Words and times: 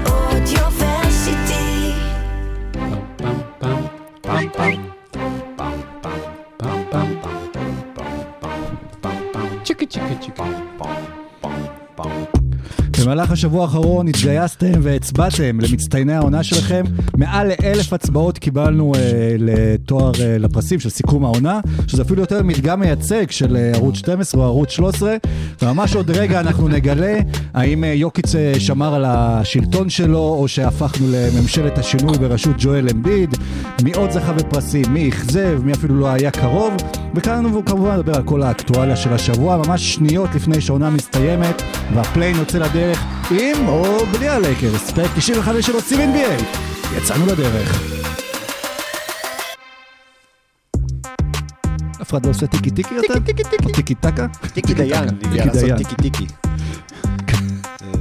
אודיוורסיטי. 0.05 1.91
צ'יקי 9.63 9.85
צ'יקי 9.85 10.15
צ'יקי. 10.21 10.41
במהלך 13.07 13.31
השבוע 13.31 13.61
האחרון 13.61 14.07
התגייסתם 14.07 14.71
והצבעתם 14.81 15.59
למצטייני 15.61 16.13
העונה 16.13 16.43
שלכם. 16.43 16.83
מעל 17.17 17.47
לאלף 17.47 17.93
הצבעות 17.93 18.37
קיבלנו 18.37 18.93
אה, 18.95 18.99
לתואר, 19.87 20.11
אה, 20.21 20.37
לפרסים 20.37 20.79
של 20.79 20.89
סיכום 20.89 21.25
העונה, 21.25 21.59
שזה 21.87 22.01
אפילו 22.01 22.21
יותר 22.21 22.43
מדגם 22.43 22.79
מייצג 22.79 23.31
של 23.31 23.55
אה, 23.55 23.71
ערוץ 23.73 23.95
12 23.95 24.41
או 24.41 24.45
ערוץ 24.45 24.71
13. 24.71 25.15
וממש 25.61 25.95
עוד 25.95 26.11
רגע 26.11 26.39
אנחנו 26.39 26.67
נגלה 26.67 27.19
האם 27.53 27.83
אה, 27.83 27.93
יוקיץ 27.93 28.31
שמר 28.59 28.95
על 28.95 29.05
השלטון 29.07 29.89
שלו, 29.89 30.35
או 30.39 30.47
שהפכנו 30.47 31.07
לממשלת 31.11 31.77
השינוי 31.77 32.17
בראשות 32.17 32.55
ג'ואל 32.57 32.87
אמביד. 32.91 33.35
מי 33.83 33.91
עוד 33.95 34.11
זכה 34.11 34.33
בפרסים, 34.33 34.85
מי 34.89 35.09
אכזב, 35.09 35.59
מי 35.63 35.71
אפילו 35.71 35.95
לא 35.95 36.07
היה 36.07 36.31
קרוב. 36.31 36.73
וכאן 37.15 37.43
כמובן 37.65 37.95
נדבר 37.95 38.15
על 38.15 38.23
כל 38.23 38.41
האקטואליה 38.41 38.95
של 38.95 39.13
השבוע, 39.13 39.61
ממש 39.65 39.93
שניות 39.93 40.29
לפני 40.35 40.61
שהעונה 40.61 40.89
מסתיימת, 40.89 41.61
והפליין 41.93 42.35
יוצא 42.35 42.57
לדרך 42.57 43.03
עם 43.31 43.67
או 43.67 43.83
בלי 44.11 44.27
הלייקרס, 44.27 44.91
פרק 44.91 45.09
95 45.15 45.65
של 45.65 45.73
עושים 45.73 45.99
NBA. 45.99 46.43
יצאנו 46.97 47.25
לדרך. 47.25 47.96
אף 52.07 52.11
אחד 52.11 52.25
לא 52.25 52.31
עושה 52.31 52.47
טיקי 52.47 52.71
טיקי 52.71 52.95
יותר? 52.95 53.13
טיקי 53.19 53.43
טיקי 53.43 53.49
טיקי. 53.49 53.65
או 53.65 53.75
טיקי 53.75 53.95
טקה? 53.95 54.27
טיקי 54.53 54.73
דיין, 54.73 54.91
לעשות 55.35 55.63
דיין. 55.63 55.77
טיקי 55.77 55.95
טיקי. 55.95 56.25
אה, 56.51 57.37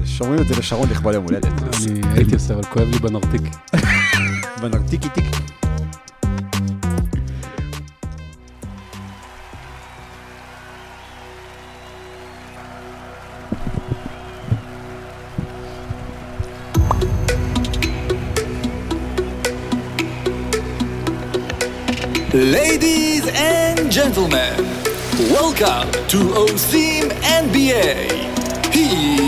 שומרים 0.05 0.43
את 0.43 0.49
זה 0.49 0.55
לשרון 0.59 0.89
לכבוד 0.91 1.15
יום 1.15 1.25
הולדת. 1.25 1.53
אני 1.87 2.01
הייתי 2.15 2.35
עושה, 2.35 2.55
אבל 2.55 2.63
כואב 2.63 2.89
לי 2.89 2.99
בנרתיק. 2.99 3.43
בנר 4.63 4.89
טיקי 4.91 5.09
Ladies 22.37 23.25
and 23.29 23.91
gentlemen, 23.91 24.57
welcome 25.33 25.89
to 26.13 26.19
OSIM 26.45 27.09
NBA. 27.45 27.89
Here 28.77 29.25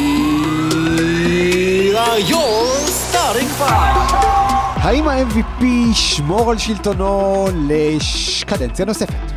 are 1.97 2.20
your 2.20 2.67
starting 2.87 3.48
five. 3.59 4.15
האם 4.77 5.09
ה-MVP 5.09 5.65
ישמור 5.65 6.50
על 6.50 6.59
שלטונו 6.59 7.47
לקדנציה 7.69 8.84
נוספת? 8.84 9.33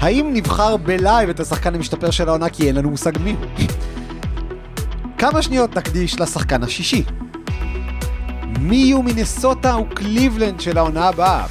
האם 0.00 0.30
נבחר 0.32 0.76
בלייב 0.76 1.28
את 1.28 1.40
השחקן 1.40 1.74
המשתפר 1.74 2.10
של 2.10 2.28
העונה 2.28 2.48
כי 2.48 2.68
אין 2.68 2.76
לנו 2.76 2.90
מושג 2.90 3.12
מי? 3.18 3.36
כמה 5.18 5.42
שניות 5.42 5.76
נקדיש 5.76 6.20
לשחקן 6.20 6.62
השישי? 6.62 7.04
מי 8.60 8.76
יהיו 8.76 9.02
מינסוטה 9.02 9.76
וקליבלנד 9.78 10.60
של 10.60 10.78
העונה 10.78 11.08
הבאה? 11.08 11.46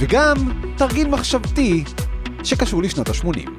וגם 0.00 0.34
תרגיל 0.76 1.08
מחשבתי 1.08 1.84
שקשור 2.44 2.82
לשנות 2.82 3.08
ה-80. 3.08 3.50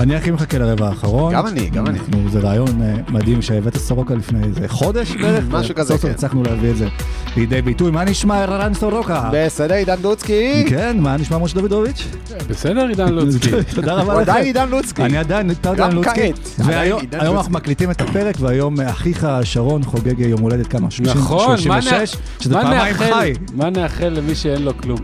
אני 0.00 0.16
הכי 0.16 0.30
מחכה 0.30 0.58
לרבע 0.58 0.88
האחרון. 0.88 1.32
גם 1.34 1.46
אני, 1.46 1.70
גם 1.70 1.86
אני. 1.86 1.98
אנחנו- 1.98 2.30
זה 2.30 2.38
רעיון 2.40 2.82
אה, 2.82 2.94
מדהים 3.08 3.42
שהבאת 3.42 3.76
סורוקה 3.76 4.14
לפני 4.14 4.44
איזה 4.44 4.68
חודש 4.68 5.10
בערך. 5.16 5.44
משהו 5.50 5.74
כזה, 5.74 5.88
סוף 5.88 5.96
סוף 6.00 6.04
כן. 6.10 6.14
הצלחנו 6.14 6.42
להביא 6.42 6.70
את 6.70 6.76
זה 6.76 6.88
לידי 7.36 7.62
ביטוי. 7.62 7.90
מה 7.90 8.04
נשמע 8.04 8.42
ערן 8.42 8.74
סורוקה? 8.74 9.30
בסדר, 9.32 9.74
עידן 9.74 9.96
לוצקי? 10.02 10.64
כן, 10.68 10.96
מה 11.00 11.16
נשמע 11.16 11.38
משה 11.38 11.54
דוידוביץ'? 11.54 12.04
בסדר, 12.48 12.86
עידן 12.86 13.12
לוצקי? 13.12 13.50
תודה 13.74 13.94
רבה 13.94 14.12
הוא 14.12 14.22
לך. 14.22 14.28
עדיין 14.28 14.44
עידן 14.44 14.68
לוצקי. 14.68 15.02
אני 15.02 15.16
עדיין, 15.18 15.48
גם 15.62 15.72
עדיין 15.72 15.92
לוצקי. 15.92 16.32
כעת, 16.32 16.66
והיום 16.66 17.00
עידן. 17.00 17.20
אנחנו 17.20 17.52
מקליטים 17.52 17.90
את 17.90 18.00
הפרק, 18.00 18.34
והיום 18.40 18.80
אה, 18.80 18.90
אחיך 18.90 19.26
שרון 19.42 19.82
חוגג 19.82 20.18
יום 20.20 20.40
הולדת 20.40 20.66
כמה? 20.66 20.90
30, 20.90 21.16
נכון, 21.22 21.50
מה 21.68 21.82
36, 21.82 22.14
נ- 22.14 22.42
שזה 22.42 22.54
מה 22.54 22.62
פעמיים 22.62 22.94
נאחל- 22.96 23.12
חי. 23.14 23.32
מה 23.54 23.70
נאחל 23.70 24.08
למי 24.08 24.34
שאין 24.34 24.62
לו 24.62 24.76
כלום? 24.76 24.98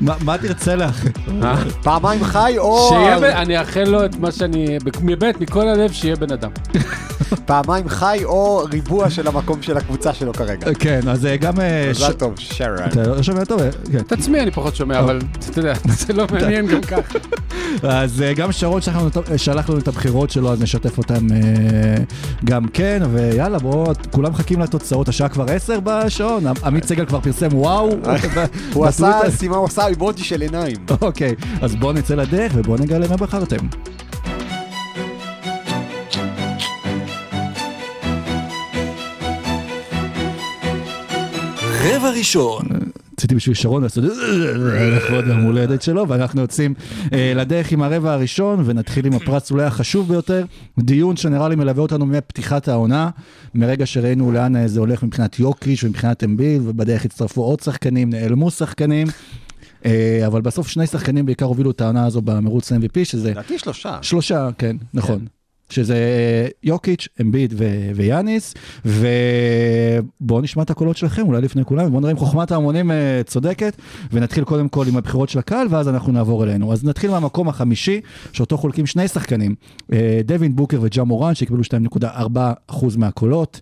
מה 0.24 0.38
תרצה 0.38 0.76
לאחל? 0.76 1.08
אה? 1.42 1.54
פעמיים 1.82 2.24
חי 2.24 2.54
או... 2.58 2.90
אני 3.06 3.58
אאחל 3.58 3.84
לו 3.84 4.04
את 4.04 4.16
מה 4.18 4.32
שאני, 4.32 4.78
באמת, 5.02 5.40
מכל 5.40 5.68
הלב, 5.68 5.92
שיהיה 5.92 6.16
בן 6.16 6.32
אדם. 6.32 6.50
פעמיים 7.46 7.88
חי 7.88 8.20
או 8.24 8.64
ריבוע 8.72 9.10
של 9.10 9.28
המקום 9.28 9.62
של 9.62 9.76
הקבוצה 9.76 10.14
שלו 10.14 10.32
כרגע. 10.32 10.74
כן, 10.78 11.00
אז 11.08 11.26
אה, 11.26 11.36
גם... 11.36 11.60
אה, 11.60 11.86
מזל 11.90 12.12
טוב, 12.12 12.34
שרן. 12.36 12.88
אתה 12.92 13.02
לא 13.02 13.22
שומע 13.22 13.44
טוב? 13.44 13.60
אה, 13.60 13.68
כן. 13.92 13.98
את 13.98 14.12
עצמי 14.12 14.40
אני 14.40 14.50
פחות 14.50 14.76
שומע, 14.76 14.98
אבל 14.98 15.18
אתה 15.50 15.58
יודע, 15.58 15.72
זה 16.06 16.12
לא 16.12 16.26
מעניין 16.32 16.66
גם 16.66 16.80
ככה. 16.80 17.18
אז 17.82 18.24
גם 18.36 18.52
שרון 18.52 18.80
שלח 19.36 19.68
לנו, 19.70 19.78
את- 19.78 19.88
הבחירות 19.88 20.30
שלו, 20.30 20.52
אז 20.52 20.62
נשתף 20.62 20.98
אותם 20.98 21.26
גם 22.44 22.68
כן, 22.68 23.02
ויאללה, 23.12 23.58
בואו, 23.58 23.92
כולם 24.10 24.30
מחכים 24.32 24.60
לתוצאות, 24.60 25.08
השעה 25.08 25.28
כבר 25.28 25.44
10 25.50 25.78
בשעון, 25.84 26.46
עמ- 26.46 26.64
עמית 26.64 26.84
סגל 26.84 27.06
כבר 27.06 27.20
פרסם 27.20 27.48
וואו. 27.52 27.90
הוא 28.74 28.86
עשה. 28.86 29.20
סימן, 29.30 29.54
הוא 29.56 29.64
עשה 29.66 29.86
אימוג'י 29.86 30.24
של 30.24 30.40
עיניים. 30.40 30.76
אוקיי, 31.00 31.34
אז 31.62 31.74
בואו 31.74 31.92
נצא 31.92 32.14
לדרך 32.14 32.52
ובואו 32.54 32.78
נגלה 32.88 33.08
מה 33.08 33.16
בחרתם. 33.16 33.56
רבע 41.82 42.10
ראשון, 42.10 42.62
רציתי 43.12 43.34
בשביל 43.34 43.54
שרון 43.54 43.82
לעשות 43.82 44.04
לכבוד 44.96 45.26
יום 45.26 45.40
הולדת 45.40 45.82
שלו, 45.82 46.08
ואנחנו 46.08 46.40
יוצאים 46.40 46.74
אה, 47.12 47.32
לדרך 47.36 47.72
עם 47.72 47.82
הרבע 47.82 48.12
הראשון, 48.12 48.62
ונתחיל 48.64 49.06
עם 49.06 49.12
הפרס 49.12 49.50
אולי 49.50 49.64
החשוב 49.64 50.08
ביותר, 50.08 50.44
דיון 50.78 51.16
שנראה 51.16 51.48
לי 51.48 51.56
מלווה 51.56 51.82
אותנו 51.82 52.06
מפתיחת 52.06 52.68
העונה, 52.68 53.10
מרגע 53.54 53.86
שראינו 53.86 54.32
לאן 54.32 54.66
זה 54.66 54.80
הולך 54.80 55.02
מבחינת 55.02 55.40
יוקיש 55.40 55.84
ומבחינת 55.84 56.24
אמביל, 56.24 56.62
ובדרך 56.64 57.04
הצטרפו 57.04 57.42
עוד 57.42 57.60
שחקנים, 57.60 58.10
נעלמו 58.10 58.50
שחקנים. 58.50 59.06
אה, 59.84 60.26
אבל 60.26 60.40
בסוף 60.40 60.68
שני 60.68 60.86
שחקנים 60.86 61.26
בעיקר 61.26 61.46
הובילו 61.46 61.70
את 61.70 61.80
העונה 61.80 62.06
הזו 62.06 62.20
במרוץ 62.22 62.72
ל-MVP, 62.72 63.04
שזה 63.04 63.30
לדעתי 63.30 63.58
שלושה. 63.58 63.98
שלושה, 64.02 64.48
כן, 64.58 64.76
נכון. 64.94 65.26
שזה 65.70 65.94
אה, 65.94 66.48
יוקיץ', 66.62 67.08
אמביד 67.20 67.54
ו- 67.56 67.90
ויאניס, 67.94 68.54
ובואו 68.84 70.40
נשמע 70.40 70.62
את 70.62 70.70
הקולות 70.70 70.96
שלכם, 70.96 71.26
אולי 71.26 71.40
לפני 71.40 71.64
כולם, 71.64 71.86
ובואו 71.86 72.00
נראה 72.00 72.12
אם 72.12 72.16
חוכמת 72.16 72.52
ההמונים 72.52 72.90
אה, 72.90 73.20
צודקת, 73.26 73.76
ונתחיל 74.12 74.44
קודם 74.44 74.68
כל 74.68 74.84
עם 74.88 74.96
הבחירות 74.96 75.28
של 75.28 75.38
הקהל, 75.38 75.66
ואז 75.70 75.88
אנחנו 75.88 76.12
נעבור 76.12 76.44
אלינו. 76.44 76.72
אז 76.72 76.84
נתחיל 76.84 77.10
מהמקום 77.10 77.48
החמישי, 77.48 78.00
שאותו 78.32 78.58
חולקים 78.58 78.86
שני 78.86 79.08
שחקנים, 79.08 79.54
אה, 79.92 80.20
דווין 80.24 80.56
בוקר 80.56 80.78
וג'ה 80.82 81.04
מורן, 81.04 81.34
שקיבלו 81.34 81.62
2.4% 81.64 82.96
מהקולות, 82.96 83.60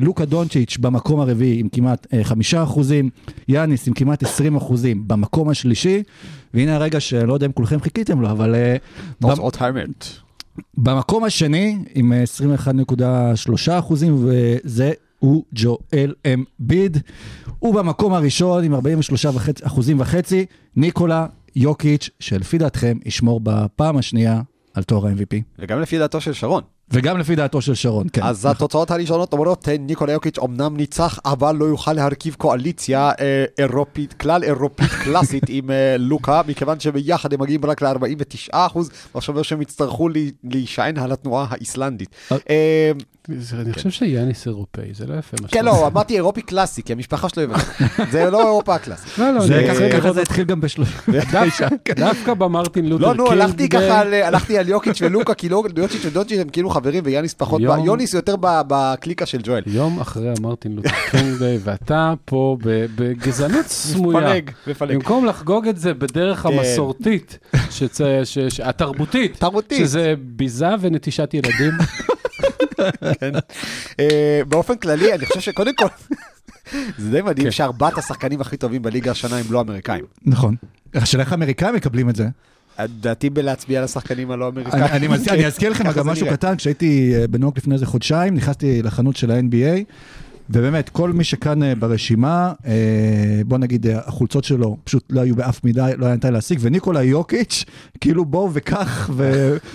לוקה 0.00 0.24
דונצ'יץ' 0.24 0.76
במקום 0.80 1.20
הרביעי 1.20 1.60
עם 1.60 1.68
כמעט 1.68 2.06
אה, 2.12 2.22
5%, 2.64 2.80
יאניס 3.48 3.88
עם 3.88 3.94
כמעט 3.94 4.24
20% 4.24 4.26
במקום 5.06 5.48
השלישי, 5.48 6.02
והנה 6.54 6.76
הרגע 6.76 7.00
שלא 7.00 7.34
יודע 7.34 7.46
אם 7.46 7.52
כולכם 7.52 7.80
חיכיתם 7.80 8.20
לו, 8.20 8.30
אבל... 8.30 8.54
תוצאות 9.20 9.62
האמת. 9.62 10.29
במקום 10.76 11.24
השני, 11.24 11.78
עם 11.94 12.12
21.3 12.12 12.98
אחוזים, 13.78 14.16
וזה 14.24 14.92
הוא 15.18 15.44
ג'ואל 15.54 16.14
אמביד. 16.34 16.96
ובמקום 17.62 18.12
הראשון, 18.12 18.64
עם 18.64 18.74
43 18.74 19.26
וחצי- 19.26 19.66
אחוזים 19.66 20.00
וחצי, 20.00 20.46
ניקולה 20.76 21.26
יוקיץ', 21.56 22.10
שלפי 22.20 22.58
דעתכם 22.58 22.98
ישמור 23.04 23.40
בפעם 23.42 23.96
השנייה 23.96 24.42
על 24.74 24.82
תואר 24.82 25.06
ה-MVP. 25.06 25.42
וגם 25.58 25.80
לפי 25.80 25.98
דעתו 25.98 26.20
של 26.20 26.32
שרון. 26.32 26.62
וגם 26.92 27.18
לפי 27.18 27.36
דעתו 27.36 27.60
של 27.62 27.74
שרון, 27.74 28.06
כן. 28.12 28.22
אז 28.22 28.46
התוצאות 28.46 28.90
הראשונות 28.90 29.32
אומרות, 29.32 29.68
"אה, 29.68 29.76
ניקולה 29.78 30.12
יוקיץ' 30.12 30.38
אמנם 30.38 30.76
ניצח, 30.76 31.18
אבל 31.24 31.56
לא 31.56 31.64
יוכל 31.64 31.92
להרכיב 31.92 32.34
קואליציה 32.38 33.10
אה, 33.20 33.44
אירופית, 33.58 34.12
כלל 34.12 34.44
אירופית 34.44 34.90
קלאסית 35.04 35.42
עם 35.48 35.70
אה, 35.70 35.96
לוקה, 35.98 36.42
מכיוון 36.46 36.80
שביחד 36.80 37.32
הם 37.32 37.40
מגיעים 37.40 37.64
רק 37.64 37.82
ל-49 37.82 38.48
אחוז, 38.52 38.90
ועכשיו 39.14 39.34
אומר 39.34 39.42
שהם 39.42 39.62
יצטרכו 39.62 40.08
להישען 40.44 40.98
על 40.98 41.12
התנועה 41.12 41.46
האיסלנדית. 41.50 42.16
זה- 43.28 43.56
אני 43.60 43.72
חושב 43.72 43.90
שיאניס 43.90 44.46
אירופאי, 44.46 44.84
זה 44.94 45.06
לא 45.06 45.14
יפה. 45.14 45.36
מה 45.42 45.48
כן, 45.48 45.64
לא. 45.64 45.86
אמרתי 45.86 46.14
אירופי 46.14 46.42
קלאסי, 46.42 46.82
כי 46.82 46.92
המשפחה 46.92 47.28
שלו 47.28 47.42
הבנת. 47.42 47.64
זה 48.10 48.30
לא 48.30 48.40
אירופה 48.40 48.74
הקלאסית. 48.74 49.18
לא, 49.18 49.30
לא, 49.34 49.40
ככה- 49.92 50.12
זה- 50.12 50.22
התחיל 50.22 50.44
גם 50.44 50.60
בשלושים. 50.60 50.96
דווקא- 51.96 52.34
במרטין 52.34 52.88
לותר 52.88 53.02
לא, 53.04 53.12
קינג. 53.12 53.20
נו, 53.20 53.30
הלכתי. 53.32 53.68
ככה, 53.68 54.00
על- 54.00 54.14
הלכתי 54.14 54.58
על 54.58 54.68
יוקיץ' 54.68 55.02
ולוקה, 55.02 55.34
כי 55.34 55.48
לא- 55.48 55.62
יוקיץ' 55.76 56.04
ודונצ'יץ' 56.04 56.40
הם 56.40 56.48
כאילו 56.48 56.70
חברים, 56.70 57.02
ויאניס 57.06 57.34
פחות, 57.34 57.60
יוניס 57.84 58.14
יותר 58.14 58.34
בקליקה 58.40 59.26
של 59.26 59.38
ג'ואל. 59.42 59.62
יום 59.66 60.00
אחרי 60.00 60.28
המרטין 60.38 60.72
לותר 60.76 60.90
קינג 61.10 61.38
Day, 61.38 61.58
ואתה 61.64 62.14
פה 62.24 62.56
בגזענות 62.96 63.66
סמויה. 63.92 64.18
מפלג, 64.20 64.50
מפלג. 64.66 64.94
במקום 64.94 65.24
לחגוג 65.26 65.68
את 65.68 65.76
זה 65.76 65.94
בדרך 65.94 66.38
כן. 66.38 66.48
המסורתית, 66.58 67.38
שצ- 67.70 68.00
ש- 68.24 68.38
ש- 68.48 68.60
התרבותית, 68.60 69.36
תרבותית. 69.38 69.78
שזה 69.78 70.14
ביזה 70.18 70.68
ונטישת 70.80 71.34
ילדים. 71.34 71.72
אה, 74.00 74.40
באופן 74.48 74.76
כללי, 74.76 75.14
אני 75.14 75.26
חושב 75.26 75.40
שקודם 75.40 75.74
כל, 75.74 75.86
זה 76.98 77.10
די 77.10 77.22
מדהים 77.22 77.46
כן. 77.46 77.50
שארבעת 77.50 77.98
השחקנים 77.98 78.40
הכי 78.40 78.56
טובים 78.56 78.82
בליגה 78.82 79.10
השנה 79.10 79.36
הם 79.36 79.44
לא 79.50 79.60
אמריקאים. 79.60 80.04
נכון. 80.26 80.54
השאלה 80.94 81.22
איך 81.22 81.32
האמריקאים 81.32 81.74
מקבלים 81.74 82.10
את 82.10 82.16
זה. 82.16 82.28
דעתי 83.00 83.30
בלהצביע 83.30 83.78
על 83.78 83.84
השחקנים 83.84 84.30
הלא 84.30 84.48
אמריקאים. 84.48 84.82
אני, 84.82 84.92
אני, 84.92 85.08
מז... 85.08 85.28
אני 85.28 85.46
אזכיר 85.46 85.70
לכם 85.70 85.92
גם 85.92 86.06
משהו. 86.06 86.26
קטן, 86.30 86.56
כשהייתי 86.56 87.12
אה, 87.14 87.24
יורק 87.40 87.56
לפני 87.56 87.74
איזה 87.74 87.86
חודשיים, 87.86 88.34
נכנסתי 88.34 88.82
לחנות 88.82 89.16
של 89.16 89.30
ה-NBA, 89.30 89.84
ובאמת, 90.52 90.88
כל 90.88 91.12
מי 91.12 91.24
שכאן 91.24 91.62
אה, 91.62 91.74
ברשימה, 91.74 92.52
אה, 92.66 93.40
בוא 93.46 93.58
נגיד, 93.58 93.86
אה, 93.86 93.98
החולצות 93.98 94.44
שלו 94.44 94.76
פשוט 94.84 95.04
לא 95.10 95.20
היו 95.20 95.36
באף 95.36 95.64
מידה, 95.64 95.94
לא 95.96 96.06
היה 96.06 96.14
ניתן 96.14 96.32
להשיג, 96.32 96.58
וניקולה 96.60 97.02
יוקיץ', 97.02 97.64
כאילו 98.00 98.24
בואו 98.24 98.50
וכך, 98.52 99.10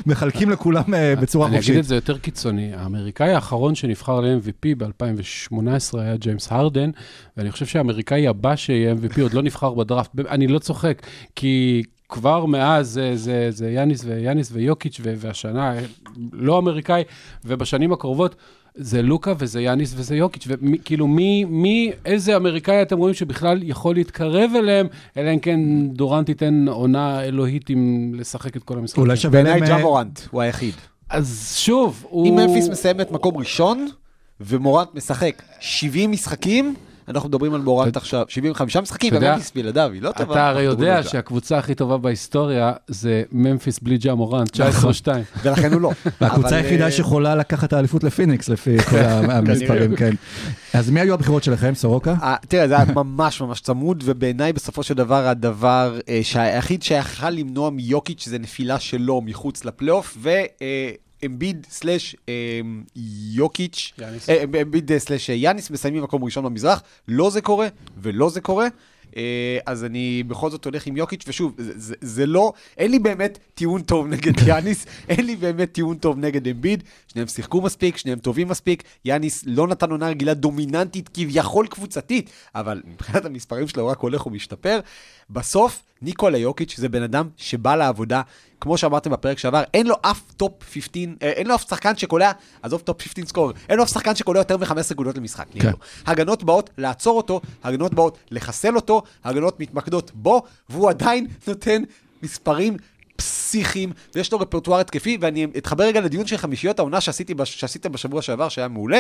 ומחלקים 0.06 0.50
לכולם 0.50 0.84
בצורה 1.22 1.48
אני 1.48 1.56
אגיד 1.56 1.66
חופשית. 1.66 1.80
את 1.80 1.86
זה 1.86 1.96
יותר 1.96 2.18
קיצוני. 2.18 2.74
האמריקאי 2.74 3.34
האחרון 3.34 3.76
שנבחר 3.76 4.20
ל-MVP 4.20 4.76
ב-2018 4.78 6.00
היה 6.00 6.18
ג'יימס 6.18 6.52
הרדן, 6.52 6.92
ואני 7.38 7.52
חושב 7.52 7.66
שהאמריקאי 7.66 8.28
הבא 8.28 8.56
שיהיה 8.56 8.94
MVP 8.94 9.22
עוד 9.22 9.34
לא 9.34 9.42
נבחר 9.42 9.74
בדראפט. 9.74 10.12
אני 10.30 10.48
לא 10.48 10.60
צוחק, 10.60 11.02
כי... 11.36 11.84
כבר 12.10 12.46
מאז 12.46 12.88
זה, 12.88 13.12
זה, 13.16 13.48
זה 13.50 13.72
יאניס 13.72 14.06
ויאניס 14.06 14.50
ויוקיץ' 14.54 15.02
והשנה 15.04 15.74
לא 16.34 16.58
אמריקאי, 16.58 17.04
ובשנים 17.46 17.94
הקרובות 17.94 18.36
זה 18.76 19.02
לוקה 19.02 19.34
וזה 19.40 19.62
יאניס 19.62 19.94
וזה 19.96 20.16
יוקיץ', 20.16 20.48
וכאילו 20.48 21.08
מי, 21.08 21.46
מי, 21.46 21.92
איזה 22.06 22.36
אמריקאי 22.36 22.82
אתם 22.82 22.98
רואים 22.98 23.14
שבכלל 23.14 23.64
יכול 23.64 23.96
להתקרב 23.96 24.52
אליהם, 24.56 24.88
אלא 25.18 25.34
אם 25.34 25.40
כן 25.40 25.60
דורנט 25.88 26.30
ייתן 26.30 26.66
עונה 26.68 27.24
אלוהית 27.24 27.70
עם 27.70 28.12
לשחק 28.16 28.58
את 28.58 28.64
כל 28.64 28.78
המשחקים. 28.78 29.04
אולי 29.04 29.18
שווה 29.18 29.32
בעיניי 29.44 29.60
להם... 29.60 29.72
אה, 29.72 29.78
ג'ה 29.78 29.84
מורנט 29.84 30.20
הוא 30.32 30.42
היחיד. 30.42 30.74
אז 31.10 31.54
שוב, 31.58 32.06
הוא... 32.10 32.28
אם 32.28 32.36
ממפיס 32.36 32.70
מסיימת 32.70 33.12
מקום 33.12 33.38
ראשון, 33.38 33.88
ומורנט 34.42 34.96
משחק 34.96 35.44
70 35.60 36.12
משחקים, 36.12 36.76
אנחנו 37.08 37.30
מדברים 37.30 37.54
על 37.54 37.62
מורנט 37.62 37.98
עכשיו, 37.98 38.26
75 38.28 38.78
משחקים, 38.78 39.08
אתה 39.08 39.18
יודע, 39.18 39.30
וממפיס 39.30 39.52
בלעדיו, 39.56 39.90
היא 39.94 40.02
לא 40.02 40.12
טובה. 40.12 40.34
אתה 40.34 40.48
הרי 40.48 40.64
יודע. 40.64 41.04
שהקבוצה 41.04 41.58
הכי 41.58 41.76
טובה 41.76 41.98
בהיסטוריה 41.98 42.74
זה 42.88 43.24
ממפיס 43.32 43.80
בלי 43.80 43.98
ג'ה 43.98 44.16
מורנט, 44.16 44.56
19-2. 44.56 44.60
ולכן 45.44 45.74
הוא 45.74 45.82
לא. 45.82 45.92
והקבוצה 46.22 46.56
היחידה 46.56 46.86
אה, 46.86 46.92
שיכולה 46.92 47.36
לקחת 47.36 47.68
את 47.68 47.74
האליפות 47.74 48.04
לפיניקס, 48.04 48.50
לפי 48.50 48.80
כל 48.80 48.98
המספרים, 48.98 49.96
כן. 49.96 50.12
אז 50.74 50.90
מי 50.90 51.00
היו 51.00 51.14
הבחירות 51.14 51.44
שלכם, 51.44 51.76
סורוקה? 51.76 52.16
אה, 52.24 52.36
תראה, 52.48 52.68
זה 52.68 52.76
היה 52.76 52.86
ממש 52.96 53.42
ממש 53.42 53.60
צמוד, 53.60 54.04
ובעיניי 54.06 54.54
בסופו 54.54 54.84
של 54.84 54.94
דבר 54.94 55.28
הדבר 55.28 56.00
אה, 56.10 56.20
שהיחיד 56.24 56.84
שיכל 56.84 57.30
למנוע 57.30 57.70
מיוקיץ' 57.70 58.26
זה 58.28 58.40
נפילה 58.40 58.80
שלו 58.80 59.22
מחוץ 59.22 59.66
לפלייאוף, 59.66 60.18
ואמביד 61.26 61.68
סלאש 61.70 62.16
אה, 62.30 62.62
יוקיץ'. 63.34 63.94
אה, 64.30 64.62
אמביד 64.62 64.92
אה, 64.92 65.00
סלאש 65.00 65.30
יאניס 65.30 65.70
מסיימים 65.70 66.04
מקום 66.04 66.24
ראשון 66.24 66.46
במזרח, 66.46 66.84
לא 67.08 67.30
זה 67.30 67.42
קורה 67.42 67.68
ולא 67.98 68.30
זה 68.30 68.42
קורה. 68.42 68.68
אה, 69.18 69.58
אז 69.66 69.84
אני 69.84 70.24
בכל 70.28 70.50
זאת 70.50 70.66
הולך 70.66 70.88
עם 70.88 70.98
יוקיץ', 70.98 71.24
ושוב, 71.28 71.54
זה, 71.58 71.74
זה, 71.76 71.96
זה 72.02 72.26
לא, 72.26 72.54
אין 72.78 72.92
לי 72.92 73.00
באמת 73.00 73.40
טיעון 73.54 73.82
טוב 73.82 74.08
נגד 74.08 74.34
יאניס, 74.48 74.86
אין 75.10 75.26
לי 75.26 75.36
באמת 75.36 75.72
טיעון 75.72 75.98
טוב 75.98 76.18
נגד 76.18 76.48
אמביד, 76.48 76.84
שניהם 77.08 77.28
שיחקו 77.28 77.62
מספיק, 77.62 77.98
שניהם 77.98 78.20
טובים 78.20 78.48
מספיק, 78.48 78.84
יאניס 79.06 79.44
לא 79.46 79.68
נתן 79.68 79.92
עונה 79.92 80.08
רגילה 80.08 80.34
דומיננטית, 80.34 81.10
כביכול 81.14 81.68
קבוצתית, 81.68 82.30
אבל 82.56 82.82
מבחינת 82.86 83.26
המספרים 83.26 83.68
שלו 83.68 83.84
הוא 83.84 83.92
רק 83.92 84.00
הולך 84.00 84.26
ומשתפר. 84.26 84.80
בסוף, 85.30 85.84
ניקולה 86.02 86.38
יוקיץ' 86.38 86.76
זה 86.78 86.90
בן 86.90 87.04
אדם 87.04 87.30
שבא 87.38 87.76
לעבודה, 87.76 88.22
כמו 88.62 88.78
שאמרתם 88.78 89.12
בפרק 89.12 89.38
שעבר, 89.38 89.64
אין 89.74 89.88
לו 89.88 89.96
אף 90.02 90.22
top 90.38 90.64
15, 90.64 91.04
אה, 91.22 91.30
אין 91.30 91.48
לו 91.48 91.56
אף 91.56 91.70
שחקן 91.70 91.96
שקולע, 91.96 92.32
עזוב 92.62 92.82
top 92.82 93.02
15 93.02 93.26
scorer, 93.26 93.52
אין 93.70 93.78
לו 93.78 93.84
אף 93.84 93.90
שחקן 93.90 94.16
שקולע 94.16 94.40
יותר 94.40 94.58
מ-15 94.58 94.92
נקודות 94.92 95.18
למשחק. 95.18 95.48
כן. 95.52 95.60
כן. 95.60 95.72
הגנות 96.06 96.44
באות 96.44 96.70
לעצור 96.78 97.18
אותו, 97.18 97.42
הגנות 97.64 97.94
באות 97.94 98.18
לחסל 98.32 98.76
אותו, 98.76 99.04
הגנות 99.24 99.60
מתמקדות 99.60 100.12
בו, 100.14 100.44
והוא 100.70 100.90
עדיין 100.90 101.28
נותן 101.48 101.84
מספרים 102.24 102.78
פסיכיים, 103.16 103.92
ויש 104.16 104.32
לו 104.32 104.40
רפרטואר 104.40 104.80
התקפי, 104.80 105.18
ואני 105.22 105.48
אתחבר 105.58 105.84
רגע 105.84 106.02
לדיון 106.02 106.28
של 106.28 106.38
חמישיות 106.38 106.80
העונה 106.80 107.02
שעשיתי, 107.02 107.34
בש- 107.34 107.60
שעשיתם 107.60 107.92
בשבוע 107.92 108.22
שעבר, 108.22 108.50
שהיה 108.50 108.68
מעולה. 108.68 109.00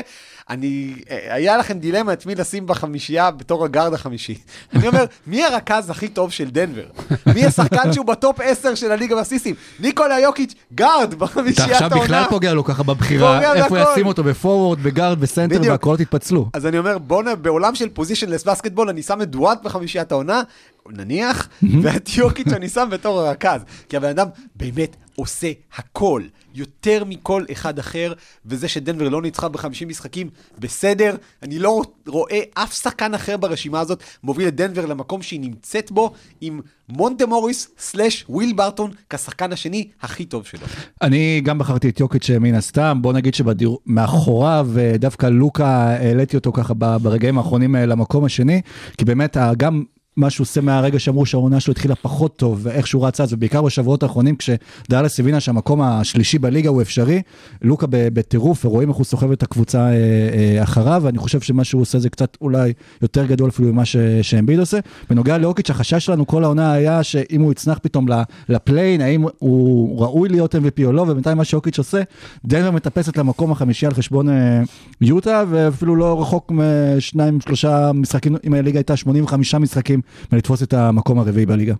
אני, 0.50 0.94
אה, 1.10 1.34
היה 1.34 1.58
לכם 1.58 1.80
דילמה 1.80 2.14
את 2.14 2.26
מי 2.26 2.36
לשים 2.36 2.68
בחמישייה 2.68 3.32
בתור 3.32 3.66
הגארד 3.66 3.94
החמישי. 3.94 4.36
אני 4.76 4.88
אומר, 4.88 5.06
מי 5.28 5.44
הרכז 5.46 5.90
הכי 5.90 6.08
טוב 6.08 6.32
של 6.32 6.50
דנבר? 6.50 6.86
מי 7.36 7.46
השחקן 7.46 7.94
שהוא 7.94 8.06
ב 8.06 8.14
top 8.14 8.40
10 8.42 8.76
של 8.76 8.92
הליגה 8.92 9.16
באסיסטים? 9.16 9.56
ניקולה 9.80 10.20
יוקיץ', 10.20 10.54
גארד 10.76 11.08
אתה 11.08 11.16
בחמישיית 11.16 11.72
עכשיו 11.72 11.90
העונה. 11.92 12.04
בכלל 12.04 12.24
פוגע 12.30 12.54
לו 12.54 12.64
ככה 12.64 12.84
בבחירה, 12.84 13.54
איפה. 13.54 13.78
ישים 13.80 14.06
אותו, 14.08 14.24
בפורוורד, 14.24 14.80
בגארד, 14.84 15.20
בסנטר. 15.20 15.62
והקולות 15.70 16.00
יתפצלו. 16.00 16.50
אז 16.54 16.66
אני 16.66 16.78
אומר, 16.78 16.98
בואנה, 16.98 17.36
בעולם 17.36 17.76
של 17.76 17.90
positionless 17.90 18.44
basketball, 18.44 18.90
אני 18.90 19.02
שם 19.02 19.22
את 19.22 19.30
ג'ואל 19.30 19.64
בחמישיית 19.64 20.12
העונה, 20.12 20.42
נניח, 20.90 21.50
ואת 21.84 22.10
יוקיץ' 22.18 22.48
אני 22.54 22.70
שם 22.70 22.88
בתור 22.92 23.20
הרכז. 23.22 23.62
כי 23.90 23.98
הבן 23.98 24.10
אדם 24.10 24.28
באמת 24.56 24.96
עושה 25.16 25.52
הכל, 25.76 26.22
יותר 26.56 27.04
מכל 27.04 27.44
אחד 27.52 27.80
אחר, 27.80 28.14
וזה 28.46 28.68
שדנבר 28.68 29.10
לא 29.10 29.22
ניצחה 29.22 29.50
ב-50 29.50 29.86
משחקים, 29.88 30.30
בסדר. 30.60 31.16
אני 31.44 31.60
לא 31.60 31.82
רואה 32.08 32.40
אף 32.54 32.74
שחקן 32.74 33.14
אחר 33.14 33.38
ברשימה 33.38 33.80
הזאת 33.80 34.04
מוביל 34.24 34.48
את 34.48 34.56
דנבר 34.56 34.86
למקום 34.86 35.22
שהיא 35.22 35.40
נמצאת 35.40 35.92
בו, 35.92 36.14
עם 36.42 36.60
מונטה 36.90 37.26
מוריס 37.26 37.68
סלאש 37.78 38.26
וויל 38.30 38.54
ברטון 38.54 38.92
כשחקן 39.10 39.54
השני 39.54 39.88
הכי 40.02 40.26
טוב 40.26 40.46
שלו. 40.46 40.68
אני 41.02 41.42
גם 41.44 41.58
בחרתי 41.58 41.90
את 41.90 42.00
יוקיץ' 42.00 42.30
מן 42.30 42.56
הסתם, 42.56 43.00
בוא 43.02 43.14
נגיד 43.14 43.34
שמאחוריו 43.36 44.70
אה, 44.78 44.94
דווקא 44.98 45.26
לוקה, 45.26 45.68
העליתי 45.90 46.38
אותו 46.38 46.52
ככה 46.52 46.74
ברגעים 46.74 47.38
האחרונים 47.38 47.76
אה, 47.76 47.86
למקום 47.86 48.26
השני, 48.26 48.62
כי 48.98 49.06
באמת 49.06 49.38
ה- 49.38 49.52
גם 49.58 49.84
מה 50.18 50.30
שהוא 50.30 50.44
עושה 50.44 50.62
מהרגע 50.62 51.00
שאמרו 51.00 51.26
שהעונה 51.26 51.60
שלו 51.60 51.72
התחילה 51.72 51.96
פחות 51.96 52.38
טוב, 52.38 52.60
ואיך 52.64 52.88
שהוא 52.88 53.08
רץ 53.08 53.22
אז, 53.22 53.34
ובעיקר 53.34 53.62
בשבועות 53.62 54.04
האחרונים, 54.04 54.36
כשדאלס 54.36 55.20
הבינה 55.20 55.40
שהמקום 55.40 55.82
השלישי 55.82 56.40
בליגה 56.40 56.70
הוא 56.70 56.82
אפשרי, 56.82 57.22
לוקה 57.62 57.88
בטירוף, 57.90 58.66
ורואים 58.66 58.90
איך 58.90 58.98
הוא 58.98 59.06
סוחב 59.06 59.32
את 59.32 59.44
הקבוצה 59.44 59.80
אה, 59.80 59.94
אה, 59.94 60.64
אחריו, 60.64 61.02
ואני 61.06 61.18
חושב 61.18 61.42
שמה 61.42 61.64
שהוא 61.64 61.82
עושה 61.82 62.00
זה 62.00 62.10
קצת 62.10 62.38
אולי 62.42 62.74
יותר 63.02 63.26
גדול 63.26 63.50
אפילו 63.50 63.74
ממה 63.74 63.84
שאמביד 64.22 64.60
עושה. 64.60 64.80
בנוגע 65.10 65.38
לאוקיץ', 65.38 65.70
החשש 65.70 66.06
שלנו 66.06 66.28
כל 66.28 66.44
העונה 66.44 66.72
היה 66.72 67.04
שאם 67.04 67.42
הוא 67.42 67.52
יצנח 67.52 67.80
פתאום 67.82 68.06
לפליין, 68.50 69.02
האם 69.02 69.26
הוא 69.40 70.02
ראוי 70.02 70.30
להיות 70.30 70.56
MVP 70.56 70.86
או 70.86 70.92
לא, 70.92 71.02
ובינתיים 71.02 71.38
מה 71.38 71.44
שאוקיץ' 71.44 71.78
עושה, 71.78 72.02
דנבר 72.46 72.72
מטפסת 72.72 73.18
למקום 73.18 73.52
החמישי 73.52 73.86
על 73.86 73.94
חשבון 73.94 74.30
אה, 74.30 74.62
יוטה, 75.02 75.44
ואפילו 75.50 75.96
לא 75.96 76.22
רחוק 76.22 76.52
משניים, 76.52 77.42
שלושה 77.42 77.92
משחקים, 77.94 78.36
אם 78.44 78.54
הליגה 78.54 78.80
הייתה 78.80 78.98
85 78.98 79.56
משחקים, 79.56 80.02
מלתפוס 80.32 80.64
את 80.64 80.74
המקום 80.74 81.20
הרביעי 81.20 81.46
בליגה. 81.46 81.74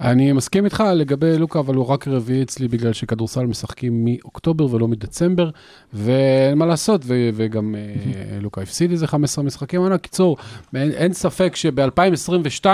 אני 0.00 0.32
מסכים 0.32 0.64
איתך 0.64 0.84
לגבי 0.94 1.38
לוקה, 1.38 1.58
אבל 1.58 1.74
הוא 1.74 1.86
רק 1.86 2.08
רביעי 2.08 2.42
אצלי 2.42 2.68
בגלל 2.68 2.92
שכדורסל 2.92 3.46
משחקים 3.46 4.04
מאוקטובר 4.04 4.74
ולא 4.74 4.88
מדצמבר, 4.88 5.50
ואין 5.92 6.58
מה 6.58 6.66
לעשות, 6.66 7.00
ו- 7.04 7.30
וגם 7.34 7.74
אה, 7.74 8.38
לוקה 8.40 8.60
הפסיד 8.62 8.90
איזה 8.90 9.06
15 9.06 9.44
משחקים. 9.44 9.80
עונה, 9.80 9.98
קיצור, 9.98 10.36
אין, 10.74 10.90
אין 10.90 11.12
ספק 11.12 11.56
שב-2022 11.56 12.66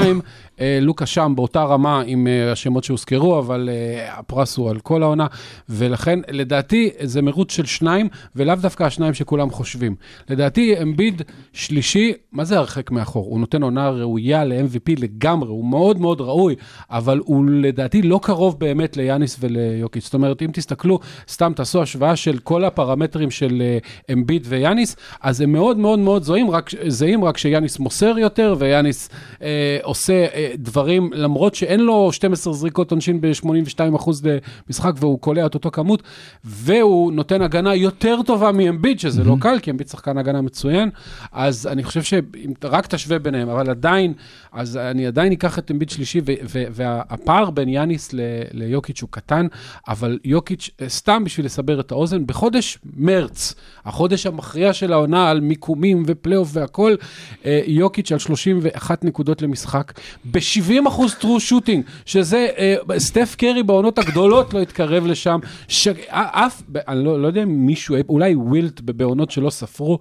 אה, 0.60 0.78
לוקה 0.82 1.06
שם 1.06 1.32
באותה 1.36 1.64
רמה 1.64 2.02
עם 2.06 2.26
אה, 2.26 2.52
השמות 2.52 2.84
שהוזכרו, 2.84 3.38
אבל 3.38 3.68
אה, 3.72 4.18
הפרס 4.18 4.56
הוא 4.56 4.70
על 4.70 4.78
כל 4.78 5.02
העונה, 5.02 5.26
ולכן 5.68 6.18
לדעתי 6.28 6.90
זה 7.00 7.22
מרוץ 7.22 7.52
של 7.52 7.66
שניים, 7.66 8.08
ולאו 8.36 8.54
דווקא 8.54 8.84
השניים 8.84 9.14
שכולם 9.14 9.50
חושבים. 9.50 9.94
לדעתי 10.28 10.82
אמביד 10.82 11.22
שלישי, 11.52 12.12
מה 12.32 12.44
זה 12.44 12.58
הרחק 12.58 12.90
מאחור? 12.90 13.26
הוא 13.26 13.40
נותן 13.40 13.62
עונה 13.62 13.90
ראויה 13.90 14.44
ל-MVP 14.44 15.00
לגמרי, 15.00 15.48
הוא 15.48 15.64
מאוד 15.64 16.00
מאוד 16.00 16.20
ראוי, 16.20 16.54
אבל 16.90 17.20
הוא 17.24 17.44
לדעתי 17.50 18.02
לא 18.02 18.20
קרוב 18.22 18.58
באמת 18.60 18.96
ליאניס 18.96 19.36
וליוקיץ'. 19.40 20.04
זאת 20.04 20.14
אומרת, 20.14 20.42
אם 20.42 20.50
תסתכלו, 20.52 20.98
סתם 21.28 21.52
תעשו 21.56 21.82
השוואה 21.82 22.16
של 22.16 22.38
כל 22.38 22.64
הפרמטרים 22.64 23.30
של 23.30 23.62
אה, 23.62 23.78
אמביט 24.12 24.42
ויאניס, 24.46 24.96
אז 25.22 25.40
הם 25.40 25.52
מאוד 25.52 25.78
מאוד 25.78 25.98
מאוד 25.98 26.22
זהים, 26.22 26.50
רק, 26.50 26.70
זהים, 26.88 27.24
רק 27.24 27.38
שיאניס 27.38 27.78
מוסר 27.78 28.18
יותר, 28.18 28.54
ויאניס 28.58 29.08
אה, 29.42 29.78
עושה 29.82 30.26
אה, 30.34 30.52
דברים, 30.56 31.10
למרות 31.12 31.54
שאין 31.54 31.80
לו 31.80 32.12
12 32.12 32.52
זריקות 32.52 32.90
עונשין 32.90 33.20
ב-82% 33.20 34.10
למשחק, 34.68 34.92
והוא 34.96 35.18
קולע 35.18 35.46
את 35.46 35.54
אותו 35.54 35.70
כמות, 35.70 36.02
והוא 36.44 37.12
נותן 37.12 37.42
הגנה 37.42 37.74
יותר 37.74 38.20
טובה 38.26 38.52
מאמביט, 38.52 38.98
שזה 38.98 39.24
לא 39.24 39.36
קל, 39.40 39.58
כי 39.62 39.70
אמביט 39.70 39.88
שחקן 39.88 40.18
הגנה 40.18 40.40
מצוין, 40.42 40.90
אז 41.32 41.66
אני 41.66 41.84
חושב 41.84 42.02
שאם 42.02 42.52
רק 42.64 42.86
תשווה 42.86 43.18
ביניהם, 43.18 43.48
אבל 43.48 43.70
עדיין, 43.70 44.12
אז 44.52 44.76
אני 44.76 45.06
עדיין 45.06 45.32
אקח 45.32 45.58
את 45.58 45.70
אמביט 45.70 45.90
שלישי, 45.90 46.20
ו- 46.20 46.32
ו- 46.44 46.77
והפער 46.78 47.50
בין 47.50 47.68
יאניס 47.68 48.10
ליוקיץ' 48.52 49.02
הוא 49.02 49.08
קטן, 49.10 49.46
אבל 49.88 50.18
יוקיץ', 50.24 50.70
אה, 50.82 50.88
סתם 50.88 51.24
בשביל 51.24 51.46
לסבר 51.46 51.80
את 51.80 51.92
האוזן, 51.92 52.26
בחודש 52.26 52.78
מרץ, 52.96 53.54
החודש 53.84 54.26
המכריע 54.26 54.72
של 54.72 54.92
העונה 54.92 55.30
על 55.30 55.40
מיקומים 55.40 56.02
ופלייאוף 56.06 56.48
והכל, 56.52 56.94
אה, 57.44 57.60
יוקיץ' 57.66 58.12
על 58.12 58.18
31 58.18 59.04
נקודות 59.04 59.42
למשחק, 59.42 59.92
ב-70 60.24 60.88
אחוז 60.88 61.14
טרו 61.14 61.40
שוטינג, 61.40 61.84
שזה 62.06 62.46
אה, 62.58 62.76
סטף 62.98 63.34
קרי 63.38 63.62
בעונות 63.62 63.98
הגדולות 63.98 64.54
לא 64.54 64.60
התקרב 64.60 65.06
לשם, 65.06 65.38
ש... 65.68 65.88
אף, 66.10 66.62
אני 66.88 67.04
לא, 67.04 67.22
לא 67.22 67.26
יודע 67.26 67.42
אם 67.42 67.66
מישהו, 67.66 67.96
אולי 68.08 68.34
ווילט 68.34 68.80
בעונות 68.80 69.30
שלא 69.30 69.50
ספרו, 69.50 69.98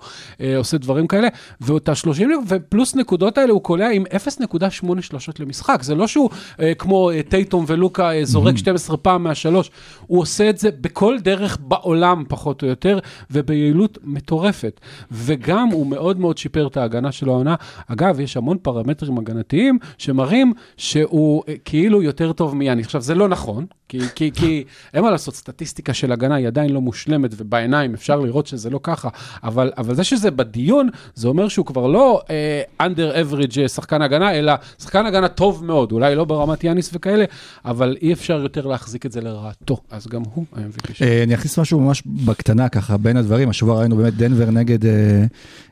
עושה 0.58 0.78
דברים 0.78 1.08
כאלה, 1.08 1.28
ואת 1.62 1.90
ה-30 1.90 2.24
ופלוס 2.48 2.96
נקודות 2.96 3.38
האלה 3.38 3.52
הוא 3.54 3.64
קולע 3.64 3.90
עם 3.90 4.04
0.8 4.06 5.02
שלושות 5.02 5.40
למשחק, 5.40 5.84
זה 5.84 5.96
לא 5.96 6.08
שהוא 6.08 6.30
כמו 6.76 7.12
אה, 7.12 7.22
טייטום 7.24 7.66
ולוקה 7.68 8.12
אה, 8.12 8.26
זורק 8.26 8.58
12 8.58 8.98
פעם 8.98 9.24
מהשלוש, 9.24 9.72
הוא 10.08 10.22
עושה 10.22 10.50
את 10.50 10.58
זה 10.58 10.70
בכל 10.82 11.18
דרך 11.20 11.58
בעולם 11.62 12.24
פחות 12.28 12.64
או 12.64 12.68
יותר, 12.68 13.00
וביעילות 13.32 13.98
מטורפת. 14.04 14.82
וגם 15.12 15.68
הוא 15.68 15.88
מאוד 15.88 16.20
מאוד 16.20 16.38
שיפר 16.38 16.68
את 16.68 16.78
ההגנה 16.78 17.12
שלו 17.12 17.34
העונה. 17.34 17.56
אגב, 17.88 18.20
יש 18.20 18.38
המון 18.38 18.58
פרמטרים 18.62 19.18
הגנתיים 19.18 19.80
שמראים 19.98 20.54
שהוא 20.78 21.44
אה, 21.48 21.54
כאילו 21.66 22.02
יותר 22.02 22.34
טוב 22.34 22.56
מיאני. 22.56 22.82
עכשיו, 22.82 23.02
זה 23.02 23.16
לא 23.16 23.28
נכון, 23.28 23.66
כי, 23.90 24.00
כי, 24.16 24.32
כי 24.32 24.64
אין 24.94 25.04
מה 25.04 25.12
לעשות, 25.12 25.36
סטטיסטיקה 25.36 25.94
של 25.94 26.12
הגנה 26.12 26.36
היא 26.36 26.48
עדיין 26.48 26.70
לא 26.70 26.82
מושלמת, 26.82 27.32
ובעיניים 27.38 27.94
אפשר 27.94 28.20
לראות 28.20 28.48
שזה 28.48 28.70
לא 28.70 28.80
ככה, 28.84 29.10
אבל, 29.44 29.72
אבל 29.78 29.96
זה 29.96 30.04
שזה 30.04 30.32
בדיון, 30.32 30.90
זה 31.16 31.28
אומר 31.28 31.48
שהוא 31.48 31.66
כבר 31.66 31.88
לא 31.88 32.22
uh, 32.24 32.84
under 32.84 33.16
average 33.16 33.60
אה, 33.60 33.68
שחקן 33.68 34.02
הגנה, 34.02 34.34
אלא 34.34 34.54
שחקן 34.80 35.06
הגנה 35.06 35.28
טוב 35.28 35.66
מאוד, 35.66 35.92
אולי 35.92 36.16
לא 36.16 36.26
ברמת 36.26 36.57
יאניס 36.64 36.90
וכאלה, 36.94 37.26
אבל 37.66 37.98
אי 38.02 38.14
אפשר 38.14 38.40
יותר 38.42 38.66
להחזיק 38.66 39.06
את 39.06 39.12
זה 39.12 39.22
לרעתו, 39.22 39.78
אז 39.92 40.08
גם 40.08 40.22
הוא 40.34 40.46
ה-MVP 40.54 40.94
שלו. 40.94 41.08
אה, 41.08 41.24
אני 41.24 41.36
אכניס 41.36 41.60
משהו 41.60 41.80
ממש 41.80 42.04
בקטנה 42.06 42.70
ככה 42.70 42.98
בין 42.98 43.18
הדברים, 43.18 43.50
השבוע 43.50 43.80
ראינו 43.80 43.96
באמת 43.96 44.14
דנבר 44.14 44.52
נגד, 44.52 44.86
אה, 44.86 45.26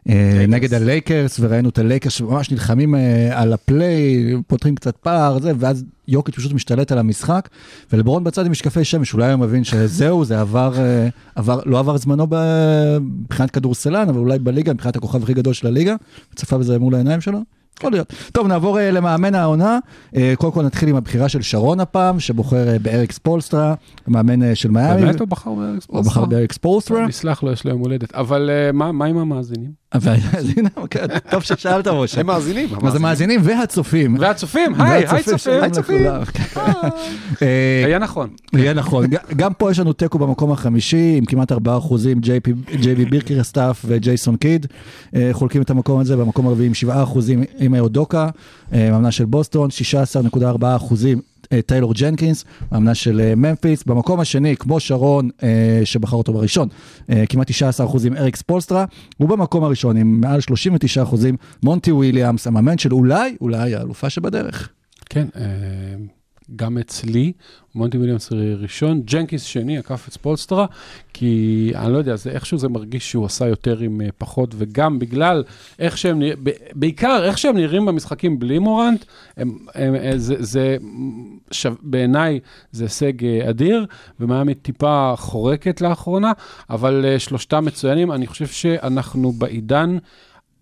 אה, 0.09 0.45
הלייקרס, 0.71 1.39
וראינו 1.39 1.69
את 1.69 1.77
הלייקרס 1.77 2.13
שממש 2.13 2.51
נלחמים 2.51 2.95
על 3.31 3.53
ה 3.53 3.62
play-in, 3.62 4.33
פותחים 4.47 4.75
קצת 4.75 4.97
פער, 4.97 5.39
זה, 5.39 5.51
ואז 5.59 5.83
יוקיץ' 6.07 6.35
פשוט 6.35 6.51
משתלט 6.51 6.91
על 6.91 6.97
המשחק, 6.97 7.49
ולברון 7.93 8.23
בצד 8.23 8.45
עם 8.45 8.51
משקפי 8.51 8.83
שמש, 8.83 9.13
אולי 9.13 9.31
הוא 9.31 9.39
מבין 9.39 9.63
שזהו, 9.63 10.25
זה 10.25 10.41
עבר, 10.41 10.73
עבר, 11.35 11.59
לא 11.65 11.79
עבר 11.79 11.97
זמנו 11.97 12.27
מבחינת 12.99 13.51
כדורסלן, 13.51 14.09
אבל 14.09 14.19
אולי 14.19 14.39
בליגה, 14.39 14.73
מבחינת 14.73 14.95
הכוכב 14.95 15.23
הכי 15.23 15.33
גדול 15.33 15.53
של 15.53 15.67
הליגה, 15.67 15.95
צפה 16.35 16.57
בזה 16.57 16.79
מול 16.79 16.95
העיניים 16.95 17.21
שלו. 17.21 17.54
יכול 17.79 17.91
להיות. 17.91 18.13
טוב, 18.32 18.48
נעבור 18.48 18.79
אה, 18.79 18.91
למאמן 18.91 19.36
העונה. 19.36 19.79
אה, 20.15 20.34
קודם 20.38 20.53
כל 20.53 20.63
נתחיל 20.63 20.89
עם 20.89 20.96
הבחירה 20.96 21.29
של 21.29 21.41
שרון 21.41 21.79
הפעם, 21.79 22.20
שבוחר 22.20 22.67
אה, 22.67 22.79
באריק 22.79 23.12
ספולסטרה, 23.12 23.74
המאמן 24.08 24.44
אה, 24.44 24.55
של 24.55 24.72
מיאמי. 24.72 25.01
באמת 25.01 25.20
הוא 25.20 25.27
בחר 25.27 25.53
באריקס 25.53 25.86
הוא 25.88 26.01
בחר 26.01 26.25
באריק 26.25 26.53
ספולסטרה. 26.53 27.08
נסלח 27.08 27.44
לו, 27.44 27.51
יש 27.51 27.65
לו 27.65 27.72
יום 27.72 27.79
הולדת. 27.79 28.15
אבל 28.15 28.50
מה 28.74 29.05
עם 29.05 29.17
המאזינים? 29.17 29.86
אוקיי, 30.77 31.01
טוב 31.32 31.44
ששאלת, 31.44 31.88
משה. 31.88 32.20
הם 32.20 32.27
מאזינים. 32.27 32.70
מה 32.82 32.91
זה 32.91 33.00
מאזינים 33.00 33.39
והצופים. 33.44 34.17
והצופים, 34.20 34.82
היי, 34.82 35.05
היי 35.10 35.24
צופים. 35.24 35.38
שלום 35.38 35.84
לכולם. 35.96 36.22
אה, 37.41 37.84
היה 37.86 38.00
נכון. 38.00 38.29
יהיה 38.53 38.74
נכון, 38.74 39.05
גם 39.36 39.53
פה 39.53 39.72
יש 39.72 39.79
לנו 39.79 39.94
תיקו 39.94 40.20
במקום 40.20 40.51
החמישי, 40.51 41.15
עם 41.17 41.25
כמעט 41.25 41.51
4 41.51 41.77
אחוזים, 41.77 42.20
ג'יי 42.20 42.39
בי 42.96 43.05
ביקרסטאף 43.05 43.85
וג'ייסון 43.88 44.36
קיד, 44.36 44.65
חולקים 45.32 45.62
את 45.62 45.70
המקום 45.70 46.00
הזה, 46.00 46.17
במקום 46.17 46.48
הרביעי 46.48 46.67
עם 46.67 46.74
7 46.74 47.03
אחוזים 47.03 47.44
עם 47.65 47.75
אודוקה, 47.75 48.29
אה, 48.74 48.91
מאמנה 48.91 49.12
של 49.12 49.25
בוסטון, 49.25 49.69
16.4 50.34 50.75
אחוזים. 50.75 51.22
אה, 51.51 51.62
טיילור 51.62 51.93
ג'נקינס, 51.93 52.45
מאמנה 52.72 52.95
של 52.95 53.22
אה, 53.22 53.36
ממפיס, 53.36 53.84
במקום 53.84 54.19
השני, 54.19 54.57
כמו 54.57 54.79
שרון, 54.79 55.29
שבחר 55.84 56.17
אותו 56.17 56.34
בראשון, 56.34 56.67
כמעט 57.29 57.51
19 57.51 57.86
אחוזים 57.86 58.17
אריק 58.17 58.36
ספולסטרה, 58.36 58.86
ובמקום 59.19 59.63
הראשון 59.63 59.98
עם 59.98 60.22
מעל 60.22 60.41
39 60.41 61.03
אחוזים, 61.03 61.36
מונטי 61.63 61.91
וויליאמס, 61.91 62.48
המאמן 62.48 62.77
של 62.77 62.93
אולי, 62.93 63.36
אולי 63.41 63.75
האלופה 63.75 64.10
שבדרך. 64.10 64.69
כן, 65.10 65.27
גם 66.55 66.77
אצלי, 66.77 67.31
מונטי 67.75 67.97
וויליאמס 67.97 68.31
ראשון, 68.61 69.01
ג'נקיס 69.01 69.43
שני, 69.43 69.77
עקף 69.77 70.07
את 70.07 70.13
ספולסטרה, 70.13 70.65
כי 71.13 71.71
אני 71.75 71.93
לא 71.93 71.97
יודע, 71.97 72.15
זה 72.15 72.29
איכשהו 72.31 72.57
זה 72.57 72.69
מרגיש 72.69 73.11
שהוא 73.11 73.25
עשה 73.25 73.47
יותר 73.47 73.79
עם 73.79 74.01
אה, 74.01 74.07
פחות, 74.17 74.55
וגם 74.57 74.99
בגלל 74.99 75.43
איך 75.79 75.97
שהם, 75.97 76.19
נרא- 76.19 76.35
ב- 76.43 76.49
בעיקר 76.75 77.21
איך 77.23 77.37
שהם 77.37 77.57
נראים 77.57 77.85
במשחקים 77.85 78.39
בלי 78.39 78.59
מורנט, 78.59 79.05
הם, 79.37 79.57
הם, 79.75 79.95
אה, 79.95 80.17
זה, 80.17 80.35
זה 80.39 80.77
שו, 81.51 81.69
בעיניי 81.81 82.39
זה 82.71 82.83
הישג 82.83 83.25
אה, 83.25 83.49
אדיר, 83.49 83.85
ומיאמי 84.19 84.53
טיפה 84.53 85.13
חורקת 85.17 85.81
לאחרונה, 85.81 86.31
אבל 86.69 87.05
שלושתם 87.17 87.65
מצוינים, 87.65 88.11
אני 88.11 88.27
חושב 88.27 88.47
שאנחנו 88.47 89.31
בעידן... 89.31 89.97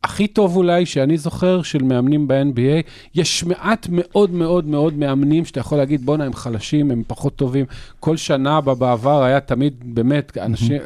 הכי 0.03 0.27
טוב 0.27 0.55
אולי 0.57 0.86
שאני 0.86 1.17
זוכר 1.17 1.62
של 1.62 1.83
מאמנים 1.83 2.27
ב-NBA, 2.27 2.81
יש 3.15 3.43
מעט 3.43 3.88
מאוד 3.91 4.31
מאוד 4.31 4.65
מאוד 4.67 4.93
מאמנים 4.93 5.45
שאתה 5.45 5.60
יכול 5.60 5.77
להגיד, 5.77 6.05
בואנה, 6.05 6.24
הם 6.24 6.33
חלשים, 6.33 6.91
הם 6.91 7.03
פחות 7.07 7.36
טובים. 7.36 7.65
כל 8.00 8.17
שנה 8.17 8.62
בעבר 8.62 9.24
היה 9.24 9.39
תמיד 9.39 9.74
באמת 9.86 10.38
אנשים, 10.38 10.81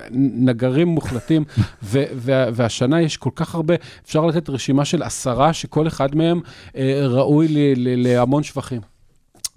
נגרים 0.46 0.88
מוחלטים, 0.88 1.44
ו- 1.84 2.04
וה- 2.16 2.46
והשנה 2.54 3.02
יש 3.02 3.18
כל 3.18 3.30
כך 3.36 3.56
הרבה, 3.56 3.74
אפשר 4.06 4.26
לתת 4.26 4.50
רשימה 4.50 4.86
של 4.86 5.04
עשרה 5.04 5.54
שכל 5.54 5.88
אחד 5.88 6.16
מהם 6.16 6.40
אה, 6.76 7.08
ראוי 7.08 7.48
להמון 7.78 8.44
שבחים. 8.44 8.82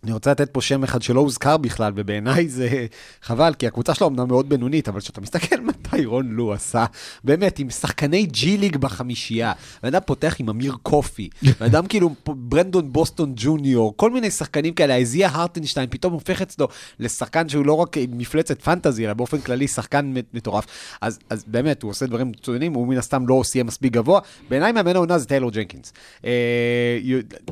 אני 0.04 0.12
רוצה 0.12 0.30
לתת 0.30 0.50
פה 0.50 0.60
שם 0.60 0.84
אחד 0.84 1.02
שלא 1.02 1.20
הוזכר 1.20 1.56
בכלל, 1.56 1.92
ובעיניי 1.96 2.48
זה 2.48 2.86
חבל, 3.22 3.54
כי 3.54 3.66
הקבוצה 3.66 3.94
שלו 3.94 4.06
אמנם 4.06 4.28
מאוד 4.28 4.48
בינונית, 4.48 4.88
אבל 4.88 5.00
כשאתה 5.00 5.20
מסתכל 5.20 5.60
מה 5.66 5.72
טיירון 5.72 6.30
לו 6.30 6.52
עשה, 6.52 6.84
באמת, 7.24 7.58
עם 7.58 7.70
שחקני 7.70 8.26
ג'י 8.26 8.56
ליג 8.56 8.76
בחמישייה, 8.76 9.52
בן 9.82 9.88
אדם 9.88 10.00
פותח 10.06 10.36
עם 10.38 10.48
אמיר 10.48 10.76
קופי, 10.82 11.28
בן 11.60 11.66
אדם 11.66 11.86
כאילו 11.86 12.14
ברנדון 12.26 12.92
בוסטון 12.92 13.32
ג'וניור, 13.36 13.94
כל 13.96 14.10
מיני 14.10 14.30
שחקנים 14.30 14.74
כאלה, 14.74 14.94
אייזאה 14.94 15.28
הרטנשטיין, 15.32 15.86
פתאום 15.90 16.12
הופך 16.12 16.42
אצלו 16.42 16.68
לשחקן 16.98 17.48
שהוא 17.48 17.66
לא 17.66 17.72
רק 17.72 17.96
מפלצת 18.08 18.62
fantasy, 18.62 19.06
אלא 19.06 19.14
באופן 19.14 19.40
כללי 19.40 19.68
שחקן 19.68 20.14
מטורף. 20.34 20.66
אז, 21.00 21.18
אז 21.30 21.44
באמת, 21.46 21.82
הוא 21.82 21.90
עושה 21.90 22.06
דברים 22.06 22.28
מצוינים, 22.28 22.74
הוא 22.74 22.86
מן 22.86 22.98
הסתם 22.98 23.26
לא 23.28 23.42
סיים 23.44 23.66
מספיק 23.66 23.92
גבוה. 23.92 24.20
בעיניי 24.48 24.72
מאמן 24.72 24.96
העונה 24.96 25.18
זה 25.18 25.26
טיילור 25.26 25.50
ג'נקינס. 25.50 25.92
אה, 26.24 26.30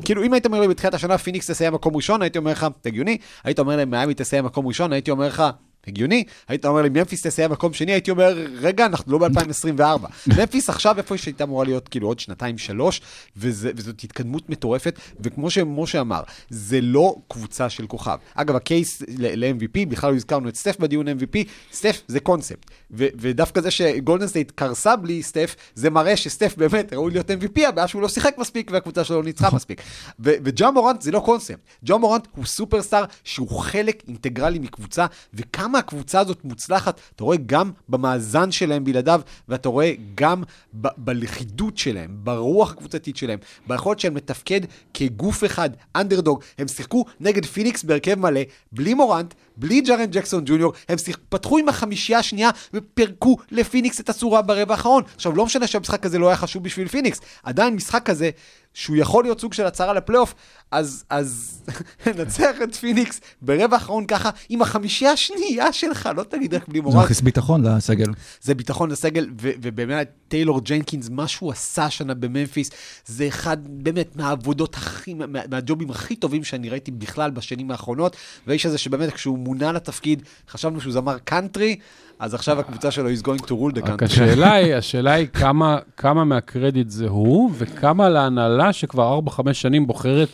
כאילו, 0.05 0.23
אם 0.23 0.33
היית 0.33 0.45
אומר 0.45 0.61
לי 0.61 0.67
בתחילת 0.67 0.93
השנה 0.93 1.17
פיניקס 1.17 1.51
תסיים 1.51 1.73
מקום 1.73 1.95
ראשון, 1.95 2.21
הייתי 2.21 2.38
אומר 2.39 2.51
לך, 2.51 2.67
הגיוני. 2.85 3.17
היית 3.43 3.59
אומר 3.59 3.75
להם, 3.75 3.91
מיאמי 3.91 4.13
תסיים 4.13 4.45
מקום 4.45 4.67
ראשון, 4.67 4.93
הייתי 4.93 5.11
אומר 5.11 5.27
לך, 5.27 5.43
הגיוני. 5.87 6.23
היית 6.47 6.65
אומר 6.65 6.81
לי, 6.81 6.89
ממפיס 6.89 7.27
תסיים 7.27 7.51
מקום 7.51 7.73
שני, 7.73 7.91
הייתי 7.91 8.11
אומר, 8.11 8.45
רגע, 8.53 8.85
אנחנו 8.85 9.11
לא 9.11 9.27
ב-2024. 9.27 10.07
ממפיס 10.37 10.69
עכשיו 10.69 10.97
איפה 10.97 11.17
שהייתה 11.17 11.43
אמורה 11.43 11.65
להיות, 11.65 11.87
כאילו, 11.87 12.07
עוד 12.07 12.19
שנתיים, 12.19 12.57
שלוש, 12.57 13.01
וזה, 13.37 13.71
וזאת 13.75 14.03
התקדמות 14.03 14.49
מטורפת, 14.49 14.99
וכמו 15.19 15.49
שמשה 15.49 16.01
אמר, 16.01 16.21
זה 16.49 16.81
לא 16.81 17.15
קבוצה 17.27 17.69
של 17.69 17.87
כוכב. 17.87 18.17
אגב, 18.35 18.55
ה 18.55 18.65
case 18.65 19.03
ל-MVP, 19.17 19.85
בכלל 19.89 20.11
לא 20.11 20.15
הזכרנו 20.15 20.49
את 20.49 20.55
סטף 20.55 20.79
בדיון 20.79 21.07
MVP, 21.07 21.37
סטף 21.73 22.01
זה 22.07 22.19
קונספט. 22.19 22.65
ו- 22.91 23.07
ודווקא 23.15 23.61
זה 23.61 23.71
שגולדן 23.71 24.27
סטייט 24.27 24.51
קרסה 24.55 24.95
בלי 24.95 25.23
סטף, 25.23 25.55
זה 25.75 25.89
מראה 25.89 26.17
שסטף 26.17 26.55
באמת 26.57 26.93
ראוי 26.93 27.11
להיות 27.11 27.29
MVP, 27.29 27.67
הבעיה 27.67 27.87
שהוא 27.87 28.01
לא 28.01 28.09
שיחק 28.09 28.37
מספיק 28.37 28.71
והקבוצה 28.71 29.03
שלו 29.03 29.17
לא 29.17 29.23
ניצחה 29.23 29.55
מספיק. 29.55 29.81
ו- 30.19 30.33
וג'ה 30.43 30.71
מורנט 30.71 31.01
זה 31.01 31.11
לא 31.11 31.19
קונספט. 31.19 31.59
ג'ה 31.85 31.97
מורנט 31.97 32.27
הוא 32.35 32.45
סופרסטאר 32.45 33.03
שהוא 33.23 33.49
חלק 33.59 34.03
אינטגרלי 34.07 34.59
מקבוצה, 34.59 35.05
וכמה 35.33 35.68
הקבוצה 35.75 36.19
הזאת 36.19 36.45
מוצלחת, 36.45 36.99
אתה 37.15 37.23
רואה 37.23 37.37
גם 37.45 37.71
במאזן 37.89 38.51
שלהם 38.51 38.83
בלעדיו, 38.83 39.21
ואתה 39.49 39.69
רואה 39.69 39.93
גם 40.15 40.43
ב- 40.81 40.87
בלכידות 40.97 41.77
שלהם, 41.77 42.17
ברוח 42.23 42.71
הקבוצתית 42.71 43.17
שלהם, 43.17 43.39
ביכולת 43.67 43.99
שלהם 43.99 44.17
לתפקד 44.17 44.61
כגוף 44.93 45.43
אחד, 45.43 45.69
אנדרדוג. 45.95 46.43
הם 46.57 46.67
שיחקו 46.67 47.05
נגד 47.19 47.45
פיניקס 47.45 47.83
בהרכב 47.83 48.19
מלא, 48.19 48.41
בלי 48.71 48.93
מורנט, 48.93 49.33
בלי 49.59 49.81
ג'ארן 49.81 50.05
ג'קסון 50.05 50.43
ג'וניור, 50.45 50.73
הם 50.89 50.97
פתחו 51.29 51.57
עם 51.57 51.69
החמישייה 51.69 52.19
השנייה 52.19 52.49
ופירקו 52.73 53.37
לפיניקס 53.51 53.99
את 53.99 54.09
הצורה 54.09 54.41
ברבע 54.41 54.73
האחרון. 54.73 55.03
עכשיו, 55.15 55.35
לא 55.35 55.45
משנה 55.45 55.67
שהמשחק 55.67 56.05
הזה 56.05 56.19
לא 56.19 56.27
היה 56.27 56.35
חשוב 56.35 56.63
בשביל 56.63 56.87
פיניקס, 56.87 57.19
עדיין 57.43 57.75
משחק 57.75 58.05
כזה, 58.05 58.29
שהוא 58.73 58.97
יכול 58.97 59.23
להיות 59.23 59.41
סוג 59.41 59.53
של 59.53 59.65
הצהרה 59.65 59.93
לפלייאוף, 59.93 60.35
אז, 60.71 61.03
אז 61.09 61.61
ננצח 62.05 62.55
את 62.63 62.75
פיניקס 62.75 63.21
ברבע 63.41 63.75
האחרון 63.75 64.05
ככה, 64.05 64.29
עם 64.49 64.61
החמישייה 64.61 65.11
השנייה 65.11 65.73
שלך, 65.73 66.09
לא 66.15 66.23
תגיד 66.23 66.53
רק 66.53 66.67
בלי 66.67 66.79
זה 66.79 66.83
מורל. 66.83 67.03
מכניס 67.03 67.21
ביטחון 67.21 67.65
לסגל. 67.65 68.05
זה 68.41 68.55
ביטחון 68.55 68.91
לסגל, 68.91 69.29
ו- 69.41 69.51
ובאמת 69.61 70.11
טיילור 70.27 70.61
ג'נקינס, 70.61 71.09
מה 71.09 71.27
שהוא 71.27 71.51
עשה 71.51 71.85
השנה 71.85 72.13
בממפיס, 72.13 72.69
זה 73.05 73.27
אחד 73.27 73.57
באמת 73.67 74.15
מהעבודות 74.15 74.75
הכי, 74.75 75.13
מה, 75.13 75.25
מהג'ובים 75.49 75.89
הכי 75.89 76.15
טובים 76.15 76.43
שאני 76.43 76.69
ראיתי 76.69 76.91
בכלל 76.91 77.31
בשנים 77.31 77.71
האחרונות, 77.71 78.15
והאיש 78.47 78.65
הזה 78.65 78.77
שבאמת 78.77 79.13
כשהוא 79.13 79.37
מונה 79.49 79.71
לתפקיד, 79.71 80.23
חשבנו 80.49 80.81
שהוא 80.81 80.93
זמר 80.93 81.17
קאנטרי, 81.17 81.75
אז 82.19 82.33
עכשיו 82.33 82.59
הקבוצה 82.59 82.91
שלו 82.91 83.09
is 83.09 83.23
going 83.23 83.41
to 83.41 83.49
rule 83.49 83.75
the 83.75 83.83
רק 83.83 84.01
country. 84.01 84.05
השאלה 84.05 84.53
היא, 84.53 84.75
השאלה 84.75 85.11
היא 85.11 85.27
כמה, 85.33 85.77
כמה 85.97 86.23
מהקרדיט 86.23 86.89
זה 86.89 87.07
הוא, 87.07 87.51
וכמה 87.57 88.09
להנהלה 88.09 88.73
שכבר 88.73 89.19
4-5 89.27 89.53
שנים 89.53 89.87
בוחרת, 89.87 90.29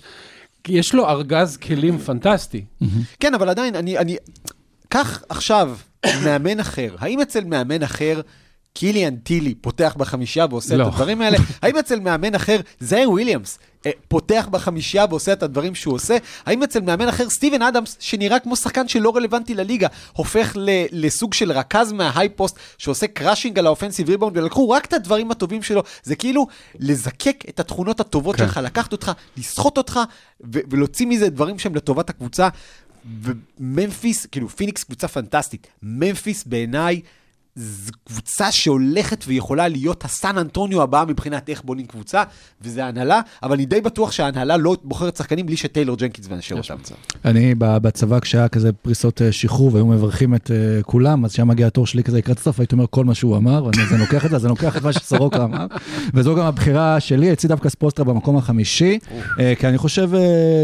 יש 0.68 0.94
לו 0.94 1.10
ארגז 1.10 1.58
כלים 1.58 1.98
פנטסטי. 1.98 2.66
כן, 3.20 3.34
אבל 3.34 3.50
עדיין, 3.50 3.76
אני, 3.76 3.98
אני... 3.98 4.18
קח 4.90 5.24
עכשיו 5.30 5.78
מאמן 6.24 6.60
אחר, 6.60 6.96
האם 7.00 7.22
אצל 7.22 7.44
מאמן 7.44 7.84
אחר... 7.84 8.22
קיליאן 8.78 9.16
טילי 9.16 9.56
פותח 9.56 9.96
בחמישייה 9.98 10.46
ועושה 10.50 10.78
לא. 10.78 10.84
את 10.84 10.88
הדברים 10.88 11.22
האלה? 11.22 11.38
האם 11.62 11.78
אצל 11.78 12.00
מאמן 12.00 12.36
אחר 12.36 12.60
זייר 12.80 13.12
וויליאמס 13.12 13.60
פותח 14.08 14.48
בחמישייה 14.52 15.06
ועושה 15.10 15.34
את 15.34 15.44
הדברים 15.44 15.76
שהוא 15.76 15.94
עושה? 15.94 16.18
האם 16.46 16.64
אצל 16.64 16.82
מאמן 16.82 17.08
אחר 17.08 17.30
סטיבן 17.30 17.62
אדמס, 17.62 17.98
שנראה 18.00 18.40
כמו 18.40 18.56
שחקן 18.56 18.88
שלא 18.88 19.16
רלוונטי 19.16 19.54
לליגה, 19.54 19.88
הופך 20.14 20.54
ל- 20.56 20.86
לסוג 20.92 21.34
של 21.34 21.52
רכז 21.52 21.92
מה 21.92 22.30
high 22.30 22.45
post 22.45 22.60
שעושה 22.78 23.08
crashing 23.08 23.60
על 23.60 23.66
ה 23.66 23.70
offensive 23.70 24.10
rebound 24.10 24.38
ולקחו 24.38 24.70
רק 24.70 24.86
את 24.86 24.94
הדברים 24.94 25.32
הטובים 25.32 25.64
שלו? 25.64 25.84
זה 26.04 26.16
כאילו 26.16 26.48
לזקק 26.80 27.44
את 27.50 27.60
התכונות 27.60 28.00
הטובות 28.00 28.36
כן. 28.36 28.46
שלך, 28.46 28.60
לקחת 28.64 28.92
אותך, 28.92 29.12
לסחוט 29.38 29.78
אותך 29.78 30.00
ו- 30.54 30.60
ולהוציא 30.70 31.08
מזה 31.08 31.30
דברים 31.30 31.60
שהם 31.60 31.76
לטובת 31.76 32.10
הקבוצה. 32.10 32.50
וממפיס, 33.22 34.26
כאילו 34.26 34.50
פיניקס 34.50 34.84
קבוצה 34.84 35.08
פנטסטית. 35.08 35.68
ממפיס 35.84 36.44
בעיניי 36.44 37.02
זו 37.56 37.92
קבוצה 38.04 38.52
שהולכת 38.52 39.24
ויכולה 39.28 39.68
להיות 39.68 40.06
הסן 40.06 40.38
אנטוניו 40.38 40.82
הבאה 40.82 41.06
מבחינת 41.06 41.50
איך 41.50 41.64
בונים 41.64 41.86
קבוצה, 41.86 42.24
וזה 42.62 42.86
ההנהלה, 42.86 43.22
אבל 43.44 43.54
אני 43.54 43.66
די 43.66 43.82
בטוח 43.82 44.12
שההנהלה 44.12 44.58
לא 44.58 44.78
בוחרת 44.84 45.18
שחקנים 45.18 45.46
בלי 45.46 45.58
שטיילור 45.58 45.98
ג'נקינס 45.98 46.30
מאשר 46.30 46.56
אותם. 46.56 46.76
אני 47.26 47.56
בצבא, 47.58 48.20
כשהיה 48.20 48.48
כזה 48.48 48.74
פריסות 48.74 49.22
אה, 49.22 49.32
שחרור 49.32 49.74
והיו 49.74 49.86
מברכים 49.86 50.36
את 50.36 50.52
אה, 50.52 50.84
כולם, 50.84 51.26
אז 51.26 51.32
כשהיה 51.32 51.46
מגיע 51.46 51.68
התור 51.68 51.88
שלי 51.88 52.04
כזה 52.04 52.18
לקראת 52.18 52.38
הסוף, 52.38 52.60
הייתי 52.60 52.76
אומר 52.76 52.86
כל 52.90 53.06
מה 53.06 53.14
שהוא 53.16 53.38
אמר, 53.38 53.64
ואני 53.64 53.84
אז 53.84 53.92
אני 53.92 54.00
לוקח 54.00 54.26
את 54.26 54.30
זה, 54.30 54.36
אז 54.36 54.46
אני 54.46 54.50
לוקח 54.50 54.78
את 54.78 54.84
מה 54.84 54.94
שסורוקה 54.94 55.44
אמר. 55.44 55.66
וזו 56.14 56.36
גם 56.36 56.46
הבחירה 56.46 57.00
שלי, 57.00 57.34
אצלי 57.34 57.50
דווקא 57.50 57.70
ספולסטרה 57.70 58.06
במקום 58.06 58.38
החמישי, 58.38 59.00
אה, 59.40 59.54
כי 59.60 59.68
אני 59.68 59.78
חושב, 59.78 60.10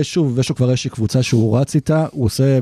שוב, 0.02 0.34
ושו 0.36 0.56
כבר 0.56 0.70
איזושהי 0.70 0.90
קבוצה 0.90 1.24
שהוא 1.24 1.58
רץ 1.58 1.76
איתה, 1.76 2.06
הוא 2.12 2.26
עושה... 2.26 2.60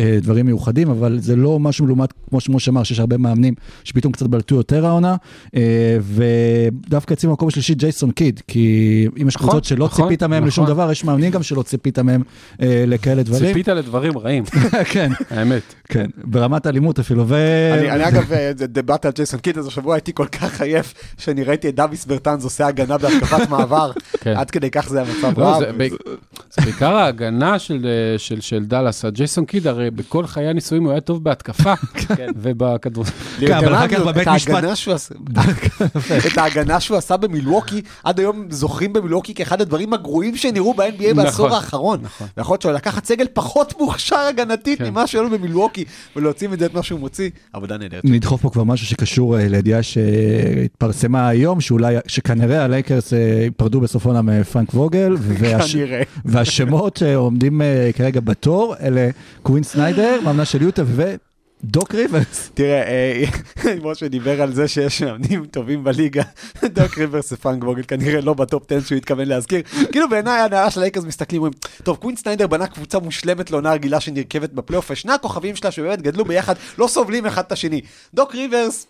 אה, 0.00 0.18
דברים 0.22 0.46
מיוחדים, 0.46 0.90
אבל 0.90 1.18
זה 1.20 1.36
לא 1.36 1.58
משהו 1.58 1.86
לעומת, 1.86 2.08
כמו 2.30 2.40
שמשה 2.40 2.70
אמר, 2.70 2.82
שיש 2.82 3.00
הרבה 3.00 3.16
מאמנים 3.16 3.54
שפתאום 3.84 4.12
קצת 4.12 4.26
בלטו 4.26 4.54
יותר 4.56 4.86
העונה, 4.86 5.16
אה, 5.56 5.98
ודווקא 6.02 7.14
אצלי 7.14 7.28
במקום 7.28 7.48
השלישי 7.48 7.74
ג'ייסון 7.74 8.10
קיד, 8.10 8.40
כי 8.48 8.66
אם 9.22 9.28
יש 9.28 9.36
נכון, 9.36 9.48
קבוצות 9.48 9.64
שלא 9.64 9.84
נכון, 9.84 10.04
ציפית 10.04 10.22
מהם 10.22 10.46
לשום 10.46 10.64
נכון. 10.64 10.74
דבר, 10.74 10.92
יש 10.92 11.04
מאמנים 11.04 11.30
גם 11.30 11.42
שלא 11.42 11.62
ציפית 11.62 11.98
מהם 11.98 12.22
אה, 12.62 12.84
לכאלה 12.86 13.22
דברים. 13.22 13.46
ציפית 13.46 13.68
לדברים 13.68 14.18
רעים, 14.18 14.44
כן, 14.92 15.10
האמת. 15.30 15.62
כן, 15.88 16.06
ברמת 16.24 16.66
אלימות 16.66 16.98
אפילו, 16.98 17.24
ו... 17.28 17.36
אני, 17.78 17.90
אני 17.90 18.08
אגב, 18.08 18.32
זה- 18.56 18.66
דיברת 18.66 19.04
על 19.06 19.12
ג'ייסון 19.14 19.40
קיד, 19.40 19.58
אז 19.58 19.66
השבוע 19.66 19.94
הייתי 19.94 20.12
כל 20.14 20.26
כך 20.26 20.60
עייף, 20.60 20.94
שאני 21.18 21.44
ראיתי 21.44 21.68
את 21.68 21.74
דוויס 21.76 22.06
ברטנז 22.06 22.44
עושה 22.44 22.66
הגנה 22.66 22.98
בהתקפת 22.98 23.48
מעבר, 23.50 23.90
כן. 24.20 24.34
עד 24.36 24.50
כדי 24.50 24.70
כך 24.70 24.88
זה 24.88 25.00
המצב 25.02 25.40
לא, 25.40 25.44
רע. 25.44 25.58
זה 25.58 25.72
בעיק- 25.72 25.92
זה 26.56 26.62
בעיקר 26.62 26.94
ההגנה 26.96 27.58
של, 27.58 27.86
של, 28.18 28.40
של 28.40 28.64
דאלאס. 28.64 29.04
הג'ייסון 29.04 29.44
קיד, 29.44 29.66
הרי 29.66 29.85
בכל 29.90 30.26
חיי 30.26 30.46
הנישואים 30.48 30.84
הוא 30.84 30.92
היה 30.92 31.00
טוב 31.00 31.24
בהתקפה. 31.24 31.74
כן, 32.06 32.28
אבל 33.58 33.74
אחר 33.74 33.88
כך 33.88 33.92
ליתרה 33.92 34.12
בבית 34.12 34.28
את 34.28 34.32
משפט- 34.32 34.50
ההגנה 34.54 34.76
שהוא 34.76 34.94
עשה- 34.94 35.14
את 36.32 36.38
ההגנה 36.38 36.80
שהוא 36.80 36.96
עשה 36.96 37.16
במילווקי, 37.16 37.80
עד 38.04 38.18
היום 38.18 38.46
זוכרים 38.50 38.92
במילווקי 38.92 39.34
כאחד 39.34 39.60
הדברים 39.60 39.92
הגרועים 39.92 40.36
שנראו 40.36 40.74
ב-NBA 40.74 41.14
בעשור 41.14 41.46
נכון, 41.46 41.52
האחרון. 41.58 41.98
נכון. 42.02 42.26
ויכול 42.36 42.52
להיות 42.52 42.62
שהוא 42.62 42.72
לקחת 42.72 43.04
סגל 43.04 43.26
פחות 43.32 43.74
מוכשר 43.80 44.16
הגנתית 44.16 44.78
כן. 44.78 44.90
ממה 44.90 45.06
שהיה 45.06 45.22
לו 45.22 45.30
במילווקי, 45.30 45.84
ולהוציא 46.16 46.48
מזה 46.48 46.66
את 46.66 46.74
מה 46.74 46.82
שהוא 46.82 47.00
מוציא, 47.00 47.30
עבודה 47.52 47.76
נהדרת. 47.76 48.00
נדחוף 48.04 48.42
פה 48.42 48.50
כבר 48.50 48.64
משהו 48.64 48.86
שקשור 48.86 49.38
אה, 49.38 49.48
לידיעה 49.48 49.82
שהתפרסמה 49.82 51.28
היום, 51.28 51.58
שכנראה 52.06 52.64
הלייקרס 52.64 53.12
אה, 53.12 53.18
ייפרדו 53.44 53.80
בסוף 53.80 54.06
עונה 54.06 54.22
מפרנק 54.22 54.74
ווגל. 54.74 55.16
והשמות 56.24 56.96
שעומדים 56.96 57.62
אה, 57.62 57.90
כרגע 57.96 58.20
בתור, 58.20 58.74
אלה 58.82 59.08
קווין 59.42 59.62
סניידר, 59.76 60.20
מאמנה 60.24 60.44
של 60.44 60.62
יוטה 60.62 60.82
ודוק 60.86 61.94
ריברס. 61.94 62.50
תראה, 62.54 62.82
אה, 62.82 63.24
משה 63.84 64.08
דיבר 64.08 64.42
על 64.42 64.52
זה 64.52 64.68
שיש 64.68 65.02
מאמנים 65.02 65.46
טובים 65.46 65.84
בליגה, 65.84 66.22
דוק 66.76 66.98
ריברס 66.98 67.32
ופרנק 67.32 67.64
ווגל 67.64 67.82
כנראה 67.82 68.20
לא 68.20 68.34
בטופ 68.34 68.72
10 68.72 68.86
שהוא 68.86 68.98
התכוון 68.98 69.28
להזכיר. 69.28 69.62
כאילו 69.92 70.08
בעיניי 70.08 70.40
הנהלה 70.40 70.70
של 70.70 70.80
לייקרס 70.80 71.04
מסתכלים, 71.04 71.42
אומרים, 71.42 71.58
טוב, 71.82 71.96
קווין 71.96 72.16
סניידר 72.16 72.46
בנה 72.46 72.66
קבוצה 72.66 72.98
מושלמת 72.98 73.50
לעונה 73.50 73.72
רגילה 73.72 74.00
שנרקבת 74.00 74.52
בפלייאוף, 74.52 74.90
ושני 74.90 75.12
הכוכבים 75.12 75.56
שלה 75.56 75.70
שבאמת 75.70 76.02
גדלו 76.02 76.24
ביחד, 76.24 76.54
לא 76.78 76.88
סובלים 76.88 77.26
אחד 77.26 77.42
את 77.46 77.52
השני. 77.52 77.80
דוק 78.14 78.34
ריברס... 78.34 78.86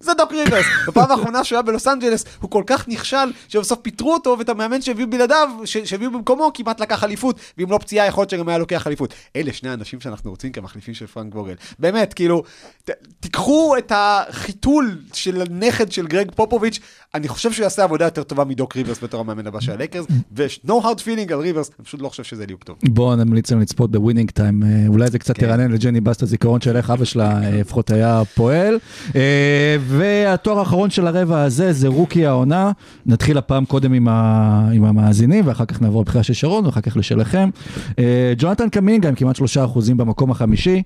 זה 0.00 0.14
דוק 0.14 0.32
ריברס. 0.32 0.66
בפעם 0.88 1.10
האחרונה 1.10 1.44
שהוא 1.44 1.56
היה 1.56 1.62
בלוס 1.62 1.88
אנג'לס, 1.88 2.24
הוא 2.40 2.50
כל 2.50 2.62
כך 2.66 2.88
נכשל, 2.88 3.32
שבסוף 3.48 3.78
פיטרו 3.78 4.14
אותו, 4.14 4.36
ואת 4.38 4.48
המאמן 4.48 4.82
שהביאו 4.82 5.10
בלעדיו, 5.10 5.48
שהביאו 5.64 6.10
במקומו, 6.10 6.50
כמעט 6.54 6.80
לקח 6.80 7.04
אליפות, 7.04 7.40
ואם 7.58 7.70
לא 7.70 7.78
פציעה, 7.78 8.06
יכול 8.06 8.22
להיות 8.22 8.30
שגם 8.30 8.48
היה 8.48 8.58
לוקח 8.58 8.86
אליפות. 8.86 9.14
אלה 9.36 9.52
שני 9.52 9.70
האנשים 9.70 10.00
שאנחנו 10.00 10.30
רוצים 10.30 10.52
כמחליפים 10.52 10.94
של 10.94 11.06
פרנק 11.06 11.34
ווגל. 11.34 11.54
באמת, 11.78 12.14
כאילו, 12.14 12.42
ת, 12.84 12.90
תיקחו 13.20 13.76
את 13.78 13.92
החיתול 13.94 14.98
של 15.12 15.42
הנכד 15.42 15.92
של 15.92 16.06
גרג 16.06 16.30
פופוביץ', 16.34 16.78
אני 17.14 17.28
חושב 17.28 17.52
שהוא 17.52 17.64
יעשה 17.64 17.84
עבודה 17.84 18.04
יותר 18.04 18.22
טובה 18.22 18.44
מדוק 18.44 18.76
ריברס 18.76 19.02
בתור 19.02 19.20
המאמן 19.20 19.46
הבא 19.46 19.60
של 19.60 19.72
הלייקרס, 19.72 20.06
ו-no 20.36 20.70
hard 20.70 20.98
feeling 20.98 21.32
על 21.32 21.40
ריברס, 21.40 21.70
אני 21.78 21.84
פשוט 21.84 22.00
לא 22.02 22.08
חושב 22.08 22.24
שזה 22.24 22.46
ליהוק 22.46 22.64
טוב. 22.64 22.76
בואו 22.82 23.16
נמליץ 23.16 23.50
להם 23.50 23.60
לצפות 23.60 23.90
ב 23.90 23.95
Winning 23.95 24.30
Time, 24.30 24.62
אה, 24.62 24.84
אולי 24.88 25.10
זה 25.10 25.18
קצת 25.18 25.36
כן. 25.36 25.46
תרענן 25.46 25.70
לג'ני 25.70 26.00
בסט 26.00 26.22
הזיכרון 26.22 26.60
של 26.60 26.76
איך 26.76 26.90
אבא 26.90 27.04
שלה 27.04 27.42
אה, 27.42 27.60
לפחות 27.60 27.90
היה 27.90 28.22
פועל. 28.34 28.78
אה, 29.16 29.76
והתואר 29.80 30.58
האחרון 30.58 30.90
של 30.90 31.06
הרבע 31.06 31.42
הזה 31.42 31.72
זה 31.72 31.88
רוקי 31.88 32.26
העונה. 32.26 32.72
נתחיל 33.06 33.38
הפעם 33.38 33.64
קודם 33.64 33.92
עם, 33.92 34.08
ה... 34.08 34.68
עם 34.72 34.84
המאזינים, 34.84 35.46
ואחר 35.46 35.64
כך 35.64 35.82
נעבור 35.82 36.02
לבחירה 36.02 36.22
של 36.22 36.32
שרון, 36.32 36.66
ואחר 36.66 36.80
כך 36.80 36.96
לשלכם. 36.96 37.50
ג'ונתן 38.38 38.68
קמינגה 38.68 39.08
עם 39.08 39.14
כמעט 39.14 39.36
שלושה 39.36 39.64
אחוזים 39.64 39.96
במקום 39.96 40.30
החמישי, 40.30 40.82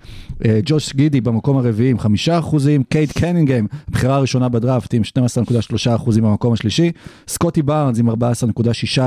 ג'וש 0.65 0.93
גידי 0.93 1.21
במקום 1.21 1.57
הרביעי 1.57 1.91
עם 1.91 1.99
חמישה 1.99 2.39
אחוזים, 2.39 2.83
קייט 2.89 3.13
קנינגהם, 3.19 3.67
הבחירה 3.89 4.17
הראשונה 4.17 4.49
בדראפט 4.49 4.95
עם 4.95 5.03
12.3 5.03 5.97
אחוזים 5.97 6.14
במקום 6.21 6.53
השלישי, 6.53 6.93
סקוטי 7.29 7.63
בארנס 7.63 7.99
עם 7.99 8.11
14.6 8.11 8.15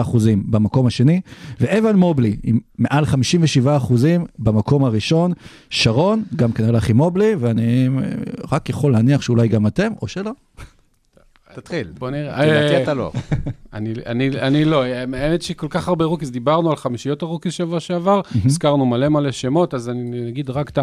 אחוזים 0.01 0.43
במקום 0.45 0.87
השני, 0.87 1.21
ואבן 1.61 1.95
מובלי 1.95 2.35
עם 2.43 2.59
מעל 2.77 3.05
57 3.05 3.77
אחוזים 3.77 4.25
במקום 4.39 4.83
הראשון. 4.83 5.31
שרון, 5.69 6.23
גם 6.35 6.51
כנראה 6.51 6.71
ילך 6.71 6.89
עם 6.89 6.97
מובלי, 6.97 7.35
ואני 7.39 7.89
רק 8.51 8.69
יכול 8.69 8.91
להניח 8.91 9.21
שאולי 9.21 9.47
גם 9.47 9.67
אתם, 9.67 9.91
או 10.01 10.07
שלא. 10.07 10.31
תתחיל. 11.61 11.87
בוא 11.99 12.09
נראה. 12.09 12.41
כי 12.41 12.47
לדעתי 12.47 12.75
אה, 12.75 12.83
אתה 12.83 12.93
לא. 12.93 13.11
אני, 13.73 14.65
לא, 14.65 14.83
האמת 14.83 15.41
שכל 15.41 15.67
כך 15.69 15.87
הרבה 15.87 16.05
rookies, 16.05 16.29
דיברנו 16.29 16.69
על 16.69 16.75
חמישיות 16.75 17.21
ה 17.21 17.25
rookies 17.25 17.53
שבוע 17.53 17.79
שעבר, 17.79 18.21
הזכרנו 18.45 18.85
מלא 18.85 19.09
מלא 19.09 19.31
שמות, 19.31 19.73
אז 19.73 19.89
אני 19.89 20.29
אגיד 20.29 20.49
רק 20.49 20.69
את 20.69 20.79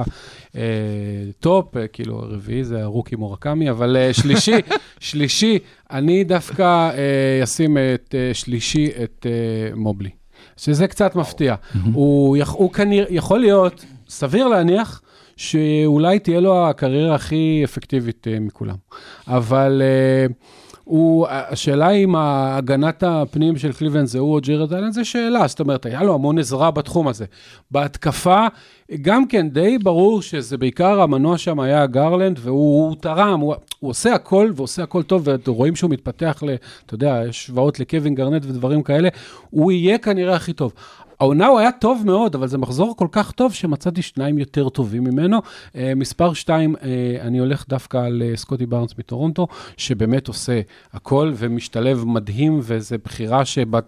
הטופ, 0.55 1.75
כאילו 1.93 2.19
רביעי 2.19 2.65
זה 2.65 2.83
הרוקי 2.83 3.17
מורקמי, 3.17 3.71
אבל 3.71 3.97
אה, 3.97 4.13
שלישי, 4.13 4.57
שלישי, 5.01 5.59
אני 5.91 6.25
דווקא 6.25 6.63
אה, 6.63 7.41
אשים 7.45 7.77
את 7.79 8.15
אה, 8.15 8.35
שלישי 8.35 8.91
את 9.05 9.27
אה, 9.27 9.77
מובלי, 9.77 10.11
שזה 10.57 10.89
קצת 10.89 11.17
מפתיע. 11.17 11.55
הוא, 11.93 12.37
הוא 12.53 12.73
כנראה, 12.73 13.07
יכול 13.11 13.41
להיות, 13.41 13.85
סביר 14.09 14.49
להניח, 14.49 15.03
שאולי 15.37 16.19
תהיה 16.19 16.41
לו 16.41 16.67
הקריירה 16.69 17.15
הכי 17.15 17.61
אפקטיבית 17.65 18.29
אה, 18.29 18.41
מכולם. 18.41 18.77
אבל 19.29 19.83
אה, 19.85 20.27
הוא, 20.85 21.27
השאלה 21.31 21.90
אם 21.90 22.14
הגנת 22.18 23.03
הפנים 23.03 23.57
של 23.57 23.73
קליבלנד 23.73 24.07
זה 24.07 24.18
הוא 24.18 24.35
או 24.35 24.40
ג'רד 24.40 24.73
אלן, 24.73 24.92
זה 24.92 25.05
שאלה. 25.05 25.47
זאת 25.47 25.61
אומרת, 25.61 25.87
היה 25.87 26.03
לו 26.03 26.14
המון 26.14 26.38
עזרה 26.38 26.70
בתחום 26.70 27.09
הזה. 27.09 27.25
בהתקפה, 27.70 28.47
גם 29.03 29.27
כן, 29.27 29.49
די 29.49 29.79
ברור 29.79 30.23
שזה 30.23 30.59
בעיקר 30.59 31.01
המנוע 31.01 31.38
שם 31.38 31.61
היה 31.61 31.87
גרלנד, 31.87 32.38
והוא 32.42 32.88
הוא 32.88 32.97
תרם, 33.01 33.40
הוא, 33.40 33.55
הוא 33.81 33.90
עושה 33.90 34.14
הכל, 34.14 34.51
ועושה 34.57 34.83
הכל 34.83 35.03
טוב, 35.03 35.29
ורואים 35.47 35.77
שהוא 35.77 35.90
מתפתח 35.90 36.42
ל... 36.47 36.55
אתה 36.87 36.94
יודע, 36.94 37.20
השוואות 37.20 37.81
לקווין 37.81 38.14
גרנט 38.14 38.42
ודברים 38.44 38.83
כאלה, 38.83 39.09
הוא 39.51 39.73
יהיה 39.73 39.99
כנראה 39.99 40.37
הכי 40.37 40.53
טוב. 40.53 40.73
העונה 41.25 41.47
הוא 41.47 41.59
היה 41.59 41.73
טוב 41.73 42.03
מאוד, 42.07 42.35
אבל 42.35 42.47
זה 42.47 42.59
מחזור 42.59 42.97
כל 42.97 43.09
כך 43.13 43.31
טוב 43.33 43.53
שמצאתי 43.53 44.03
שניים 44.03 44.39
יותר 44.39 44.69
טובים 44.69 45.05
ממנו. 45.05 45.39
אה, 45.77 45.93
מספר 45.97 46.33
שתיים, 46.33 46.77
אה, 46.83 47.17
אני 47.21 47.39
הולך 47.39 47.69
דווקא 47.69 47.97
על 47.97 48.23
אה, 48.23 48.37
סקוטי 48.37 48.67
בארנס 48.67 48.99
מטורונטו, 48.99 49.47
שבאמת 49.77 50.29
עושה 50.29 50.61
הכל 50.93 51.33
ומשתלב 51.37 52.05
מדהים, 52.05 52.59
וזו 52.63 52.97
בחירה 53.05 53.45
שבת... 53.45 53.85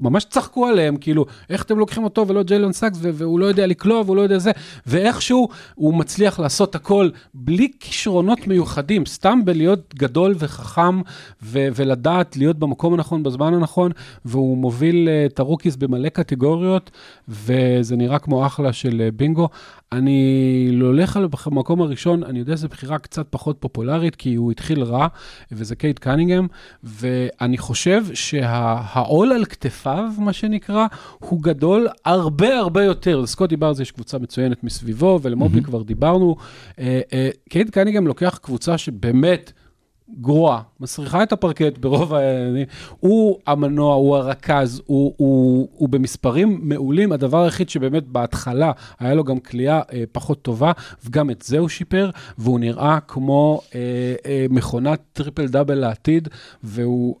ממש 0.00 0.24
צחקו 0.24 0.66
עליהם, 0.66 0.96
כאילו, 0.96 1.26
איך 1.50 1.62
אתם 1.62 1.78
לוקחים 1.78 2.04
אותו 2.04 2.28
ולא 2.28 2.42
ג'יילון 2.42 2.72
סאקס, 2.72 2.98
והוא 3.02 3.40
לא 3.40 3.46
יודע 3.46 3.66
לקלוע 3.66 4.00
והוא 4.00 4.16
לא 4.16 4.22
יודע 4.22 4.38
זה, 4.38 4.50
ואיכשהו 4.86 5.48
הוא 5.74 5.94
מצליח 5.94 6.40
לעשות 6.40 6.74
הכל 6.74 7.10
בלי 7.34 7.68
כישרונות 7.80 8.46
מיוחדים, 8.46 9.06
סתם 9.06 9.40
בלהיות 9.44 9.94
גדול 9.94 10.34
וחכם, 10.38 11.00
ו- 11.42 11.68
ולדעת 11.74 12.36
להיות 12.36 12.58
במקום 12.58 12.94
הנכון 12.94 13.22
בזמן 13.22 13.54
הנכון, 13.54 13.92
והוא 14.24 14.56
מוביל 14.56 15.08
אה, 15.08 15.26
את 15.26 15.38
ה 15.38 15.43
rookies 15.43 15.76
במלא 15.76 16.08
קטגוריות, 16.08 16.90
וזה 17.28 17.96
נראה 17.96 18.18
כמו 18.18 18.46
אחלה 18.46 18.72
של 18.72 19.00
אה, 19.00 19.10
בינגו. 19.10 19.48
אני 19.92 20.68
לא 20.72 20.86
הולך 20.86 21.16
על 21.16 21.28
המקום 21.46 21.82
הראשון, 21.82 22.24
אני 22.24 22.38
יודע 22.38 22.56
שזו 22.56 22.68
בחירה 22.68 22.98
קצת 22.98 23.26
פחות 23.30 23.56
פופולרית, 23.60 24.16
כי 24.16 24.34
הוא 24.34 24.52
התחיל 24.52 24.82
רע, 24.82 25.06
וזה 25.52 25.76
קייד 25.76 25.98
קנינגהם, 25.98 26.46
ואני 26.84 27.58
חושב 27.58 28.04
שהעול 28.14 29.32
על 29.32 29.44
כתפיו, 29.44 29.89
מה 30.18 30.32
שנקרא, 30.32 30.86
הוא 31.18 31.42
גדול 31.42 31.88
הרבה 32.04 32.58
הרבה 32.58 32.84
יותר. 32.84 33.20
לסקוטי 33.20 33.56
בארנס 33.56 33.80
יש 33.80 33.90
קבוצה 33.90 34.18
מצוינת 34.18 34.64
מסביבו, 34.64 35.18
ולמובלי 35.22 35.62
כבר 35.62 35.82
דיברנו. 35.82 36.36
אה, 36.78 37.00
אה, 37.12 37.30
קייד 37.48 37.70
קנינגהם 37.70 38.06
לוקח 38.06 38.38
קבוצה 38.42 38.78
שבאמת... 38.78 39.52
גרועה, 40.20 40.62
מסריחה 40.80 41.22
את 41.22 41.32
הפרקט 41.32 41.78
ברוב 41.78 42.14
העניינים, 42.14 42.66
הוא 43.00 43.38
המנוע, 43.46 43.94
הוא 43.94 44.16
הרכז, 44.16 44.82
הוא, 44.86 45.14
הוא, 45.16 45.68
הוא 45.74 45.88
במספרים 45.88 46.60
מעולים, 46.62 47.12
הדבר 47.12 47.42
היחיד 47.42 47.68
שבאמת 47.68 48.06
בהתחלה 48.06 48.72
היה 48.98 49.14
לו 49.14 49.24
גם 49.24 49.38
קליעה 49.38 49.80
אה, 49.92 50.04
פחות 50.12 50.42
טובה, 50.42 50.72
וגם 51.04 51.30
את 51.30 51.42
זה 51.42 51.58
הוא 51.58 51.68
שיפר, 51.68 52.10
והוא 52.38 52.60
נראה 52.60 52.98
כמו 53.08 53.60
אה, 53.74 53.80
אה, 54.26 54.46
מכונת 54.50 55.00
טריפל 55.12 55.46
דאבל 55.46 55.74
לעתיד, 55.74 56.28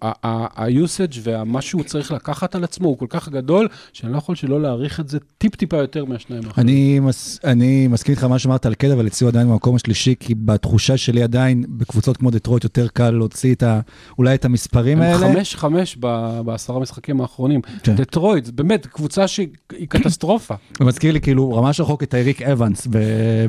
ה-usage 0.02 1.18
ומה 1.22 1.62
שהוא 1.62 1.82
צריך 1.82 2.12
לקחת 2.12 2.54
על 2.54 2.64
עצמו 2.64 2.88
הוא 2.88 2.98
כל 2.98 3.06
כך 3.08 3.28
גדול, 3.28 3.68
שאני 3.92 4.12
לא 4.12 4.18
יכול 4.18 4.34
שלא 4.34 4.62
להעריך 4.62 5.00
את 5.00 5.08
זה 5.08 5.18
טיפ-טיפה 5.38 5.76
יותר 5.76 6.04
מהשניים 6.04 6.42
האחרים. 6.46 6.68
אני, 6.68 7.00
מס, 7.00 7.40
אני 7.44 7.88
מסכים 7.88 8.14
איתך 8.14 8.24
מה 8.24 8.38
שאמרת 8.38 8.66
על 8.66 8.74
קייד, 8.74 8.90
אבל 8.90 9.06
אצלי 9.06 9.24
הוא 9.24 9.30
עדיין 9.30 9.48
במקום 9.48 9.76
השלישי, 9.76 10.14
כי 10.20 10.34
בתחושה 10.34 10.96
שלי 10.96 11.22
עדיין, 11.22 11.64
בקבוצות 11.68 12.16
כמו 12.16 12.30
דטרויט 12.30 12.64
יותר 12.64 12.88
קל 12.88 13.10
להוציא 13.10 13.49
את 13.52 13.62
ה, 13.62 13.80
אולי 14.18 14.34
את 14.34 14.44
המספרים 14.44 14.98
הם 14.98 15.04
האלה. 15.04 15.18
חמש 15.34 15.54
חמש 15.56 15.96
ב- 16.00 16.40
בעשרה 16.44 16.80
משחקים 16.80 17.20
האחרונים. 17.20 17.60
כן. 17.82 17.94
דטרויט, 17.96 18.44
זה 18.44 18.52
באמת 18.52 18.86
קבוצה 18.86 19.28
שהיא 19.28 19.48
היא 19.72 19.88
קטסטרופה. 19.88 20.54
זה 20.78 20.84
מזכיר 20.84 21.12
לי 21.12 21.20
כאילו 21.20 21.48
ממש 21.62 21.80
רחוק 21.80 22.02
את 22.02 22.14
טייריק 22.14 22.42
אוונס 22.42 22.86
ב- 22.90 22.96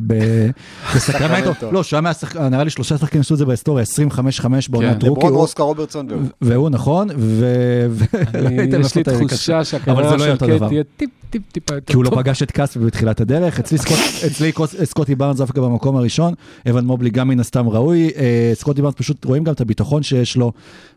ב- 0.07 0.49
בסקרמנטו. 0.95 1.35
סקרמנטו. 1.53 1.71
לא, 1.71 1.83
שהוא 1.83 1.97
היה 1.97 2.01
מהשחק... 2.01 2.35
נראה 2.37 2.63
לי 2.63 2.69
שלושה 2.69 2.97
שחקנים 2.97 3.21
עשו 3.21 3.33
את 3.33 3.39
זה 3.39 3.45
בהיסטוריה, 3.45 3.85
25-5 3.85 4.17
בעונת 4.69 5.01
כן. 5.01 5.07
rookie. 5.07 5.21
לברון 5.25 5.33
אוסקר 5.41 5.63
רוברטסון 5.63 6.07
והוא. 6.41 6.69
נכון, 6.69 7.07
ו... 7.17 7.45
יש 8.81 8.95
לי 8.95 9.03
תחושה 9.03 9.63
שהקריירה 9.63 10.01
לא 10.17 10.19
של 10.19 10.35
דבר. 10.35 10.67
תהיה 10.67 10.83
טיפ 10.97 11.09
טיפ 11.29 11.41
טיפה 11.51 11.75
יותר 11.75 11.85
כי 11.87 11.93
הוא 11.95 12.03
לא 12.03 12.09
טוב. 12.09 12.21
פגש 12.21 12.43
את 12.43 12.51
קאספי 12.51 12.79
בתחילת 12.79 13.21
הדרך, 13.21 13.59
אצלי, 13.59 13.77
קוס- 14.51 14.75
סקוטי 14.91 15.15
בארנס 15.15 15.37
דווקא 15.37 15.61
במקום 15.61 15.95
הראשון, 15.97 16.33
אבן 16.69 16.85
מובלי 16.85 17.09
גם 17.09 17.27
מן 17.27 17.39
הסתם 17.39 17.69
ראוי, 17.69 18.09
אה, 18.17 18.51
סקוטי 18.53 18.81
בארנס 18.81 18.95
פשוט 18.95 19.25
רואים 19.25 19.43
גם 19.43 19.53
את 19.53 19.61
הביטחון 19.61 19.90
שיש 20.03 20.37
לו, 20.37 20.51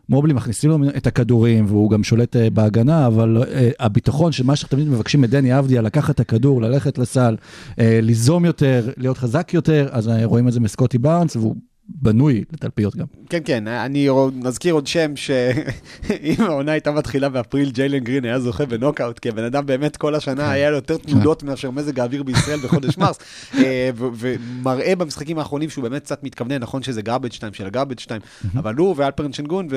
מובלי 0.09 0.33
מכניסים 0.33 0.69
לו 0.69 0.77
את 0.97 1.07
הכדורים 1.07 1.65
והוא 1.67 1.91
גם 1.91 2.03
שולט 2.03 2.35
אה, 2.35 2.49
בהגנה, 2.49 3.07
אבל 3.07 3.43
אה, 3.43 3.69
הביטחון 3.79 4.31
שמה 4.31 4.55
שתמיד 4.55 4.87
מבקשים 4.87 5.21
מדני 5.21 5.59
אבדיה, 5.59 5.81
לקחת 5.81 6.15
את 6.15 6.19
הכדור, 6.19 6.61
ללכת 6.61 6.97
לסל, 6.97 7.35
אה, 7.79 7.99
ליזום 8.01 8.45
יותר, 8.45 8.89
להיות 8.97 9.17
חזק 9.17 9.53
יותר, 9.53 9.89
אז 9.91 10.11
רואים 10.23 10.47
את 10.47 10.53
זה 10.53 10.59
מסקוטי 10.59 10.97
בארנס 10.97 11.35
והוא 11.35 11.55
בנוי 11.89 12.43
לתלפיות 12.53 12.95
גם. 12.95 13.05
כן, 13.29 13.39
כן, 13.45 13.67
אני 13.67 14.07
מזכיר 14.33 14.73
עוד 14.73 14.87
שם 14.87 15.15
שאם 15.15 16.35
העונה 16.47 16.71
הייתה 16.71 16.91
מתחילה 16.91 17.29
באפריל, 17.29 17.71
ג'יילן 17.71 17.99
גרין 17.99 18.25
היה 18.25 18.39
זוכה 18.39 18.65
בנוקאוט, 18.65 19.19
כי 19.19 19.29
הבן 19.29 19.43
אדם 19.43 19.65
באמת 19.65 19.97
כל 19.97 20.15
השנה 20.15 20.51
היה 20.51 20.69
לו 20.69 20.75
יותר 20.75 20.97
תנודות 20.97 21.43
מאשר 21.43 21.71
מזג 21.71 21.99
האוויר 21.99 22.23
בישראל 22.23 22.59
בחודש 22.59 22.97
מרס, 22.97 23.17
אה, 23.63 23.89
ומראה 23.95 24.95
במשחקים 24.95 25.39
האחרונים 25.39 25.69
שהוא 25.69 25.83
באמת 25.83 26.03
קצת 26.03 26.23
מתכוונן, 26.23 26.57
נכון 26.57 26.83
שזה 26.83 27.01
garbage 27.01 27.31
time 27.31 27.53
של 27.53 27.65
ה 27.65 27.69
garbage 27.69 27.99
time, 27.99 28.21
אבל 28.55 28.75
הוא 28.75 28.95
ואלפרן 28.97 29.33
שנגון 29.33 29.67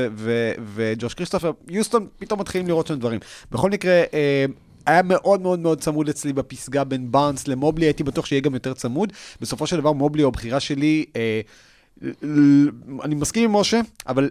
וג'וש 0.74 1.14
כריסטופר, 1.14 1.52
יוסטון 1.68 2.06
פתאום 2.18 2.40
מתחילים 2.40 2.66
לראות 2.66 2.86
שם 2.86 2.98
דברים. 2.98 3.20
בכל 3.52 3.70
מקרה, 3.70 4.02
אה, 4.14 4.44
היה 4.86 5.02
מאוד 5.02 5.40
מאוד 5.40 5.58
מאוד 5.58 5.80
צמוד 5.80 6.08
אצלי 6.08 6.32
בפסגה 6.32 6.84
בין 6.84 7.12
בארנס 7.12 7.48
למובלי, 7.48 7.86
הייתי 7.86 8.02
בטוח 8.02 8.26
שיהיה 8.26 8.40
גם 8.40 8.54
יותר 8.54 8.74
צמוד. 8.74 9.12
בסופו 9.40 9.66
של 9.66 9.76
דבר 9.76 9.92
מובלי 9.92 10.22
הוא 10.22 10.28
הבחירה 10.28 10.60
שלי, 10.60 11.04
אה, 11.16 11.40
אני 13.04 13.14
מסכים 13.14 13.44
עם 13.44 13.56
משה, 13.56 13.80
אבל 14.06 14.30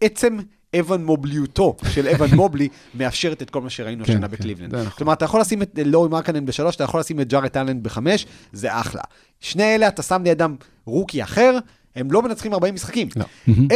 עצם 0.00 0.38
אבן 0.80 1.04
מובליותו 1.04 1.76
של 1.90 2.08
אבן 2.08 2.34
מובלי 2.34 2.68
מאפשרת 2.94 3.42
את 3.42 3.50
כל 3.50 3.60
מה 3.60 3.70
שראינו 3.70 4.04
כן, 4.04 4.12
השנה 4.12 4.28
כן, 4.28 4.32
בקליבלנד. 4.32 4.70
זה 4.70 4.82
נכון. 4.82 4.90
כלומר, 4.90 5.12
אתה 5.12 5.24
יכול 5.24 5.40
לשים 5.40 5.62
את 5.62 5.78
לורי 5.84 6.08
מרקנן 6.08 6.46
בשלוש, 6.46 6.76
אתה 6.76 6.84
יכול 6.84 7.00
לשים 7.00 7.20
את 7.20 7.28
ג'ארט 7.28 7.56
אלן 7.56 7.82
בחמש, 7.82 8.26
זה 8.52 8.80
אחלה. 8.80 9.02
שני 9.40 9.74
אלה, 9.74 9.88
אתה 9.88 10.02
שם 10.02 10.22
לידם 10.24 10.56
רוקי 10.86 11.22
אחר, 11.22 11.58
הם 11.96 12.12
לא 12.12 12.22
מנצחים 12.22 12.54
40 12.54 12.74
משחקים. 12.74 13.08
לא. 13.16 13.24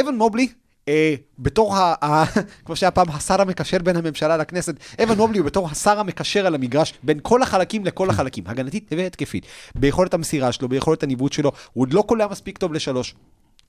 אבן 0.00 0.14
מובלי, 0.14 0.48
אה, 0.88 1.14
בתור, 1.38 1.76
ה, 1.76 1.94
ה, 2.04 2.24
כמו 2.64 2.76
שהיה 2.76 2.90
פעם, 2.90 3.06
השר 3.10 3.40
המקשר 3.40 3.78
בין 3.78 3.96
הממשלה 3.96 4.36
לכנסת, 4.36 4.74
אבן 5.02 5.16
מובלי 5.16 5.38
הוא 5.38 5.46
בתור 5.46 5.68
השר 5.70 6.00
המקשר 6.00 6.46
על 6.46 6.54
המגרש 6.54 6.94
בין 7.02 7.18
כל 7.22 7.42
החלקים 7.42 7.84
לכל 7.84 8.10
החלקים, 8.10 8.44
הגנתית 8.46 8.90
והתקפית. 8.96 9.46
ביכולת 9.74 10.14
המסירה 10.14 10.52
שלו, 10.52 10.68
ביכולת 10.68 11.02
הניווט 11.02 11.32
שלו, 11.32 11.52
הוא 11.72 11.82
עוד 11.82 11.92
לא 11.92 12.02
קולע 12.02 12.26
מספיק 12.28 12.58
טוב 12.58 12.72
לשלוש. 12.72 13.14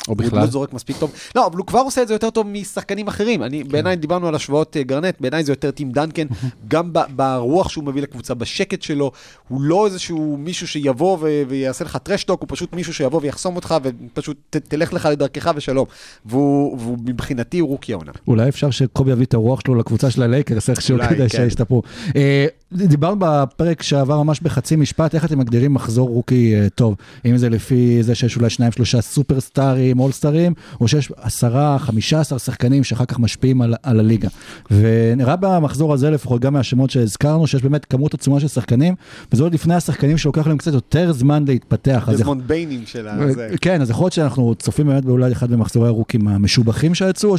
או 0.08 0.14
הוא 0.14 0.18
בכלל. 0.18 0.40
לא 0.40 0.46
זורק 0.46 0.74
מספיק 0.74 0.98
טוב. 0.98 1.12
לא, 1.36 1.46
אבל 1.48 1.58
הוא 1.58 1.66
כבר 1.66 1.80
עושה 1.80 2.02
את 2.02 2.08
זה 2.08 2.14
יותר 2.14 2.30
טוב 2.30 2.48
משחקנים 2.48 3.08
אחרים. 3.08 3.44
אני, 3.44 3.64
כן. 3.64 3.70
בעיניי 3.70 3.96
דיברנו 3.96 4.28
על 4.28 4.36
השוואות 4.36 4.78
אה, 4.78 4.84
גרנט, 4.84 5.16
בעיניי 5.22 5.44
זה 5.44 5.52
יותר 5.52 5.72
טים 5.72 5.92
דנקן, 5.92 6.28
גם 6.68 6.94
ב- 6.94 7.00
ברוח 7.16 7.70
שהוא 7.70 7.84
מביא 7.84 8.02
לקבוצה, 8.02 8.34
בשקט 8.34 8.82
שלו. 8.82 9.12
הוא 9.48 9.62
לא 9.62 9.86
איזשהו 9.86 10.38
מישהו 10.40 10.68
שיבוא 10.68 11.18
ו- 11.22 11.42
ויעשה 11.48 11.86
לך 11.86 11.98
trash 11.98 12.20
talk, 12.20 12.42
הוא 12.42 12.48
פשוט 12.52 12.74
מישהו 12.74 12.94
שיבוא 12.94 13.20
ויחסום 13.24 13.56
אותך 13.56 13.76
ופשוט 13.84 14.38
ת- 14.50 14.58
תלך 14.58 14.94
לך 14.94 15.06
לדרכך 15.12 15.52
ושלום. 15.56 15.86
והוא, 16.26 16.78
והוא 16.80 16.98
מבחינתי 17.06 17.60
הוא 17.60 17.70
rookie 17.70 17.94
העונה. 17.94 18.12
אולי 18.28 18.50
אפשר 18.50 18.72
שקובי 18.72 19.12
יביא 19.12 19.26
את 19.26 19.34
הרוח 19.34 19.60
שלו 19.60 19.76
לקבוצה 19.76 20.12
של 20.12 20.22
הלייקרס, 20.24 20.70
איכשהו 20.70 20.98
כדי 21.10 21.18
כן. 21.18 21.28
שישתפרו. 21.30 21.82
אה, 22.16 22.46
דיברנו 22.72 23.16
בפרק 23.20 23.82
שעבר 23.82 24.24
ממש 24.24 24.40
בחצי 24.42 24.76
משפט, 24.76 25.16
איך 25.16 25.26
אתם 25.26 25.40
מגדירים 25.40 25.74
מחזור 25.74 26.10
רוקי 26.10 26.56
אה, 26.56 26.68
טוב? 26.76 26.96
אם 27.26 27.38
זה 27.38 27.50
לפי 27.50 28.04
זה 28.04 28.16
שיש 28.16 28.38
אולי 28.38 28.50
שניים 28.50 28.72
שלושה 28.72 29.02
סופרסטארים, 29.02 29.95
אולסטארים, 30.00 30.54
או 30.82 30.88
שיש 30.88 31.12
עשרה, 31.18 31.80
חמישה 31.80 32.20
עשר 32.20 32.38
שחקנים 32.38 32.84
שאחר 32.84 33.06
כך 33.06 33.20
משפיעים 33.20 33.62
על, 33.62 33.74
על 33.84 34.00
הליגה. 34.00 34.28
ונראה 34.72 35.36
במחזור 35.36 35.94
הזה 35.94 36.10
לפחות, 36.10 36.42
גם 36.42 36.54
מהשמות 36.54 36.90
שהזכרנו, 36.90 37.48
שיש 37.48 37.62
באמת 37.62 37.86
כמות 37.86 38.14
עצומה 38.14 38.40
של 38.40 38.48
שחקנים, 38.48 38.96
וזה 39.32 39.44
עוד 39.44 39.54
לפני 39.54 39.76
השחקנים 39.76 40.18
שלוקח 40.18 40.48
להם 40.48 40.58
קצת 40.58 40.74
יותר 40.74 41.14
זמן 41.14 41.46
להתפתח. 41.48 42.06
אז 42.08 42.20
דזמונד 42.20 42.48
ביינים 42.48 42.82
של 42.86 43.08
הזה. 43.08 43.50
כן, 43.62 43.82
אז 43.82 43.90
יכול 43.90 44.04
להיות 44.04 44.14
שאנחנו 44.14 44.56
צופים 44.56 44.88
באמת 44.88 45.06
באולי 45.06 45.32
אחד 45.32 45.52
ממחזורי 45.52 45.88
הרוקים 45.88 46.28
המשובחים 46.28 46.96
שיצאו, 46.96 47.30
או 47.30 47.38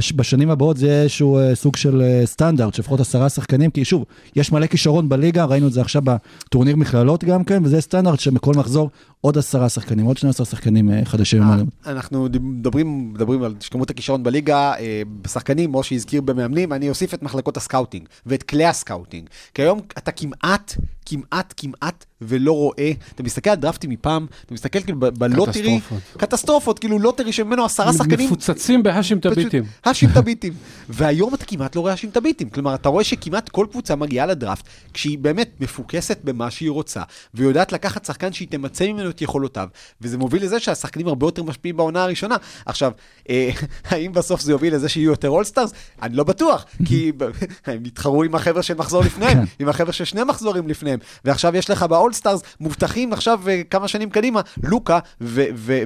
שבשנים 0.00 0.50
הבאות 0.50 0.76
זה 0.76 0.86
יהיה 0.86 1.02
איזשהו 1.02 1.38
אה, 1.38 1.54
סוג 1.54 1.76
של 1.76 2.02
אה, 2.02 2.22
סטנדרט, 2.26 2.74
שלפחות 2.74 3.00
עשרה 3.00 3.28
שחקנים, 3.28 3.70
כי 3.70 3.84
שוב, 3.84 4.04
יש 4.36 4.52
מלא 4.52 4.66
כישרון 4.66 5.08
בליגה, 5.08 5.44
ראינו 5.44 5.66
את 5.66 5.72
זה 5.72 5.80
עכשיו 5.80 6.02
בטורניר 6.04 6.76
מכללות 6.76 7.24
גם 7.24 7.44
כן, 7.44 7.62
וזה 7.64 7.80
סטנדרט 7.80 8.20
שבכל 8.20 8.54
מחזור 8.54 8.90
עוד 9.20 9.38
עשרה 9.38 9.68
שחקנים, 9.68 10.06
עוד 10.06 10.18
12 10.18 10.46
שחקנים 10.46 10.90
אה, 10.90 11.00
חדשים. 11.04 11.42
אנחנו 11.86 12.28
מדברים, 12.40 13.14
מדברים 13.14 13.42
על 13.42 13.54
כמות 13.70 13.90
הכישרון 13.90 14.22
בליגה, 14.22 14.74
אה, 14.78 15.02
בשחקנים, 15.22 15.72
משה 15.72 15.94
הזכיר 15.94 16.20
במאמנים, 16.20 16.72
אני 16.72 16.88
אוסיף 16.88 17.14
את 17.14 17.22
מחלקות 17.22 17.56
ה 17.56 17.62
scouting 17.62 18.08
ואת 18.26 18.42
כלי 18.42 18.64
ה 18.64 18.70
scouting. 18.70 19.28
כי 19.54 19.62
היום 19.62 19.80
אתה 19.98 20.12
כמעט, 20.12 20.74
כמעט, 21.06 21.54
כמעט 21.56 22.04
ולא 22.22 22.52
רואה, 22.52 22.92
אתה 23.14 23.22
מסתכל 23.22 23.50
על 23.50 23.56
דראפטים 23.56 23.90
מפעם, 23.90 24.26
אתה 24.46 24.54
מסתכל 24.54 24.80
כאילו 24.80 24.98
ב 24.98 25.07
lottery, 25.07 25.80
קטסטרופות. 25.80 26.16
קטסטרופות, 26.16 26.78
כאילו 26.78 26.98
lottery 26.98 27.32
שממנו 27.32 27.64
עשרה 27.64 27.92
שחקנים. 27.92 28.26
מפוצצים 28.26 28.82
בהאשים 28.82 29.20
ת'ביטים. 29.20 29.64
פשוט 29.64 29.86
האשים 29.86 30.10
ת'ביטים. 30.14 30.52
והיום 30.88 31.34
אתה 31.34 31.44
כמעט 31.44 31.76
לא 31.76 31.80
רואה 31.80 31.92
האשים 31.92 32.10
ת'ביטים. 32.10 32.50
כלומר, 32.50 32.74
אתה 32.74 32.88
רואה 32.88 33.04
שכמעט 33.04 33.48
כל 33.48 33.66
קבוצה 33.70 33.96
מגיעה 33.96 34.26
לדראפט 34.26 34.64
כשהיא 34.94 35.18
באמת 35.18 35.50
מפוקסת 35.60 36.18
במה 36.24 36.50
שהיא 36.50 36.70
רוצה, 36.70 37.02
ויודעת 37.34 37.72
לקחת 37.72 38.04
שחקן 38.04 38.32
שהיא 38.32 38.48
תמצה 38.48 38.86
ממנו 38.92 39.10
את 39.10 39.22
יכולותיו, 39.22 39.68
וזה 40.00 40.18
מוביל 40.18 40.42
לזה 40.42 40.60
שהשחקנים 40.60 41.08
הרבה 41.08 41.26
יותר 41.26 41.42
משפיעים 41.42 41.76
בעונה 41.76 42.02
הראשונה. 42.02 42.36
עכשיו, 42.66 42.92
אה, 43.30 43.50
האם 43.90 44.12
בסוף 44.12 44.40
זה 44.40 44.52
יוביל 44.52 44.74
לזה 44.74 44.88
שיהיו 44.88 45.10
יותר 45.10 45.28
all-stars? 45.28 45.72
אני 46.02 46.16
לא 46.16 46.24
בטוח, 46.24 46.64
כי 46.84 47.12
הם 47.66 47.86
יתחרו 47.86 48.22
עם 48.22 48.34
החבר'ה 48.34 48.62
של 48.62 48.74
מחזור 48.74 49.02
לפניהם, 49.02 49.38
עם 49.58 49.68
החבר'ה 49.68 49.92
של 49.92 50.04
שני 50.04 50.24
מחזורים 50.24 50.68
לפניהם, 50.68 50.98
ועכשיו 51.24 51.56
יש 51.56 51.70
לך 51.70 51.82
ב 51.82 51.85
all-stars 51.85 52.09
ה 52.10 52.13
all-stars 52.13 52.42
מובטחים 52.60 53.12
עכשיו 53.12 53.40
אה, 53.48 53.62
כמה 53.70 53.88
שנים 53.88 54.10
קדימה, 54.10 54.40
לוקה 54.62 54.98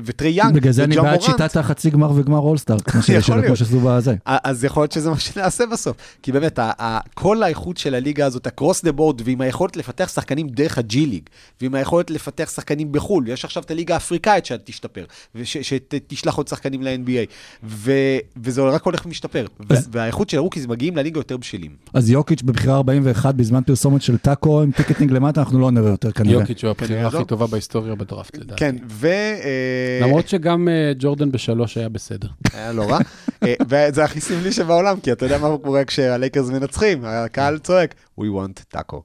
וטרי 0.04 0.30
יאנג 0.30 0.54
בגלל 0.54 0.72
זה 0.72 0.84
אני 0.84 0.98
וג'א 0.98 1.11
בעד. 1.10 1.20
שיטת 1.20 1.56
החצי 1.56 1.90
גמר 1.90 2.10
וגמר 2.14 2.38
all-star, 2.38 2.79
כמו. 2.78 3.02
שעשו 3.56 3.80
בזה. 3.80 4.14
אז 4.24 4.64
יכול 4.64 4.82
להיות 4.82 4.92
שזה 4.92 5.10
מה 5.10 5.18
שנעשה 5.18 5.66
בסוף. 5.66 5.96
כי 6.22 6.32
באמת, 6.32 6.58
כל 7.14 7.42
האיכות 7.42 7.76
של 7.76 7.94
הליגה 7.94 8.26
הזאת, 8.26 8.46
across 8.46 8.85
the 8.85 8.92
board, 8.92 9.20
ועם 9.24 9.40
היכולת 9.40 9.76
לפתח 9.76 10.10
שחקנים 10.14 10.48
דרך 10.48 10.78
ה 10.79 10.92
G 10.92 11.07
League, 11.07 11.22
ועם 11.60 11.74
היכולת 11.74 12.10
לפתח 12.10 12.50
שחקנים 12.54 12.92
בחו"ל, 12.92 13.28
יש 13.28 13.44
עכשיו 13.44 13.62
את 13.62 13.70
הליגה 13.70 13.94
האפריקאית 13.94 14.46
שתשתפר, 14.46 15.04
ושתשלח 15.34 16.34
עוד 16.34 16.48
שחקנים 16.48 16.82
ל-NBA, 16.82 17.64
וזה 18.37 18.62
רק 18.62 18.82
הולך 18.82 19.06
ומשתפר. 19.06 19.46
והאיכות 19.92 20.30
של 20.30 20.37
ה 20.37 20.40
rookies 20.40 20.66
מגיעים 20.66 20.96
לליגה 20.96 21.18
יותר 21.20 21.37
בשלים. 21.37 21.70
אז 21.94 22.10
יוקיץ' 22.10 22.42
בבחירה 22.42 22.76
41 22.76 23.34
בזמן 23.34 23.62
פרסומת 23.62 24.02
של 24.02 24.18
טאקו 24.18 24.48
בל 24.48 24.62
עם 24.62 24.70
ticker 24.70 25.12
למטה, 25.12 25.40
אנחנו 25.40 25.60
לא 25.60 25.70
נראה 25.70 25.90
יותר 25.90 26.12
כנראה. 26.14 26.40
יוקיץ' 26.40 26.64
הוא 26.64 26.70
הבחירה 26.70 27.07
הכי 27.07 27.16
לא. 27.16 27.24
טובה 27.24 27.46
בהיסטוריה 27.46 27.94
בדראפט, 27.94 28.37
לדעתי. 28.37 28.61
כן, 28.61 28.77
ו... 28.88 29.07
אה, 29.07 30.00
למרות 30.03 30.29
שגם 30.29 30.68
אה, 30.68 30.92
ג'ורדן 30.98 31.33
בשלוש 31.33 31.77
היה 31.77 31.88
בסדר. 31.88 32.29
היה 32.53 32.72
לא 32.72 32.83
רע. 32.83 32.98
אה, 33.42 33.55
וזה 33.68 34.05
הכי 34.05 34.20
סמלי 34.20 34.53
שבעולם, 34.53 35.00
כי 35.00 35.12
אתה 35.12 35.27
יודע 35.27 35.38
מה 35.38 35.48
קורה 35.62 35.85
כשהלייקרס 35.85 36.48
מנצחים, 36.48 37.05
הקהל 37.05 37.59
צועק, 37.59 37.94
We 38.20 38.24
want 38.24 38.77
taco. 38.77 38.96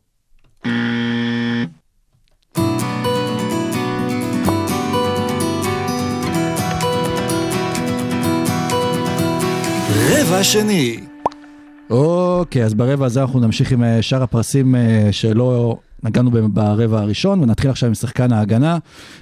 רבע 10.10 10.44
שני. 10.44 11.00
אוקיי, 11.90 12.64
אז 12.64 12.74
ברבע 12.74 13.06
הזה 13.06 13.22
אנחנו 13.22 13.40
נמשיך 13.40 13.72
עם 13.72 13.84
שאר 14.02 14.24
הפרסים 14.24 14.76
שלא 15.12 15.78
נגענו 16.04 16.32
ברבע 16.54 17.02
הראשון, 17.02 17.44
ונתחיל 17.44 17.70
עכשיו 17.70 17.88
עם 17.88 17.94
שחקן 17.94 18.34
ההגנה. 18.34 18.78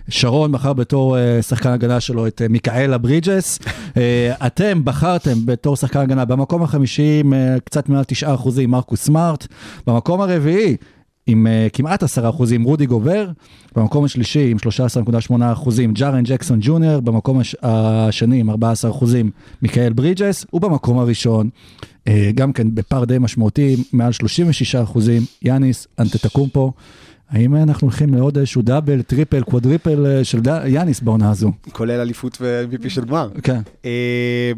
שרון 0.10 0.52
בחר 0.52 0.74
בתור 0.74 1.18
אה, 1.18 1.42
שחקן 1.42 1.70
ההגנה 1.70 2.00
שלו 2.00 2.28
את 2.28 2.42
אה, 2.42 2.48
מיכאלה 2.48 2.98
ברידג'ס. 2.98 3.60
אה, 3.98 4.34
אתם 4.48 4.86
בחרתם 4.86 5.46
בתור 5.46 5.76
שחקן 5.76 6.00
הגנה 6.00 6.26
במקום 6.26 6.63
החמישי 6.63 7.22
עם 7.24 7.34
קצת 7.63 7.90
מעל 7.90 8.04
9 8.04 8.34
אחוזים 8.34 8.72
מרקוס 8.72 9.04
סמארט. 9.04 9.48
במקום 9.88 10.22
הרביעי 10.22 10.78
עם 11.28 11.48
uh, 11.48 11.70
כמעט 11.74 12.04
10 12.04 12.30
אחוזים 12.30 12.63
רודי 12.63 12.86
גובר, 12.86 13.30
במקום 13.76 14.06
השלישי 14.06 14.52
עם 14.52 14.58
13.8 15.30 15.34
אחוזים 15.54 15.94
ג'ארן 15.94 16.24
ג'קסון 16.24 16.60
ג'וניור, 16.62 17.00
במקום 17.00 17.40
הש... 17.40 17.56
השני 17.62 18.40
עם 18.40 18.50
14 18.50 18.92
אחוזים 18.92 19.32
מיכאל 19.62 19.94
ברידג'ס, 19.94 20.46
ובמקום 20.54 21.00
הראשון, 21.00 21.50
גם 22.36 22.54
כן 22.54 22.76
בפער 22.76 23.06
די 23.06 23.17
משמעותי, 23.20 23.76
מעל 23.93 24.12
36 24.12 24.76
אחוזים, 24.76 25.22
יאניס 25.41 25.88
אנטטקומפו. 26.00 26.74
האם 27.30 27.56
אנחנו 27.56 27.88
הולכים 27.88 28.13
לעוד 28.13 28.38
איזשהו 28.38 28.62
double, 28.62 29.02
triple, 29.02 29.43
quadruple 29.43 30.06
אה, 30.06 30.24
של 30.24 30.39
ד... 30.41 30.48
יאניס 30.65 31.00
בעונה 31.00 31.32
הזו? 31.32 31.52
כולל 31.72 32.00
אליפות 32.00 32.38
ו-MVP 32.41 32.89
של 32.89 33.06
גמר. 33.06 33.30
כן. 33.43 33.62
אה, 33.86 34.52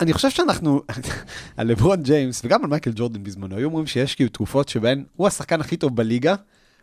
אני 0.00 0.12
חושב 0.12 0.30
שאנחנו, 0.30 0.82
על 1.56 1.66
לברון 1.66 2.02
ג'יימס 2.02 2.42
וגם 2.44 2.64
על 2.64 2.70
מייקל 2.70 2.92
ג'ורדן 2.94 3.22
בזמנו, 3.22 3.56
היו 3.56 3.68
אומרים 3.68 3.86
שיש 3.86 4.14
כאילו 4.14 4.30
תקופות 4.30 4.68
שבהן 4.68 5.04
הוא 5.16 5.26
השחקן 5.26 5.60
הכי 5.60 5.76
טוב 5.76 5.96
בליגה, 5.96 6.34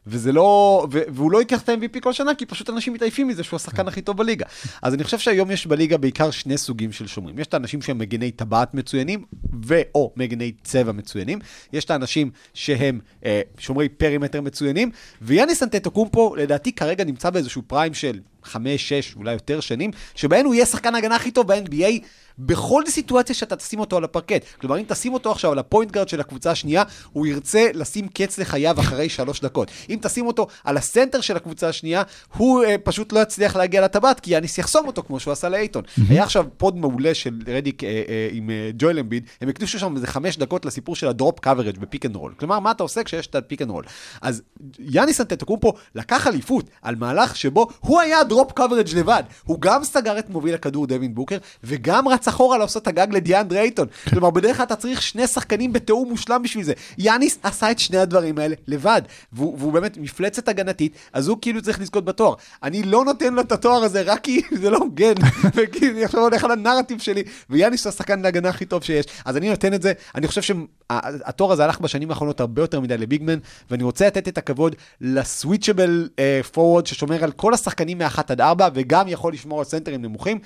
וזה 0.07 0.31
לא, 0.31 0.87
והוא 0.91 1.31
לא 1.31 1.37
ייקח 1.37 1.61
את 1.61 1.69
ה-MVP 1.69 1.99
כל 1.99 2.13
שנה, 2.13 2.35
כי 2.35 2.45
פשוט 2.45 2.69
אנשים 2.69 2.93
מתעייפים 2.93 3.27
מזה 3.27 3.43
שהוא 3.43 3.57
השחקן 3.57 3.87
הכי 3.87 4.01
טוב 4.01 4.17
בליגה. 4.17 4.45
אז 4.81 4.93
אני 4.93 5.03
חושב 5.03 5.19
שהיום 5.19 5.51
יש 5.51 5.67
בליגה 5.67 5.97
בעיקר 5.97 6.31
שני 6.31 6.57
סוגים 6.57 6.91
של 6.91 7.07
שומרים. 7.07 7.39
יש 7.39 7.47
את 7.47 7.53
האנשים 7.53 7.81
שהם 7.81 7.97
מגני 7.97 8.31
טבעת 8.31 8.73
מצוינים, 8.73 9.25
ו/או 9.65 10.13
מגני 10.15 10.51
צבע 10.63 10.91
מצוינים. 10.91 11.39
יש 11.73 11.85
את 11.85 11.91
האנשים 11.91 12.31
שהם 12.53 12.99
אה, 13.25 13.41
שומרי 13.57 13.89
perimeter 13.89 14.41
מצוינים, 14.41 14.91
ויאניס 15.21 15.63
אנטטוקומפו 15.63 16.35
לדעתי 16.35 16.71
כרגע 16.71 17.03
נמצא 17.03 17.29
באיזשהו 17.29 17.61
prime 17.67 17.93
של 17.93 18.19
חמש, 18.47 18.89
שש, 18.89 19.15
אולי 19.15 19.33
יותר 19.33 19.59
שנים, 19.59 19.91
שבהן 20.15 20.45
הוא 20.45 20.53
יהיה 20.53 20.65
שחקן 20.65 20.95
ההגנה 20.95 21.15
הכי 21.15 21.31
טוב 21.31 21.47
ב-NBA 21.47 22.05
בכל 22.39 22.83
סיטואציה 22.87 23.35
שאתה 23.35 23.55
תשים 23.55 23.79
אותו 23.79 23.97
על 23.97 24.03
הפרקט. 24.03 24.45
כלומר, 24.61 24.77
אם 24.77 24.83
תשים 24.87 25.13
אותו 25.13 25.31
עכשיו 25.31 25.51
על 25.51 25.59
ה 25.59 25.64
point 25.64 25.91
guard 25.91 26.09
של 26.09 26.19
הקבוצה 26.19 26.51
השנייה, 26.51 26.83
הוא 27.13 27.27
ירצה 27.27 27.67
לשים 27.73 28.07
קץ 28.07 28.37
לחייו 28.37 28.79
אחרי 28.79 29.09
שלוש 29.09 29.41
דקות. 29.41 29.71
אם 29.89 29.97
תשים 30.01 30.27
אותו 30.27 30.47
על 30.63 30.77
ה 30.77 30.84
center 30.84 31.21
של 31.21 31.35
הקבוצה 31.35 31.69
השנייה, 31.69 32.03
הוא 32.37 32.63
uh, 32.63 32.67
פשוט 32.83 33.13
לא 33.13 33.19
יצליח 33.19 33.55
להגיע 33.55 33.81
לטבעת, 33.81 34.19
כי 34.19 34.33
יאניס 34.33 34.57
יחסום 34.57 34.87
אותו 34.87 35.03
כמו 35.03 35.19
שהוא 35.19 35.31
עשה 35.31 35.49
לאייטון. 35.49 35.83
היה 36.09 36.23
עכשיו 36.23 36.45
pod 36.57 36.77
מעולה 36.77 37.13
של 37.13 37.39
רדיק 37.47 37.83
uh, 37.83 37.85
uh, 37.85 37.87
עם 38.31 38.49
uh, 38.49 38.75
ג'ויל 38.77 38.99
אמביד, 38.99 39.23
הם 39.41 39.49
הקדישו 39.49 39.79
שם 39.79 39.95
איזה 39.95 40.07
חמש 40.07 40.37
דקות 40.37 40.65
לסיפור 40.65 40.95
של 40.95 41.07
ה 41.07 41.14
drop 41.14 41.39
coverage 41.39 41.77
ב 41.77 41.83
pick 41.83 42.05
and 42.05 42.15
roll. 42.15 42.33
כלומר, 42.37 42.59
מה 42.59 42.71
אתה 42.71 42.83
עושה 42.83 43.03
כשיש 43.03 43.27
את 43.27 43.35
ה 43.35 43.40
pick 43.40 43.61
and 43.61 43.69
roll? 43.69 43.83
אז 44.21 44.41
יאניס 44.79 45.21
אנטטוקומפו 45.21 45.73
לקח 45.95 46.27
אליפות 46.27 46.69
על 46.81 46.95
מהלך 46.95 47.35
שבו 47.35 47.67
הוא 47.79 48.01
היה 48.01 48.23
drop 48.37 48.51
coverage 48.51 48.87
לבד. 48.95 49.23
הוא 49.43 49.61
גם 49.61 49.83
סגר 49.83 50.19
את 50.19 50.29
מוביל 50.29 50.53
הכדור 50.53 50.87
דווין 50.87 51.15
בוקר, 51.15 51.37
וגם 51.63 52.07
רץ 52.07 52.27
אחורה 52.27 52.57
לעשות 52.57 52.83
את 52.83 52.87
הגג 52.87 53.07
לדיאנדרה 53.11 53.61
אייטון. 53.61 53.87
כלומר, 54.09 54.29
בדרך 54.29 54.57
כלל 54.57 54.65
אתה 54.65 54.75
צריך 54.75 55.01
שני 55.01 55.27
שחקנים 55.27 55.73
בתיאום 55.73 56.09
מושלם 56.09 56.43
בשביל 56.43 56.63
זה. 56.63 56.73
יאניס 56.97 57.39
עשה 57.43 57.71
את 57.71 57.79
שני 57.79 57.97
הדברים 57.97 58.37
האלה 58.37 58.55
לבד, 58.67 59.01
והוא, 59.33 59.55
והוא 59.59 59.73
באמת 59.73 59.97
מפלצת 59.97 60.47
הגנתית, 60.47 60.93
אז 61.13 61.27
הוא 61.27 61.37
כאילו 61.41 61.61
צריך 61.61 61.81
לזכות 61.81 62.05
בתואר. 62.05 62.33
אני 62.63 62.83
לא 62.83 63.05
נותן 63.05 63.33
לו 63.33 63.41
את 63.41 63.51
התואר 63.51 63.83
הזה 63.83 64.01
רק 64.01 64.19
כי 64.23 64.41
זה 64.61 64.69
לא 64.69 64.77
הוגן, 64.77 65.13
וכי 65.55 65.89
אני 65.89 66.03
עכשיו 66.03 66.21
הולך 66.21 66.43
על 66.43 66.51
הנרטיב 66.51 66.99
שלי, 66.99 67.23
ויאניס 67.49 67.85
הוא 67.85 67.89
השחקן 67.89 68.19
להגנה 68.19 68.49
הכי 68.49 68.65
טוב 68.65 68.83
שיש. 68.83 69.05
אז 69.25 69.37
אני 69.37 69.49
נותן 69.49 69.73
את 69.73 69.81
זה, 69.81 69.93
אני 70.15 70.27
חושב 70.27 70.41
שהתואר 70.41 71.51
הזה 71.51 71.63
הלך 71.63 71.79
בשנים 71.79 72.09
האחרונות 72.09 72.39
הרבה 72.39 72.61
יותר 72.61 72.79
מדי 72.79 72.97
ל 72.97 73.02
big 73.03 73.18
man, 73.18 73.39
ואני 73.71 73.83
רוצה 73.83 74.07
לתת 74.07 74.27
את 74.27 74.37
הכבוד 74.37 74.75
ל 75.01 75.11
switchable 75.11 76.09
forward, 76.51 76.87
ששומר 76.87 77.23
על 77.23 77.31
כל 77.31 77.53
השחקנים 77.53 78.01
מ-1 78.29 78.33
עד 78.33 78.41
4, 78.41 78.69
וגם 78.73 79.07
יכול 79.07 79.33
לשמור 79.33 79.59
על 79.59 79.65
סנטרים 79.65 80.01
נמוכים, 80.01 80.39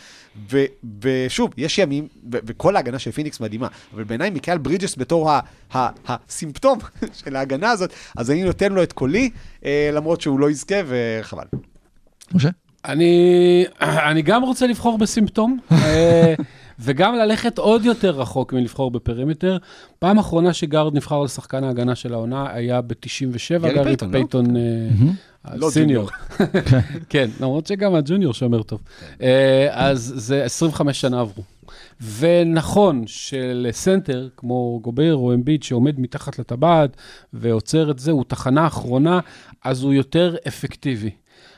ו- 0.52 0.66
ושוב, 1.02 1.50
יש 1.58 1.78
ימים, 1.78 2.08
ו- 2.34 2.38
וכל 2.46 2.76
ההגנה 2.76 3.00
של 3.00 3.12
פיניקס 3.12 3.40
מדהימה, 3.40 3.68
אבל 3.94 4.04
בעיניי 4.04 4.30
מיקאל 4.30 4.58
ברידג'ס 4.58 4.96
בתור 4.98 5.32
ה- 5.32 5.40
ה- 5.76 5.90
הסימפטום 6.08 6.80
של 7.24 7.36
ההגנה 7.36 7.72
הזאת, 7.72 7.94
אז 8.18 8.32
אני 8.32 8.44
נותן 8.44 8.74
לו 8.74 8.84
את 8.84 8.94
קולי, 8.94 9.30
אה, 9.66 9.90
למרות 9.94 10.22
שהוא 10.22 10.40
לא 10.40 10.50
יזכה, 10.52 10.76
וחבל. 10.88 11.46
משה? 12.34 12.50
אני, 12.86 13.66
אני 14.10 14.22
גם 14.22 14.44
רוצה 14.44 14.68
לבחור 14.68 14.98
בסימפטום, 14.98 15.60
אה, 15.72 16.34
וגם 16.84 17.16
ללכת 17.16 17.58
עוד 17.58 17.86
יותר 17.86 18.10
רחוק 18.22 18.54
מלבחור 18.54 18.92
ב 18.92 18.98
perimeter. 18.98 19.58
פעם 20.00 20.20
אחרונה 20.20 20.54
ש 20.54 20.66
guard 20.66 20.96
נבחר 20.96 21.22
לשחקן 21.24 21.64
ההגנה 21.64 21.96
של 21.96 22.14
העונה 22.14 22.54
היה 22.54 22.82
ב-97, 22.82 22.96
גרי 23.62 23.74
גארי 23.74 23.96
פייטון, 24.12 24.46
לא? 24.56 24.60
אה, 25.48 25.56
לא 25.56 25.68
ה 25.68 25.73
senior. 25.73 26.10
כן, 27.10 27.30
למרות 27.40 27.68
שגם 27.68 27.96
ה 27.96 28.01
junior 28.01 28.34
שומר 28.34 28.64
טוב. 28.64 28.82
אה, 29.22 29.68
אז 29.72 30.14
זה 30.16 30.44
25 30.44 31.02
שנה 31.02 31.20
עברו. 31.20 31.44
ונכון 32.18 33.04
של 33.08 33.44
center, 33.44 34.28
כמו 34.38 34.80
גובר 34.82 35.16
או 35.16 35.34
אמביד, 35.34 35.64
שעומד 35.64 36.00
מתחת 36.00 36.40
לטבעת 36.40 36.98
ועוצר 37.34 37.92
את 37.92 38.00
זה, 38.00 38.12
הוא 38.12 38.24
תחנה 38.28 38.68
אחרונה, 38.68 39.20
אז 39.64 39.84
הוא 39.84 39.94
יותר 39.94 40.36
אפקטיבי. 40.48 41.12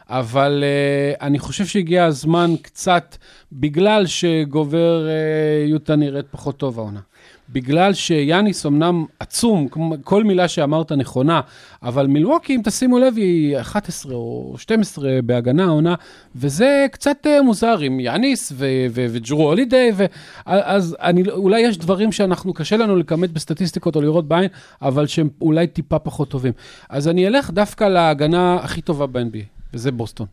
אבל 0.10 0.63
uh, 0.63 1.22
אני 1.22 1.39
חושב 1.39 1.65
שהגיע 1.65 2.06
הזמן 2.06 2.54
קצת, 2.62 3.17
בגלל 3.52 4.06
שגובר 4.06 5.08
uh, 5.08 5.69
יוטה 5.69 5.96
נראית 5.96 6.26
פחות 6.32 6.58
טוב 6.58 6.80
העונה. 6.80 7.00
בגלל 7.49 7.93
שיאניס 7.93 8.65
אמנם 8.65 9.06
עצום, 9.19 9.67
כל 10.03 10.23
מילה 10.23 10.47
שאמרת 10.47 10.91
נכונה, 10.91 11.41
אבל 11.84 12.08
מילווקי, 12.08 12.56
אם 12.56 12.62
תשימו 12.63 12.99
לב, 12.99 13.17
היא 13.17 13.58
11 13.60 14.13
או 14.13 14.56
12 14.58 15.10
בהגנה 15.25 15.63
העונה, 15.63 15.95
וזה 16.36 16.86
קצת 16.91 17.17
uh, 17.25 17.43
מוזר 17.43 17.79
עם 17.79 17.99
יאניס 17.99 18.53
וג'רו 18.93 19.43
הולידיי, 19.43 19.91
ו- 19.95 20.06
אז 20.45 20.95
אני, 21.01 21.23
אולי 21.29 21.62
יש 21.62 21.77
דברים 21.77 22.12
שאנחנו, 22.12 22.53
קשה 22.53 22.77
לנו 22.77 22.95
לכמת 22.95 23.32
בסטטיסטיקות 23.32 23.95
או 23.95 24.01
לראות 24.01 24.27
בעין, 24.27 24.49
אבל 24.82 25.08
שהם 25.08 25.29
אולי 25.41 25.67
טיפה 25.67 25.99
פחות 25.99 26.29
טובים. 26.29 26.53
אז 26.89 27.08
אני 27.08 27.27
אלך 27.27 27.49
דווקא 27.49 27.84
להגנה 27.84 28.56
הכי 28.56 28.82
טובה 28.82 29.08
ב-NBA. 29.08 29.53
וזה 29.73 29.91
בוסטון. 29.91 30.27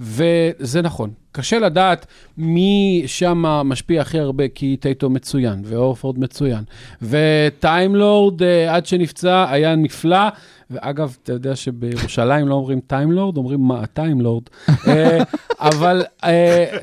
וזה 0.00 0.82
נכון, 0.82 1.10
קשה 1.32 1.58
לדעת 1.58 2.06
מי 2.38 3.02
שם 3.06 3.42
משפיע 3.42 4.00
הכי 4.00 4.18
הרבה, 4.18 4.48
כי 4.48 4.76
טייטום 4.80 5.10
מצוין, 5.10 5.62
והורפורד 5.64 6.18
מצוין, 6.18 6.64
ו 7.02 7.18
Time 7.18 7.80
Lord 7.80 8.42
אה, 8.42 8.74
עד 8.74 8.86
שנפצע 8.86 9.46
היה 9.50 9.76
נפלא, 9.76 10.28
ואגב, 10.70 11.16
אתה 11.22 11.32
יודע 11.32 11.56
שבירושלים 11.56 12.48
לא 12.48 12.54
אומרים 12.54 12.80
Time 12.86 13.08
Lord, 13.08 13.36
אומרים 13.36 13.60
מה 13.60 13.80
ה 13.82 13.88
Time 13.88 14.12
Lord, 14.12 14.42
אה, 14.88 15.18
אבל 15.70 16.04
אה, 16.24 16.76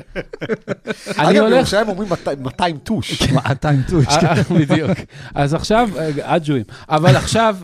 אני 1.18 1.30
אגב, 1.30 1.42
הולך... 1.42 1.54
בירושלים 1.54 1.88
אומרים 1.88 2.08
200 2.42 2.78
טוש. 2.78 3.22
200 3.32 3.82
טוש. 3.90 4.06
אה, 4.06 4.34
בדיוק. 4.60 4.98
אז 5.34 5.54
עכשיו, 5.54 5.90
אה, 5.98 6.36
אג'ואים. 6.36 6.64
אבל 6.88 7.16
עכשיו, 7.16 7.56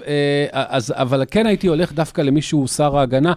אבל 0.91 1.25
כן 1.31 1.47
הייתי 1.47 1.67
הולך 1.67 1.93
דווקא 1.93 2.21
למישהו 2.21 2.69
שר 2.69 2.99
ההגנה. 2.99 3.33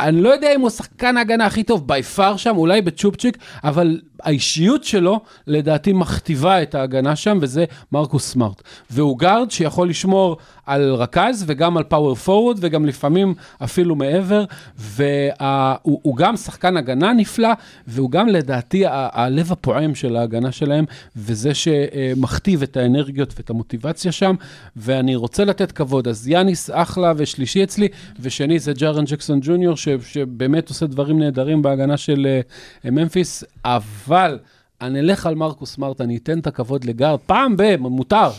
אני 0.00 0.22
לא 0.22 0.28
יודע 0.28 0.54
אם 0.54 0.60
הוא 0.60 0.70
שחקן 0.70 1.16
ההגנה 1.16 1.46
הכי 1.46 1.62
טוב 1.62 1.88
בי 1.88 2.02
פאר 2.02 2.36
שם, 2.36 2.56
אולי 2.56 2.82
בצ'ופצ'יק, 2.82 3.38
אבל 3.64 4.00
האישיות 4.22 4.84
שלו, 4.84 5.20
לדעתי, 5.46 5.92
מכתיבה 5.92 6.62
את 6.62 6.74
ההגנה 6.74 7.16
שם, 7.16 7.38
וזה 7.40 7.64
מרקוס 7.92 8.32
סמארט. 8.32 8.62
והוא 8.90 9.18
גארד 9.18 9.50
שיכול 9.50 9.88
לשמור 9.88 10.36
על 10.66 10.94
רכז 10.94 11.44
וגם 11.46 11.76
על 11.76 11.82
פאוור 11.84 12.14
פורוד, 12.14 12.58
וגם 12.60 12.86
לפעמים 12.86 13.34
אפילו 13.64 13.94
מעבר, 13.94 14.44
והוא 14.78 16.00
הוא 16.02 16.16
גם 16.16 16.36
שחקן 16.36 16.76
הגנה 16.76 17.12
נפלא, 17.12 17.48
והוא 17.86 18.10
גם 18.10 18.28
לדעתי 18.28 18.86
ה- 18.86 19.08
הלב 19.12 19.52
הפועם 19.52 19.94
של 19.94 20.16
ההגנה 20.16 20.52
שלהם, 20.52 20.84
וזה 21.16 21.50
שמכתיב 21.54 22.62
את 22.62 22.76
האנרגיות 22.76 23.34
ואת 23.36 23.50
המוטיבציה 23.50 24.12
שם, 24.12 24.34
ואני 24.76 25.16
רוצה 25.16 25.44
לתת 25.44 25.72
כבוד. 25.72 26.08
אז 26.08 26.28
יאניס 26.28 26.70
אחלה 26.72 27.12
ושלישי 27.16 27.64
אצלי, 27.64 27.88
ושני 28.20 28.58
זה 28.58 28.72
ג'ארן 28.72 29.04
ג'קסון 29.04 29.40
ג'וניור, 29.42 29.76
ש- 29.76 29.88
שבאמת 30.12 30.68
עושה 30.68 30.86
דברים 30.86 31.18
נהדרים 31.18 31.62
בהגנה 31.62 31.96
של 31.96 32.26
אה, 32.84 32.90
ממפיס, 32.90 33.44
אבל... 33.64 34.09
אני 34.80 35.00
אלך 35.00 35.26
על 35.26 35.34
מרקוס 35.34 35.74
סמארט, 35.74 36.00
אני 36.00 36.16
אתן 36.16 36.38
את 36.38 36.46
הכבוד 36.46 36.84
לגארד, 36.84 37.18
פעם 37.26 37.56
ב... 37.56 37.76
מותר. 37.76 38.30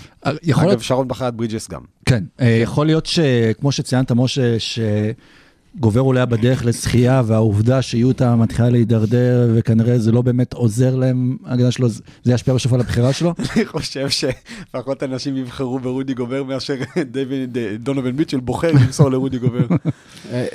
יכול 0.43 0.63
להיות 0.63 0.73
אגב, 0.73 0.81
שרון 0.81 1.07
בחר 1.07 1.27
את 1.27 1.35
ברידג'ס 1.35 1.69
גם. 1.69 1.81
כן, 2.05 2.23
אה, 2.41 2.47
יכול 2.47 2.85
להיות 2.85 3.05
שכמו 3.05 3.71
שציינת, 3.71 4.11
משה, 4.11 4.57
שגובר 5.77 6.01
אולי 6.01 6.25
בדרך 6.25 6.65
לזכייה, 6.65 7.21
והעובדה 7.25 7.81
שיוטה 7.81 8.35
מתחילה 8.35 8.69
להידרדר, 8.69 9.51
וכנראה 9.55 9.97
זה 9.97 10.11
לא 10.11 10.21
באמת 10.21 10.53
עוזר 10.53 10.95
להם, 10.95 11.37
ההגנה 11.45 11.71
שלו, 11.71 11.89
זה 12.23 12.33
ישפיע 12.33 12.53
בסוף 12.53 12.73
על 12.73 12.79
הבחירה 12.79 13.13
שלו. 13.13 13.33
אני 13.55 13.65
חושב 13.65 14.07
שפחות 14.09 15.03
אנשים 15.03 15.37
יבחרו 15.37 15.79
ברודי 15.79 16.13
גובר 16.13 16.43
מאשר 16.43 16.75
דונובין 17.79 18.15
מיטשל 18.15 18.39
בוחר 18.39 18.71
למסור 18.71 19.11
לרודי 19.11 19.37
גובר. 19.37 19.65
אה, 20.31 20.45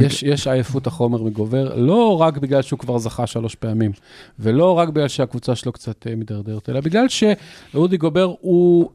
יש, 0.00 0.22
יש 0.22 0.46
עייפות 0.46 0.86
החומר 0.86 1.22
מגובר, 1.22 1.74
לא 1.76 2.20
רק 2.20 2.38
בגלל 2.38 2.62
שהוא 2.62 2.78
כבר 2.78 2.98
זכה 2.98 3.26
שלוש 3.26 3.54
פעמים, 3.54 3.92
ולא 4.38 4.78
רק 4.78 4.88
בגלל 4.88 5.08
שהקבוצה 5.08 5.54
שלו 5.54 5.72
קצת 5.72 6.06
אה, 6.06 6.16
מידרדרת, 6.16 6.68
אלא 6.68 6.80
בגלל 6.80 7.06
שאודי 7.08 7.96
גובר 7.96 8.34
הוא 8.40 8.90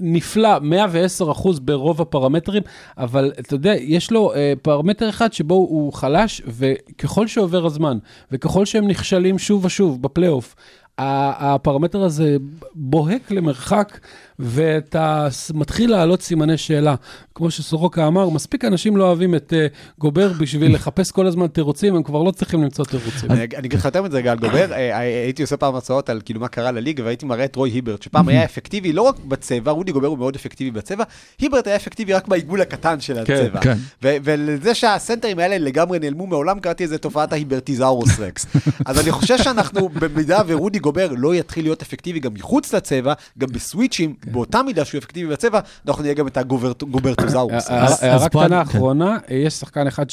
נפלא, 0.00 0.58
110 0.62 1.32
אחוז 1.32 1.60
ברוב 1.60 2.00
הפרמטרים, 2.00 2.62
אבל 2.98 3.32
אתה 3.40 3.54
יודע, 3.54 3.74
יש 3.78 4.10
לו 4.10 4.34
אה, 4.34 4.52
פרמטר 4.62 5.08
אחד 5.08 5.32
שבו 5.32 5.54
הוא 5.54 5.92
חלש, 5.92 6.42
וככל 6.46 7.26
שעובר 7.26 7.66
הזמן, 7.66 7.98
וככל 8.32 8.64
שהם 8.64 8.88
נכשלים 8.88 9.38
שוב 9.38 9.64
ושוב 9.64 10.02
בפלייאוף, 10.02 10.54
הפרמטר 10.98 12.02
הזה 12.02 12.36
בוהק 12.74 13.30
למרחק, 13.30 13.98
ואתה 14.38 15.28
מתחיל 15.54 15.90
להעלות 15.90 16.22
סימני 16.22 16.58
שאלה. 16.58 16.94
כמו 17.34 17.50
שסורוקה 17.50 18.06
אמר, 18.06 18.28
מספיק 18.28 18.64
אנשים 18.64 18.96
לא 18.96 19.04
אוהבים 19.04 19.34
את 19.34 19.52
uh, 19.52 20.00
גובר 20.00 20.32
בשביל 20.32 20.72
לחפש 20.74 21.10
כל 21.10 21.26
הזמן 21.26 21.46
תירוצים, 21.46 21.96
הם 21.96 22.02
כבר 22.02 22.22
לא 22.22 22.30
צריכים 22.30 22.62
למצוא 22.62 22.84
תירוצים. 22.84 23.30
אני 23.30 23.44
אגיד 23.44 23.72
לך 23.72 23.84
יותר 23.84 24.02
מזה, 24.02 24.22
גל 24.22 24.36
גובר, 24.36 24.72
אה, 24.72 24.90
אה, 24.90 24.98
הייתי 24.98 25.42
עושה 25.42 25.56
פעם 25.56 25.74
הרצאות 25.74 26.10
על 26.10 26.20
כאילו 26.24 26.40
מה 26.40 26.48
קרה 26.48 26.70
לליגה, 26.70 27.04
והייתי 27.04 27.26
מראה 27.26 27.44
את 27.44 27.56
רוי 27.56 27.70
היברט, 27.70 28.02
שפעם 28.02 28.28
היה 28.28 28.44
אפקטיבי 28.44 28.92
לא 28.92 29.02
רק 29.02 29.18
בצבע, 29.18 29.70
רודי 29.70 29.92
גובר 29.92 30.06
הוא 30.06 30.18
מאוד 30.18 30.34
אפקטיבי 30.34 30.70
בצבע, 30.70 31.04
היברט 31.38 31.66
היה 31.66 31.76
אפקטיבי 31.76 32.12
רק 32.12 32.28
בעיגול 32.28 32.60
הקטן 32.60 33.00
של 33.00 33.18
הצבע. 33.18 33.60
כן. 33.60 33.78
ולזה 34.02 34.74
שהסנטרים 34.74 35.38
האלה 35.38 35.58
לגמרי 35.58 35.98
נעלמו 35.98 36.26
מעולם, 36.26 36.60
קראתי 36.60 36.84
לזה 36.84 36.98
תופעת 36.98 37.32
ההיברטיזאורוס 37.32 38.18
רקס. 38.18 38.46
אז 38.86 39.00
אני 39.00 39.10
חושב 39.10 39.38
שאנחנו, 39.38 39.88
במידה 39.88 40.42
ורודי 40.46 40.78
גובר 40.78 41.08
לא 41.16 41.34
יתחיל 41.34 41.64
להיות 41.64 41.82
אפקטיבי 41.82 42.20
גם 42.20 42.34
מחוץ 42.34 42.74
לצבע, 42.74 43.12
גם 43.38 43.48
בסוויצ'ים, 43.52 44.14
באותה 44.26 44.62
מידה 44.62 44.84
שהוא 44.84 44.98
אפקטיבי 44.98 45.30
בצבע, 45.32 45.60
אנחנו 45.88 46.02
נהיה 46.02 46.14
גם 46.14 46.26
את 46.26 46.36
הגוברטוזאורוס. 46.36 47.70
אה, 47.70 47.84
אז- 47.84 48.02
הערה 48.02 48.14
אז 48.16 48.22
פה 48.22 48.28
קטנה 48.44 48.60
אני- 48.60 48.70
כן. 48.70 48.78
אחרונה, 48.78 49.16
אה, 49.30 49.36
יש 49.36 49.54
שחקן 49.54 49.86
אחד 49.86 50.06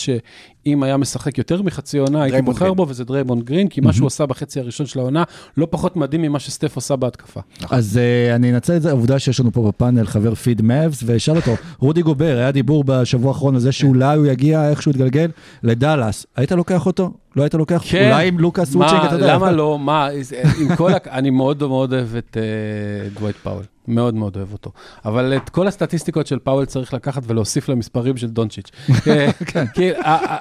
שאם 0.65 0.84
היה 0.84 0.97
משחק 0.97 1.38
יותר 1.38 1.62
מחצי 1.62 1.97
עונה, 1.97 2.24
הייתי 2.24 2.41
בוחר 2.41 2.65
גרין. 2.65 2.76
בו, 2.76 2.86
וזה 2.89 3.04
דריימונד 3.06 3.43
גרין, 3.43 3.67
כי 3.67 3.82
מה 3.82 3.93
שהוא 3.93 4.08
עשה 4.08 4.26
בחצי 4.26 4.60
הראשון 4.60 4.86
של 4.86 5.00
העונה, 5.00 5.24
לא 5.58 5.67
פחות 5.69 5.95
מדהים 5.95 6.21
ממה 6.21 6.39
שסטף 6.39 6.76
עושה 6.76 6.95
בהתקפה. 6.95 7.39
אז 7.69 8.00
אה, 8.32 8.36
אני 8.36 8.54
אנצל 8.54 8.78
את 8.78 8.86
העובדה 8.86 9.19
שיש 9.19 9.39
לנו 9.39 9.52
פה 9.52 9.62
בפאנל 9.67 10.06
חבר 10.06 10.36
פיד 10.36 10.62
Mavs, 10.62 11.04
ואשאל 11.06 11.36
אותו, 11.36 11.52
רודי 11.80 12.02
גובר, 12.02 12.38
היה 12.38 12.52
דיבור 12.52 12.84
בשבוע 12.84 13.32
האחרון 13.32 13.56
על 13.56 13.62
זה 13.62 13.71
שאולי 13.71 14.17
הוא 14.17 14.26
יגיע, 14.26 14.69
איכשהו 14.69 14.91
יתגלגל, 14.91 15.32
לדאלאס. 15.63 16.26
היית 16.36 16.52
לוקח 16.52 16.86
אותו? 16.86 17.12
לא 17.36 17.43
היית 17.43 17.54
לוקח? 17.54 17.84
אולי 17.93 18.28
עם 18.28 18.39
Luka's 18.40 18.76
watching, 18.76 19.02
כן. 19.02 19.08
אתה 19.08 19.15
יודע. 19.15 19.34
למה 19.36 19.52
לא? 19.52 19.80
מה, 19.80 20.08
עם 20.60 20.76
כל, 20.76 20.91
אני 21.12 21.30
מאוד 21.30 21.63
מאוד 21.63 21.93
אוהב 21.93 22.15
את 22.15 22.38
אה, 22.38 23.10
דווייט 23.19 23.36
פאוול, 23.36 23.63
מאוד 23.88 24.13
מאוד 24.15 24.36
אוהב 24.36 24.54
אותו. 24.54 24.71
אבל 25.06 25.34
את 25.38 25.50
כל 25.50 25.67
הסטטיסטיקות 25.67 26.28
של 26.28 26.39
פאוול 26.39 26.65
צריך 26.65 26.93
לקחת 26.93 27.24
ולהוסיף 27.28 27.69
למספרים 27.69 28.17
של 28.17 28.28
דונצ'יץ'. 28.28 28.71
אה, 29.08 29.30
כי 29.74 29.91
ה- 29.95 30.02
אה, 30.06 30.38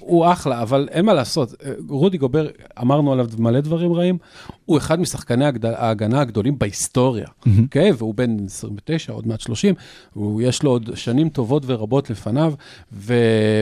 הוא 0.00 0.26
אחלה, 0.32 0.62
אבל 0.62 0.88
אין 0.90 1.04
מה 1.04 1.14
לעשות. 1.14 1.54
אה, 1.64 1.72
רודי 1.88 2.18
גובר, 2.18 2.46
אמרנו 2.80 3.12
עליו 3.12 3.26
מלא 3.38 3.60
דברים 3.60 3.92
רעים, 3.92 4.18
הוא 4.66 4.78
אחד 4.78 5.00
משחקני 5.00 5.44
ההגנה 5.64 6.20
הגדולים 6.20 6.58
בהיסטוריה, 6.58 7.26
אוקיי? 7.62 7.92
והוא 7.98 8.14
בן 8.14 8.36
29, 8.46 9.12
עוד 9.12 9.26
מעט 9.26 9.40
30, 9.40 9.74
ויש 10.16 10.62
לו 10.62 10.70
עוד 10.70 10.90
שנים 10.94 11.28
טובות 11.28 11.62
ורבות 11.66 12.10
לפניו, 12.10 12.54
ו- 12.92 13.14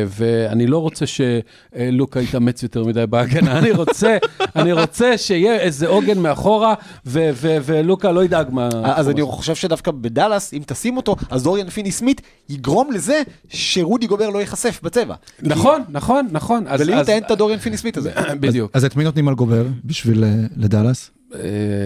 ואני 0.06 0.66
לא 0.66 0.78
רוצה 0.78 1.04
שלוקה 1.06 2.20
יתאמץ 2.20 2.62
יותר 2.62 2.84
מדי 2.84 3.04
בהגנה, 3.10 3.58
אני 3.58 3.70
רוצה, 3.70 4.16
אני 4.56 4.72
רוצה 4.72 5.18
שיהיה 5.18 5.54
איזה 5.58 5.86
עוגן 5.86 6.18
מאחורה, 6.18 6.74
ו- 7.06 7.30
ו- 7.34 7.56
ולוקה 7.64 8.12
לא 8.12 8.24
ידאג 8.24 8.46
מה... 8.50 8.68
אז 8.84 9.08
אני 9.08 9.22
חושב 9.22 9.54
שדווקא 9.54 9.90
בדאלאס, 9.90 10.54
אם 10.54 10.62
תשים 10.66 10.96
אותו, 10.96 11.16
אז 11.30 11.42
דוריאן 11.42 11.68
פיני 11.70 11.90
סמית 11.90 12.20
יגרום 12.48 12.92
לזה 12.92 13.22
שרודי 13.48 14.06
גובר 14.06 14.30
לא 14.30 14.38
ייחשף 14.38 14.80
בצבע. 14.82 15.14
נכון, 15.42 15.82
נכון, 15.88 16.28
נכון. 16.30 16.64
אז- 16.68 16.80
וליוטה 16.80 17.00
אז- 17.00 17.08
אין 17.08 17.22
את 17.22 17.30
הדוריאן 17.30 17.58
פיני 17.58 17.76
סמית 17.76 17.96
הזה. 17.96 18.12
בדיוק. 18.40 18.70
אז 18.74 18.84
את 18.84 18.96
מי 18.96 19.04
נותנים 19.04 19.28
על 19.28 19.34
גובר 19.34 19.66
בשביל 19.84 20.24
אה, 20.24 20.30
לדאלאס? 20.56 21.01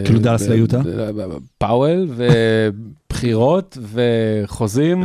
כאילו 0.04 0.18
דאלאס 0.18 0.46
ב- 0.46 0.50
ליוטה? 0.50 0.78
ב- 1.16 1.22
פאוול 1.58 2.08
ובחירות 2.16 3.78
וחוזים. 3.92 5.02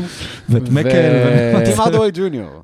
ואת 0.50 0.62
ו- 0.70 0.74
מקל, 0.74 1.12
טים 1.66 1.80
ארדווי 1.82 2.10
ג'וניור. 2.14 2.64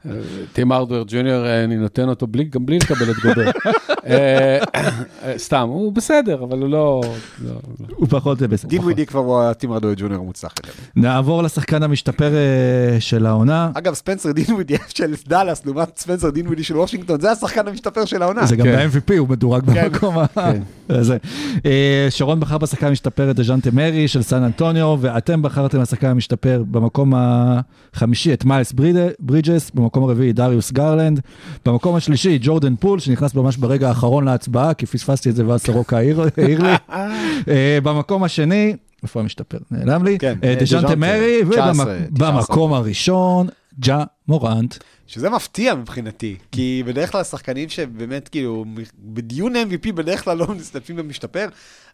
טים 0.53 0.71
ארדוור 0.71 1.03
ג'וניור, 1.07 1.45
אני 1.63 1.75
נותן 1.75 2.09
אותו 2.09 2.27
גם 2.49 2.65
בלי 2.65 2.77
לקבל 2.77 3.11
את 3.11 3.15
גובר. 3.23 3.51
אה, 4.07 4.57
אה, 4.75 4.89
סתם, 5.37 5.67
הוא 5.69 5.93
בסדר, 5.93 6.43
אבל 6.43 6.59
הוא 6.59 6.69
לא... 6.69 7.01
לא- 7.45 7.51
לא. 7.79 7.85
הוא 7.95 8.07
פחות 8.09 8.41
אה, 8.41 8.47
בסדר. 8.47 8.69
דין. 8.69 8.81
ווידי 8.83 9.05
כבר 9.05 9.19
הוא 9.19 9.41
הטים 9.41 9.71
ארדווי 9.71 9.93
ג'וניור 9.97 10.21
המוצלח. 10.21 10.51
נעבור 10.95 11.43
לשחקן 11.43 11.83
המשתפר 11.83 12.31
אה, 12.35 12.99
של 12.99 13.25
העונה. 13.25 13.71
אגב, 13.73 13.93
ספנסר 13.93 14.31
דינווידי 14.31 14.75
של 14.95 15.13
דאלאס 15.27 15.65
לעומת 15.65 15.97
ספנסר 15.97 16.29
דינווידי 16.29 16.63
של 16.63 16.77
וושינגטון, 16.77 17.21
זה 17.21 17.31
השחקן 17.31 17.67
המשתפר 17.67 18.05
של 18.05 18.21
העונה. 18.21 18.45
זה 18.45 18.55
גם 18.55 18.65
כן. 18.65 18.87
ב-MVP, 18.89 19.17
הוא 19.17 19.29
מדורג 19.29 19.63
במקום 19.63 20.15
ה... 20.17 20.25
אה, 21.67 22.07
שרון 22.09 22.39
בחר 22.39 22.57
בשחקן 22.57 22.87
המשתפר 22.87 23.31
את 23.31 23.35
דז'ונטה 23.35 23.69
מארי 23.73 24.07
של 24.07 24.21
סן 24.21 24.43
אנטוניו, 24.43 24.97
ואתם 25.01 25.41
בחרתם 25.41 25.81
בשחקן 25.81 26.07
המשתפר 26.07 26.63
במקום 26.71 27.13
החמישי 27.15 28.33
את 28.33 28.45
מיילס 28.45 28.71
בריד- 28.71 28.95
ברידג'ס, 29.19 29.71
במקום 29.73 30.03
הרביעי 30.03 30.33
דריוס 30.33 30.71
גרלנד, 30.71 31.19
במקום 31.65 31.95
השלישי 31.95 32.37
ג'ורדן 32.41 32.75
פול, 32.75 32.99
שנכנס 32.99 33.35
ממש 33.35 33.57
ברגע 33.57 33.87
האחרון 33.87 34.25
להצבעה, 34.25 34.73
כי 34.73 34.85
פספסתי 34.85 35.29
את 35.29 35.35
זה 35.35 35.47
ואז 35.47 35.61
סורוקה 35.61 35.97
העיר 35.97 36.21
לי. 36.37 36.73
אה, 37.47 37.77
במקום 37.83 38.23
השני, 38.23 38.75
איפה 39.03 39.19
המשתפר? 39.19 39.57
נעלם 39.71 40.03
לי. 40.03 40.17
כן, 40.19 40.37
אה, 40.43 40.49
אה, 40.49 40.55
דז'אנטה 40.55 40.87
דז'אנטה, 40.87 40.95
מרי, 40.95 41.41
19, 41.51 41.97
ובמקום 42.11 42.73
הראשון, 42.73 43.47
ג'ה 43.79 44.03
מורנט. 44.27 44.75
שזה 45.07 45.29
מפתיע 45.29 45.75
מבחינתי, 45.75 46.37
כי 46.51 46.83
בדרך 46.85 47.11
כלל 47.11 47.21
השחקנים 47.21 47.69
שבאמת 47.69 48.27
כאילו, 48.27 48.65
בדיון 48.99 49.55
MVP 49.55 49.91
בדרך 49.91 50.23
כלל 50.23 50.37
לא 50.37 50.47
מסתפים 50.47 50.95
במשתפר, 50.95 51.47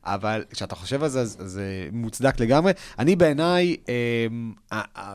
אבל 0.06 0.44
כשאתה 0.52 0.76
חושב 0.76 1.04
על 1.04 1.10
זה, 1.10 1.22
אז 1.22 1.38
זה 1.39 1.88
מוצדק 1.92 2.39
לגמרי. 2.39 2.72
אני 3.00 3.16
בעיניי, 3.16 3.76
אמ, 3.88 4.52
אה, 4.74 4.82
אה, 4.98 5.13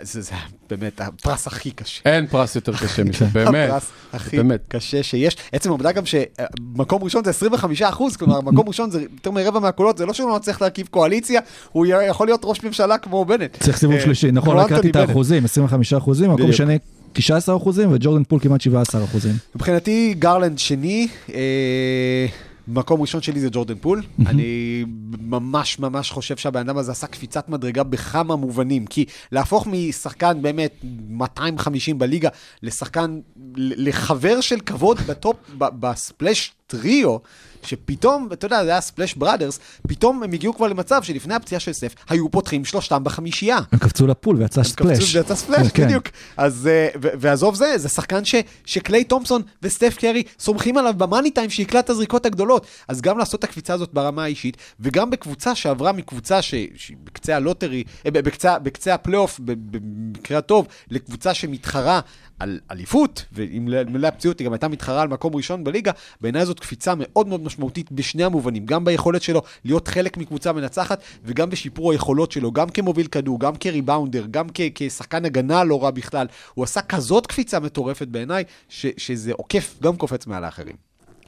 זה 0.00 0.20
זה 0.20 0.32
באמת 0.70 1.00
הפרס 1.00 1.46
הכי 1.46 1.70
קשה. 1.70 2.00
אין 2.04 2.26
פרס 2.26 2.54
יותר 2.56 2.72
קשה 2.76 3.04
מזה, 3.04 3.24
באמת. 3.32 3.70
הפרס 3.70 3.90
הכי. 4.12 4.36
קשה 4.68 5.02
שיש. 5.02 5.36
עצם 5.52 5.68
העובדה 5.68 5.92
גם 5.92 6.02
שמקום 6.06 7.04
ראשון 7.04 7.24
זה 7.24 7.30
25 7.30 7.82
אחוז, 7.82 8.16
כלומר, 8.16 8.40
מקום 8.40 8.68
ראשון 8.68 8.90
זה 8.90 9.00
יותר 9.00 9.30
מרבע 9.30 9.60
מהקולות, 9.60 9.98
זה 9.98 10.06
לא 10.06 10.12
שהוא 10.12 10.30
לא 10.30 10.38
צריך 10.38 10.62
להרכיב 10.62 10.86
קואליציה, 10.90 11.40
הוא 11.72 11.86
יכול 11.86 12.26
להיות 12.26 12.40
ראש 12.44 12.64
ממשלה 12.64 12.98
כמו 12.98 13.24
בנט. 13.24 13.56
צריך 13.62 13.76
סיבוב 13.76 13.94
אה, 13.96 14.00
שלישי, 14.00 14.30
נכון, 14.30 14.50
כמו 14.50 14.60
רק 14.60 14.68
קראתי 14.68 14.86
אנטוני 14.86 15.04
את. 15.04 15.08
האחוזים, 15.08 15.44
25 15.44 15.92
אחוזים, 15.92 16.30
מקום. 16.30 16.52
שני 16.52 16.78
19 17.12 17.56
אחוזים, 17.56 17.92
וג'ורדן 17.92 18.24
פול 18.24 18.40
כמעט 18.40 18.60
17 18.60 19.04
אחוזים. 19.04 19.34
מבחינתי 19.54 20.14
גרלנד 20.18 20.58
שני, 20.58 21.08
אה, 21.34 22.26
מקום 22.68 23.00
ראשון 23.00 23.22
שלי 23.22 23.40
זה 23.40 23.48
ג'ורדן 23.52 23.74
פול. 23.74 24.02
אני 24.26 24.84
ממש 25.20 25.78
ממש 25.78 26.10
חושב 26.10 26.36
שהבן 26.36 26.60
אדם 26.60 26.78
הזה 26.78 26.92
עשה 26.92 27.06
קפיצת 27.06 27.48
מדרגה 27.48 27.82
בכמה 27.82 28.36
מובנים, 28.36 28.86
כי 28.86 29.04
להפוך 29.32 29.66
משחקן 29.66 30.42
באמת 30.42 30.74
250 31.08 31.98
בליגה 31.98 32.28
לשחקן, 32.62 33.20
לחבר 33.56 34.40
של 34.40 34.60
כבוד 34.60 34.98
ב 34.98 35.06
top, 35.06 35.36
ב 35.58 35.71
Splash 35.71 36.52
Trio, 36.72 37.16
שפתאום, 37.62 38.28
אתה 38.32 38.46
יודע, 38.46 38.64
זה 38.64 38.70
היה 38.70 38.80
Splash 38.80 39.14
Brothers, 39.14 39.58
פתאום 39.88 40.22
הם 40.22 40.32
הגיעו 40.32 40.54
כבר 40.54 40.66
למצב 40.66 41.02
שלפני 41.02 41.34
הפציעה 41.34 41.60
של 41.60 41.72
סטף, 41.72 41.94
היו 42.08 42.30
פותחים 42.30 42.64
שלושתם 42.64 43.04
בחמישייה. 43.04 43.58
הם 43.72 43.78
קפצו 43.78 44.06
לפול 44.06 44.36
ויצא 44.36 44.62
splash. 44.62 44.98
קפצו 44.98 45.16
ויצא 45.18 45.34
splash, 45.34 45.68
כן. 45.74 45.84
בדיוק. 45.84 46.04
אז, 46.36 46.66
אה, 46.66 46.88
ועזוב 47.00 47.54
זה, 47.54 47.78
זה 47.78 47.88
שחקן 47.88 48.24
ש- 48.24 48.34
שקליי 48.64 49.04
תומפסון 49.04 49.42
וסטף 49.62 49.96
קרי 49.98 50.22
סומכים 50.38 50.76
עליו 50.78 50.94
במאני 50.96 51.30
טיים 51.30 51.50
שיקלע 51.50 51.80
את 51.80 51.90
הזריקות 51.90 52.26
הגדולות. 52.26 52.66
אז 52.88 53.00
גם 53.00 53.18
לעשות 53.18 53.38
את 53.38 53.44
הקפיצה 53.44 53.74
הזאת 53.74 53.92
ברמה 53.92 54.24
האישית, 54.24 54.56
וגם 54.80 55.10
בקבוצה 55.10 55.54
שעברה 55.54 55.92
מקבוצה 55.92 56.42
ש- 56.42 56.54
שהיא 56.76 56.96
בקצה 57.04 57.36
ה 57.36 57.41
lottery, 57.41 57.84
אה, 58.06 58.10
בקצה, 58.10 58.58
בקצה 58.58 58.94
הפלייאוף, 58.94 59.40
במקרה 59.44 60.38
הטוב, 60.38 60.66
לקבוצה 60.90 61.34
שמתחרה 61.34 62.00
על 62.38 62.60
אליפות, 62.70 63.24
ואם 63.32 63.68
מלא 63.88 64.06
הפציעות 64.06 64.38
היא 64.38 64.46
גם 64.46 64.52
הייתה 64.52 64.68
מתחרה 64.68 65.02
על 65.02 65.08
מקום 65.08 65.36
ראשון 65.36 65.64
בליגה, 65.64 65.92
בעיניי 66.20 66.46
זאת 66.46 66.60
קפיצה 66.60 66.94
מאוד 66.96 67.28
מאוד 67.28 67.42
משמעותית 67.42 67.92
בשני 67.92 68.24
המובנים, 68.24 68.66
גם 68.66 68.84
ביכולת 68.84 69.22
שלו 69.22 69.42
להיות 69.64 69.88
חלק 69.88 70.16
מקבוצה 70.16 70.52
מנצחת, 70.52 71.02
וגם 71.24 71.50
בשיפור 71.50 71.92
היכולות 71.92 72.32
שלו, 72.32 72.52
גם 72.52 72.68
כמוביל 72.68 73.06
כדור, 73.06 73.40
גם 73.40 73.56
כריבאונדר, 73.56 74.26
גם 74.30 74.46
כ- 74.54 74.60
כשחקן 74.74 75.24
הגנה 75.24 75.64
לא 75.64 75.82
רע 75.84 75.90
בכלל. 75.90 76.26
הוא 76.54 76.64
עשה 76.64 76.80
כזאת 76.82 77.26
קפיצה 77.26 77.60
מטורפת 77.60 78.08
בעיניי, 78.08 78.44
ש- 78.68 78.86
שזה 78.96 79.32
עוקף, 79.32 79.78
גם 79.82 79.96
קופץ 79.96 80.26
מעל 80.26 80.44
האחרים. 80.44 80.76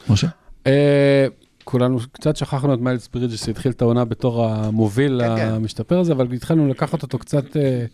משה? 0.08 0.26
אה, 0.66 1.26
כולנו 1.64 1.98
קצת 2.12 2.36
שכחנו 2.36 2.74
את 2.74 2.78
מיילס 2.78 3.08
ברידג'ס 3.14 3.46
שהתחיל 3.46 3.72
את 3.72 3.82
העונה 3.82 4.04
בתור 4.04 4.46
המוביל 4.46 5.20
כן, 5.24 5.36
כן. 5.36 5.48
המשתפר 5.48 5.98
הזה, 5.98 6.12
אבל 6.12 6.32
התחלנו 6.32 6.68
לקחת 6.68 7.02
אותו 7.02 7.18
קצת 7.18 7.56
אה, 7.56 7.84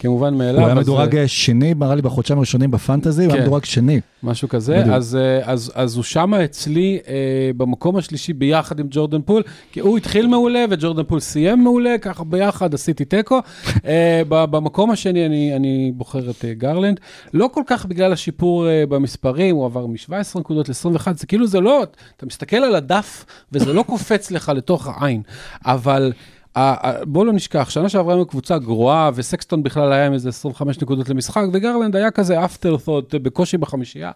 כמובן 0.00 0.34
מאליו. 0.34 0.60
הוא 0.60 0.66
היה 0.66 0.74
מדורג 0.74 1.16
אה, 1.16 1.22
אה, 1.22 1.28
שני, 1.28 1.74
נראה 1.74 1.94
לי 1.94 2.02
בחודשיים 2.02 2.38
הראשונים 2.38 2.70
ב 2.70 2.76
fantasy, 2.76 3.24
הוא 3.24 3.32
היה 3.32 3.40
כן. 3.40 3.46
מדורג 3.46 3.64
שני. 3.64 4.00
משהו 4.22 4.48
כזה, 4.48 4.78
בדיוק. 4.80 4.94
אז, 4.94 5.16
אה, 5.16 5.52
אז, 5.52 5.72
אז 5.74 5.96
הוא 5.96 6.04
שמה 6.04 6.44
אצלי 6.44 6.98
אה, 7.08 7.14
במקום 7.56 7.96
השלישי 7.96 8.32
ביחד 8.32 8.80
עם 8.80 8.86
ג'ורדן 8.90 9.22
פול, 9.22 9.42
כי 9.72 9.80
הוא 9.80 9.98
התחיל 9.98 10.26
מעולה 10.26 10.64
וג'ורדן 10.70 11.02
פול 11.02 11.20
סיים 11.20 11.64
מעולה, 11.64 11.98
ככה 11.98 12.24
ביחד 12.24 12.74
עשיתי 12.74 13.04
תיקו. 13.04 13.40
אה, 13.86 14.22
במקום 14.28 14.90
השני 14.90 15.26
אני, 15.26 15.56
אני 15.56 15.92
בוחר 15.94 16.30
את 16.30 16.44
אה, 16.44 16.54
גרלנד, 16.54 17.00
לא 17.34 17.50
כל 17.52 17.62
כך 17.66 17.86
בגלל 17.86 18.12
השיפור 18.12 18.68
אה, 18.68 18.84
במספרים, 18.88 19.56
הוא 19.56 19.64
עבר 19.66 19.86
מ-17 19.86 20.38
נקודות 20.38 20.68
ל-21, 20.68 21.08
זה 21.14 21.26
כאילו 21.26 21.46
זה 21.46 21.60
לא, 21.60 21.82
אתה 22.16 22.26
מסתכל 22.26 22.56
על 22.56 22.74
הדף 22.74 23.24
וזה 23.52 23.72
לא 23.72 23.82
קופץ 23.82 24.30
לך 24.30 24.52
לתוך 24.54 24.88
העין, 24.88 25.22
אבל... 25.64 26.12
בואו 27.02 27.24
לא 27.24 27.32
נשכח, 27.32 27.70
שנה 27.70 27.88
שעברה 27.88 28.12
היינו 28.14 28.26
קבוצה 28.26 28.58
גרועה, 28.58 29.10
וסקסטון 29.14 29.62
בכלל 29.62 29.92
היה 29.92 30.06
עם 30.06 30.12
איזה 30.12 30.28
25 30.28 30.78
נקודות 30.78 31.08
למשחק, 31.08 31.42
וגרלנד 31.52 31.96
היה 31.96 32.10
כזה 32.10 32.44
afterthought 32.44 33.14
בקושי 33.14 33.56
בחמישייה. 33.58 34.10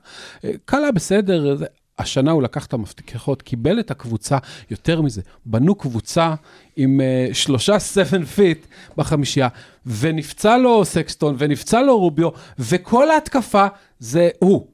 אה, 0.45 0.51
קלה 0.65 0.93
בסדר, 0.93 1.57
השנה 1.99 2.31
הוא 2.31 2.43
לקח 2.43 2.67
את 2.67 2.73
המפתחות, 2.73 3.43
קיבל 3.43 3.81
את 3.81 3.91
הקבוצה, 3.91 4.39
יותר 4.71 5.03
מזה, 5.03 5.23
בנו 5.47 5.75
קבוצה 5.75 6.35
עם 6.77 7.01
אה, 7.01 7.35
שלושה 7.35 7.81
7 7.81 8.25
feet 8.25 8.67
בחמישייה, 8.97 9.49
ונפצע 9.87 10.59
לו 10.59 10.85
סקסטון, 10.85 11.37
ונפצע 11.39 11.83
לו 11.83 11.99
רוביו, 11.99 12.29
וכל 12.59 13.11
ההתקפה 13.11 13.67
זה 13.99 14.29
הוא. 14.39 14.67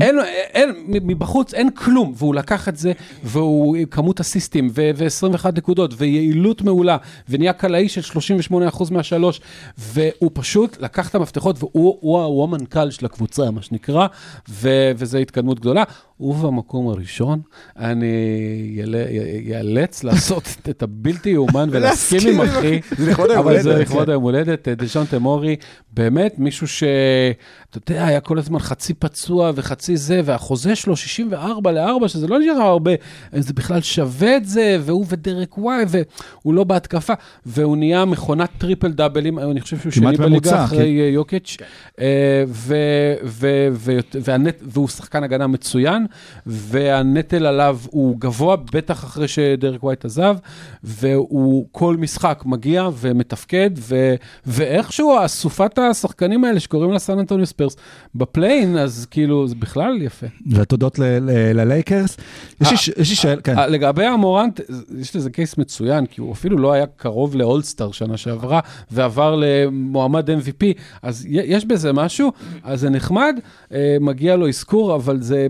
אין, 0.00 0.16
אין, 0.54 0.70
מבחוץ 0.86 1.54
אין 1.54 1.70
כלום, 1.70 2.12
והוא 2.16 2.34
לקח 2.34 2.68
את 2.68 2.76
זה, 2.76 2.92
והוא 3.24 3.76
כמות 3.90 4.20
אסיסטים, 4.20 4.70
ו- 4.74 4.90
ו-21 4.96 5.46
נקודות, 5.56 5.94
ויעילות 5.96 6.62
מעולה, 6.62 6.96
ונהיה 7.28 7.52
קלעי 7.52 7.88
של 7.88 8.00
38% 8.50 8.90
מהשלוש, 8.90 9.40
והוא 9.78 10.30
פשוט 10.34 10.76
לקח 10.80 11.08
את 11.08 11.14
המפתחות, 11.14 11.56
והוא 11.58 11.98
הוא, 12.00 12.22
הוא 12.22 12.44
המנכ"ל 12.44 12.90
של 12.90 13.06
הקבוצה, 13.06 13.50
מה 13.50 13.62
שנקרא, 13.62 14.06
ו- 14.48 14.90
וזו 14.96 15.18
התקדמות 15.18 15.60
גדולה. 15.60 15.84
ובמקום 16.20 16.88
הראשון, 16.88 17.40
אני 17.76 18.06
ייאלץ 19.44 20.02
לעשות 20.04 20.56
את 20.70 20.82
הבלתי 20.82 21.30
יאומן 21.30 21.68
ולהסכים 21.72 22.28
עם 22.28 22.40
אחי, 22.40 22.80
אבל 23.38 23.62
זה 23.62 23.72
כן. 23.72 23.78
לכבוד 23.80 24.10
היום 24.10 24.22
הולדת, 24.22 24.68
דז'ון 24.68 25.06
תמורי, 25.06 25.56
באמת 25.92 26.34
מישהו 26.38 26.68
ש... 26.68 26.82
אתה 27.70 27.90
יודע, 27.92 28.06
היה 28.06 28.20
כל 28.20 28.38
הזמן 28.38 28.58
חצי 28.58 28.94
פצוע 28.94 29.50
וחצי 29.54 29.96
זה, 29.96 30.20
והחוזה 30.24 30.76
שלו 30.76 30.96
64 30.96 31.72
ל-4, 31.72 32.08
שזה 32.08 32.26
לא 32.26 32.38
נשאר 32.38 32.52
הרבה, 32.62 32.90
זה 33.32 33.52
בכלל 33.54 33.80
שווה 33.80 34.36
את 34.36 34.44
זה, 34.44 34.76
והוא 34.80 35.06
ודרק 35.08 35.58
ווייט, 35.58 35.84
והוא 35.88 36.54
לא 36.54 36.64
בהתקפה, 36.64 37.12
והוא 37.46 37.76
נהיה 37.76 38.04
מכונת 38.04 38.50
טריפל 38.58 38.92
דאבלים, 38.92 39.38
אני 39.38 39.60
חושב 39.60 39.78
שהוא 39.78 39.92
שני 39.92 40.16
בליגה 40.16 40.64
אחרי 40.64 41.00
אה, 41.00 41.06
יוקיץ', 41.08 41.56
אה, 42.00 42.44
והנט- 44.24 44.62
והוא 44.62 44.88
שחקן 44.88 45.24
הגנה 45.24 45.46
מצוין, 45.46 46.06
והנטל 46.46 47.46
עליו 47.46 47.78
הוא 47.90 48.16
גבוה, 48.20 48.56
בטח 48.56 49.04
אחרי 49.04 49.28
שדרק 49.28 49.84
ווייט 49.84 50.04
עזב, 50.04 50.36
והוא 50.84 51.66
כל 51.72 51.96
משחק 51.96 52.42
מגיע 52.46 52.88
ומתפקד, 52.94 53.70
ו- 53.76 54.14
ואיכשהו 54.46 55.16
אסופת 55.24 55.78
השחקנים 55.78 56.44
האלה 56.44 56.60
שקוראים 56.60 56.92
לה 56.92 56.98
סן 56.98 57.18
אנטוניו 57.18 57.46
ספרס 57.46 57.76
ב 58.14 58.21
play-in, 58.21 58.76
אז 58.76 59.06
כאילו 59.10 59.48
זה 59.48 59.54
בכלל 59.54 60.02
יפה. 60.02 60.26
ותודות 60.52 60.98
ללייקרס. 61.54 62.16
יש 62.60 62.88
לי 62.88 62.94
לי 62.98 63.04
שאלה, 63.04 63.40
כן. 63.40 63.58
אה, 63.58 63.66
לגבי 63.66 64.04
המורנט, 64.04 64.60
יש 64.98 65.16
לזה 65.16 65.30
קייס 65.30 65.58
מצוין, 65.58 66.06
כי 66.06 66.20
הוא 66.20 66.32
אפילו 66.32 66.58
לא 66.58 66.72
היה 66.72 66.86
קרוב 66.86 67.36
לאולסטאר 67.36 67.92
שנה 67.92 68.16
שעברה, 68.16 68.60
ועבר 68.90 69.40
למועמד 69.40 70.30
MVP, 70.30 70.64
אז 71.02 71.26
יש 71.28 71.64
בזה 71.64 71.92
משהו, 71.92 72.32
אז 72.64 72.80
זה 72.80 72.90
נחמד, 72.90 73.36
אה, 73.72 73.96
מגיע 74.00 74.36
לו 74.36 74.48
אזכור, 74.48 74.94
אבל 74.94 75.22
זה, 75.22 75.46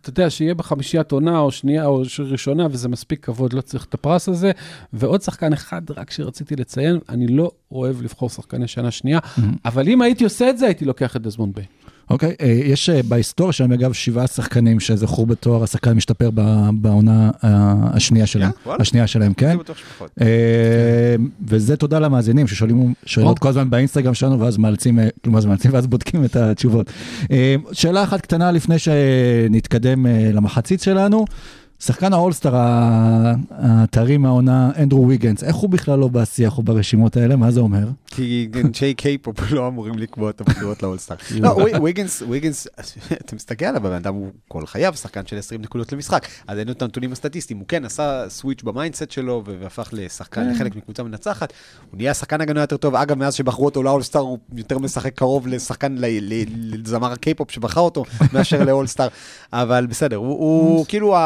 אתה 0.00 0.10
יודע, 0.10 0.30
שיהיה 0.30 0.54
בחמישיית 0.54 1.12
עונה 1.12 1.38
או 1.38 1.50
שנייה 1.50 1.86
או 1.86 2.02
ראשונה, 2.18 2.66
וזה 2.70 2.88
מספיק 2.88 3.24
כבוד, 3.24 3.52
לא 3.52 3.60
צריך 3.60 3.84
את 3.84 3.94
הפרס 3.94 4.28
הזה. 4.28 4.50
ועוד 4.92 5.22
שחקן 5.22 5.52
אחד, 5.52 5.82
רק 5.90 6.10
שרציתי 6.10 6.56
לציין, 6.56 6.98
אני 7.08 7.26
לא 7.26 7.50
אוהב 7.72 8.02
לבחור 8.02 8.28
שחקני 8.28 8.68
שנה 8.68 8.90
שנייה, 8.90 9.18
אבל 9.64 9.88
אם 9.88 10.02
הייתי 10.02 10.24
עושה 10.24 10.50
את 10.50 10.58
זה, 10.58 10.66
הייתי 10.66 10.84
לוקח 10.84 11.16
את 11.16 11.22
דזמונד 11.22 11.54
ביין. 11.54 11.64
אוקיי, 12.10 12.34
אה, 12.40 12.46
יש 12.46 12.90
אה, 12.90 13.02
בהיסטוריה 13.02 13.52
שלהם, 13.52 13.72
אגב, 13.72 13.92
שבעה 13.92 14.26
שחקנים 14.26 14.80
שזכו 14.80 15.26
בתואר 15.26 15.62
השחקן 15.62 15.92
משתפר 15.92 16.30
בעונה 16.72 17.30
אה, 17.44 17.74
השנייה 17.92 18.26
שלהם. 18.26 18.50
השנייה 18.66 19.06
שלהם, 19.06 19.34
כן. 19.34 19.56
וזה 21.46 21.76
תודה 21.76 21.98
למאזינים 21.98 22.46
ששואלים 22.46 22.94
שאלות 23.06 23.38
כל 23.38 23.48
הזמן 23.48 23.70
באינסטגרם 23.70 24.14
שלנו 24.14 24.40
ואז 24.40 24.56
מאלצים, 24.56 24.98
כלומר 25.24 25.46
מאלצים 25.46 25.72
ואז 25.74 25.86
בודקים 25.86 26.24
את 26.24 26.36
התשובות. 26.36 26.90
שאלה 27.72 28.02
אחת 28.02 28.20
קטנה 28.20 28.52
לפני 28.52 28.78
שנתקדם 28.78 30.06
למחצית 30.06 30.80
שלנו. 30.80 31.24
שחקן 31.80 32.12
האולסטאר 32.12 32.52
הטרי 33.50 34.16
מהעונה, 34.16 34.70
אנדרו 34.82 35.08
ויגנס, 35.08 35.44
איך 35.44 35.56
הוא 35.56 35.70
בכלל 35.70 35.98
לא 35.98 36.08
בשיח 36.08 36.58
או 36.58 36.62
ברשימות 36.62 37.16
האלה? 37.16 37.36
מה 37.36 37.50
זה 37.50 37.60
אומר? 37.60 37.88
כי 38.06 38.48
אנשי 38.64 38.94
קיי-פופ 38.94 39.36
לא 39.52 39.68
אמורים 39.68 39.98
לקבוע 39.98 40.30
את 40.30 40.40
הבחירות 40.40 40.82
לאולסטאר. 40.82 41.16
לא, 41.40 41.48
ווי- 41.48 41.78
ויגנס, 41.82 42.22
ויגנס, 42.28 42.66
אתה 43.24 43.36
מסתכל 43.36 43.64
עליו, 43.64 43.86
הבן 43.86 43.96
אדם 43.96 44.14
הוא 44.14 44.28
כל 44.48 44.66
חייו 44.66 44.94
שחקן 44.94 45.26
של 45.26 45.38
20 45.38 45.62
נקודות 45.62 45.92
למשחק, 45.92 46.26
אז 46.46 46.58
אין 46.58 46.66
לו 46.66 46.72
את 46.72 46.82
הנתונים 46.82 47.12
הסטטיסטיים, 47.12 47.58
הוא 47.58 47.68
כן 47.68 47.84
עשה 47.84 48.24
switch 48.28 48.62
ב 48.62 48.68
mindset 48.68 49.10
שלו 49.10 49.42
והפך 49.46 49.88
לשחקן, 49.92 50.50
לחלק 50.50 50.76
מקבוצה 50.76 51.02
מנצחת, 51.02 51.52
הוא 51.90 51.96
נהיה 51.98 52.14
שחקן 52.14 52.40
הגנה 52.40 52.60
יותר 52.60 52.76
טוב, 52.76 52.94
אגב, 52.94 53.18
מאז 53.18 53.34
שבחרו 53.34 53.64
אותו 53.64 53.82
לאולסטאר, 53.82 54.20
הוא 54.20 54.38
יותר 54.56 54.78
משחק 54.78 55.14
קרוב 55.14 55.46
לשחקן, 55.48 55.94
לזמר 56.72 57.12
הקיי-פופ 57.12 57.50
שבחר 57.50 57.80
אותו, 57.80 58.04
מאשר 58.32 58.64
לאולסטאר, 58.64 59.08
אבל 59.52 59.86
בסדר, 59.86 60.16
הוא- 60.16 60.86
כאילו 60.88 61.16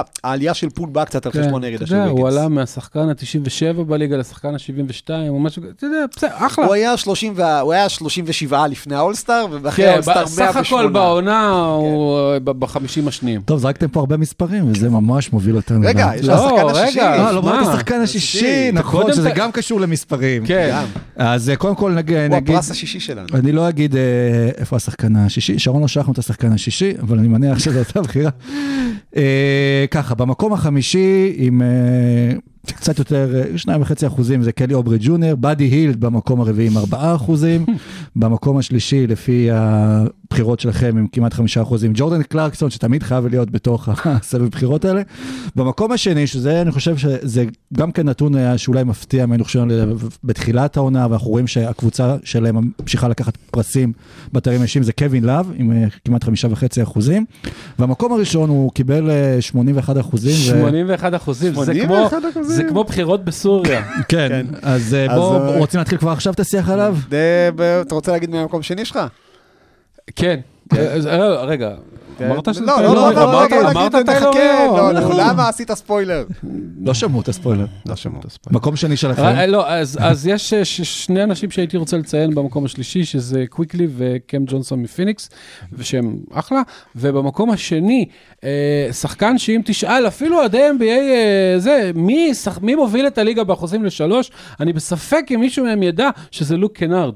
העלייה 0.44 0.54
של 0.54 0.70
פול 0.70 0.88
באה 0.88 1.04
קצת 1.04 1.26
על 1.26 1.32
חשבון 1.32 1.62
כן, 1.62 1.74
אתה 1.74 1.86
של 1.86 1.94
יודע, 1.94 2.06
הוא. 2.10 2.28
עלה 2.28 2.48
מהשחקן 2.48 3.08
ה-97 3.08 3.82
בליגה 3.82 4.16
לשחקן 4.16 4.48
ה-72 4.54 5.10
או 5.28 5.40
משהו 5.40 5.62
כזה, 5.62 5.72
אתה 5.76 5.86
יודע, 5.86 5.96
בסדר, 6.16 6.30
אחלה. 6.34 6.64
הוא 6.66 6.74
היה 6.74 6.96
30 6.96 7.32
וה- 7.36 7.60
הוא 7.60 7.72
היה 7.72 7.88
37 7.88 8.66
לפני 8.66 8.94
האולסטאר, 8.94 9.46
ואחרי 9.62 9.84
כן, 9.84 9.90
האולסטאר 9.90 10.14
108. 10.14 10.50
בסך 10.52 10.72
הכל 10.72 10.88
בעונה 10.90 11.50
הוא 11.64 12.18
ב- 12.44 12.50
בחמישים 12.50 13.08
השניים. 13.08 13.40
טוב, 13.44 13.58
זרקתם 13.58 13.88
פה 13.88 14.00
הרבה 14.00 14.16
מספרים 14.16 14.70
וזה 14.70 14.90
ממש 14.90 15.32
מוביל 15.32 15.56
אותנו. 15.56 15.80
רגע, 15.88 16.10
יש 16.16 16.26
לא, 16.26 16.34
לה 16.34 16.40
שחקן 16.40 16.64
רגע, 16.66 16.80
השישי. 16.84 17.00
אה, 17.00 17.32
לא 17.32 17.42
מה? 17.42 17.50
אמרת 17.60 17.66
השחקן 17.68 18.00
השישי, 18.00 18.70
נכון, 18.72 19.12
שזה 19.12 19.30
גם 19.30 19.52
קשור 19.52 19.80
למספרים. 19.80 20.46
כן. 20.46 20.76
אז 21.16 21.50
אה, 21.50 21.56
קודם 21.56 21.74
כל 21.74 21.90
נג- 21.92 22.10
הוא 22.12 22.36
נגיד, 22.36 22.50
הפרס 22.54 22.70
השישי 22.70 23.00
שלנו. 23.00 23.26
אני 23.34 23.52
לא 23.52 23.68
אגיד 23.68 23.96
אה, 23.96 24.00
איפה 24.58 24.76
השחקן 24.76 25.16
השישי, 25.16 25.58
שרון 25.58 25.82
לא 25.82 25.88
שלחנו 25.88 26.12
את 26.12 26.18
השחקן 26.18 26.52
השישי, 26.52 26.92
אבל 27.02 27.18
אני 27.18 27.28
מניח 27.28 27.58
שזו 27.58 27.78
אותה 27.78 28.00
בחירה. 28.02 28.30
ככה, 29.90 30.14
במקום 30.14 30.33
החמישי 30.52 31.32
עם 31.36 31.62
אה, 31.62 32.38
קצת 32.72 32.98
יותר, 32.98 33.34
אה, 33.52 33.58
שניים 33.58 33.82
וחצי 33.82 34.06
אחוזים 34.06 34.42
זה 34.42 34.52
קלי 34.52 34.74
אוברי 34.74 34.98
ג'וניור, 35.00 35.34
באדי 35.34 35.64
הילד 35.64 36.00
במקום 36.00 36.40
הרביעי 36.40 36.68
עם 36.68 36.76
ארבעה 36.78 37.14
אחוזים, 37.14 37.66
במקום 38.16 38.58
השלישי 38.58 39.06
לפי 39.06 39.48
הבחירות 39.52 40.60
שלכם 40.60 40.96
עם 40.98 41.06
כמעט 41.12 41.34
חמישה 41.34 41.62
אחוזים, 41.62 41.92
ג'ורדן 41.94 42.22
קלרקסון 42.22 42.70
שתמיד 42.70 43.02
חייב 43.02 43.26
להיות 43.26 43.50
בתוך 43.50 43.88
הסבב 44.04 44.48
בחירות 44.48 44.84
האלה. 44.84 45.02
במקום 45.56 45.92
השני, 45.92 46.26
שזה 46.26 46.60
אני 46.62 46.70
חושב 46.72 46.96
שזה 46.96 47.44
גם 47.74 47.92
כן 47.92 48.08
נתון 48.08 48.34
היה 48.34 48.58
שאולי 48.58 48.84
מפתיע, 48.84 49.24
אני 49.24 49.44
חושב, 49.44 49.60
בתחילת 50.24 50.76
העונה, 50.76 51.06
ואנחנו 51.10 51.30
רואים 51.30 51.46
שהקבוצה 51.46 52.16
שלהם 52.24 52.56
ממשיכה 52.80 53.08
לקחת 53.08 53.36
פרסים 53.50 53.92
בתארים 54.32 54.62
אישיים, 54.62 54.82
זה 54.82 54.92
קווין 54.92 55.24
לאב 55.24 55.52
עם 55.56 55.72
אה, 55.72 55.84
כמעט 56.04 56.24
חמישה 56.24 56.48
וחצי 56.50 56.82
אחוזים. 56.82 57.24
והמקום 57.78 58.12
הראשון 58.12 58.48
הוא 58.50 58.72
קיבל 58.72 59.10
אה, 59.10 59.36
81 59.40 59.98
אחוזים. 60.00 60.32
81 60.32 61.14
אחוזים, 61.14 61.52
זה 61.64 61.74
כמו- 61.84 61.94
81 62.08 62.16
אחוזים. 62.32 62.53
זה 62.54 62.64
כמו 62.68 62.84
בחירות 62.84 63.24
בסוריה. 63.24 63.84
כן, 64.08 64.46
אז 64.62 64.94
אה, 64.94 65.14
בואו, 65.14 65.48
אה, 65.48 65.58
רוצים 65.58 65.78
להתחיל 65.78 65.98
כבר 65.98 66.10
עכשיו 66.10 66.32
את 66.32 66.40
השיח 66.40 66.68
עליו? 66.70 66.96
אתה 67.80 67.94
רוצה 67.94 68.12
להגיד 68.12 68.30
מהמקום 68.30 68.62
שני 68.62 68.84
שלך? 68.84 69.00
כן. 70.16 70.40
אז, 70.70 71.06
אה, 71.06 71.44
רגע, 71.44 71.74
אמרת 72.22 72.54
שזה 72.54 72.64
לא, 72.64 72.72
טיילור 72.76 72.94
לא? 72.94 73.00
לא, 73.10 73.14
לא, 73.14 73.24
אמרת- 73.24 73.50
בוא 73.50 73.80
אמרת 73.80 73.92
טיילור 74.06 74.32
תחכה. 74.32 74.66
לא, 74.66 74.92
לא. 74.94 75.00
למה 75.18 75.48
עשית 75.48 75.72
ספוילר? 75.72 76.24
לא 76.84 76.94
שמעו 76.94 77.20
את 77.20 77.28
הספוילר. 77.28 77.66
לא 77.86 77.96
שמעו 77.96 78.20
את 78.20 78.24
הספוילר. 78.24 78.56
מקום 78.58 78.76
שני 78.76 78.96
שלכם. 78.96 79.22
אה, 79.22 79.46
לא, 79.46 79.68
אז 79.98 80.26
יש 80.26 80.52
אה, 80.52 80.64
שני 80.64 81.22
אנשים 81.24 81.50
שהייתי 81.50 81.76
רוצה 81.76 81.96
לציין 81.96 82.34
במקום 82.34 82.64
השלישי, 82.64 83.04
שזה 83.04 83.44
קוויקלי 83.48 83.86
וקם 83.96 84.44
ג'ונסון 84.46 84.82
מפיניקס, 84.82 85.30
ושהם 85.72 86.16
אחלה, 86.32 86.62
ובמקום 86.96 87.50
השני, 87.50 88.06
אה, 88.44 88.88
שחקן 88.92 89.38
שאם 89.38 89.60
תשאל, 89.64 90.06
אפילו 90.06 90.38
אוהדי 90.38 90.62
NBA, 90.70 90.82
אה, 90.84 91.54
זה, 91.58 91.90
מי 92.62 92.74
מוביל 92.74 93.06
את 93.06 93.18
הליגה 93.18 93.44
באחוזים 93.44 93.84
לשלוש, 93.84 94.30
אני 94.60 94.72
בספק 94.72 95.24
אם 95.34 95.40
מישהו 95.40 95.64
מהם 95.64 95.82
ידע 95.82 96.08
שזה 96.30 96.56
לוק 96.56 96.72
קנארד, 96.76 97.14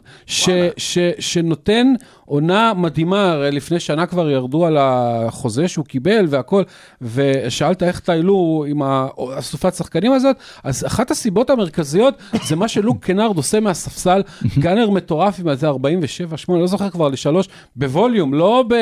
שנותן 1.18 1.86
עונה 2.28 2.72
מדהימה, 2.74 3.32
הרי 3.32 3.50
לפני 3.50 3.80
שנה 3.80 4.06
כבר 4.06 4.30
ירדו 4.30 4.66
על 4.66 4.76
החוזה 4.80 5.68
שהוא 5.68 5.84
קיבל 5.84 6.26
והכל, 6.28 6.62
ושאלת 7.02 7.82
איך 7.82 8.00
טיילו 8.00 8.64
עם 8.68 8.82
האסופת 8.82 9.74
שחקנים 9.74 10.12
הזאת, 10.12 10.36
אז 10.64 10.86
אחת 10.86 11.10
הסיבות 11.10 11.50
המרכזיות 11.50 12.14
זה 12.44 12.56
מה 12.56 12.68
שלוק 12.68 13.04
קנארד 13.04 13.36
עושה 13.36 13.60
מהספסל, 13.60 14.22
גאנר 14.58 14.90
מטורף 14.90 15.40
עם 15.40 15.48
איזה 15.48 15.68
47, 15.68 16.36
8, 16.36 16.60
לא 16.60 16.66
זוכר 16.66 16.90
כבר, 16.90 17.08
לשלוש, 17.08 17.48
ב 17.76 17.83
volume, 17.83 18.34
לא 18.34 18.64
ב- 18.68 18.74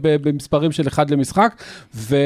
ב- 0.00 0.28
במספרים 0.28 0.72
של 0.72 0.88
אחד 0.88 1.10
למשחק, 1.10 1.62
ו- 1.94 2.16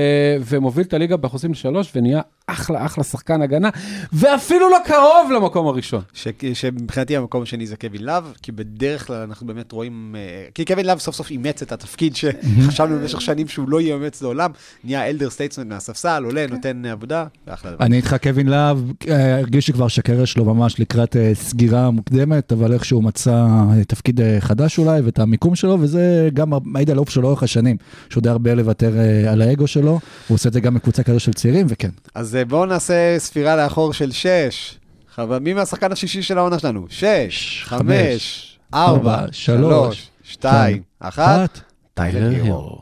ומוביל 0.41 0.85
את 0.85 0.95
הליגה 0.95 1.17
באחוזים 1.17 1.53
לשלוש, 1.53 1.93
ונהיה 1.97 2.21
אחלה 2.47 2.85
אחלה 2.87 3.05
שחקן 3.05 3.43
הגנה, 3.43 3.69
ואפילו 4.13 4.71
לא 4.71 4.79
קרוב 4.85 5.31
למקום 5.37 5.67
הראשון. 5.67 6.01
ש- 6.13 6.29
שמבחינתי 6.55 7.17
המקום 7.17 7.43
השני 7.43 7.67
זה 7.67 7.77
קווין 7.77 8.03
לאב, 8.05 8.33
כי 8.43 8.53
בדרך 8.53 9.07
כלל 9.07 9.17
אנחנו 9.23 9.47
באמת 9.47 9.73
רואים, 9.73 10.17
אה, 10.19 10.47
כי 10.55 10.66
קווין 10.67 10.87
לאב 10.87 10.99
סוף 10.99 11.15
סוף 11.15 11.31
אימץ 11.31 11.63
את 11.63 11.73
התפקיד 11.73 12.17
שחשבנו 12.17 12.99
במשך 12.99 13.21
שנים 13.21 13.49
שהוא 13.49 13.69
לא 13.69 13.81
יאמץ 13.81 14.23
לעולם, 14.23 14.51
נהיה 14.85 15.09
elder 15.09 15.31
statesman 15.31 15.67
מהספסל, 15.67 16.23
עולה, 16.25 16.47
נותן 16.47 16.85
עבודה, 16.87 17.27
ואחלה. 17.47 17.73
אני 17.81 17.97
איתך, 17.97 18.17
קווין 18.23 18.49
לאב, 18.49 18.79
אה, 19.09 19.39
הרגיש 19.39 19.67
שכבר 19.67 19.89
שהקריירה 19.89 20.27
שלו 20.27 20.45
ממש 20.45 20.81
לקראת 20.81 21.17
אה, 21.17 21.31
סגירה 21.35 21.91
מוקדמת, 21.91 22.53
אבל 22.53 22.73
איכשהו 22.73 23.03
מצא 23.03 23.33
אה, 23.33 23.85
תפקיד 23.85 24.21
חדש 24.41 24.79
אולי, 24.79 25.01
ואת 25.01 25.19
המיקום 25.19 25.55
שלו, 25.55 25.79
וזה 25.81 26.29
גם 26.35 26.53
מעיד 26.65 26.91
על 26.91 26.97
האופי 26.97 27.11
שלו 27.11 27.23
לאורך 27.23 27.43
השנים, 27.43 27.77
שהוא 28.11 28.23
די 28.23 28.29
הרבה 28.29 28.55
לוותר 28.55 28.93
על 29.29 29.43
האגו 29.43 29.67
שלו, 29.67 30.01
הוא 30.29 30.35
עושה 30.35 30.49
את 30.49 30.53
זה 30.53 30.61
גם 30.61 30.75
בקבוצה 30.75 31.03
כזו 31.03 31.21
של 31.21 31.33
צעירים, 31.33 31.67
וכן. 31.69 31.91
אז 32.15 32.39
בואו 32.49 32.67
נעשה 32.67 33.19
ספירה 33.19 33.57
לאחור 33.57 33.93
של 33.93 34.13
שש. 34.13 34.79
חבר, 35.17 35.39
מי 35.39 35.55
מהשחקן 35.55 35.93
השישי 35.93 36.23
של 36.23 36.39
העונה 36.39 36.59
שלנו? 36.59 36.87
שש, 36.89 37.63
חמש, 37.65 38.59
ארבע, 38.75 39.15
ארבע, 39.15 39.27
שלוש, 39.33 39.61
שלוש, 39.61 40.11
שתיים, 40.37 40.83
אחת. 41.01 41.23
אחת. 41.23 41.61
טיילר 41.95 42.31
הירו. 42.31 42.79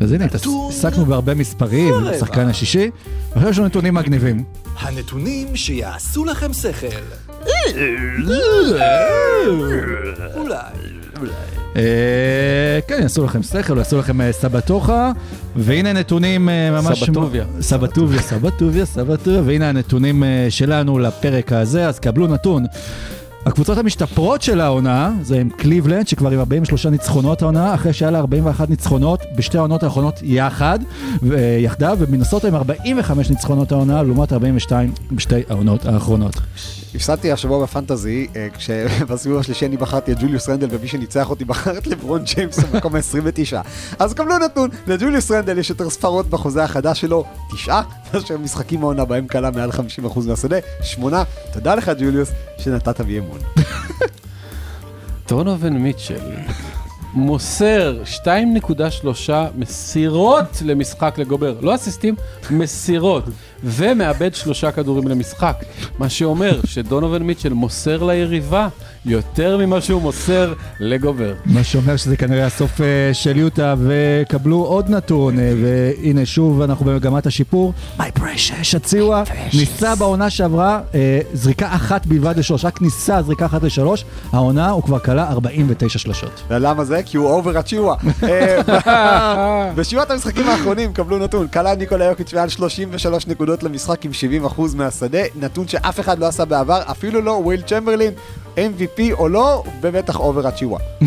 אז 0.00 0.12
הנה, 0.12 0.24
נתון 0.24 0.68
עסקנו 0.68 1.06
בהרבה 1.06 1.34
מספרים. 1.34 1.94
שחקן 2.20 2.46
השישי, 2.48 2.90
עכשיו 3.34 3.50
יש 3.50 3.58
לנו 3.58 3.66
נתונים 3.66 3.94
מגניבים. 3.94 4.44
הנתונים 4.78 5.56
שיעשו 5.56 6.24
לכם 6.24 6.52
שכל. 6.52 6.86
אולי. 10.36 10.56
אה, 11.76 12.78
כן, 12.88 13.02
יעשו 13.02 13.24
לכם 13.24 13.42
שכל, 13.42 13.78
יעשו 13.78 13.98
לכם 13.98 14.20
אה, 14.20 14.32
סבתוכה, 14.32 15.12
והנה 15.56 15.92
נתונים 15.92 16.48
אה, 16.48 16.70
ממש... 16.70 17.04
סבתוביה. 17.04 17.44
סבתוביה, 17.60 18.22
סבתוביה, 18.22 18.86
סבתוביה, 18.86 19.42
והנה 19.44 19.68
הנתונים 19.68 20.22
שלנו 20.50 20.98
לפרק 20.98 21.52
הזה, 21.52 21.88
אז 21.88 21.98
קבלו 21.98 22.26
נתון. 22.26 22.64
הקבוצות 23.46 23.78
המשתפרות 23.78 24.42
של 24.42 24.60
העונה, 24.60 25.12
זה 25.22 25.40
עם 25.40 25.50
קליבלנד, 25.50 26.08
שכבר 26.08 26.30
עם 26.30 26.38
43 26.38 26.86
ניצחונות 26.86 27.42
העונה, 27.42 27.74
אחרי 27.74 27.92
שהיה 27.92 28.10
לה 28.10 28.18
41 28.18 28.70
ניצחונות 28.70 29.20
בשתי 29.36 29.58
העונות 29.58 29.82
האחרונות 29.82 30.14
יחד, 30.22 30.78
ו- 31.22 31.58
יחדיו, 31.60 31.96
ומנסוטה 32.00 32.48
עם 32.48 32.54
45 32.54 33.30
ניצחונות 33.30 33.72
העונה, 33.72 34.02
לעומת 34.02 34.32
42 34.32 34.92
בשתי 35.12 35.42
העונות 35.48 35.86
האחרונות. 35.86 36.34
הפסדתי 36.94 37.32
השבוע 37.32 37.62
בפנטזי, 37.62 38.26
אה, 38.36 38.48
כשבסיבוב 38.54 39.38
השלישי 39.40 39.66
אני 39.66 39.76
בחרתי 39.76 40.12
את 40.12 40.18
ג'וליוס 40.20 40.48
רנדל, 40.48 40.66
ומי 40.70 40.88
שניצח 40.88 41.30
אותי 41.30 41.44
בחר 41.44 41.78
את 41.78 41.86
לברון 41.86 42.22
ג'יימס 42.24 42.58
במקום 42.64 42.96
ה-29. 42.96 43.56
אז 43.98 44.14
קבלו 44.14 44.38
נתון, 44.38 44.70
לג'וליוס 44.86 45.30
רנדל 45.30 45.58
יש 45.58 45.70
יותר 45.70 45.90
ספרות 45.90 46.30
בחוזה 46.30 46.64
החדש 46.64 47.00
שלו, 47.00 47.24
תשעה, 47.52 47.82
מאשר 48.14 48.38
משחקים 48.38 48.82
העונה 48.82 49.04
בהם 49.04 49.26
כלה 49.26 49.50
מעל 49.50 49.70
50% 49.70 49.74
מהשדה, 50.26 50.56
שמונה. 50.82 51.22
תודה 51.52 51.74
לך 51.74 51.90
ג'וליוס, 51.98 52.30
שנתת 52.58 53.00
בי 53.00 53.18
אמון. 53.18 53.35
דונובין 55.28 55.72
מיטשל 55.72 56.20
מוסר 57.16 58.02
2.3 58.24 59.30
מסירות 59.56 60.62
למשחק 60.64 61.14
לגובר, 61.18 61.56
לא 61.60 61.74
אסיסטים, 61.74 62.14
מסירות, 62.50 63.24
ומאבד 63.64 64.34
שלושה 64.34 64.72
כדורים 64.72 65.08
למשחק, 65.08 65.56
מה 65.98 66.08
שאומר 66.08 66.60
שדונובין 66.66 67.22
מיטשל 67.22 67.52
מוסר 67.52 68.04
ליריבה 68.04 68.68
יותר 69.06 69.56
ממה 69.56 69.80
שהוא 69.80 70.02
מוסר 70.02 70.54
לגובר. 70.80 71.34
מה 71.46 71.64
שאומר 71.64 71.96
שזה 71.96 72.16
כנראה 72.16 72.46
הסוף 72.46 72.80
אה, 72.80 73.14
של 73.14 73.36
יוטה, 73.36 73.74
וקבלו 73.78 74.56
עוד 74.56 74.90
נתון, 74.90 75.38
אה, 75.38 75.52
והנה 75.62 76.26
שוב 76.26 76.62
אנחנו 76.62 76.86
במגמת 76.86 77.26
השיפור. 77.26 77.72
מי 77.98 78.04
פרשש, 78.14 78.74
הציוע, 78.74 79.22
ניסה 79.54 79.94
בעונה 79.94 80.30
שעברה 80.30 80.80
אה, 80.94 81.20
זריקה 81.32 81.74
אחת 81.74 82.06
בלבד 82.06 82.38
לשלוש, 82.38 82.64
רק 82.64 82.82
ניסה 82.82 83.22
זריקה 83.22 83.46
אחת 83.46 83.62
לשלוש, 83.62 84.04
העונה 84.32 84.70
הוא 84.70 84.82
כבר 84.82 84.98
כלה 84.98 85.28
49 85.30 85.98
שלשות. 85.98 86.42
ולמה 86.48 86.84
זה? 86.84 87.02
כי 87.02 87.16
הוא 87.16 87.28
אובר 87.36 87.58
הצ'יווה. 87.58 87.94
בשבעת 89.74 90.10
המשחקים 90.10 90.48
האחרונים 90.48 90.92
קבלו 90.92 91.18
נתון, 91.18 91.48
קלע 91.48 91.74
ניקולה 91.74 92.04
יוקיץ' 92.04 92.34
מעל 92.34 92.48
33 92.48 93.26
נקודות 93.26 93.62
למשחק 93.62 94.04
עם 94.04 94.10
70% 94.46 94.60
מהשדה, 94.74 95.22
נתון 95.40 95.68
שאף 95.68 96.00
אחד 96.00 96.18
לא 96.18 96.26
עשה 96.26 96.44
בעבר, 96.44 96.80
אפילו 96.90 97.20
לא 97.20 97.30
וויל 97.30 97.60
צ'מברלין, 97.60 98.12
MVP 98.56 99.12
או 99.12 99.28
לא, 99.28 99.62
ובטח 99.80 100.20
overachiever. 100.20 100.78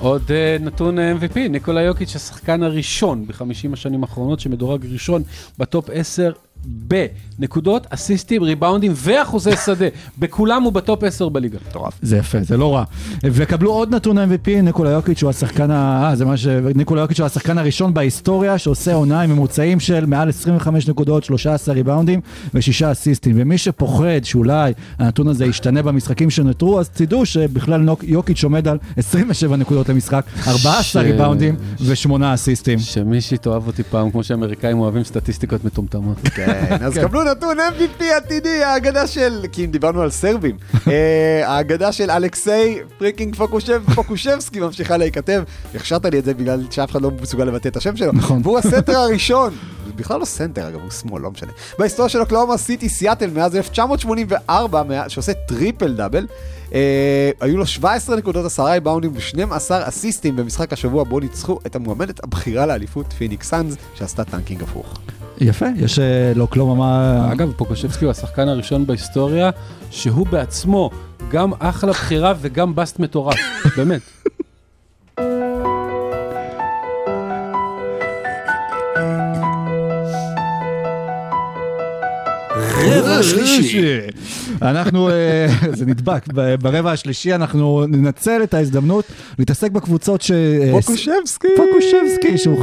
עוד 0.00 0.22
אה, 0.22 0.62
נתון 0.62 0.98
אה, 0.98 1.12
MVP, 1.12 1.38
ניקולה 1.50 1.82
יוקיץ' 1.82 2.16
השחקן 2.16 2.62
הראשון 2.62 3.26
בחמישים 3.26 3.72
השנים 3.72 4.02
האחרונות 4.02 4.40
שמדורג 4.40 4.86
ראשון 4.92 5.22
ב 5.58 5.66
top 5.66 5.90
10 5.92 6.32
בנקודות, 6.68 7.86
אסיסטים, 7.90 8.42
ריבאונדים 8.42 8.92
ואחוזי 8.94 9.50
שדה. 9.66 9.86
בכולם 10.18 10.62
הוא 10.62 10.72
ב 10.72 10.80
top 10.80 11.04
10 11.04 11.28
בליגה. 11.28 11.58
מטורף. 11.70 11.98
זה 12.02 12.16
יפה, 12.16 12.38
זה 12.42 12.56
לא 12.56 12.74
רע. 12.74 12.84
וקבלו 13.24 13.72
עוד 13.72 13.94
נתון 13.94 14.18
MVP, 14.18 14.48
ניקולה 14.62 14.90
יוקיץ' 14.90 15.22
הוא 15.22 15.30
השחקן, 15.30 15.70
ה... 15.70 16.04
אה, 16.08 16.16
זה 16.16 16.24
מה 16.24 16.36
ש... 16.36 16.46
ניקולה 16.74 17.00
יוקיץ' 17.00 17.20
הוא 17.20 17.26
השחקן 17.26 17.58
הראשון 17.58 17.94
בהיסטוריה 17.94 18.58
שעושה 18.58 18.94
עונה 18.94 19.20
עם 19.20 19.30
ממוצעים 19.30 19.80
של 19.80 20.06
מעל 20.06 20.28
25 20.28 20.88
נקודות, 20.88 21.24
13 21.24 21.74
ריבאונדים 21.74 22.20
ושישה 22.54 22.92
אסיסטים. 22.92 23.32
ומי 23.38 23.58
שפוחד 23.58 24.24
שאולי 24.24 24.72
הנתון 24.98 25.28
הזה 25.28 25.46
ישתנה 25.46 25.82
במשחקים 25.82 26.30
שנותרו, 26.30 26.80
אז 26.80 26.88
תדעו 26.88 27.26
שבכלל 27.26 27.80
נוק... 27.80 28.04
יוקיץ' 28.04 28.44
עומד 28.44 28.68
על 28.68 28.78
27 28.96 29.56
נקודות 29.56 29.88
למשחק, 29.88 30.24
14 30.48 30.82
ש- 30.82 30.96
ריבאונדים 31.06 31.56
ושמונה 31.84 32.34
אסיסטים. 32.34 32.78
שמישהי 32.78 33.38
תאהב 33.38 33.66
אותי 33.66 33.82
פעם, 33.82 34.10
כמו 34.10 34.24
שאמריקאים 34.24 34.78
אוהבים 34.78 35.04
סטטיסטיקות 35.04 35.64
מטומטמות. 35.64 36.16
כן, 36.34 36.57
אז 36.80 36.98
קבלו 36.98 37.22
נתון 37.24 37.56
MVP 37.60 38.04
עתידי, 38.16 38.62
האגדה 38.64 39.06
של, 39.06 39.44
כי 39.52 39.64
אם 39.64 39.70
דיברנו 39.70 40.02
על 40.02 40.10
סרבים, 40.10 40.56
אה, 40.88 40.92
האגדה 41.54 41.92
של 41.92 42.10
אלכסיי 42.10 42.78
freaking 42.98 43.36
פוקושב, 43.36 43.82
פוקושבסקי 43.94 44.60
ממשיכה 44.60 44.96
להיכתב, 44.96 45.42
הכשרת 45.74 46.04
לי 46.04 46.18
את 46.18 46.24
זה 46.24 46.34
בגלל 46.34 46.64
שאף 46.70 46.90
אחד 46.90 47.02
לא 47.02 47.10
מסוגל 47.22 47.44
לבטא 47.44 47.68
את 47.68 47.76
השם 47.76 47.96
שלו, 47.96 48.12
נכון. 48.12 48.40
והוא 48.44 48.58
הסנטר 48.58 48.96
הראשון 49.04 49.54
בכלל 49.96 50.20
לא 50.20 50.24
סנטר, 50.24 50.68
אגב, 50.68 50.80
הוא 50.82 50.90
שמאל, 50.90 51.22
לא 51.22 51.30
משנה. 51.30 51.50
בהיסטוריה 51.78 52.08
של 52.08 52.20
אוקלהומה 52.20 52.56
סיטי, 52.58 52.88
סיאטל, 52.88 53.30
מאז 53.30 53.56
1984, 53.56 54.82
מה- 54.82 55.08
שעושה 55.08 55.32
טריפל 55.48 55.94
דאבל, 55.94 56.26
אה, 56.74 57.30
היו 57.40 57.56
לו 57.56 57.66
17 57.66 58.16
נקודות, 58.16 58.46
10 58.46 58.64
ריבאונדים 58.64 59.12
ו-12 59.14 59.54
אסיסטים 59.70 60.36
במשחק 60.36 60.72
השבוע 60.72 61.04
בו 61.04 61.20
ניצחו 61.20 61.58
את 61.66 61.76
המועמדת 61.76 62.24
הבכירה 62.24 62.66
לאליפות 62.66 63.12
פיניקס 63.12 63.48
סאנז, 63.48 63.76
שעשתה 63.94 64.24
טנקינג 64.24 64.62
הפוך. 64.62 64.98
יפה, 65.40 65.66
יש 65.76 65.98
אה, 65.98 66.32
לאוקלהומה 66.36 66.74
מה... 66.74 67.32
אגב, 67.32 67.52
פוקושבסקי 67.56 68.04
הוא 68.04 68.10
השחקן 68.10 68.48
הראשון 68.48 68.86
בהיסטוריה, 68.86 69.50
שהוא 69.90 70.26
בעצמו 70.26 70.90
גם 71.30 71.52
אחלה 71.58 71.92
בחירה 71.92 72.34
וגם 72.40 72.74
בסט 72.74 72.98
מטורף, 72.98 73.36
באמת. 73.76 74.00
רבע 83.18 83.46
שלישי. 83.46 83.98
אנחנו, 84.62 85.10
אה, 85.10 85.46
זה 85.78 85.86
נדבק, 85.86 86.24
ברבע 86.62 86.92
השלישי 86.92 87.34
אנחנו 87.34 87.84
ננצל 87.88 88.42
את 88.42 88.54
ההזדמנות 88.54 89.04
להתעסק 89.38 89.70
בקבוצות 89.70 90.22
ש... 90.22 90.30
אה, 90.30 90.70
פוקושבסקי! 90.72 91.48
פוקושבסקי, 91.56 92.38
שהוא 92.38 92.58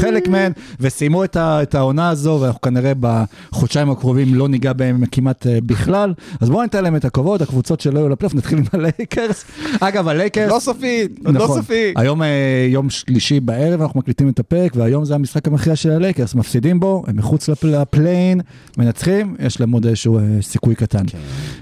חלק 0.00 0.28
מהן, 0.28 0.52
וסיימו 0.80 1.24
את, 1.24 1.74
העונה 1.74 2.08
הזו, 2.08 2.38
ואנחנו 2.42 2.60
כנראה 2.60 2.92
בחודשיים 3.00 3.90
הקרובים 3.90 4.34
לא 4.34 4.48
ניגע 4.48 4.72
בהם 4.72 5.06
כמעט 5.12 5.46
אה, 5.46 5.58
בכלל. 5.66 6.14
אז 6.40 6.50
בואו 6.50 6.62
ניתן 6.62 6.84
להם 6.84 6.96
את 6.96 7.04
הכבוד, 7.04 7.42
הקבוצות 7.42 7.80
שלא 7.80 7.98
יהיו 7.98 8.08
לפלייאוף, 8.08 8.34
נתחיל 8.34 8.58
עם 8.58 8.64
הלייקרס. 8.72 9.44
אגב, 9.80 10.08
הלייקרס... 10.08 10.52
לא 10.52 10.58
סופית, 10.60 11.18
עוד 11.26 11.34
לא 11.34 11.46
סופי. 11.46 11.92
היום 11.96 12.22
יום 12.68 12.90
שלישי 12.90 13.40
בערב, 13.40 13.82
אנחנו 13.82 14.00
מקליטים 14.00 14.28
את 14.28 14.38
הפרק, 14.38 14.72
והיום 14.76 15.04
זה 15.04 15.14
המשחק 15.14 15.48
המכריע 15.48 15.76
של 15.76 15.90
הלייקרס. 15.90 16.34
מפסידים 16.34 16.80
בו, 16.80 17.02
הם 17.06 17.16
מחוץ 17.16 17.48
לפ- 17.48 17.64
לפליי-אין, 17.64 18.40
מנצחים, 18.78 19.36
יש 19.40 19.60
להם 19.60 19.72
עוד 19.72 19.86
איזשהו 19.92 20.18
אה, 20.18 20.22
סיכוי 20.40 20.74
קטן. 20.74 21.06
כן. 21.06 21.18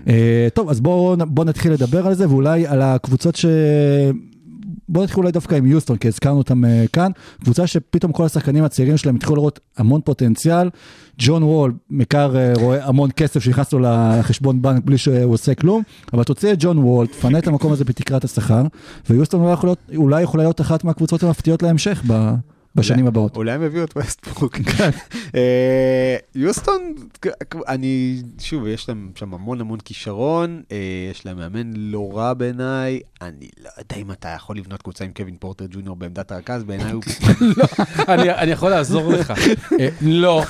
אה, 0.08 0.48
טוב, 0.54 0.68
אז 0.68 0.80
בואו 0.80 1.16
בוא 1.26 1.44
נתחיל 1.44 1.72
לדבר 1.72 2.06
על 2.06 2.14
זה, 2.14 2.28
ואולי 2.28 2.66
על 2.66 2.82
הקבוצות 2.82 3.36
ש... 3.36 3.46
בואו 4.90 5.04
נתחיל 5.04 5.18
אולי 5.18 5.32
דווקא 5.32 5.54
עם 5.54 5.66
יוסטון, 5.66 5.96
כי 5.96 6.08
הזכרנו 6.08 6.38
אותם 6.38 6.64
אה, 6.64 6.84
כאן. 6.92 7.10
קבוצה 7.42 7.66
שפתאום 7.66 8.12
כל 8.12 8.24
השחקנים 8.24 8.64
הצעירים 8.64 8.96
שלהם 8.96 9.16
התחילו 9.16 9.36
לראות 9.36 9.60
המון 9.76 10.00
פוטנציאל. 10.00 10.70
ג'ון 11.18 11.42
וול, 11.42 11.72
מקר 11.90 12.36
אה, 12.36 12.52
רואה 12.60 12.86
המון 12.86 13.10
כסף 13.16 13.40
שנכנס 13.40 13.72
לו 13.72 13.78
לחשבון 13.80 14.62
בנק 14.62 14.84
בלי 14.84 14.98
שהוא 14.98 15.34
עושה 15.34 15.54
כלום, 15.54 15.82
אבל 16.12 16.24
תוציא 16.24 16.52
את 16.52 16.56
ג'ון 16.60 16.78
וול, 16.78 17.06
תפנה 17.06 17.38
את 17.38 17.46
המקום 17.46 17.72
הזה 17.72 17.84
בתקרת 17.84 18.24
השכר, 18.24 18.62
ויוסטון 19.10 19.40
אולי, 19.40 19.52
יכול 19.52 19.68
להיות, 19.68 19.78
אולי 19.96 20.22
יכולה 20.22 20.42
להיות 20.42 20.60
אחת 20.60 20.84
מהקבוצות 20.84 21.22
המפתיעות 21.22 21.62
להמשך 21.62 22.02
ב, 22.06 22.34
בשנים 22.74 23.06
הבאות. 23.06 23.36
אולי 23.36 23.52
הם 23.52 23.62
הביאו 23.62 23.84
את 23.84 23.96
ווסטברוק. 23.96 24.56
אה, 25.36 26.16
יוסטון, 26.34 26.94
אני, 27.68 28.22
שוב, 28.38 28.66
יש 28.66 28.88
להם 28.88 29.10
שם 29.14 29.34
המון 29.34 29.60
המון 29.60 29.78
כישרון, 29.80 30.62
אה, 30.72 30.76
יש 31.10 31.26
להם 31.26 31.36
מאמן 31.36 31.72
לא 31.76 32.10
רע 32.14 32.34
בעיניי, 32.34 33.00
אני 33.22 33.48
לא 33.64 33.70
יודע 33.78 33.96
אם 33.96 34.12
אתה 34.12 34.28
יכול 34.28 34.56
לבנות 34.56 34.82
קבוצה 34.82 35.04
עם 35.04 35.10
קווין 35.16 35.36
פורטר 35.40 35.64
ג'וניור 35.70 35.96
בעמדת 35.96 36.32
הרכז, 36.32 36.64
בעיניי 36.64 36.92
הוא... 36.92 37.02
אני, 38.08 38.30
אני 38.30 38.50
יכול 38.50 38.70
לעזור 38.70 39.12
לך. 39.12 39.32
אה, 39.80 39.88
לא, 40.00 40.42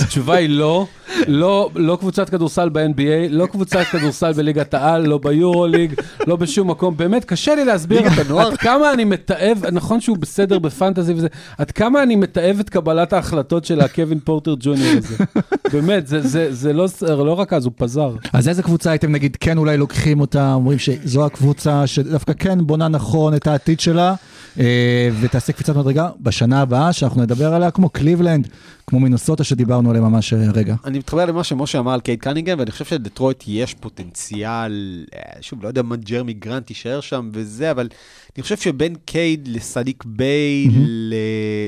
התשובה 0.00 0.34
היא 0.34 0.48
לא. 0.48 0.86
לא, 1.28 1.70
לא 1.74 1.96
קבוצת 2.00 2.30
כדורסל 2.30 2.68
ב-NBA, 2.68 3.28
לא 3.30 3.46
קבוצת 3.46 3.82
כדורסל 3.92 4.32
בליגת 4.32 4.74
העל, 4.74 5.06
לא 5.06 5.18
ביורוליג, 5.18 5.94
לא 6.26 6.36
בשום 6.36 6.70
מקום. 6.70 6.96
באמת, 6.96 7.24
קשה 7.24 7.54
לי 7.54 7.64
להסביר? 7.64 8.02
עד 8.38 8.56
כמה 8.56 8.92
אני 8.92 9.04
מתעב, 9.04 9.64
נכון 9.72 10.00
שהוא 10.00 10.16
בסדר 10.16 10.58
בפנטזי 10.58 11.12
וזה, 11.12 11.28
עד 11.58 11.70
כמה 11.70 12.02
אני 12.02 12.16
מתעב 12.16 12.60
את 12.60 12.70
קבלת 12.70 13.12
ההחלטות 13.12 13.64
של 13.64 13.80
הקווין 13.80 14.20
פורטר 14.20 14.54
ג'וניור 14.60 14.98
הזה. 14.98 15.24
באמת, 15.72 16.06
זה, 16.06 16.20
זה, 16.20 16.54
זה 16.54 16.72
לא, 16.72 16.86
לא 17.00 17.32
רק 17.32 17.52
אז, 17.52 17.64
הוא 17.64 17.72
פזר. 17.76 18.14
אז 18.32 18.48
איזה 18.48 18.62
קבוצה 18.62 18.90
הייתם 18.90 19.12
נגיד 19.12 19.36
כן 19.40 19.58
אולי 19.58 19.76
לוקחים 19.76 20.20
אותה, 20.20 20.54
אומרים 20.54 20.78
שזו 20.78 21.26
הקבוצה 21.26 21.86
שדווקא 21.86 22.32
כן 22.32 22.66
בונה 22.66 22.88
נכון 22.88 23.34
את 23.34 23.46
העתיד 23.46 23.80
שלה, 23.80 24.14
אה, 24.60 25.10
ותעשה 25.20 25.52
קפיצת 25.52 25.76
מדרגה 25.76 26.10
בשנה 26.20 26.60
הבאה 26.60 26.92
שאנחנו 26.92 27.22
נדבר 27.22 27.54
עליה, 27.54 27.70
כמו 27.70 27.88
קליבלנד, 27.88 28.48
כמו 28.86 29.00
מינוסוטה 29.00 29.44
שדיברנו 29.44 29.90
עליהם 29.90 30.04
ממש 30.04 30.32
אה, 30.32 30.46
הרגע. 30.48 30.74
אני 30.84 30.98
מתחבר 30.98 31.24
למה 31.24 31.44
שמשה 31.44 31.78
אמר 31.78 31.92
על 31.92 32.00
קייד 32.00 32.20
קנינגהם, 32.20 32.58
ואני 32.58 32.70
חושב 32.70 32.84
שלדטרויט 32.84 33.44
יש 33.46 33.74
פוטנציאל, 33.74 35.04
אה, 35.14 35.20
שוב, 35.40 35.62
לא 35.62 35.68
יודע 35.68 35.82
מה 35.82 35.96
ג'רמי 35.96 36.32
גרנט 36.32 36.70
יישאר 36.70 37.00
שם 37.00 37.30
וזה, 37.32 37.70
אבל 37.70 37.88
אני 38.36 38.42
חושב 38.42 38.56
שבין 38.56 38.94
קייד 39.04 39.48
לסאדיק 39.48 40.04
ביי, 40.06 40.68
ל- 40.86 41.14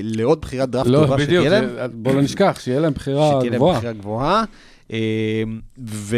לעוד 0.03 0.41
בחירת 0.41 0.71
דראפט 0.71 0.89
לא, 0.91 0.99
טובה 0.99 1.17
בדיוק, 1.17 1.45
שתהיה 1.45 1.61
להם, 1.61 1.91
בוא 1.93 2.15
לא 2.15 2.23
נשכח, 2.23 2.59
שיהיה 2.61 2.81
להם 2.81 2.93
בחירה 2.93 3.27
שתהיה 3.37 3.51
להם 3.51 3.55
גבוהה. 3.59 3.79
בחירה 3.79 3.93
גבוהה. 3.93 4.45
אה, 4.93 5.43
ו- 5.87 6.17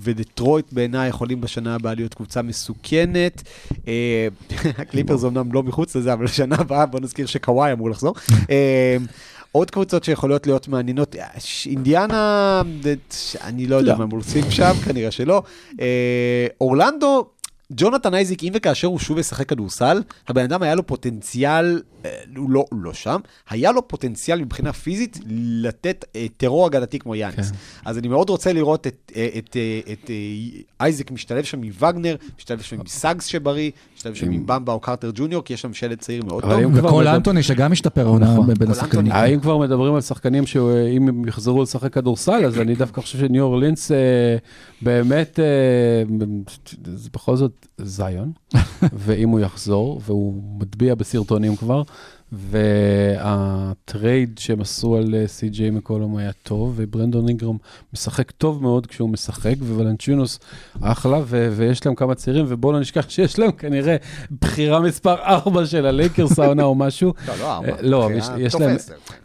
ודטרויט 0.00 0.72
בעיניי 0.72 1.08
יכולים 1.08 1.40
בשנה 1.40 1.74
הבאה 1.74 1.94
להיות 1.94 2.14
קבוצה 2.14 2.42
מסוכנת. 2.42 3.42
אה, 3.88 4.28
הקליפרס 4.78 5.24
אמנם 5.24 5.52
לא 5.52 5.62
מחוץ 5.62 5.96
לזה, 5.96 6.12
אבל 6.12 6.24
בשנה 6.24 6.56
הבאה 6.58 6.86
בוא 6.86 7.00
נזכיר 7.00 7.26
שקוואי 7.26 7.72
אמור 7.72 7.90
לחזור. 7.90 8.14
אה, 8.50 8.96
עוד 9.52 9.70
קבוצות 9.70 10.04
שיכולות 10.04 10.46
להיות 10.46 10.68
מעניינות, 10.68 11.16
אה, 11.16 11.26
אינדיאנה, 11.66 12.62
אני 13.44 13.66
לא 13.66 13.76
יודע 13.76 13.92
לא. 13.92 13.98
מה 13.98 14.04
הם 14.04 14.10
עושים 14.10 14.50
שם, 14.50 14.72
כנראה 14.84 15.10
שלא. 15.10 15.42
אורלנדו, 16.60 17.26
ג'ונתן 17.76 18.14
אייזיק, 18.14 18.42
אם 18.44 18.52
וכאשר 18.54 18.88
הוא 18.88 18.98
שוב 18.98 19.18
ישחק 19.18 19.48
כדורסל, 19.48 20.02
הבן 20.28 20.42
אדם 20.42 20.62
היה 20.62 20.74
לו 20.74 20.86
פוטנציאל, 20.86 21.82
אה, 22.04 22.10
הוא 22.36 22.50
לא, 22.50 22.64
הוא 22.70 22.80
לא 22.80 22.92
שם, 22.92 23.20
היה 23.50 23.72
לו 23.72 23.88
פוטנציאל 23.88 24.40
מבחינה 24.40 24.72
פיזית 24.72 25.18
לתת 25.40 26.04
אה, 26.16 26.26
טרור 26.36 26.66
הגנתי 26.66 26.98
כמו 26.98 27.14
יאניס. 27.14 27.50
כן. 27.50 27.56
אז 27.84 27.98
אני 27.98 28.08
מאוד 28.08 28.30
רוצה 28.30 28.52
לראות 28.52 28.86
את, 28.86 29.12
אה, 29.16 29.28
את, 29.38 29.56
אה, 29.56 29.92
את 29.92 30.10
אה, 30.10 30.14
אייזיק 30.80 31.10
משתלב 31.10 31.44
שם 31.44 31.62
עם 31.62 31.70
וגנר, 31.80 32.16
משתלב 32.38 32.60
שם 32.60 32.76
עם 32.80 32.86
סאגס 32.86 33.26
שבריא, 33.26 33.70
משתלב 33.96 34.14
שם 34.14 34.30
עם 34.30 34.46
במבה 34.46 34.72
או 34.72 34.80
קרטר 34.80 35.10
ג'וניור, 35.14 35.44
כי 35.44 35.52
יש 35.52 35.60
שם 35.60 35.72
שלד 35.72 35.98
צעיר 35.98 36.24
מאוד 36.24 36.44
אבל 36.44 36.62
טוב. 36.62 36.74
וקול 36.76 37.04
מדבר- 37.04 37.16
אנטוני 37.16 37.42
שגם 37.42 37.72
משתפר 37.72 38.06
העונה 38.06 38.32
נכון. 38.32 38.54
בין 38.54 38.70
השחקנים. 38.70 39.12
האם 39.12 39.40
כבר 39.40 39.58
מדברים 39.58 39.94
על 39.94 40.00
שחקנים 40.00 40.46
שאם 40.46 41.08
הם 41.08 41.28
יחזרו 41.28 41.62
לשחק 41.62 41.92
כדורסל, 41.92 42.44
אז 42.46 42.58
אני 42.58 42.74
דווקא 42.74 43.00
חושב 43.00 43.18
שניו 43.18 43.44
אורלינס 43.44 43.92
אה, 43.92 43.96
באמת, 44.82 45.38
אה, 45.40 46.02
זה 46.94 47.08
בכל 47.12 47.36
זאת 47.36 47.59
זאיון, 47.78 48.32
ואם 49.04 49.28
הוא 49.28 49.40
יחזור, 49.40 50.00
והוא 50.04 50.42
מטביע 50.58 50.94
בסרטונים 50.94 51.56
כבר, 51.56 51.82
והטרייד 52.32 54.38
שהם 54.38 54.60
עשו 54.60 54.96
על 54.96 55.14
אה, 55.14 55.26
סי.ג'יי 55.26 55.70
מקולום 55.70 56.16
היה 56.16 56.30
טוב, 56.42 56.72
וברנדון 56.76 57.28
אינגרם 57.28 57.56
משחק 57.94 58.30
טוב 58.30 58.62
מאוד 58.62 58.86
כשהוא 58.86 59.10
משחק, 59.10 59.54
וולנצ'ונוס 59.60 60.38
אחלה, 60.80 61.18
ו- 61.26 61.48
ויש 61.56 61.86
להם 61.86 61.94
כמה 61.94 62.14
צעירים, 62.14 62.44
ובואו 62.48 62.72
לא 62.72 62.80
נשכח 62.80 63.10
שיש 63.14 63.38
להם 63.38 63.52
כנראה 63.52 63.96
בחירה 64.40 64.80
מספר 64.80 65.14
4 65.46 65.66
של 65.66 65.86
הלייקרס 65.86 66.38
העונה 66.38 66.62
או 66.62 66.74
משהו. 66.74 67.12
לא, 67.28 67.34
לא, 67.40 67.52
ארבע. 67.54 67.68
אה, 67.68 67.82
לא, 67.82 68.08
יש- 68.16 68.28
top. 68.52 68.62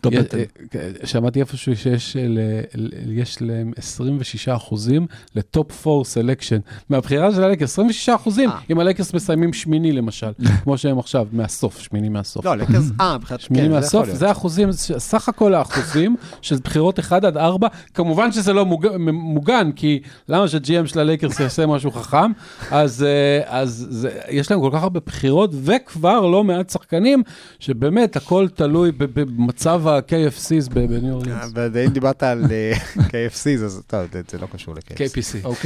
טוב, 0.02 0.14
יש- 0.14 0.20
בטן. 0.20 0.38
אה, 0.76 1.08
שמעתי 1.08 1.40
איפשהו 1.40 1.76
שיש 1.76 2.16
ל- 2.16 2.40
ל- 2.76 2.90
יש 3.20 3.42
להם 3.42 3.72
26 3.78 4.50
אחוזים 4.50 5.08
ל 5.36 5.49
top 5.49 5.88
4 5.88 6.04
selection. 6.04 6.60
מהבחירה 6.90 7.32
של 7.34 7.44
הלייקרס, 7.44 7.72
26 7.74 8.10
אחוזים. 8.10 8.50
אם 8.70 8.80
הלייקרס 8.80 9.14
מסיימים 9.14 9.54
שמיני 9.54 9.92
למשל, 9.92 10.32
כמו 10.64 10.78
שהם 10.78 11.00
עכשיו, 11.00 11.28
מהסוף, 11.32 11.80
שמיני 11.80 12.10
מהסוף. 12.10 12.46
לא, 12.46 12.58
לייקרס, 12.58 12.92
אה, 13.02 13.18
מבחינת, 13.18 13.42
כן, 13.42 13.56
זה 13.56 13.62
יכול 13.62 13.70
מהסוף, 13.76 14.06
להיות. 14.06 14.20
זה 14.20 14.28
האחוזים, 14.28 14.72
סך 14.98 15.30
הכל 15.30 15.54
האחוזים 15.54 16.16
של 16.42 16.56
בחירות 16.64 17.00
1 17.00 17.24
עד 17.24 17.38
4, 17.38 17.68
כמובן 17.94 18.32
שזה 18.32 18.54
לא 18.54 18.66
מוג- 18.66 18.88
מוגן, 19.14 19.72
כי 19.76 20.00
למה 20.30 20.48
ש-GM 20.48 20.88
של 20.88 21.00
הלייקרס 21.00 21.40
יעשה 21.46 21.66
משהו 21.66 21.92
חכם? 21.92 22.32
אז, 22.72 23.04
אה, 23.04 23.60
אז 23.60 23.88
זה, 23.90 24.10
יש 24.30 24.52
להם 24.52 24.60
כל 24.62 24.70
כך 24.74 24.84
הרבה 24.84 25.00
בחירות, 25.06 25.50
וכבר 25.64 26.22
לא 26.22 26.44
מעט 26.44 26.70
שחקנים, 26.70 27.24
שבאמת 27.60 28.16
הכל 28.16 28.48
תלוי 28.56 28.92
במצב 28.98 29.88
ה-KFCs 29.88 30.70
בניו 30.74 31.14
אורלינס. 31.14 31.52
ואם 31.74 31.90
דיברת 31.90 32.24
על 32.24 32.46
אה, 32.52 32.74
KFC, 33.12 33.64
אז 33.66 33.82
טוב, 33.88 34.00
זה- 34.14 34.22
זה 34.32 34.38
לא 34.38 34.48
קשור 34.54 34.74
ל-KFC. 34.76 34.98
KPC. 35.18 35.22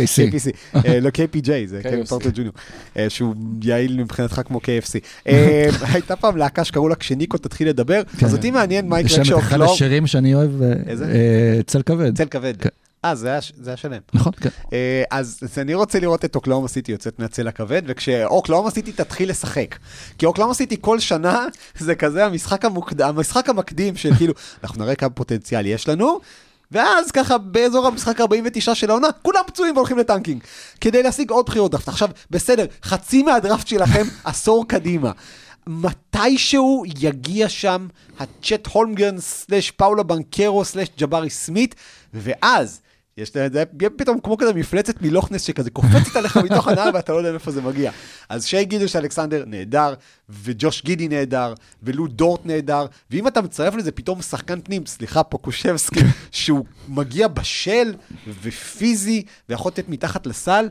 סי. 0.06 0.30
KPC, 0.30 0.50
אה, 0.86 1.00
לא 1.00 1.10
KPJ, 1.10 1.50
זה 1.66 1.80
קווין. 1.84 2.06
פורטר 2.06 2.30
ג'וניור, 2.34 2.54
אה, 2.98 3.10
שהוא 3.10 3.36
יעיל 3.64 3.98
מבחינתך 3.98 4.42
כמו 4.46 4.58
KFC. 4.60 5.00
אה, 5.28 5.70
הייתה 5.94 6.16
פעם 6.16 6.38
להקה 6.38 6.64
שקראו 6.64 6.90
לה 6.90 6.96
כשניקו 7.20 7.38
תתחיל 7.38 7.70
לדבר, 7.70 8.02
אז 8.26 8.34
אותי 8.34 8.52
מעניין 8.52 8.90
מה 8.90 9.00
יש 9.00 9.12
יקרה 9.12 9.24
להם 9.24 9.34
את 9.34 9.40
אחד 9.40 9.46
כשאוקלאומה... 9.48 9.74
השירים 9.74 10.08
שאני 10.08 10.36
אוהב, 10.36 10.62
אה? 10.62 10.68
אה, 11.04 11.60
צל 11.68 11.82
כבד. 11.82 12.18
צל 12.18 12.26
כבד. 12.26 12.54
כן. 12.60 12.70
אה, 13.06 13.16
זה 13.16 13.28
היה- 13.30 13.78
שלם. 13.78 13.98
נכון, 14.14 14.34
כן. 14.42 14.50
אה, 14.74 15.04
אז 15.12 15.40
אני 15.58 15.74
רוצה 15.74 16.00
לראות 16.00 16.26
את 16.26 16.36
אוקלאומה 16.36 16.68
סיטי 16.68 16.92
יוצאת 16.92 17.20
מהצל 17.20 17.48
הכבד, 17.48 17.82
וכשאוקלאומה 17.88 18.72
סיטי 18.72 18.92
תתחיל 18.92 19.30
לשחק. 19.30 19.76
כי 20.18 20.26
אוקלאומה 20.26 20.54
סיטי 20.54 20.76
כל 20.82 21.00
שנה 21.00 21.46
זה 21.80 21.96
כזה 21.96 22.26
המשחק, 22.26 22.66
המוקד... 22.66 23.02
המשחק 23.02 23.50
המקדים 23.50 23.96
של 23.96 24.16
כאילו, 24.16 24.34
אנחנו 24.64 24.84
נראה 24.84 24.96
כמה 24.96 25.10
פוטנציאל 25.10 25.66
יש 25.66 25.88
לנו. 25.88 26.20
ואז 26.72 27.12
ככה 27.12 27.38
באזור 27.38 27.88
המשחק 27.88 28.22
49 28.22 28.76
של 28.76 28.90
העונה, 28.90 29.08
כולם 29.22 29.42
פצועים 29.48 29.76
והולכים 29.76 29.98
לטנקינג. 29.98 30.42
כדי 30.82 31.04
להשיג 31.04 31.30
עוד 31.32 31.46
בחירות 31.46 31.72
דראפט. 31.72 31.88
עכשיו, 31.88 32.10
בסדר, 32.32 32.66
חצי 32.84 33.24
מהדראפט 33.24 33.68
שלכם 33.68 34.06
עשור 34.24 34.68
קדימה. 34.68 35.12
מתישהו 35.70 36.84
יגיע 37.00 37.50
שם 37.50 37.88
הצ'ט 38.20 38.68
הולמגרן 38.68 39.20
slash 39.20 39.72
פאולו 39.72 40.04
בנקרו 40.04 40.66
slash 40.66 40.88
ג'בארי 41.00 41.30
סמית, 41.30 41.76
ואז... 42.14 42.82
יש 43.18 43.30
לזה 43.30 43.50
זה 43.54 43.64
יהיה 43.80 43.90
פתאום 43.90 44.20
כמו 44.20 44.38
כזה 44.38 44.54
מפלצת 44.54 45.02
מלוך 45.02 45.30
נס 45.30 45.42
שכזה 45.42 45.70
קופצת 45.70 46.16
עליך 46.16 46.38
מתוך 46.46 46.68
הנהר 46.68 46.90
ואתה 46.94 47.12
לא 47.12 47.18
יודע 47.18 47.32
מאיפה 47.32 47.52
זה 47.52 47.62
מגיע. 47.62 47.92
אז 48.30 48.46
שי 48.46 48.66
גילג'ס 48.66 48.96
אלכסנדר 48.96 49.44
נהדר, 49.48 49.94
וג'וש 50.30 50.84
גידי 50.84 51.08
נהדר, 51.08 51.54
ולו 51.84 52.08
דורט 52.08 52.46
נהדר, 52.46 52.86
ואם 53.12 53.28
אתה 53.28 53.42
מצרף 53.42 53.76
לזה 53.76 53.92
פתאום 53.92 54.22
שחקן 54.22 54.62
פנים, 54.62 54.86
סליחה, 54.86 55.24
פוקושבסקי, 55.24 56.00
שהוא 56.32 56.66
מגיע 56.88 57.28
בשל 57.28 57.94
ופיזי 58.42 59.24
ויכול 59.50 59.72
לתת 59.72 59.90
מתחת 59.90 60.28
לסל, 60.28 60.68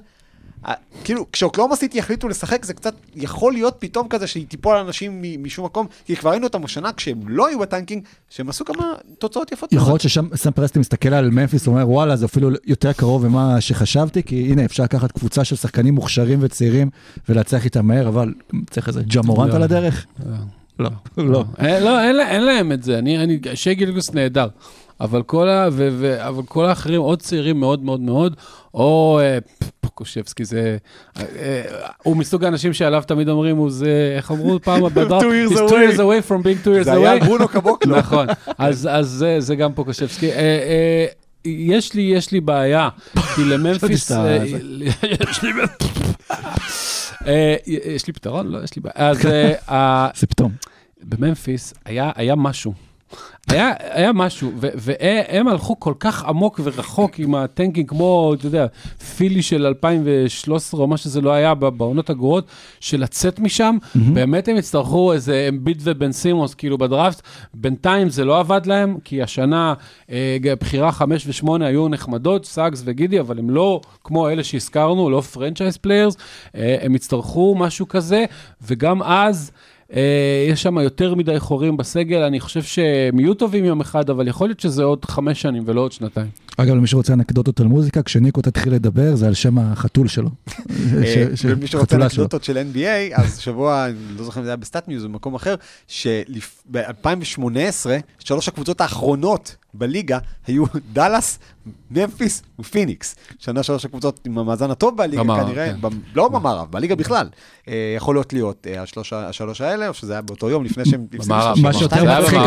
כאילו, 1.04 1.26
כשאוקלאומה 1.32 1.76
סיטי 1.76 1.98
יחליטו 1.98 2.28
לשחק, 2.28 2.64
זה 2.64 2.74
קצת 2.74 2.94
יכול 3.16 3.52
להיות 3.52 3.76
פתאום 3.78 4.08
כזה 4.08 4.26
שהיא 4.26 4.46
תיפול 4.48 4.76
על 4.76 4.86
אנשים 4.86 5.22
משום 5.38 5.64
מקום, 5.64 5.86
כי 6.04 6.16
כבר 6.16 6.30
ראינו 6.30 6.46
אותם 6.46 6.64
השנה 6.64 6.92
כשהם 6.92 7.20
לא 7.28 7.46
היו 7.46 7.58
בטנקינג, 7.58 8.02
שהם 8.30 8.48
עשו 8.48 8.64
כמה 8.64 8.84
תוצאות 9.18 9.52
יפות. 9.52 9.72
יכול. 9.72 9.88
להיות 9.88 10.00
ששם 10.00 10.26
סם 10.36 10.50
פרסטי 10.50 10.78
מסתכל 10.78 11.08
על 11.14 11.30
ממפיס 11.30 11.68
ואומר 11.68 11.90
וואלה 11.90 12.16
זה 12.16 12.24
אפילו 12.26 12.50
יותר 12.66 12.92
קרוב 12.92 13.26
ממה 13.28 13.60
שחשבתי 13.60 14.22
כי 14.22 14.52
הנה 14.52 14.64
אפשר 14.64 14.82
לקחת 14.82 15.12
קבוצה 15.12 15.44
של 15.44 15.56
שחקנים 15.56 15.94
מוכשרים 15.94 16.38
וצעירים 16.42 16.90
ולהצליח 17.28 17.64
איתם 17.64 17.86
מהר 17.86 18.08
אבל 18.08 18.34
צריך 18.70 18.88
איזה 18.88 19.02
ג'מורנט 19.02 19.50
לא. 19.50 19.56
על 19.56 19.62
הדרך? 19.62 20.06
לא. 20.78 20.88
לא. 21.18 21.44
אה, 21.60 21.80
לא, 21.80 22.00
אין, 22.00 22.16
לה- 22.16 22.28
אין 22.30 22.42
להם 22.44 22.72
את 22.72 22.82
זה. 22.82 23.00
שי 23.54 23.74
גילגוס 23.74 24.10
נהדר. 24.14 24.48
אבל 25.00 25.22
כל, 25.22 25.48
ה, 25.48 25.68
ו, 25.72 25.88
ו, 25.92 26.28
אבל 26.28 26.42
כל 26.42 26.64
האחרים 26.64 27.00
עוד 27.00 27.22
צעירים 27.22 27.60
מאוד 27.60 27.82
מאוד 27.82 28.00
מאוד, 28.00 28.36
או 28.74 29.18
אה, 29.22 29.38
פוקושבסקי 29.80 30.44
זה, 30.44 30.76
אה, 31.16 31.22
אה, 31.36 31.62
הוא 32.02 32.16
מסוג 32.16 32.44
האנשים 32.44 32.72
שעליו 32.72 33.02
תמיד 33.06 33.28
אומרים, 33.28 33.56
הוא 33.56 33.70
זה, 33.70 34.14
איך 34.16 34.30
אמרו 34.30 34.58
פעם 34.62 34.82
בדראפט? 34.94 35.24
Two 35.26 35.50
years 35.50 35.52
He's 35.52 35.58
two 35.58 35.70
away. 35.70 35.92
years 35.92 35.98
away 35.98 36.30
from 36.30 36.42
being 36.42 36.64
two 36.64 36.70
years 36.80 36.82
זה 36.84 36.92
היה 36.92 37.16
away. 37.16 37.24
ברונו 37.24 37.48
קבוקלו. 37.48 37.96
נכון, 37.98 38.26
אז, 38.58 38.88
אז 38.92 39.08
זה, 39.08 39.36
זה 39.40 39.56
גם 39.56 39.72
פוקושבסקי. 39.72 40.30
יש 41.44 41.94
לי, 41.94 42.02
יש 42.02 42.32
לי 42.32 42.40
בעיה, 42.40 42.88
כי 43.34 43.44
לממפיס, 43.44 44.12
אה, 44.12 44.44
יש 44.44 45.42
לי, 45.42 45.58
יש 47.84 48.06
לי 48.06 48.12
פתרון? 48.12 48.46
לא, 48.46 48.58
יש 48.64 48.76
לי 48.76 48.82
בעיה. 48.82 49.10
אז 50.14 50.24
פתאום. 50.28 50.52
בממפיס 51.02 51.74
היה 51.86 52.34
משהו. 52.36 52.87
היה, 53.48 53.72
היה 53.80 54.12
משהו, 54.12 54.52
והם 54.56 55.48
הלכו 55.48 55.80
כל 55.80 55.94
כך 56.00 56.24
עמוק 56.24 56.60
ורחוק 56.64 57.18
עם 57.18 57.34
הטנקינג, 57.34 57.88
כמו, 57.88 58.34
אתה 58.34 58.46
יודע, 58.46 58.66
פילי 59.16 59.42
של 59.42 59.66
2013, 59.66 60.80
או 60.80 60.86
מה 60.86 60.96
שזה 60.96 61.20
לא 61.20 61.30
היה 61.30 61.54
בעונות 61.54 62.10
הגרועות, 62.10 62.46
של 62.80 63.00
לצאת 63.00 63.40
משם, 63.40 63.76
באמת 64.14 64.48
הם 64.48 64.56
יצטרכו 64.56 65.12
איזה 65.12 65.46
אמביט 65.48 65.78
ובן 65.82 66.12
סימוס, 66.12 66.54
כאילו 66.54 66.78
בדראפט, 66.78 67.22
בינתיים 67.54 68.08
זה 68.08 68.24
לא 68.24 68.40
עבד 68.40 68.66
להם, 68.66 68.96
כי 69.04 69.22
השנה 69.22 69.74
אה, 70.10 70.36
בחירה 70.60 70.92
5 70.92 71.26
ו-8 71.26 71.64
היו 71.64 71.88
נחמדות, 71.88 72.44
סאגס 72.44 72.82
וגידי, 72.84 73.20
אבל 73.20 73.38
הם 73.38 73.50
לא 73.50 73.80
כמו 74.04 74.28
אלה 74.28 74.44
שהזכרנו, 74.44 75.10
לא 75.10 75.20
franchise 75.20 75.76
players, 75.76 76.16
אה, 76.54 76.76
הם 76.80 76.94
יצטרכו 76.94 77.54
משהו 77.58 77.88
כזה, 77.88 78.24
וגם 78.62 79.02
אז... 79.02 79.50
אה, 79.96 80.46
יש 80.48 80.62
שם 80.62 80.78
יותר 80.78 81.14
מדי 81.14 81.40
חורים 81.40 81.76
בסגל, 81.76 82.22
אני 82.22 82.40
חושב 82.40 82.62
שהם 82.62 83.20
יהיו 83.20 83.34
טובים 83.34 83.64
יום 83.64 83.80
אחד, 83.80 84.10
אבל 84.10 84.28
יכול 84.28 84.48
להיות 84.48 84.60
שזה 84.60 84.84
עוד 84.84 85.04
חמש 85.04 85.42
שנים 85.42 85.62
ולא 85.66 85.80
עוד 85.80 85.92
שנתיים. 85.92 86.47
אגב 86.60 86.74
למי 86.74 86.86
שרוצה 86.86 87.12
אנקדוטות 87.12 87.60
על 87.60 87.66
מוזיקה 87.66 88.02
כשניקו 88.02 88.42
תתחיל 88.42 88.74
לדבר 88.74 89.16
זה 89.16 89.26
על 89.26 89.34
שם 89.34 89.58
החתול 89.58 90.08
שלו. 90.08 90.28
אה, 90.70 90.74
ומי 91.44 91.66
שרוצה. 91.66 91.96
אנקדוטות 91.96 92.44
של 92.44 92.58
NBA, 92.74 92.78
אז 93.20 93.38
שבוע, 93.38 93.86
אני 93.86 93.94
לא 94.18 94.24
זוכר 94.24 94.40
אם 94.40 94.44
זה 94.44 94.50
היה 94.50 94.56
בסטאט 94.56 94.88
מיוז 94.88 95.04
או 95.04 95.08
במקום 95.08 95.34
אחר, 95.34 95.54
שב-2018, 95.86 97.86
שלוש 98.18 98.48
הקבוצות 98.48 98.80
האחרונות 98.80 99.56
בליגה 99.74 100.18
היו 100.46 100.64
דאלאס, 100.92 101.38
ממפיס 101.90 102.42
ופיניקס. 102.58 103.16
שנה 103.38 103.62
שלוש 103.62 103.84
הקבוצות 103.84 104.20
עם 104.26 104.38
המאזן 104.38 104.70
הטוב 104.70 104.96
בליגה, 104.96 105.22
במערב, 105.22 105.46
כנראה, 105.46 105.72
כן. 105.82 105.88
לא 106.14 106.28
במערב, 106.28 106.66
בליגה 106.70 106.96
בכלל. 106.96 107.28
אה, 107.68 107.74
יכול 107.96 108.14
להיות 108.14 108.32
להיות 108.32 108.66
אה, 108.70 108.82
השלוש- 108.82 109.12
השלוש 109.12 109.60
האלה, 109.60 109.88
או 109.88 109.94
שזה 109.94 110.12
היה 110.12 110.22
באותו 110.22 110.50
יום 110.50 110.64
לפני 110.64 110.84
שהם... 110.84 111.06
במערב. 111.10 111.56
מה. 111.62 111.72
שיותר 111.72 112.20
מצחיק, 112.20 112.38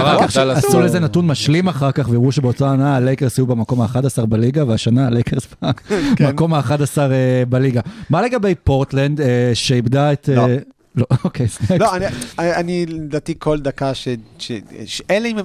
עשו 0.55 0.81
לזה 0.81 0.99
נתון 0.99 1.27
משלים 1.27 1.67
אחר 1.67 1.91
כך 1.91 2.09
והראו 2.09 2.31
שבאותה 2.31 2.69
עונה 2.69 2.95
הלייקרס 2.95 3.37
היו 3.37 3.47
במקום 3.47 3.81
ה-11 3.81 4.00
בליגה 4.29 4.65
והשנה 4.67 5.07
הלייקרס 5.07 5.47
במקום 6.19 6.53
ה-11 6.53 6.97
בליגה. 7.49 7.81
מה 8.09 8.21
לגבי 8.21 8.55
פורטלנד 8.55 9.21
אה, 9.21 9.51
שאיבדה 9.53 10.13
את... 10.13 10.29
לא. 10.35 10.47
אה, 10.47 10.57
לא, 10.95 11.05
אוקיי, 11.23 11.47
thanks. 11.47 11.71
לא, 11.71 11.91
אני- 12.39 12.85
לדעתי 12.85 13.33
כל 13.39 13.59
דקה 13.59 13.93
ש... 13.93 14.07
שאלה 14.85 15.27
אם 15.27 15.37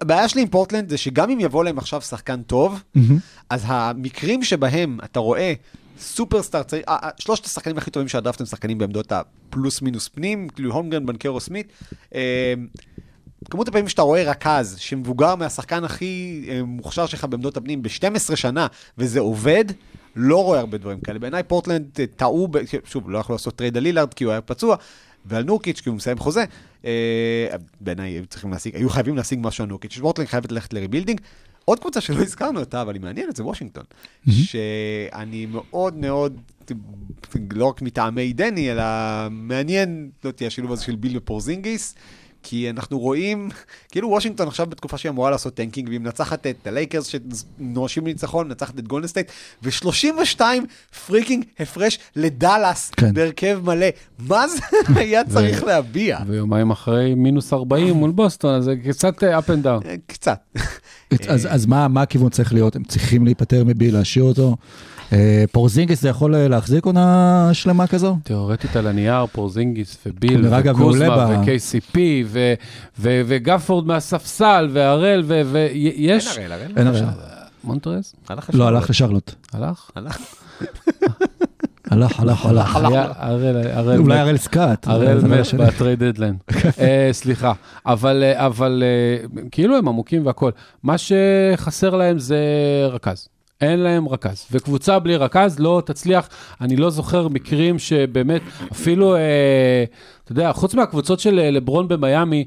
הבעיה 0.00 0.28
שלי 0.28 0.42
עם 0.42 0.48
פורטלנד 0.48 0.88
זה 0.88 0.96
שגם 0.98 1.30
אם 1.30 1.40
יבוא 1.40 1.64
להם 1.64 1.78
עכשיו 1.78 2.00
שחקן 2.00 2.42
טוב. 2.42 2.82
אז 3.50 3.62
המקרים 3.66 4.44
שבהם 4.44 4.98
אתה 5.04 5.20
רואה 5.20 5.52
סופרסטאר, 6.00 6.62
שלושת 7.18 7.44
השחקנים 7.44 7.78
הכי 7.78 7.90
טובים 7.90 8.08
בדראפט 8.08 8.40
הם 8.40 8.46
שחקנים 8.46 8.78
בעמדות 8.78 9.12
הפלוס 9.12 9.82
מינוס 9.82 10.08
פנים, 10.08 10.48
כאילו 10.48 10.72
הולמגרן, 10.74 11.06
בנקרו, 11.06 11.40
סמית. 11.40 11.72
כמות 13.50 13.68
הפעמים 13.68 13.88
שאתה 13.88 14.02
רואה 14.02 14.30
רכז 14.30 14.76
שמבוגר 14.78 15.34
מהשחקן 15.34 15.84
הכי 15.84 16.44
אה, 16.48 16.62
מוכשר 16.62 17.06
שלך 17.06 17.24
בעמדות 17.24 17.56
הפנים 17.56 17.82
ב-12 17.82 18.36
שנה, 18.36 18.66
וזה 18.98 19.20
עובד, 19.20 19.64
לא 20.16 20.44
רואה 20.44 20.58
הרבה 20.58 20.78
דברים 20.78 21.00
כאלה. 21.00 21.18
בעיניי 21.18 21.42
פורטלנד 21.42 21.86
אה, 22.00 22.06
טעו, 22.06 22.48
ב- 22.48 22.58
שוב, 22.84 23.10
לא 23.10 23.18
יכלו 23.18 23.34
לעשות 23.34 23.56
טרייד 23.56 23.76
על 23.76 23.82
לילארד 23.82 24.14
כי 24.14 24.24
הוא 24.24 24.30
היה 24.30 24.40
פצוע, 24.40 24.76
ועל 25.24 25.44
נורקיץ' 25.44 25.80
כי 25.80 25.88
הוא 25.88 25.96
מסיים 25.96 26.18
חוזה. 26.18 26.44
אה, 26.84 27.46
בעיניי 27.80 28.10
היו 28.10 28.26
צריכים 28.26 28.50
להשיג, 28.50 28.76
היו 28.76 28.90
חייבים 28.90 29.16
להשיג 29.16 29.38
משהו 29.42 29.64
על 29.64 29.70
נורקיץ'. 29.70 29.98
פורטלנד 29.98 30.28
חייבת 30.28 30.52
ללכת 30.52 30.72
ל 30.72 30.76
rebuilding. 30.76 31.20
עוד 31.64 31.80
קבוצה 31.80 32.00
שלא 32.00 32.22
הזכרנו 32.22 32.60
אותה, 32.60 32.82
אבל 32.82 32.94
היא 32.94 33.02
מעניינת, 33.02 33.36
זה 33.36 33.44
וושינגטון. 33.44 33.84
שאני 34.30 35.46
מאוד 35.46 35.96
מאוד, 35.96 36.40
לא 37.50 37.64
רק 37.64 37.82
מטעמי 37.82 38.32
דני, 38.32 38.72
אלא 38.72 38.82
מעניין, 39.30 40.10
לא 40.24 40.30
תהיה 40.30 40.48
השילוב 40.48 40.72
הזה 40.72 40.84
של 40.84 40.96
ביל 40.96 41.16
ופורזינגיס. 41.16 41.94
כי 42.42 42.70
אנחנו 42.70 42.98
רואים, 42.98 43.48
כאילו 43.92 44.08
וושינגטון 44.08 44.48
עכשיו 44.48 44.66
בתקופה 44.66 44.98
שהיא 44.98 45.10
אמורה 45.10 45.30
לעשות 45.30 45.54
tanking, 45.54 45.88
והיא 45.88 46.00
מנצחת 46.00 46.46
את 46.46 46.66
הלייקרס 46.66 47.06
שנואשים 47.06 48.06
לניצחון, 48.06 48.48
מנצחת 48.48 48.78
את 48.78 48.88
גולדן 48.88 49.06
סטייט, 49.06 49.30
ו-32 49.62 50.40
freaking 51.06 51.44
הפרש 51.60 51.98
לדאלאס 52.16 52.90
כן. 52.90 53.14
בהרכב 53.14 53.60
מלא. 53.64 53.86
מה 54.18 54.48
זה 54.48 54.60
היה 55.00 55.24
צריך 55.24 55.64
להביע? 55.64 56.18
ויומיים 56.26 56.70
אחרי 56.70 57.14
מינוס 57.14 57.52
40 57.52 57.94
מול 57.94 58.10
בוסטון, 58.10 58.54
אז 58.54 58.64
זה 58.64 58.74
קצת 58.88 59.24
אה, 59.24 59.38
up 59.38 59.42
and 59.42 59.64
down. 59.64 59.86
קצת. 60.12 60.38
אז, 61.28 61.48
אז 61.50 61.66
מה, 61.66 61.88
מה 61.88 62.02
הכיוון 62.02 62.30
צריך 62.30 62.52
להיות? 62.52 62.76
הם 62.76 62.84
צריכים 62.84 63.24
להיפטר 63.24 63.64
מביל, 63.64 63.94
להשאיר 63.94 64.24
אותו? 64.24 64.56
אה, 65.12 65.44
פורזינגיס 65.52 66.02
זה 66.02 66.08
יכול 66.08 66.34
אה, 66.34 66.48
להחזיק 66.48 66.84
עונה 66.84 67.50
שלמה 67.52 67.86
כזו? 67.86 68.16
תיאורטית 68.22 68.76
על 68.76 68.86
הנייר, 68.86 69.26
פורזינגיס 69.26 69.98
וביל 70.06 70.40
מעולה 70.40 70.60
וקוזמה 70.72 71.28
ו-KCP 71.28 71.98
ו- 72.26 72.54
ו- 72.98 73.20
וגפורד 73.26 73.86
מהספסל 73.86 74.68
והראל 74.72 75.22
ויש... 75.26 76.38
אין 76.76 76.86
הרי. 76.86 77.00
מונטרז? 77.64 78.14
לא, 78.52 78.68
הלך 78.68 78.90
לשרלוט. 78.90 79.34
הלך? 79.52 79.90
הלך. 79.96 80.18
הלך, 81.90 82.20
הלך, 82.20 82.46
הלך. 82.46 82.76
הראל, 82.76 83.56
הראל 83.72 83.98
אולי. 83.98 84.18
הראל 84.18 84.36
סקאט. 84.36 84.88
הראל 84.88 85.16
לא 85.16 85.28
מת. 85.28 85.54
בטרייד 85.54 86.04
דדליין. 86.04 86.36
אה, 86.80 87.08
סליחה, 87.12 87.52
אבל, 87.86 88.24
אבל 88.34 88.82
כאילו 89.50 89.76
הם 89.76 89.88
עמוקים 89.88 90.26
והכול. 90.26 90.52
מה 90.82 90.94
שחסר 90.98 91.96
להם 91.96 92.18
זה 92.18 92.38
רכז. 92.90 93.28
אין 93.60 93.80
להם 93.80 94.08
רכז, 94.08 94.46
וקבוצה 94.52 94.98
בלי 94.98 95.16
רכז 95.16 95.58
לא 95.58 95.82
תצליח. 95.86 96.28
אני 96.60 96.76
לא 96.76 96.90
זוכר 96.90 97.28
מקרים 97.28 97.78
שבאמת, 97.78 98.42
אפילו, 98.72 99.16
אה, 99.16 99.84
אתה 100.24 100.32
יודע, 100.32 100.52
חוץ 100.52 100.74
מהקבוצות 100.74 101.20
של 101.20 101.38
אה, 101.38 101.50
לברון 101.50 101.88
במיאמי, 101.88 102.44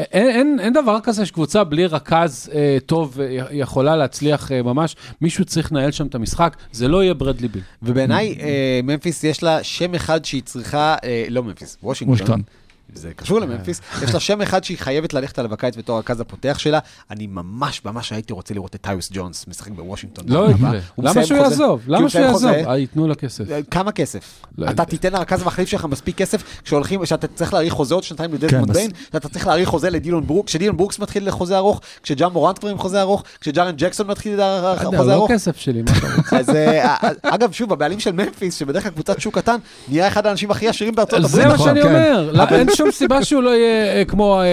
אה, 0.00 0.04
אין, 0.12 0.28
אין, 0.28 0.58
אין 0.60 0.72
דבר 0.72 0.98
כזה 1.02 1.26
שקבוצה 1.26 1.64
בלי 1.64 1.86
רכז 1.86 2.50
אה, 2.54 2.78
טוב 2.86 3.20
אה, 3.20 3.46
יכולה 3.50 3.96
להצליח 3.96 4.52
אה, 4.52 4.62
ממש. 4.62 4.96
מישהו 5.20 5.44
צריך 5.44 5.72
לנהל 5.72 5.90
שם 5.90 6.06
את 6.06 6.14
המשחק, 6.14 6.56
זה 6.72 6.88
לא 6.88 7.02
יהיה 7.02 7.14
ברדלי 7.14 7.48
ביל. 7.48 7.62
ובעיניי, 7.82 8.36
אה, 8.40 8.80
ממפיס 8.84 9.24
יש 9.24 9.42
לה 9.42 9.64
שם 9.64 9.94
אחד 9.94 10.24
שהיא 10.24 10.42
צריכה, 10.42 10.96
אה, 11.04 11.24
לא 11.28 11.42
ממפיס, 11.42 11.76
וושינגטון. 11.82 12.12
וושינגטון. 12.20 12.42
זה 12.94 13.10
קשור 13.16 13.40
לממפיס, 13.40 13.80
יש 14.02 14.14
לה 14.14 14.20
שם 14.20 14.42
אחד 14.42 14.64
שהיא 14.64 14.78
חייבת 14.78 15.14
ללכת 15.14 15.38
עליו 15.38 15.54
הקיץ 15.54 15.76
בתור 15.76 15.96
הרכז 15.96 16.20
הפותח 16.20 16.56
שלה. 16.58 16.78
אני 17.10 17.26
ממש 17.26 17.84
ממש 17.84 18.12
הייתי 18.12 18.32
רוצה 18.32 18.54
לראות 18.54 18.74
את 18.74 18.80
טיוס 18.80 19.08
ג'ונס 19.12 19.44
משחק 19.48 19.70
בוושינגטון. 19.72 20.24
לא. 20.28 20.46
יקרה. 20.50 20.70
למה 20.98 21.24
שהוא 21.26 21.38
יעזוב? 21.38 21.80
למה 21.86 22.08
שהוא 22.08 22.22
יעזוב? 22.22 22.50
אה, 22.52 22.78
ייתנו 22.78 23.08
לו 23.08 23.14
כסף. 23.18 23.44
כמה 23.70 23.92
כסף? 23.92 24.44
לא 24.58 24.70
אתה. 24.70 24.84
תיתן 24.84 25.12
לרכז 25.12 25.42
המחליף 25.42 25.68
שלך 25.68 25.84
מספיק 25.84 26.16
כסף 26.16 26.42
כשהולכים, 26.64 27.06
שאתה 27.06 27.26
צריך 27.26 27.52
להאריך 27.54 27.72
חוזה 27.72 27.94
עוד 27.94 28.02
שנתיים 28.02 28.34
לדזמונד 28.34 28.70
בס- 28.70 28.76
ביין, 28.76 28.90
שאתה 29.12 29.28
צריך 29.28 29.46
להאריך 29.46 29.68
חוזה 29.68 29.90
לדילון 29.90 30.26
ברוק, 30.26 30.46
כשדילון 30.46 30.76
ברוקס 30.76 30.98
מתחיל 30.98 31.28
לחוזה 31.28 31.56
ארוך, 31.56 31.80
כשג'ה 32.02 32.32
מורנט 32.32 32.58
כבר 32.58 32.68
עם 32.68 32.78
חוזה 32.78 33.00
ארוך, 33.00 33.22
כשג'ארן 33.40 33.74
ג'קסון 33.76 34.06
מתחיל 34.06 34.32
יודע, 34.32 34.74
חוזה 34.78 34.96
הוא 34.96 35.06
לא 35.06 35.12
ארוך. 35.12 35.30
כסף 35.32 35.56
שלי, 35.56 35.82
מה 35.82 35.90
אתה 35.98 36.06
רוצה? 36.16 36.38
אז 36.38 36.48
אה, 36.50 36.96
אגב, 37.22 37.52
שוב, 37.52 37.72
הבעלים 37.72 38.00
של 38.00 38.12
ממפיס, 38.12 38.54
שבדרך 38.54 38.82
כלל 38.82 38.92
קבוצת 38.92 39.20
שוק 39.20 39.38
קטן, 39.38 39.56
נהיה 39.88 40.08
אחד 40.08 40.26
האנשים 40.26 40.50
הכי 40.50 40.68
עשירים 40.68 40.94
בארצות 40.94 41.18
הברית. 41.24 41.30
זה 41.30 41.48
מה 41.48 41.58
שאני 41.58 41.82
כן. 41.82 41.88
אומר, 41.88 42.30
אין 42.54 42.66
שום 42.82 42.90
סיבה 42.90 43.24
שהוא 43.24 43.42
לא 43.42 43.50
יהיה 43.50 43.94
אה, 43.94 44.04
כמו 44.04 44.40
אה, 44.40 44.44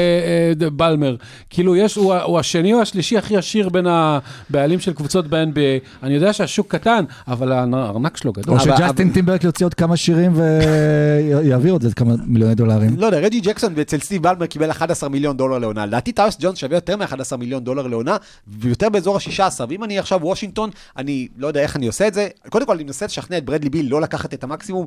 אה, 0.62 0.70
בלמר. 0.70 1.16
כאילו, 1.50 1.76
יש, 1.76 1.96
הוא 1.96 2.14
הוא 2.14 2.40
השני 2.40 2.74
או 2.74 2.82
השלישי 2.82 3.18
הכי 3.18 3.38
עשיר 3.38 3.70
בין 3.70 3.88
הבעלים 3.88 4.80
של 4.80 4.94
קבוצות 4.94 5.28
ב-NBA. 5.28 6.04
אני 6.04 6.14
יודע 6.14 6.34
שהשוק 6.34 6.68
קטן, 6.76 7.04
אבל 7.28 7.52
הארנק 7.52 8.18
שלו 8.18 8.34
גדול. 8.34 8.56
או 8.56 8.60
שג'סטין 8.60 9.12
טימברק 9.12 9.44
יוציא 9.44 9.66
עוד 9.66 9.74
כמה 9.74 9.98
שירים 9.98 10.34
ויעביר 10.36 11.76
את 11.76 11.82
זה 11.82 11.94
כמה 11.94 12.14
מיליוני 12.26 12.56
דולרים. 12.56 12.96
לא 12.98 13.06
יודע, 13.06 13.18
רג'י 13.18 13.40
ג'קסון 13.40 13.80
אצל 13.82 14.00
סטיב 14.00 14.24
בלמר 14.24 14.46
קיבל 14.46 14.72
11 14.72 15.10
מיליון 15.10 15.38
דולר 15.38 15.58
לעונה. 15.58 15.86
לדעתי 15.86 16.12
טיוס 16.12 16.38
ג'ונס 16.40 16.58
שווה 16.58 16.78
יותר 16.78 16.98
מ-11 16.98 17.38
מיליון 17.38 17.64
דולר 17.64 17.88
לעונה, 17.88 18.18
ויותר 18.48 18.90
באזור 18.90 19.16
ה-16. 19.16 19.66
ואם 19.70 19.84
אני 19.84 20.00
עכשיו 20.00 20.20
וושינגטון, 20.24 20.70
אני 20.98 21.28
לא 21.38 21.48
יודע 21.48 21.62
איך 21.62 21.76
אני 21.76 21.88
עושה 21.88 22.08
את 22.08 22.14
זה. 22.14 22.28
קודם 22.50 22.66
כל, 22.66 22.76
אני 22.76 22.84
מנסה 22.84 23.06
לשכנע 23.06 23.38
את 23.38 23.46
ברדלי 23.46 23.70
ביל 23.70 23.90
לא 23.90 24.02
לקחת 24.02 24.34
את 24.34 24.44
המקסימום. 24.44 24.86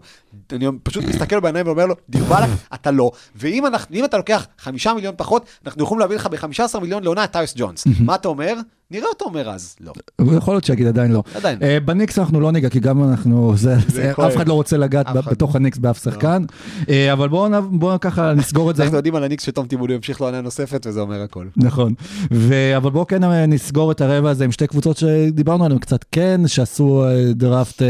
אני 0.52 0.66
פשוט 0.82 1.04
מסתכל 1.04 1.40
בעיניים 1.40 1.66
ואומר 1.66 1.86
לו, 1.86 1.94
דיר 2.08 2.24
באלק, 2.24 2.48
אתה 2.74 2.90
לא. 2.90 3.10
ואם 3.36 3.66
אנחנו- 3.66 4.04
אתה 4.04 4.16
לוקח 4.16 4.46
5 4.58 4.86
מיליון 4.86 5.14
פחות, 5.16 5.46
אנחנו 5.66 5.82
יכולים 5.84 6.00
להביא 6.00 6.16
לך 6.16 6.26
ב-15 6.26 6.78
מיליון 6.80 7.02
לעונה 7.02 7.24
את 7.24 7.30
טיוס 7.30 7.54
ג'ונס. 7.56 7.84
מה 8.00 8.14
אתה 8.14 8.28
אומר? 8.28 8.54
נראה 8.90 9.06
אותו 9.08 9.24
אומר 9.24 9.50
אז. 9.50 9.76
לא. 9.80 9.92
יכול 10.36 10.54
להיות 10.54 10.64
שיגיד 10.64 10.86
עדיין 10.86 11.12
לא. 11.12 11.22
עדיין. 11.34 11.58
אה, 11.62 11.78
בניקס 11.84 12.18
אנחנו 12.18 12.40
לא 12.40 12.52
ניגע, 12.52 12.68
כי 12.68 12.80
גם 12.80 13.10
אנחנו, 13.10 13.52
זה- 13.56 13.76
זה-. 13.88 14.12
אף 14.12 14.36
אחד 14.36 14.48
לא 14.48 14.52
רוצה 14.54 14.76
לגעת 14.76 15.06
בתוך 15.30 15.56
הניקס 15.56 15.78
באף 15.78 16.02
שחקן. 16.04 16.44
אה, 16.88 17.12
אבל 17.12 17.28
בואו 17.28 17.48
נ- 17.48 17.78
בואו 17.78 18.00
ככה 18.00 18.34
נסגור 18.34 18.70
את 18.70 18.76
זה. 18.76 18.82
אנחנו 18.82 18.96
יודעים 18.96 19.14
על 19.14 19.24
הניקס 19.24 19.44
שתום 19.46 19.66
טיבודי 19.66 19.94
ימשיך 19.94 20.20
לעונה 20.20 20.40
נוספת, 20.40 20.86
וזה 20.86 21.00
אומר 21.00 21.22
הכל. 21.22 21.46
נכון, 21.56 21.94
ו... 22.32 22.54
אבל 22.76 22.90
בואו 22.90 23.06
כן 23.06 23.24
אה, 23.24 23.46
נסגור 23.46 23.92
את 23.92 24.00
הרבע 24.00 24.30
הזה 24.30 24.44
עם 24.44 24.52
שתי 24.52 24.66
קבוצות 24.66 24.96
שדיברנו 24.96 25.64
עליהן 25.64 25.78
קצת 25.80 26.04
כן, 26.12 26.40
שעשו 26.46 27.04
דראפט, 27.30 27.82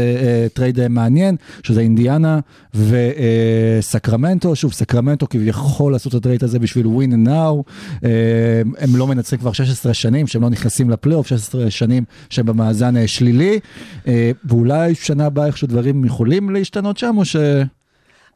טרייד 0.53 0.87
מעניין, 0.87 1.35
שזה 1.63 1.81
אינדיאנה 1.81 2.39
וסקרמנטו, 2.73 4.55
שוב 4.55 4.73
סקרמנטו 4.73 5.27
כביכול 5.33 5.95
עשו 5.95 6.09
את 6.09 6.13
הטרייד 6.13 6.43
הזה 6.43 6.59
בשביל 6.59 6.85
win 6.85 7.27
now, 7.27 7.71
אה, 8.03 8.61
הם 8.77 8.95
לא 8.95 9.07
מנצחים 9.07 9.39
כבר 9.39 9.51
16 9.51 9.93
שנים, 9.93 10.27
שהם 10.27 10.41
לא 10.41 10.49
נכנסים 10.49 10.89
לפלייאוף, 10.89 11.27
16 11.27 11.71
שנים 11.71 12.03
שהם 12.29 12.45
במאזן 12.45 12.97
אה, 12.97 13.07
שלילי, 13.07 13.59
אה, 14.07 14.31
ואולי 14.45 14.95
שנה 14.95 15.25
הבאה 15.25 15.45
איכשהו 15.45 15.67
דברים 15.67 16.05
יכולים 16.05 16.49
להשתנות 16.49 16.97
שם, 16.97 17.15
או 17.17 17.25
ש... 17.25 17.35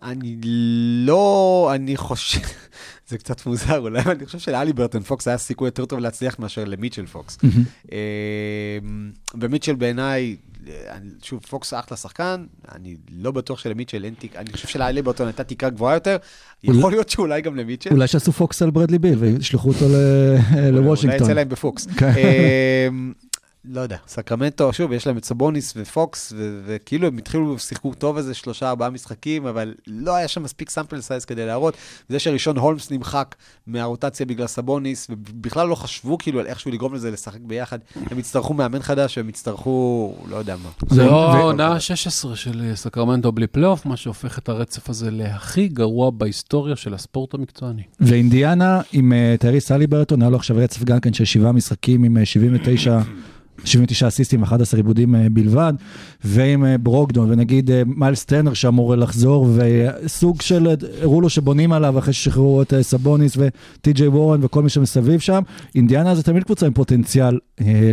אני 0.03 0.37
לא, 1.05 1.71
אני 1.75 1.97
חושב, 1.97 2.39
זה 3.09 3.17
קצת 3.17 3.45
מוזר 3.45 3.79
אולי, 3.79 4.01
אני 4.01 4.25
חושב 4.25 4.39
שלהליברטון 4.39 5.03
פוקס 5.03 5.27
היה 5.27 5.37
סיכוי 5.37 5.67
יותר 5.67 5.85
טוב 5.85 5.99
להצליח 5.99 6.39
מאשר 6.39 6.63
למיטשל 6.63 7.05
פוקס. 7.05 7.37
ומיטשל 9.41 9.75
בעיניי, 9.75 10.35
שוב, 11.24 11.39
פוקס 11.49 11.74
אחלה 11.74 11.97
שחקן, 11.97 12.45
אני 12.76 12.95
לא 13.11 13.32
בטוח 13.32 13.59
שלמיטשל 13.59 14.03
אין 14.05 14.13
תיק, 14.20 14.36
אני 14.36 14.51
חושב 14.53 14.68
שלהליברטון 14.67 15.28
הייתה 15.28 15.43
תקרה 15.43 15.70
גבוהה 15.70 15.93
יותר, 15.95 16.18
יכול 16.63 16.91
להיות 16.91 17.09
שאולי 17.09 17.41
גם 17.41 17.55
למיטשל. 17.55 17.89
אולי 17.93 18.07
שעשו 18.07 18.32
פוקס 18.32 18.61
על 18.61 18.70
ברדלי 18.70 18.99
ביל 18.99 19.18
וישלחו 19.20 19.68
אותו 19.70 19.86
ל- 19.89 20.38
אולי 20.53 20.72
לוושינגטון. 20.72 21.24
יצא 21.24 21.34
להם 21.34 21.49
בפוקס. 21.49 21.88
אה, 23.66 23.72
לא 23.74 23.82
יודע, 23.82 23.97
סקרמנטו, 24.08 24.74
שוב, 24.74 24.91
יש 24.91 25.08
להם 25.08 25.18
את 25.18 25.26
סבוניס 25.26 25.74
ופוקס, 25.78 26.34
ו- 26.36 26.62
וכאילו 26.66 27.08
הם 27.08 27.18
התחילו, 27.18 27.60
שיחקו 27.60 27.93
טוב 27.93 28.18
איזה 28.18 28.34
שלושה, 28.34 28.70
ארבעה 28.70 28.89
משחקים, 28.89 29.45
אבל 29.45 29.74
לא 29.88 30.16
היה 30.16 30.28
שם 30.28 30.43
מספיק 30.43 30.70
sample 30.69 31.01
size 31.01 31.25
כדי 31.26 31.45
להראות. 31.45 31.74
זה 32.10 32.20
שרישון 32.19 32.57
הולמס 32.58 32.91
נמחק 32.91 33.36
מהרוטציה 33.68 34.26
בגלל 34.26 34.47
סבוניס, 34.47 35.08
ובכלל 35.10 35.68
לא 35.68 35.76
חשבו 35.76 36.18
כאילו 36.18 36.39
על 36.39 36.47
איכשהו 36.47 36.72
לגרום 36.72 36.93
לזה 36.93 37.12
לשחק 37.12 37.39
ביחד. 37.41 37.80
הם 37.95 38.20
יצטרכו 38.20 38.53
מאמן 38.53 38.82
חדש, 38.82 39.18
הם 39.18 39.30
יצטרכו, 39.30 40.16
לא 40.30 40.36
יודע 40.36 40.55
מה. 40.64 40.70
זה 40.89 41.05
לא 41.05 41.32
העונה 41.34 41.68
ה-16 41.68 42.36
של 42.36 42.62
אה, 42.70 42.76
סקרמנטו 42.76 43.32
בלי 43.32 43.47
פלייאוף, 43.47 43.86
מה 43.86 43.97
שהופך 43.97 44.38
את 44.38 44.49
הרצף 44.49 44.89
הזה 44.89 45.12
להכי 45.12 45.68
גרוע 45.68 46.12
בהיסטוריה 46.12 46.76
של 46.76 46.93
הספורט 46.93 47.34
המקצועני. 47.34 47.84
ואינדיאנה 47.99 48.82
עם 48.91 49.14
אה, 49.14 49.36
טייריס 49.39 49.61
הליברטון, 49.61 50.21
היה 50.22 50.30
לו 50.30 50.38
עכשיו 50.38 50.58
רצף 50.58 50.84
גם 50.84 50.99
כן 50.99 51.14
של 51.14 51.26
שבעה 51.26 51.51
משחקים 51.51 52.03
עם 52.03 52.18
אה, 52.18 52.26
79... 52.26 52.99
79 53.66 54.08
אסיסטים, 54.08 54.43
11 54.43 54.80
עיבודים 54.80 55.16
בלבד, 55.32 55.74
ועם 56.24 56.66
אה, 56.66 56.78
ברוקדון, 56.78 57.32
ונגיד 57.32 57.72
אה, 57.72 57.82
מיילס 57.86 58.26
טנר 58.26 58.53
שאמור 58.53 58.95
לחזור, 58.95 59.47
וסוג 59.55 60.41
של, 60.41 60.68
אה, 60.68 60.74
הראו 61.01 61.22
לו 61.22 61.30
שבונים 61.30 61.74
עליו 61.74 61.99
אחרי 61.99 62.14
ששחררו 62.14 62.62
את 62.62 62.74
סבוניס 62.82 63.38
וטי.ג'יי 63.38 64.08
וורן 64.08 64.39
וכל 64.43 64.64
מי 64.64 64.70
שמסביב 64.70 65.20
שם. 65.20 65.41
אינדיאנה 65.76 66.16
זה 66.16 66.24
תמיד 66.24 66.43
קבוצה 66.43 66.66
עם 66.66 66.74
פוטנציאל 66.74 67.39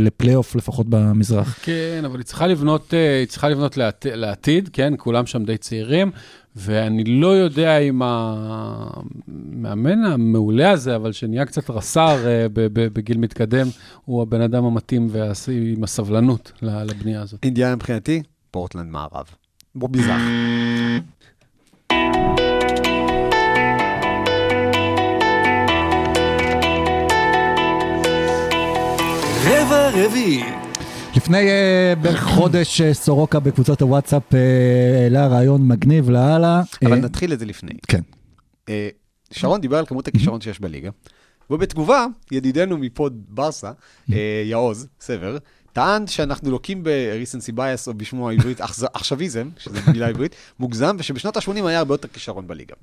לפלייאוף, 0.00 0.56
לפחות 0.56 0.86
במזרח. 0.88 1.58
כן, 1.62 2.02
אבל 2.04 2.16
היא 2.16 2.24
צריכה 2.24 2.46
לבנות, 2.46 2.94
היא 3.20 3.26
צריכה 3.26 3.48
לבנות 3.48 3.76
לעת, 3.76 4.06
לעתיד, 4.10 4.68
כן, 4.72 4.94
כולם 4.98 5.26
שם 5.26 5.44
די 5.44 5.56
צעירים, 5.56 6.10
ואני 6.56 7.04
לא 7.04 7.26
יודע 7.26 7.78
אם 7.78 8.02
המאמן 8.04 10.04
המעולה 10.04 10.70
הזה, 10.70 10.96
אבל 10.96 11.12
שנהיה 11.12 11.44
קצת 11.44 11.70
רס"ר 11.70 12.26
אה, 12.26 12.46
בגיל 12.74 13.18
מתקדם, 13.18 13.66
הוא 14.04 14.22
הבן 14.22 14.40
אדם 14.40 14.64
המתאים 14.64 15.08
עם 15.76 15.84
הסבלנות 15.84 16.52
לבנייה 16.62 17.22
הזאת. 17.22 17.40
אינדיאנה 17.42 17.76
מבחינתי, 17.76 18.22
פורטלנד 18.50 18.90
מערב. 18.90 19.26
בוא 19.74 19.88
מזרח. 19.92 20.22
רבע 29.44 29.90
רביעי. 29.94 30.63
לפני 31.16 31.48
אה, 31.48 31.94
בערך 32.02 32.22
חודש 32.36 32.80
אה, 32.80 32.94
סורוקה 32.94 33.40
בקבוצת 33.40 33.82
הוואטסאפ 33.82 34.34
אה, 34.34 35.02
העלה 35.02 35.26
רעיון 35.26 35.68
מגניב 35.68 36.10
לאללה. 36.10 36.62
אבל 36.84 36.96
נתחיל 36.96 37.32
את 37.32 37.38
זה 37.38 37.44
לפני. 37.44 37.72
כן. 37.88 38.00
שרון 39.30 39.60
דיבר 39.60 39.78
על 39.78 39.86
כמות 39.86 40.08
הכישרון 40.08 40.40
שיש 40.40 40.60
בליגה, 40.60 40.90
ובתגובה, 41.50 42.06
ידידנו 42.32 42.78
מפוד 42.78 43.22
ברסה, 43.28 43.72
אה, 44.12 44.42
יעוז, 44.44 44.86
סבר, 45.00 45.38
טען 45.72 46.06
שאנחנו 46.06 46.50
לוקים 46.50 46.82
ב-recency 46.82 47.52
bias, 47.56 47.86
או 47.86 47.94
בשמו 47.94 48.30
העברית, 48.30 48.60
עכשוויזם, 48.94 49.48
שזו 49.58 49.78
מילה 49.92 50.08
עברית, 50.08 50.34
מוגזם, 50.58 50.96
ושבשנות 50.98 51.36
ה-80 51.36 51.66
היה 51.66 51.78
הרבה 51.78 51.94
יותר 51.94 52.08
כישרון 52.08 52.46
בליגה. 52.46 52.74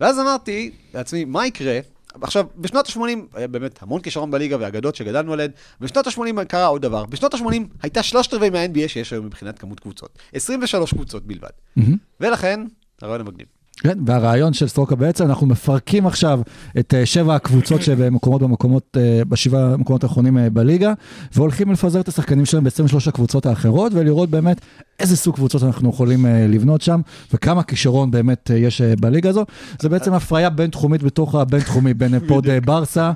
ואז 0.00 0.18
אמרתי 0.18 0.70
לעצמי, 0.94 1.24
מה 1.24 1.46
יקרה? 1.46 1.78
עכשיו, 2.20 2.46
בשנות 2.56 2.88
ה-80 2.88 3.00
היה 3.34 3.48
באמת 3.48 3.82
המון 3.82 4.00
כישרון 4.00 4.30
בליגה 4.30 4.56
והאגדות 4.60 4.94
שגדלנו 4.96 5.32
עליהן, 5.32 5.50
בשנות 5.80 6.06
ה-80 6.06 6.44
קרה 6.44 6.66
עוד 6.66 6.82
דבר. 6.82 7.06
בשנות 7.06 7.34
ה-80 7.34 7.62
הייתה 7.82 8.02
שלושת 8.02 8.34
רבעי 8.34 8.50
מה-NBA 8.50 8.88
שיש 8.88 9.12
היום 9.12 9.26
מבחינת 9.26 9.58
כמות 9.58 9.80
קבוצות. 9.80 10.18
23 10.32 10.94
קבוצות 10.94 11.26
בלבד. 11.26 11.48
מהמם. 11.76 11.96
ולכן, 12.20 12.60
הרעיון 13.02 13.20
המגניב. 13.20 13.46
כן, 13.82 13.98
והרעיון 14.06 14.52
של 14.52 14.68
סטרוקה 14.68 14.94
בעצם, 14.94 15.24
אנחנו 15.24 15.46
מפרקים 15.46 16.06
עכשיו 16.06 16.40
את 16.78 16.94
אה, 16.94 17.06
שבע 17.06 17.34
הקבוצות 17.34 17.82
שבמקומות 17.82 18.42
במקומות, 18.42 18.96
אה, 18.96 19.22
בשבעה 19.28 19.72
המקומות 19.72 20.04
האחרונים 20.04 20.38
אה, 20.38 20.50
בליגה, 20.50 20.92
והולכים 21.34 21.72
לפזר 21.72 22.00
את 22.00 22.08
השחקנים 22.08 22.44
שלהם 22.44 22.64
ב-23 22.64 23.08
הקבוצות 23.08 23.46
האחרות, 23.46 23.92
ולראות 23.94 24.30
באמת 24.30 24.60
איזה 25.00 25.16
סוג 25.16 25.34
קבוצות 25.34 25.62
אנחנו 25.62 25.90
יכולים 25.90 26.26
לבנות 26.48 26.82
שם, 26.82 27.00
וכמה 27.32 27.62
כישרון 27.62 28.10
באמת 28.10 28.50
יש 28.54 28.80
בליגה 28.80 29.30
הזו. 29.30 29.44
זה 29.80 29.88
בעצם 29.88 30.14
הפריה 30.14 30.50
בין-תחומית 30.50 31.02
בתוך 31.02 31.34
הבין-תחומי, 31.34 31.94
בין 31.94 32.18
פוד 32.28 32.46
ברסה 32.64 33.12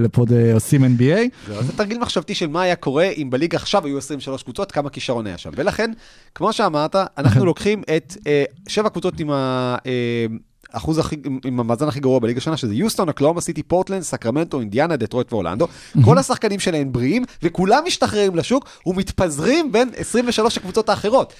לפוד 0.00 0.32
עושים 0.54 0.84
NBA. 0.84 1.50
זה 1.60 1.72
תרגיל 1.76 1.98
מחשבתי 1.98 2.34
של 2.34 2.46
מה 2.46 2.62
היה 2.62 2.76
קורה 2.76 3.08
אם 3.16 3.30
בליגה 3.30 3.56
עכשיו 3.56 3.86
היו 3.86 3.98
23 3.98 4.42
קבוצות, 4.42 4.72
כמה 4.72 4.90
כישרון 4.90 5.26
היה 5.26 5.38
שם. 5.38 5.50
ולכן, 5.56 5.90
כמו 6.34 6.52
שאמרת, 6.52 6.96
אנחנו 7.18 7.44
לוקחים 7.44 7.82
את 7.96 8.16
שבע 8.68 8.88
קבוצות 8.88 9.20
עם 9.20 9.30
ה... 9.30 9.47
אה, 9.86 10.26
אחוז 10.72 10.98
הכי, 10.98 11.16
עם- 11.44 11.60
המאזן 11.60 11.88
הכי 11.88 12.00
גרוע 12.00 12.18
בליגה 12.18 12.38
השנה, 12.38 12.56
שזה 12.56 12.74
יוסטון, 12.74 13.08
אוקלהומה 13.08 13.40
סיטי, 13.40 13.62
פורטלנד, 13.62 14.02
סקרמנטו, 14.02 14.60
אינדיאנה, 14.60 14.96
דטרויט 14.96 15.32
ואורלנדו. 15.32 15.66
כל 16.04 16.18
השחקנים 16.18 16.60
שלהם 16.60 16.92
בריאים, 16.92 17.24
וכולם 17.42 17.82
משתחררים 17.86 18.36
לשוק 18.36 18.64
ומתפזרים 18.86 19.72
בין 19.72 19.88
23 19.96 20.56
הקבוצות 20.56 20.88
האחרות. 20.88 21.32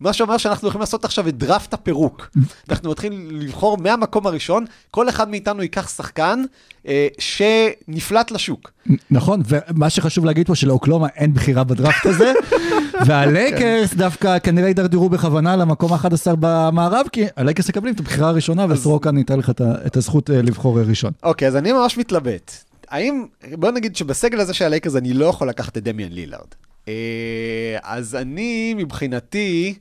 מה 0.00 0.12
שאומר 0.12 0.36
שאנחנו 0.36 0.66
הולכים 0.66 0.80
לעשות 0.80 1.04
עכשיו 1.04 1.28
את 1.28 1.38
דראפט 1.38 1.74
הפירוק. 1.74 2.30
אנחנו 2.68 2.90
מתחילים 2.90 3.28
לבחור 3.30 3.78
מהמקום 3.78 4.26
הראשון, 4.26 4.64
כל 4.90 5.08
אחד 5.08 5.28
מאיתנו 5.30 5.62
ייקח 5.62 5.88
שחקן 5.88 6.44
אה, 6.88 7.08
שנפלט 7.18 8.30
לשוק. 8.30 8.70
נכון, 9.10 9.42
ומה 9.48 9.90
שחשוב 9.90 10.24
להגיד 10.24 10.46
פה 10.46 10.54
שלאוקלהומה 10.54 11.08
אין 11.16 11.34
בחירה 11.34 11.64
בדראפט 11.64 12.06
הזה, 12.06 12.32
והלייקרס 13.06 13.94
דווקא 13.94 14.38
כנראה 14.38 14.68
יידרדרו 14.68 15.08
בכוונה 15.08 15.56
למקום 15.56 15.92
ה-11 15.92 16.36
במערב, 16.40 17.06
כי 17.12 17.24
הלייקרס 17.36 17.68
מקבלים 17.68 17.94
את 17.94 18.00
הבחירה 18.00 18.28
הראשונה, 18.28 18.66
וסורוקה 18.68 19.10
ניתן 19.10 19.38
לך 19.38 19.50
את 19.86 19.96
הזכות 19.96 20.30
אה, 20.30 20.42
לבחור 20.42 20.80
ראשון. 20.80 21.12
אוקיי, 21.22 21.48
אז 21.48 21.56
אני 21.56 21.72
ממש 21.72 21.98
מתלבט. 21.98 22.52
האם, 22.88 23.24
בוא 23.52 23.70
נגיד 23.70 23.96
שבסגל 23.96 24.40
הזה 24.40 24.54
של 24.54 24.64
הלייקרס 24.64 24.96
אני 24.96 25.12
לא 25.12 25.26
יכול 25.26 25.48
לקחת 25.48 25.78
את 25.78 25.82
דמיאן 25.82 26.12
לילארד. 26.12 26.48
אה, 26.88 27.78
אז 27.82 28.14
אני, 28.14 28.74
מבחינתי, 28.74 29.74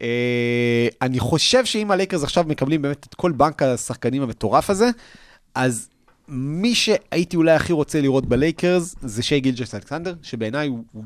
אה, 0.00 0.88
אני 1.02 1.18
חושב 1.18 1.64
שאם 1.64 1.90
הלייקרס 1.90 2.22
עכשיו 2.22 2.44
מקבלים 2.48 2.82
באמת 2.82 3.06
את 3.08 3.14
כל 3.14 3.32
בנק 3.32 3.62
השחקנים 3.62 4.22
המטורף 4.22 4.70
הזה, 4.70 4.90
אז 5.54 5.88
מי 6.28 6.74
שהייתי 6.74 7.36
אולי 7.36 7.52
הכי 7.52 7.72
רוצה 7.72 8.00
לראות 8.00 8.26
בלייקרס 8.26 8.94
זה 9.02 9.22
שי 9.22 9.40
גילג'ס 9.40 9.74
אלכסנדר, 9.74 10.14
שבעיניי 10.22 10.68
הוא, 10.68 11.04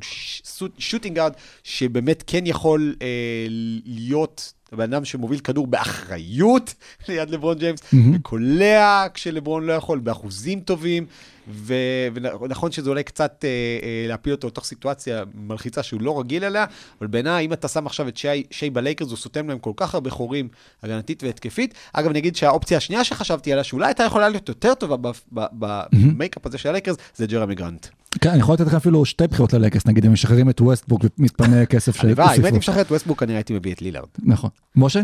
shooting 0.79 1.17
guard 1.17 1.33
שבאמת 1.63 2.25
כן 2.27 2.47
יכול 2.47 2.95
אה, 3.03 3.07
להיות 3.85 4.53
הבן 4.75 4.93
אדם 4.95 5.05
שמוביל 5.05 5.39
כדור 5.39 5.67
באחריות 5.67 6.75
ליד 7.09 7.31
לברון 7.31 7.59
ג'יימס, 7.59 7.81
מהמם. 7.93 8.17
וקולע 8.17 9.07
כשלברון 9.15 9.67
לא 9.67 9.73
יכול, 9.73 9.99
באחוזים 9.99 10.61
טובים, 10.61 11.07
ו- 11.49 12.09
ונכון 12.15 12.73
שזה 12.73 12.91
אולי 12.91 13.03
קצת 13.03 13.45
אה, 13.45 13.49
אה, 13.83 14.05
להפיל 14.09 14.33
אותו 14.33 14.47
לתוך 14.47 14.65
סיטואציה 14.65 15.25
מלחיצה 15.35 15.83
שהוא 15.83 16.01
לא 16.01 16.21
רגיל 16.21 16.45
אליה, 16.45 16.65
אבל 17.01 17.07
בעיניי, 17.07 17.47
אם 17.47 17.53
אתה 17.53 17.69
שם 17.69 17.87
עכשיו 17.87 18.09
את 18.09 18.17
שי, 18.17 18.43
שי 18.51 18.71
בלייקרס, 18.71 19.09
הוא 19.09 19.17
סותם 19.17 19.49
להם 19.49 19.59
כל 19.59 19.73
כך 19.77 19.95
הרבה 19.95 20.11
חורים 20.11 20.49
הגנתית 20.83 21.23
והתקפית. 21.23 21.75
אגב, 21.93 22.11
אני 22.11 22.19
אגיד 22.19 22.37
שהאופציה 22.37 22.77
השנייה 22.77 23.05
שחשבתי 23.05 23.53
עליה, 23.53 23.65
שאולי 23.65 23.87
הייתה 23.87 24.03
יכולה 24.03 24.29
להיות 24.29 24.49
יותר 24.49 24.75
טובה 24.75 25.11
במייקאפ 25.33 26.47
הזה 26.47 26.59
של 26.59 26.69
הלייקרס, 26.69 26.97
זה 27.17 27.27
ג'רמי 27.27 27.55
גרנט. 27.55 27.87
כן, 28.25 28.31
אני 28.31 28.39
יכול 28.39 28.55
לתת 28.55 28.67
לך 28.67 28.75
אפילו 28.75 29.05
שתי 29.05 29.27
בחירות 29.27 29.53
ללייקרס, 29.53 29.87
נגיד, 29.87 30.07
אם 30.07 30.13
משחררים 30.13 30.51
את 30.51 30.61
ווסטברוק 30.61 31.05
ומתפנה 31.19 31.67
כסף 31.67 32.05
הלוואי, 32.05 32.37
אם 32.39 32.45
הייתי. 32.45 32.59
משחרר 32.59 32.81
את 32.81 32.91
ווסטברוק, 32.93 33.21
כנראה 33.21 33.37
הייתי 33.37 33.55
מביא 33.55 33.73
את 33.73 33.83
לילארד. 33.83 34.09
נכון. 34.23 34.51
משה? 34.77 35.01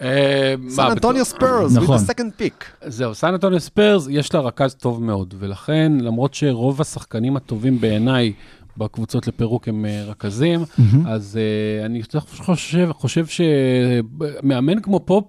אה, 0.00 0.54
סן 0.68 0.86
אנטוניו 0.90 1.24
ספיירס, 1.24 1.76
with 1.76 1.80
נכון. 1.80 1.96
the 1.96 2.00
second 2.00 2.40
pick. 2.40 2.64
זהו, 2.86 3.14
סן 3.14 3.32
אנטוניו 3.32 3.60
ספיירס, 3.60 4.06
יש 4.10 4.34
לה 4.34 4.40
רכז 4.40 4.74
טוב 4.74 5.02
מאוד, 5.02 5.34
ולכן, 5.38 5.92
למרות 6.00 6.34
שרוב 6.34 6.80
השחקנים 6.80 7.36
הטובים 7.36 7.80
בעיניי 7.80 8.32
בקבוצות 8.78 9.26
לפירוק 9.28 9.68
הם 9.68 9.84
אה, 9.86 10.04
רכזים, 10.06 10.60
אז 11.06 11.38
אה, 11.80 11.86
אני 11.86 12.02
חושב, 12.38 12.88
חושב 12.92 13.26
שמאמן 13.26 14.80
כמו 14.80 15.00
פופ 15.00 15.24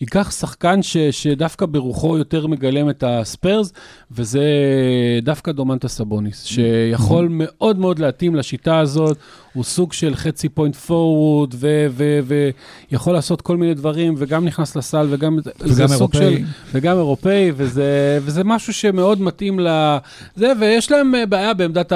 ייקח 0.00 0.30
שחקן 0.30 0.82
ש, 0.82 0.96
שדווקא 0.96 1.66
ברוחו 1.66 2.18
יותר 2.18 2.46
מגלם 2.46 2.90
את 2.90 3.04
הספיירס, 3.06 3.72
וזה 4.10 4.44
דווקא 5.22 5.52
דומנטה 5.52 5.88
סבוניס, 5.88 6.44
שיכול 6.44 7.28
מאוד 7.30 7.78
מאוד 7.78 7.98
להתאים 7.98 8.34
לשיטה 8.34 8.78
הזאת, 8.78 9.16
הוא 9.52 9.64
סוג 9.64 9.92
של 9.92 10.14
חצי 10.14 10.48
פוינט 10.48 10.74
פורוורד, 10.76 11.54
ויכול 12.90 13.12
לעשות 13.14 13.40
כל 13.40 13.56
מיני 13.56 13.74
דברים, 13.74 14.14
וגם 14.18 14.44
נכנס 14.44 14.76
לסל, 14.76 15.06
וגם... 15.10 15.38
זה 15.64 15.86
סוג 15.88 15.92
אירופאי. 16.16 16.36
של- 16.38 16.44
וגם 16.72 16.96
אירופאי, 16.96 17.52
וזה, 17.56 18.18
וזה 18.22 18.44
משהו 18.44 18.72
שמאוד 18.74 19.20
מתאים 19.20 19.60
לזה, 19.60 20.52
ויש 20.60 20.90
להם 20.90 21.14
אה, 21.14 21.26
בעיה 21.26 21.54
בעמדת 21.54 21.92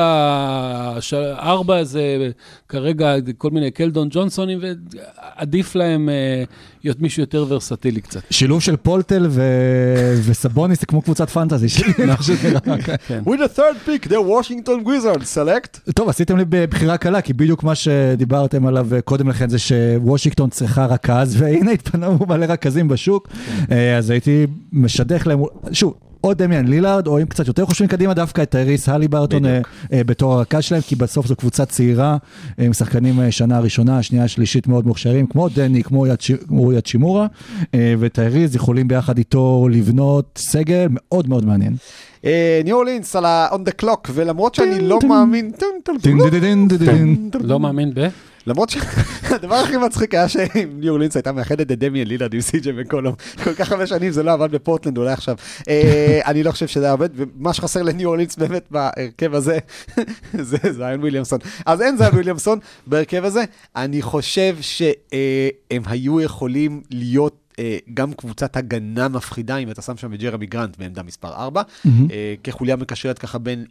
הארבע, 1.13 1.85
זה 1.85 2.31
כרגע 2.69 3.15
כל 3.39 3.51
מיני 3.51 3.71
קלדון 3.71 4.09
ג'ונסונים, 4.11 4.59
ועדיף 4.63 5.75
להם 5.75 6.09
אה, 6.09 6.45
להיות 6.85 7.01
מישהו 7.01 7.23
יותר 7.23 7.45
ורסטילי 7.49 8.01
קצת. 8.01 8.21
שילוב 8.31 8.63
של 8.63 8.77
פולטל 8.77 9.27
ו- 9.31 10.15
וסבוניס 10.27 10.81
זה 10.81 10.87
כמו 10.87 11.03
קבוצת 11.03 11.31
פנטזי 11.31 11.69
שלי. 11.69 11.93
ככה. 12.69 12.97
כן. 13.09 13.23
With 13.27 13.39
the 13.39 13.59
third 13.59 13.89
pick, 13.89 14.09
the 14.09 14.13
Washington 14.13 14.87
Wizards 14.87 15.37
select. 15.37 15.93
טוב, 15.95 16.09
עשיתם 16.09 16.37
לי 16.37 16.45
בבחירה 16.49 16.97
קלה, 16.97 17.21
כי 17.21 17.33
בדיוק 17.33 17.65
מה 17.65 17.75
שדיברתם 17.75 18.67
עליו 18.67 18.95
אה, 18.95 19.01
קודם 19.01 19.29
לכן 19.29 19.49
זה 19.49 19.59
שוושינגטון 19.59 20.51
צריכה 20.51 20.87
רכז, 20.87 21.43
והנה 21.43 21.71
התפנו 21.71 22.19
מלא 22.29 22.45
רכזים 22.45 22.89
בשוק, 22.89 23.29
אה, 23.71 23.97
אז 23.97 24.11
הייתי 24.11 24.47
משדך 24.73 25.27
להם, 25.27 25.41
שוב, 25.73 25.95
או 26.25 26.35
דמיאן 26.35 26.67
לילארד, 26.69 27.07
או 27.07 27.19
אם 27.21 27.27
קצת 27.27 27.47
יותר 27.47 27.67
חושבים 27.67 27.89
קדימה, 27.89 28.15
דווקא 28.15 28.43
את 28.43 28.51
טייריס 28.51 28.89
הלי 28.89 29.09
ברטון 29.09 29.45
אה, 29.47 29.61
אה, 29.93 30.05
בתור 30.05 30.33
הרכז 30.35 30.63
שלהם, 30.65 30.81
כי 30.83 30.97
בסוף 30.97 31.27
זו 31.27 31.37
קבוצה 31.37 31.65
צעירה, 31.65 32.17
אה, 32.59 32.65
עם 32.65 32.73
שחקנים 32.73 33.31
שנה 33.31 33.61
ראשונה, 33.61 34.03
שנייה, 34.03 34.29
שלישית 34.29 34.67
מאוד 34.67 34.87
מוכשרים, 34.87 35.27
כמו 35.27 35.49
דני, 35.49 35.83
כמו 35.83 36.07
יד 36.07 36.21
ש- 36.21 36.31
כמו 36.49 36.73
יד 36.73 36.87
שימורה, 36.87 37.27
אה, 37.75 37.95
וטייריס 37.99 38.55
יכולים 38.55 38.89
ביחד 38.89 39.19
איתו 39.19 39.69
לבנות 39.71 40.25
סגל 40.39 40.87
מאוד 40.91 41.29
מאוד 41.29 41.45
מעניין. 41.47 41.77
ניו 42.65 42.77
אורלינס 42.77 43.17
על 43.17 43.25
ה-on 43.25 43.69
the 43.69 43.85
clock, 43.85 44.11
ולמרות 44.15 44.55
שאני 44.55 44.81
לא 44.81 44.99
מאמין... 45.09 45.51
לא 47.41 47.61
מאמין 47.61 47.91
ב... 47.95 48.09
למרות 48.49 48.69
שהדבר 48.71 49.55
הכי 49.55 49.77
מצחיק 49.77 50.15
היה 50.15 50.29
שאם 50.29 50.81
ניו 50.81 50.91
אורלינס 50.91 51.17
הייתה 51.17 51.33
מאחדת 51.33 51.73
את 51.73 51.79
דמיאן 51.79 52.07
לילארד 52.07 52.35
עם 52.35 52.41
סי.ג'י 52.41 52.71
וקולום, 52.77 53.15
כל 53.45 53.55
כך 53.55 53.73
הרבה 53.73 53.87
שנים 53.87 54.11
זה 54.11 54.23
לא 54.23 54.33
עבד 54.33 54.51
בפורטלנד, 54.51 54.99
אולי 54.99 55.13
עכשיו. 55.13 55.37
אה, 55.69 56.21
אני 56.27 56.43
לא 56.43 56.51
חושב 56.51 56.67
שזה 56.67 56.85
היה 56.85 56.93
עובד, 56.93 57.09
ומה 57.15 57.53
שחסר 57.53 57.83
לניו 57.83 58.09
אורלינס 58.09 58.37
באמת 58.37 58.67
בהרכב 58.71 59.35
הזה, 59.35 59.59
זה 60.49 60.59
זיון 60.71 61.01
וויליאמסון. 61.01 61.39
אז 61.67 61.83
אין 61.83 61.97
זיון 61.97 62.13
וויליאמסון 62.13 62.59
בהרכב 62.87 63.25
הזה. 63.25 63.45
אני 63.77 64.03
חושב 64.03 64.57
שהם 64.61 65.83
היו 65.87 66.21
יכולים 66.21 66.83
להיות... 66.91 67.37
אה, 67.59 67.79
גם 67.95 68.13
קבוצת 68.13 68.57
הגנה 68.57 69.09
מפחידה, 69.09 69.57
אם 69.57 69.71
אתה 69.71 69.83
שם 69.83 69.97
שם 69.97 70.15
את 70.15 70.19
ג'רמי 70.19 70.47
גרנט 70.47 70.79
בעמדה 70.79 71.03
מספר 71.03 71.35
4, 71.35 71.63
אה, 71.87 72.35
כחוליה 72.45 72.77
מקשרת 72.77 73.19
ככה 73.19 73.39
בין 73.39 73.65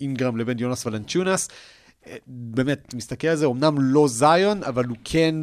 אינגרם 0.00 0.36
לבין 0.36 0.58
יונאס 0.58 0.86
ולנצ'יונאס. 0.86 1.48
אה, 2.06 2.16
באמת, 2.26 2.94
מסתכל 2.94 3.28
על 3.28 3.36
זה, 3.36 3.46
אמנם 3.46 3.74
לא 3.78 4.08
זיון, 4.08 4.62
אבל 4.62 4.84
הוא 4.84 4.96
כן 5.04 5.34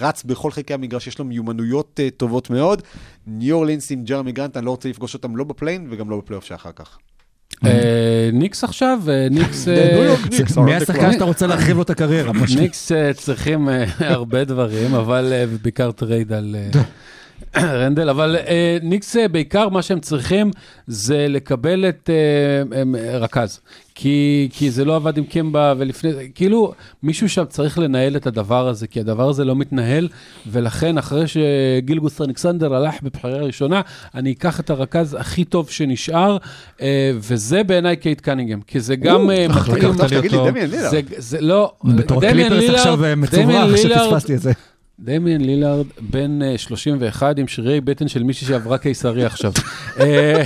רץ 0.00 0.24
בכל 0.24 0.50
חלקי 0.50 0.74
המגרש, 0.74 1.06
יש 1.06 1.18
לו 1.18 1.24
מיומנויות 1.24 2.00
אה, 2.02 2.08
טובות 2.16 2.50
מאוד. 2.50 2.82
ניו 3.26 3.56
אורלינס 3.56 3.90
עם 3.90 4.04
ג'רמי 4.04 4.32
גרנט, 4.32 4.56
אני 4.56 4.66
לא 4.66 4.70
רוצה 4.70 4.88
לפגוש 4.88 5.14
אותם 5.14 5.36
לא 5.36 5.44
ב 5.44 5.49
play-in 5.49 5.86
וגם 5.90 6.10
לא 6.10 6.18
בפלייאוף 6.18 6.44
שאחר 6.44 6.70
כך. 6.76 6.98
אה, 7.66 8.30
ניקס 8.32 8.64
עכשיו, 8.64 9.00
ניקס... 9.30 9.68
מי 10.64 10.74
השחקן. 10.74 11.12
שאתה 11.12 11.24
רוצה 11.24 11.46
להחריב 11.46 11.76
לו 11.76 11.82
את 11.82 11.90
הקריירה? 11.90 12.32
ניקס 12.60 12.92
צריכים 13.16 13.68
הרבה 13.98 14.44
דברים, 14.44 14.94
אבל 14.94 15.32
בעיקר 15.62 15.92
trade 15.92 16.32
על 16.32 16.56
רנדל, 17.56 18.08
אבל 18.08 18.36
אה, 18.36 18.78
ניקס 18.82 19.16
אה, 19.16 19.28
בעיקר 19.28 19.68
מה 19.68 19.82
שהם 19.82 20.00
צריכים 20.00 20.50
זה 20.86 21.26
לקבל 21.28 21.88
את 21.88 22.10
אה, 22.12 22.80
הם, 22.80 22.94
אה, 22.94 23.18
רכז. 23.18 23.60
כי, 23.94 24.48
כי 24.52 24.70
זה 24.70 24.84
לא 24.84 24.96
עבד 24.96 25.18
עם 25.18 25.24
קמבה 25.24 25.74
ולפני 25.78 26.10
כאילו 26.34 26.72
מישהו 27.02 27.28
שם 27.28 27.44
צריך 27.48 27.78
לנהל 27.78 28.16
את 28.16 28.26
הדבר 28.26 28.68
הזה, 28.68 28.86
כי 28.86 29.00
הדבר 29.00 29.28
הזה 29.28 29.44
לא 29.44 29.56
מתנהל, 29.56 30.08
ולכן 30.46 30.98
אחרי 30.98 31.24
שגילג'ס 31.26 32.20
אלכסנדר 32.20 32.74
הלך 32.74 32.94
בבחירה 33.02 33.38
ראשונה, 33.38 33.80
אני 34.14 34.32
אקח 34.32 34.60
את 34.60 34.70
הרכז 34.70 35.16
הכי 35.20 35.44
טוב 35.44 35.70
שנשאר, 35.70 36.36
אה, 36.80 37.12
וזה 37.16 37.62
בעיניי 37.64 37.96
קייט 37.96 38.20
קנינגהם, 38.20 38.60
כי 38.66 38.80
זה 38.80 38.96
גם 38.96 39.30
אה, 39.30 39.46
לקחת 39.48 39.68
מתאים. 39.68 39.92
טוב 39.92 40.08
שתגיד 40.08 40.30
לי. 40.32 40.38
דמיאן 40.50 40.70
לילארד. 40.70 40.90
זה, 40.90 41.00
זה 41.16 41.40
לא, 41.40 41.72
קליפרס 42.32 42.62
לילארד- 42.62 42.78
אה, 43.04 43.14
מצוברח 43.14 43.46
לילארד- 43.84 44.10
דמיאן 45.00 45.40
לילארד 45.40 45.86
בן 46.00 46.42
אה, 46.42 46.58
31 46.58 47.38
עם 47.38 47.48
שרירי 47.48 47.80
בטן 47.80 48.08
של 48.08 48.22
מישהי 48.22 48.46
שעברה 48.46 48.78
קיסרי 48.78 49.24
עכשיו. 49.24 49.52
אה, 50.00 50.42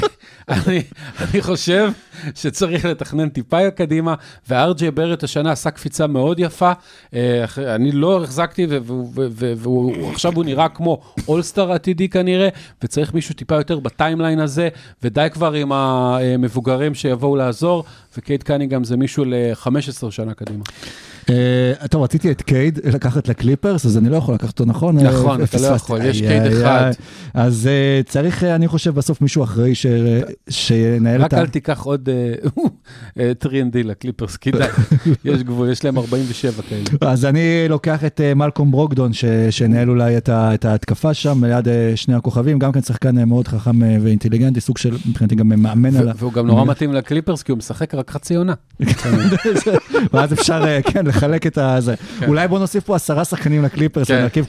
אני, 0.49 0.83
אני 1.21 1.43
חושב 1.43 1.93
שצריך 2.35 2.85
לתכנן 2.85 3.29
טיפה 3.29 3.71
קדימה, 3.71 4.15
וארג'יי 4.49 4.91
בארט 4.91 5.25
השנה 5.25 5.53
עשה 5.53 5.71
קפיצה 5.71 6.07
מאוד 6.07 6.39
יפה. 6.41 6.73
אה, 7.15 7.45
אני 7.59 7.93
לא 7.93 8.25
החזקתי, 8.25 8.67
ו- 8.67 8.79
ו- 8.83 8.93
ו- 9.15 9.27
ו- 9.31 9.53
והוא 9.57 10.11
עכשיו 10.11 10.35
הוא 10.35 10.45
נראה 10.45 10.69
כמו 10.69 11.01
all-star 11.29 11.73
עתידי 11.73 12.09
כנראה, 12.09 12.49
וצריך 12.83 13.15
מישהו 13.15 13.35
טיפה 13.35 13.55
יותר 13.55 13.79
ב 13.79 13.85
timeline 13.85 14.39
הזה, 14.39 14.69
ודי 15.03 15.29
כבר 15.33 15.53
עם 15.53 15.73
המבוגרים 15.73 16.95
שיבואו 16.95 17.37
לעזור, 17.37 17.85
וקייט 18.19 18.43
קנינגהם 18.43 18.85
זה 18.85 18.97
מישהו 18.97 19.25
ל-15 19.25 20.11
שנה 20.11 20.35
קדימה. 20.35 20.65
אה, 21.31 21.89
טוב, 21.91 22.03
רציתי 22.03 22.31
את 22.31 22.43
קייד 22.43 22.79
לקחת 22.85 23.29
לקליפרס, 23.29 23.87
אז 23.87 23.99
אני 23.99 24.09
לא 24.09 24.17
יכול 24.17 24.35
לקחת 24.35 24.49
אותו, 24.49 24.65
נכון? 24.65 24.99
נכון, 24.99 25.41
אה, 25.41 25.45
אתה 25.45 25.59
לא. 25.61 25.67
יכול, 25.67 26.03
יש 26.05 26.21
קייד 26.21 26.43
אחד. 26.53 26.91
אז 27.35 27.67
אה, 27.67 28.01
צריך, 28.07 28.45
אה, 28.45 28.55
אני 28.55 28.69
חושב, 28.69 28.95
בסוף 28.95 29.21
מישהו 29.21 29.45
אחראי 29.45 29.75
ש- 29.75 29.87
שינהל 30.49 31.21
את 31.21 31.25
רק 31.25 31.35
ה... 31.35 31.41
אל 31.41 31.47
תיקח 31.47 31.83
עוד 31.83 32.09
אה, 33.19 33.33
3&D 33.45 33.51
לקליפרס, 33.85 34.37
כדאי, 34.37 34.69
יש 35.25 35.43
גבול, 35.43 35.71
יש 35.71 35.85
להם 35.85 35.99
47 35.99 36.63
כאלה. 36.69 36.83
אז 37.13 37.25
אני 37.25 37.41
לוקח 37.69 38.05
את 38.05 38.21
אה, 38.21 38.35
מלקום 38.35 38.71
ברוקדון, 38.71 39.13
ש- 39.13 39.25
שינהל 39.51 39.91
אולי 39.91 40.17
את 40.17 40.29
ה- 40.29 40.55
את 40.55 40.65
ההתקפה 40.65 41.15
שם, 41.15 41.45
ליד 41.45 41.69
אה, 41.69 41.93
שני 41.97 42.15
הכוכבים, 42.15 42.59
גם 42.59 42.73
כן 42.73 42.83
שחקן 42.83 43.19
אה, 43.19 43.25
מאוד 43.25 43.49
חכם 43.49 43.83
אה, 43.83 43.97
ואינטליגנטי, 44.03 44.61
סוג 44.61 44.79
של, 44.79 44.97
מבחינתי 45.09 45.35
גם 45.35 45.49
מאמן 45.49 45.97
על 45.97 46.09
ה... 46.09 46.13
והוא 46.17 46.33
גם 46.33 46.47
נורא 46.47 46.65
מתאים 46.73 46.93
לקליפרס, 46.93 47.43
כי 47.43 47.53
הוא 47.53 47.59
משחק 47.59 47.95
רק 47.95 48.11
חצי 48.11 48.35
עונה. 48.35 48.55
ואז 50.13 50.33
אפשר, 50.33 50.65
כן, 50.83 51.07
לחלק 51.17 51.47
את 51.47 51.59
הזה. 51.59 51.95
אולי 52.27 52.49
בוא 52.49 52.59
נוסיף 52.59 52.85
פה 52.85 52.97
עשרה 52.97 53.25
שחקנים 53.25 53.63
לקליפרס, 53.63 54.09
כן. 54.09 54.15
ונרכיב 54.19 54.45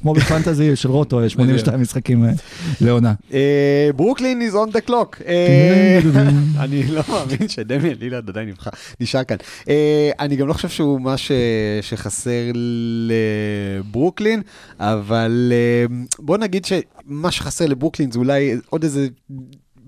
כמו 0.00 0.14
בפנטזי 0.14 0.76
של 0.76 0.90
רוטו, 0.90 1.28
82 1.28 1.80
משחקים 1.80 2.24
אה, 2.24 2.30
לעונה. 2.80 3.14
אה, 3.32 3.90
ברוקלין 3.96 4.48
is 4.50 4.54
on 4.54 4.72
the 4.76 4.88
clock. 4.90 5.22
אה, 5.26 6.00
אני 6.64 6.82
לא 6.86 7.02
מאמין 7.08 7.48
שדמיאן 7.48 7.94
לילארד 8.00 8.28
עדיין 8.28 8.48
נבחר, 8.48 8.70
נשאר 9.00 9.24
כאן. 9.24 9.36
אני 10.20 10.36
גם 10.36 10.48
לא 10.48 10.52
חושב 10.52 10.68
שהוא 10.68 11.00
מה 11.00 11.16
ש- 11.16 11.32
שחסר 11.80 12.52
לברוקלין, 13.84 14.42
אבל 14.80 15.52
בוא 16.18 16.38
נגיד 16.38 16.64
שמה 16.64 17.30
שחסר 17.30 17.66
לברוקלין 17.66 18.10
זה 18.10 18.18
אולי 18.18 18.56
עוד 18.70 18.82
איזה... 18.82 19.06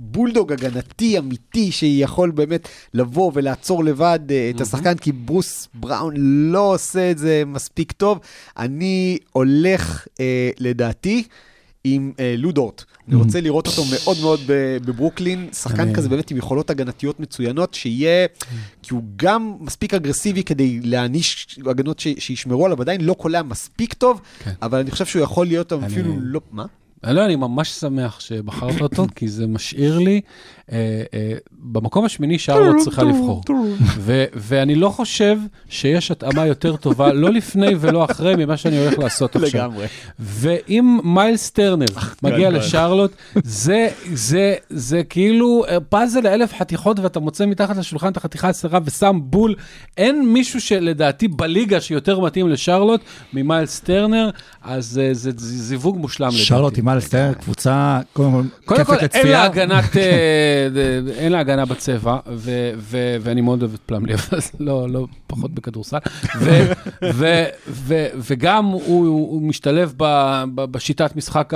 בולדוג 0.00 0.52
הגנתי 0.52 1.18
אמיתי 1.18 1.72
שיכול 1.72 2.30
באמת 2.30 2.68
לבוא 2.94 3.32
ולעצור 3.34 3.84
לבד 3.84 4.20
אה, 4.30 4.50
את 4.54 4.60
השחקן, 4.60 4.94
כי 4.94 5.12
ברוס 5.12 5.68
בראון 5.74 6.14
לא 6.52 6.74
עושה 6.74 7.10
את 7.10 7.18
זה 7.18 7.42
מספיק 7.46 7.92
טוב. 7.92 8.18
אני 8.56 9.18
הולך, 9.32 10.06
אה, 10.20 10.50
לדעתי, 10.58 11.24
עם 11.84 12.12
אה, 12.20 12.34
לודורט. 12.38 12.84
אני 13.08 13.16
רוצה 13.16 13.40
לראות 13.40 13.66
אותו 13.66 13.82
מאוד 13.84 14.16
מאוד 14.20 14.40
בברוקלין, 14.84 15.48
שחקן 15.52 15.94
כזה 15.94 16.08
באמת 16.08 16.30
עם 16.30 16.36
יכולות 16.36 16.70
הגנתיות 16.70 17.20
מצוינות, 17.20 17.74
שיהיה, 17.74 18.26
כי 18.82 18.94
הוא 18.94 19.02
גם 19.16 19.56
מספיק 19.60 19.94
אגרסיבי 19.94 20.42
כדי 20.42 20.80
להעניש 20.80 21.58
הגנות 21.66 21.98
שישמרו 21.98 22.66
עליו, 22.66 22.80
עדיין 22.80 23.00
לא 23.00 23.14
קולע 23.14 23.42
מספיק 23.42 23.94
טוב, 23.94 24.20
כן. 24.38 24.52
אבל 24.62 24.78
אני 24.78 24.90
חושב 24.90 25.06
שהוא 25.06 25.22
יכול 25.22 25.46
להיות 25.46 25.72
אפילו 25.72 26.14
לא... 26.20 26.40
מה? 26.52 26.66
לא, 27.06 27.24
אני 27.24 27.36
ממש 27.36 27.70
שמח 27.70 28.20
שבחרת 28.20 28.80
אותו, 28.80 29.06
כי 29.16 29.28
זה 29.28 29.46
משאיר 29.46 29.98
לי, 29.98 30.20
אה, 30.72 31.02
אה, 31.14 31.32
במקום 31.52 32.04
השמיני 32.04 32.38
שרלוט 32.38 32.76
צריכה 32.84 33.02
לבחור. 33.02 33.42
ו- 33.98 34.24
ואני 34.34 34.74
לא 34.74 34.88
חושב 34.88 35.38
שיש 35.68 36.10
התאמה 36.10 36.46
יותר 36.46 36.76
טובה, 36.76 37.12
לא 37.12 37.30
לפני 37.30 37.74
ולא 37.80 38.04
אחרי, 38.04 38.36
ממה 38.36 38.56
שאני 38.56 38.78
הולך 38.78 38.98
לעשות 38.98 39.36
עכשיו. 39.36 39.70
לגמרי. 39.70 39.86
ואם 40.18 40.98
מיילס 41.04 41.50
טרנר 41.50 41.86
מגיע. 42.22 42.50
לשרלוט, 42.50 43.12
זה, 43.44 43.88
זה, 44.12 44.54
זה 44.70 45.02
כאילו 45.04 45.64
אה, 45.68 45.80
פאזל 45.80 46.20
לאלף 46.20 46.54
חתיכות, 46.58 46.98
ואתה 46.98 47.20
מוצא 47.20 47.46
מתחת 47.46 47.76
לשולחן 47.76 48.08
את 48.12 48.16
החתיכה 48.16 48.48
הצרה 48.48 48.78
ושם 48.84 49.18
בול. 49.22 49.54
אין 49.96 50.32
מישהו 50.32 50.60
שלדעתי 50.60 51.28
בליגה 51.28 51.80
שיותר 51.80 52.20
מתאים 52.20 52.48
לשרלוט 52.48 53.00
ממיילס 53.32 53.80
טרנר, 53.80 54.30
אז 54.62 55.00
אה, 55.02 55.14
זה 55.14 55.30
זה 55.36 55.58
זיווג 55.58 55.96
מושלם 55.96 56.28
לדעתי. 56.28 56.42
עם 56.88 56.94
אלסטר, 56.94 57.32
קבוצה, 57.40 58.00
קודם 58.12 58.32
כל, 58.32 58.42
קודם 58.64 58.84
כל, 58.84 58.94
אין 59.14 59.26
לה. 59.26 59.44
הגנת, 59.44 59.96
אה, 59.96 60.68
אין 61.18 61.32
לה 61.32 61.40
הגנה 61.40 61.64
בצבע, 61.64 62.18
ואני 63.20 63.40
מאוד 63.40 63.62
אוהב 63.62 63.74
את 63.74 63.80
פלמלי, 63.86 64.14
אבל 64.14 64.38
לא, 64.60 64.88
לא 64.90 65.06
פחות 65.26 65.54
בכדורסל. 65.54 65.98
ו- 66.40 66.72
ו- 67.14 67.44
ו- 67.68 68.06
וגם 68.14 68.64
הוא, 68.64 69.06
הוא 69.06 69.42
משתלב 69.42 69.94
ב- 69.96 70.44
ב- 70.54 70.64
בשיטת 70.64 71.16
משחק 71.16 71.52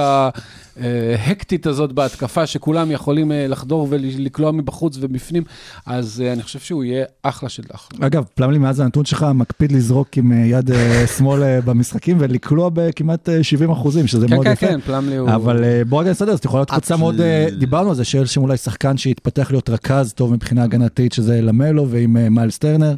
ההקטית 0.81 1.67
הזאת 1.67 1.93
בהתקפה, 1.93 2.47
שכולם 2.47 2.91
יכולים 2.91 3.33
אה, 3.33 3.47
לחדור 3.49 3.87
ולקלוע 3.91 4.53
מבחוץ 4.53 4.99
ובפנים, 5.01 5.43
אז 5.87 6.23
אה, 6.27 6.33
אני 6.33 6.43
חושב 6.43 6.59
שהוא 6.59 6.85
יהיה 6.85 7.05
אחלה 7.23 7.49
של 7.49 7.63
אחלה. 7.73 8.07
אגב, 8.07 8.25
פלמלי, 8.35 8.59
מאז 8.59 8.81
הנתון 8.81 9.05
שלך, 9.05 9.27
מקפיד 9.35 9.73
לזרוק 9.73 10.17
עם 10.17 10.33
יד 10.45 10.71
שמאל 11.19 11.61
במשחקים 11.61 12.17
ולקלוע 12.21 12.71
בכמעט 12.73 13.29
אה, 13.29 13.43
70 13.43 13.71
אחוזים, 13.71 14.07
שזה 14.07 14.27
כן, 14.29 14.35
מאוד 14.35 14.47
כן, 14.47 14.53
יפה. 14.53 14.67
כן, 14.67 14.81
פלמלי 14.81 15.19
הוא... 15.23 15.35
אבל 15.35 15.65
אה, 15.65 15.83
בוא 15.89 16.01
רגע 16.01 16.11
נסדר, 16.11 16.35
זאת 16.35 16.45
יכולה 16.45 16.61
להיות 16.61 16.71
קבוצה 16.71 16.97
מאוד, 16.97 17.21
אה, 17.21 17.47
דיברנו 17.59 17.89
על 17.89 17.95
זה, 17.95 18.05
שיש 18.05 18.35
שם 18.35 18.41
אולי 18.43 18.57
שחקן 18.57 18.97
שיתפתח 18.97 19.51
להיות 19.51 19.71
רכז 19.71 20.13
טוב 20.13 20.33
מבחינה 20.33 20.63
הגנתית, 20.63 21.13
שזה 21.13 21.41
למלו 21.43 21.89
ועם 21.89 22.17
אה, 22.17 22.29
מיילס 22.29 22.59
טרנר, 22.59 22.95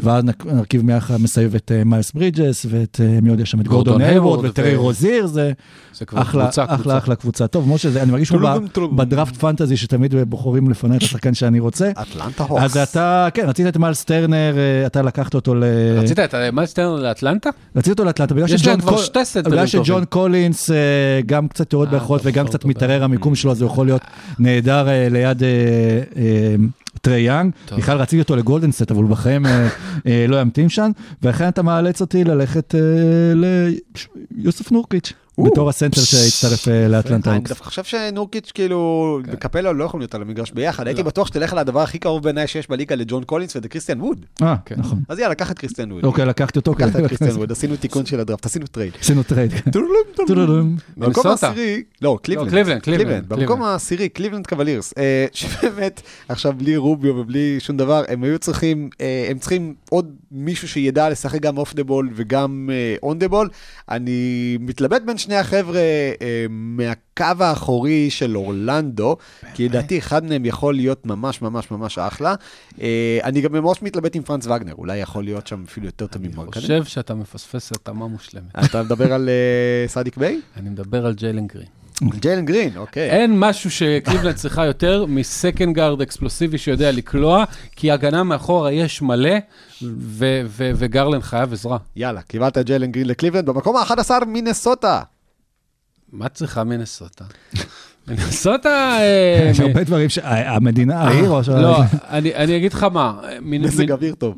ואז 0.00 0.24
נרכיב 0.44 0.82
מיחד 0.84 1.16
מסביב 1.20 1.54
את 1.54 1.72
מיילס 1.84 2.12
ברידג'ס, 2.12 2.66
ואת 2.70 3.00
מי 3.22 3.30
עוד 3.30 3.40
יש 3.40 3.50
שם, 3.50 3.60
את 3.60 3.68
גורדון 3.68 4.00
היוורד 4.00 4.44
וטרי 4.44 4.76
רוזיר, 4.76 5.26
זה 5.26 5.52
אחלה, 6.14 6.48
אחלה, 6.48 6.66
קבוצה. 6.76 6.98
אחלה 6.98 7.14
קבוצה. 7.14 7.46
טוב, 7.46 7.68
משה, 7.68 7.90
זה- 7.90 8.02
אני 8.02 8.10
מרגיש 8.12 8.28
שהוא. 8.28 8.40
בדראפט 8.96 9.36
fantasy 9.36 9.76
שתמיד 9.76 10.14
בוחרים 10.28 10.70
לפני 10.70 10.96
את 10.96 11.02
השחקן 11.02 11.34
שאני 11.34 11.60
רוצה. 11.60 11.90
אטלנטה 11.90 12.44
הוקס. 12.44 12.62
אז 12.64 12.76
אתה, 12.76 13.28
כן, 13.34 13.48
רצית 13.48 13.66
את 13.66 13.76
מיילס 13.76 14.04
טרנר, 14.04 14.54
אתה 14.86 15.02
לקחת 15.02 15.34
אותו 15.34 15.54
ל... 15.54 15.64
רצית 15.98 16.18
את 16.18 16.34
מיילס 16.52 16.72
טרנר 16.72 16.94
לאטלנטה? 17.02 17.50
רציתי 17.76 17.90
אותו 17.90 18.04
לאטלנטה, 18.04 18.34
בגלל 18.34 19.66
שג'ון 19.66 20.04
קולינס 20.04 20.70
גם 21.26 21.48
קצת 21.48 21.65
יורד 21.72 21.86
אה, 21.86 21.92
ביכולת 21.98 22.20
אתה 22.20 22.28
וגם 22.30 22.44
בוחר 22.44 22.58
קצת 22.58 22.64
מתערער 22.64 23.04
המיקום 23.04 23.34
שלו, 23.34 23.50
אז 23.50 23.62
הוא 23.62 23.70
יכול 23.70 23.86
להיות 23.86 24.02
נהדר 24.38 24.88
אה, 24.88 25.08
ליד 25.10 25.42
אה, 25.42 26.54
טרי 27.00 27.20
יאנג. 27.20 27.52
בכלל 27.76 27.98
רציתי 27.98 28.22
אותו 28.22 28.36
לגולדן 28.36 28.63
סטייט, 28.63 28.90
אבל 28.90 29.02
הוא 29.02 29.10
בחיים 29.10 29.46
לא 30.28 30.40
ימתין 30.40 30.68
שם, 30.68 30.90
ולכן 31.22 31.48
אתה 31.48 31.62
מאלץ 31.62 32.00
אותי 32.00 32.24
ללכת 32.24 32.74
ליוסף 34.36 34.72
נורקיץ', 34.72 35.12
בתור 35.44 35.68
הסנטר 35.68 36.00
שהצטרף 36.00 36.68
אה, 36.68 36.88
לאטלנטה 36.88 37.32
אני. 37.32 37.40
דווקא 37.40 37.64
חושב 37.64 37.84
שנורקיץ' 37.84 38.50
כאילו 38.54 39.20
וקפלה 39.26 39.72
לא 39.72 39.84
יכולים 39.84 40.00
להיות 40.00 40.14
על 40.14 40.22
המגרש 40.22 40.50
ביחד, 40.50 40.86
הייתי 40.86 41.02
בטוח 41.02 41.26
שתלך 41.26 41.52
לדבר 41.52 41.80
הכי 41.80 41.98
קרוב 41.98 42.22
בעיניי 42.22 42.46
שיש 42.46 42.70
בליגה 42.70 42.94
לג'ון 42.94 43.24
קולינס 43.24 43.56
ולקריסטיאן 43.56 44.00
ווד. 44.00 44.26
אה, 44.42 44.54
כן. 44.64 44.74
נכון. 44.78 44.98
אז 45.08 45.18
יאללה, 45.18 45.34
קח 45.34 45.50
את 45.50 45.58
קריסטיאן 45.58 45.92
ווד. 45.92 46.04
אוקיי, 46.04 46.26
לקחתי 46.26 46.58
אותו. 46.58 46.72
לקחת 46.72 46.88
את 46.88 46.96
כן. 46.96 47.08
קריסטיאן 47.08 47.36
ווד, 47.36 47.52
עשינו 47.52 47.76
תיקון 47.76 48.06
של 48.06 48.20
הדראפט, 48.20 48.46
עשינו 48.46 48.66
trade. 48.66 48.92
עשינו 49.00 49.22
trade. 49.22 49.52
במקום. 50.96 51.26
העשירי, 51.26 51.82
לא, 52.02 52.18
קליבלנד. 52.22 52.50
קליבלנד, 52.50 52.82
קליבלנד, 52.82 53.28
במקום. 53.28 53.62
העשירי, 53.62 54.08
קליבלנד 54.08 54.46
קוולירס, 54.46 54.94
אה, 54.98 55.26
שבאמת, 55.32 56.02
עכשיו 56.28 56.52
בלי 56.56 56.76
רוביו 56.76 57.16
ובלי 57.16 57.56
שום 57.60 57.76
דבר, 57.76 58.04
הם 58.08 58.24
היו 58.24 58.38
צריכים, 58.38 58.90
אה, 59.00 59.26
הם 59.30 59.38
צריכים 59.38 59.74
עוד 59.90 60.14
מישהו 60.32 60.68
שידע 60.68 61.10
לשחק 61.10 61.40
גם 61.40 61.58
off 61.58 61.74
the 61.74 61.84
ball 61.84 62.10
וגם 62.14 62.70
on 63.02 63.18
the 63.18 63.28
ball. 63.28 63.48
אני 63.88 64.58
מתלבט 64.60 65.02
בין 65.02 65.18
שני 65.26 65.36
החבר'ה 65.36 65.80
אה, 66.22 66.46
מהקו 66.50 67.24
האחורי 67.44 68.10
של 68.10 68.36
אורלנדו, 68.36 69.16
כי 69.54 69.68
לדעתי 69.68 69.98
אחד 69.98 70.24
מהם 70.24 70.44
יכול 70.44 70.74
להיות 70.74 71.06
ממש 71.06 71.42
ממש 71.42 71.70
ממש 71.70 71.98
אחלה. 71.98 72.34
אה, 72.80 73.18
אני 73.24 73.40
גם 73.40 73.52
ממש 73.52 73.82
מתלבט 73.82 74.16
עם 74.16 74.22
פרנץ 74.22 74.46
וגנר, 74.46 74.74
אולי 74.74 74.96
יכול 74.96 75.24
להיות 75.24 75.46
שם 75.46 75.64
אפילו 75.68 75.86
יותר 75.86 76.06
טוב 76.06 76.22
אני 76.22 76.32
ממרקנן. 76.34 76.62
חושב 76.62 76.84
שאתה 76.84 77.14
מפספס 77.14 77.72
התאמה 77.72 78.06
מושלמת. 78.06 78.58
אתה 78.70 78.82
מדבר 78.82 79.12
על 79.12 79.28
אה, 79.28 79.88
סאדיק 79.88 80.16
ביי? 80.16 80.40
אני 80.56 80.70
מדבר 80.70 81.06
על 81.06 81.14
ג'יילן 81.14 81.46
גרין. 81.46 81.66
ג'יילן 82.02 82.44
גרין, 82.44 82.76
אוקיי. 82.76 83.10
אין 83.10 83.38
משהו 83.40 83.70
שקליבלנד 83.70 84.34
צריכה 84.34 84.66
יותר 84.66 85.06
מ 85.08 85.17
second 85.17 85.74
guard 85.74 86.00
אקספלוסיבי 86.00 86.58
שיודע 86.58 86.92
לקלוע, 86.92 87.44
כי 87.76 87.90
הגנה 87.90 88.22
מאחורה 88.22 88.72
יש 88.72 89.02
מלא, 89.02 89.34
ו- 89.82 90.42
ו- 90.46 90.70
וגרלנד 90.74 91.22
חייב 91.22 91.52
עזרה. 91.52 91.78
יאללה, 91.96 92.22
קיבלת 92.22 92.58
את 92.58 92.66
ג'יילן 92.66 92.92
גרין 92.92 93.06
לקליבלנד 93.08 93.46
במקום 93.46 93.76
ה-11 93.76 94.24
מינסוטה. 94.26 95.02
מה 96.12 96.28
צריכה 96.28 96.64
מינסוטה? 96.64 97.24
מינסוטה... 98.08 98.96
אה, 99.00 99.48
יש 99.50 99.60
הרבה 99.60 99.84
דברים 99.84 100.08
שהמדינה, 100.08 101.00
העיר, 101.00 101.30
או 101.30 101.44
ש... 101.44 101.48
לא, 101.48 101.78
אני 102.16 102.34
אני 102.34 102.56
אגיד 102.56 102.72
לך 102.72 102.82
מה. 102.82 103.20
מ- 103.40 103.62
מזג 103.62 103.92
אוויר 103.92 104.14
טוב. 104.14 104.34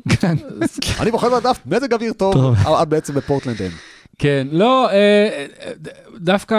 אני 0.99 1.11
בוחר 1.11 1.39
בדף 1.39 1.59
מזג 1.65 1.93
אוויר 1.93 2.13
טוב, 2.13 2.33
טוב. 2.33 2.55
אבל 2.55 2.85
בעצם 2.85 3.13
בפורטלנד 3.13 3.61
אין. 3.61 3.71
כן, 4.19 4.47
לא, 4.51 4.89
אה, 4.89 4.95
אה, 4.95 5.71
דווקא 6.17 6.55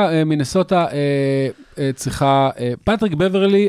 אה, 1.78 1.90
צריכה, 1.94 2.50
פטריק 2.84 3.12
בברלי 3.14 3.68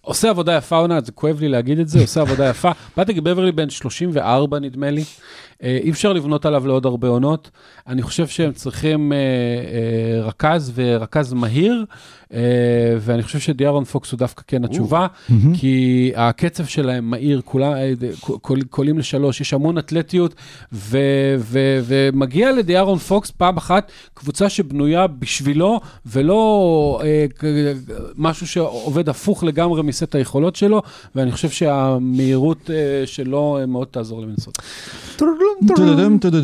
עושה 0.00 0.30
עבודה 0.30 0.56
יפה 0.56 0.76
עונה, 0.76 1.00
זה 1.00 1.12
כואב 1.12 1.40
לי 1.40 1.48
להגיד 1.48 1.78
את 1.78 1.88
זה, 1.88 2.00
עושה 2.00 2.20
עבודה 2.20 2.48
יפה. 2.48 2.70
פטריק 2.94 3.18
בברלי 3.18 3.52
בן 3.52 3.70
34 3.70 4.58
נדמה 4.58 4.90
לי, 4.90 5.04
אי 5.62 5.90
אפשר 5.90 6.12
לבנות 6.12 6.46
עליו 6.46 6.66
לעוד 6.66 6.86
הרבה 6.86 7.08
עונות. 7.08 7.50
אני 7.86 8.02
חושב 8.02 8.26
שהם 8.26 8.52
צריכים 8.52 9.12
אה, 9.12 9.16
אה, 9.18 10.24
רכז 10.26 10.72
ורכז 10.74 11.32
מהיר, 11.32 11.84
אה, 12.32 12.38
ואני 13.00 13.22
חושב 13.22 13.38
שדיארון 13.38 13.84
פוקס 13.84 14.12
הוא 14.12 14.18
דווקא 14.18 14.42
כן 14.46 14.64
התשובה, 14.64 15.06
כי 15.54 16.12
הקצב 16.16 16.64
שלהם 16.64 17.10
מהיר, 17.10 17.40
כולם 17.44 17.72
אה, 17.72 17.92
קול- 18.40 18.62
קולעים 18.70 18.98
לשלוש, 18.98 19.40
יש 19.40 19.54
המון 19.54 19.78
אתלטיות, 19.78 20.34
ו, 20.72 20.98
ו, 21.38 21.58
ומגיע 21.84 22.52
לדיארון 22.52 22.98
פוקס 22.98 23.30
פעם 23.30 23.56
אחת 23.56 23.92
קבוצה 24.14 24.48
שבנויה 24.48 25.06
בשבילו, 25.06 25.80
ולא 26.06 27.00
אה, 27.04 27.26
משהו 28.16 28.46
שעובד 28.46 29.08
הפוך 29.08 29.44
לגמרי 29.44 29.82
מסט 29.82 30.14
היכולות 30.14 30.56
שלו, 30.56 30.82
ואני 31.14 31.32
חושב 31.32 31.50
שהמהירות 31.50 32.70
אה, 32.70 33.06
שלו 33.06 33.58
אה, 33.60 33.66
מאוד 33.66 33.88
תעזור 33.90 34.20
למינסוטה. 34.22 34.58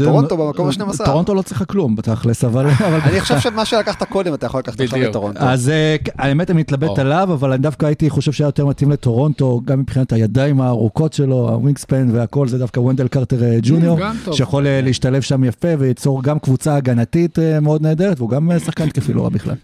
טורונטו 0.04 0.36
במקום 0.36 0.68
ה-12. 0.68 1.04
טורונטו 1.04 1.34
לא 1.34 1.42
צריכה 1.42 1.64
כלום 1.64 1.96
בתכלס, 1.96 2.44
אבל... 2.44 2.66
אני 3.04 3.20
חושב 3.20 3.40
שמה 3.40 3.64
שלקחת 3.64 4.02
קודם, 4.02 4.34
אתה 4.34 4.46
יכול 4.46 4.60
לקחת 4.60 4.80
עכשיו 4.80 4.98
בדיוק. 4.98 5.08
את 5.08 5.12
טורונטו. 5.12 5.40
אז 5.40 5.70
האמת, 6.18 6.50
אני 6.50 6.60
מתלבט. 6.60 6.98
עליו, 6.98 7.28
אבל 7.32 7.52
אני 7.52 7.62
דווקא 7.62 7.86
הייתי 7.86 8.10
חושב 8.10 8.32
שהיה 8.32 8.48
יותר 8.48 8.66
מתאים 8.66 8.90
לטורונטו, 8.90 9.60
גם 9.64 9.80
מבחינת 9.80 10.12
הידיים 10.12 10.60
הארוכות 10.60 11.12
שלו, 11.12 11.48
ה 11.48 11.55
wingspan 11.55 12.08
והכל, 12.12 12.48
זה 12.48 12.58
דווקא 12.58 12.80
ונדל 12.80 13.08
קרטר 13.08 13.36
ג'וניור. 13.62 13.98
שיכול 14.32 14.66
להשתלב 14.68 15.22
שם 15.22 15.44
יפה 15.44 15.68
וייצור 15.78 16.22
גם 16.22 16.38
קבוצה 16.38 16.76
הגנתית 16.76 17.38
מאוד 17.62 17.82
נהדרת, 17.82 18.18
והוא 18.18 18.30
גם 18.30 18.50
שחקן 18.64 18.84
התקפי 18.84 19.12
לא 19.12 19.22
רע 19.22 19.28
בכלל. 19.28 19.54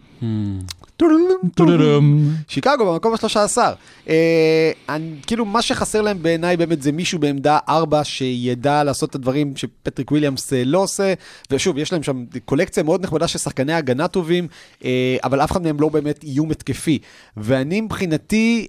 שיקגו 2.48 2.92
במקום 2.92 3.14
ה-13. 3.14 3.58
אה, 4.08 4.72
כאילו, 5.26 5.44
מה 5.44 5.62
שחסר 5.62 6.02
להם 6.02 6.22
בעיניי 6.22 6.56
באמת 6.56 6.82
זה 6.82 6.92
מישהו 6.92 7.18
בעמדה 7.18 7.58
4 7.68 8.04
שידע 8.04 8.84
לעשות 8.84 9.10
את 9.10 9.14
הדברים 9.14 9.56
שפטריק 9.56 10.10
וויליאמס 10.10 10.52
אה, 10.52 10.64
לא 10.64 10.78
עושה. 10.78 11.14
ושוב, 11.50 11.78
יש 11.78 11.92
להם 11.92 12.02
שם 12.02 12.24
קולקציה 12.44 12.82
מאוד 12.82 13.02
נכבדה 13.02 13.28
של 13.28 13.38
שחקני 13.38 13.72
הגנה 13.72 14.08
טובים, 14.08 14.48
אה, 14.84 15.16
אבל 15.24 15.40
אף 15.40 15.52
אחד 15.52 15.62
מהם 15.62 15.80
לא 15.80 15.88
באמת 15.88 16.24
איום 16.24 16.50
התקפי. 16.50 16.98
ואני 17.36 17.80
מבחינתי... 17.80 18.66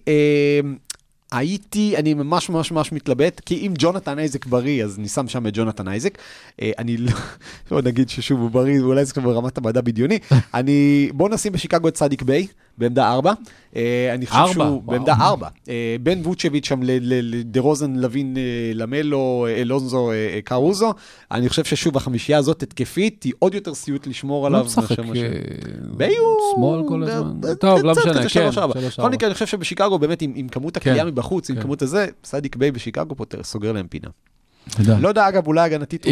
הייתי, 1.32 1.98
אני 1.98 2.14
ממש 2.14 2.50
ממש 2.50 2.72
ממש 2.72 2.92
מתלבט, 2.92 3.42
כי 3.46 3.68
אם 3.68 3.74
ג'ונתן 3.78 4.20
אייזק 4.20 4.46
בריא, 4.46 4.84
אז 4.84 5.00
אני 5.00 5.08
שם 5.08 5.28
שם 5.28 5.48
את 5.48 5.58
ג'ונתן 5.58 5.88
אייזק. 5.88 6.18
אה, 6.62 6.72
אני 6.78 6.98
לא, 6.98 7.12
בוא 7.70 7.82
נגיד 7.82 8.10
ששוב 8.10 8.40
הוא 8.40 8.52
בריא, 8.52 8.80
אולי 8.80 9.06
זה 9.06 9.14
כבר 9.14 9.34
ברמת 9.34 9.58
המדע 9.58 9.82
בדיוני. 9.82 10.20
אני, 10.54 11.10
בוא 11.14 11.30
נשים 11.30 11.52
בשיקגו 11.52 11.88
את 11.88 11.98
סאדיק 11.98 12.22
ביי, 12.22 12.48
בעמדה 12.82 13.12
4. 13.12 13.34
אני 14.14 14.26
חושב 14.26 14.38
ארבע? 14.40 14.54
שהוא 14.54 14.64
וואו. 14.64 14.82
בעמדה 14.82 15.14
4. 15.14 15.48
בין 16.04 16.22
ווצ'ביץ' 16.26 16.66
שם 16.68 16.84
ל- 16.84 16.92
ל- 16.92 17.36
לדה 17.40 17.60
רוזן, 17.62 17.96
לוין, 17.96 18.38
אה, 18.38 18.42
למלו, 18.74 19.46
אה, 19.50 19.56
אלונזו, 19.56 20.12
אה, 20.12 20.16
אה, 20.16 20.40
קרוזו. 20.44 20.94
אני 21.32 21.50
חושב 21.50 21.64
ששוב, 21.64 21.98
החמישייה 21.98 22.38
הזאת 22.38 22.64
התקפית, 22.64 23.24
היא 23.24 23.34
עוד 23.40 23.56
יותר 23.56 23.74
סיוט 23.74 24.08
לשמור 24.08 24.42
לא 24.44 24.48
עליו. 24.48 24.66
משחק 24.66 25.00
אה, 25.00 25.06
ביי 25.98 26.16
הוא... 26.18 26.56
שמאל 26.56 26.88
כל 26.88 27.04
אה, 27.04 27.14
הזמן. 27.16 27.50
אה, 27.50 27.56
טוב, 27.56 27.80
לא 27.80 27.92
משנה, 27.92 28.30
כן, 28.30 28.50
בכל. 28.50 29.10
מקרה, 29.10 29.28
אני 29.28 29.34
חושב 29.34 29.48
שבשיקגו, 29.48 30.00
באמת, 30.00 30.22
עם 30.22 30.48
כמות 30.48 30.78
הקליעה 30.78 30.98
כן, 31.00 31.08
מבחוץ, 31.08 31.50
עם 31.50 31.56
כן. 31.56 31.62
כמות 31.62 31.82
הזה, 31.82 32.08
סאדיק 32.24 32.56
ביי 32.56 32.72
בשיקגו 32.72 33.16
פותר, 33.16 33.44
סוגר 33.44 33.72
להם 33.72 33.88
פינה. 33.88 34.08
לא 35.00 35.08
יודע, 35.08 35.28
אגב, 35.28 35.48
אולי 35.48 35.62
הגנתית. 35.62 36.06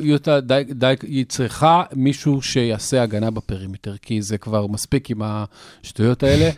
יוטה, 0.00 0.40
די, 0.70 0.94
היא 1.02 1.24
צריכה 1.28 1.82
מישהו 1.92 2.42
שיעשה 2.42 3.02
הגנה 3.02 3.30
ב 3.30 3.36
perimeter, 3.36 3.94
כי 4.02 4.22
זה 4.22 4.38
כבר 4.38 4.66
מספיק 4.66 5.10
עם 5.10 5.22
השטויות 5.24 6.22
האלה, 6.22 6.50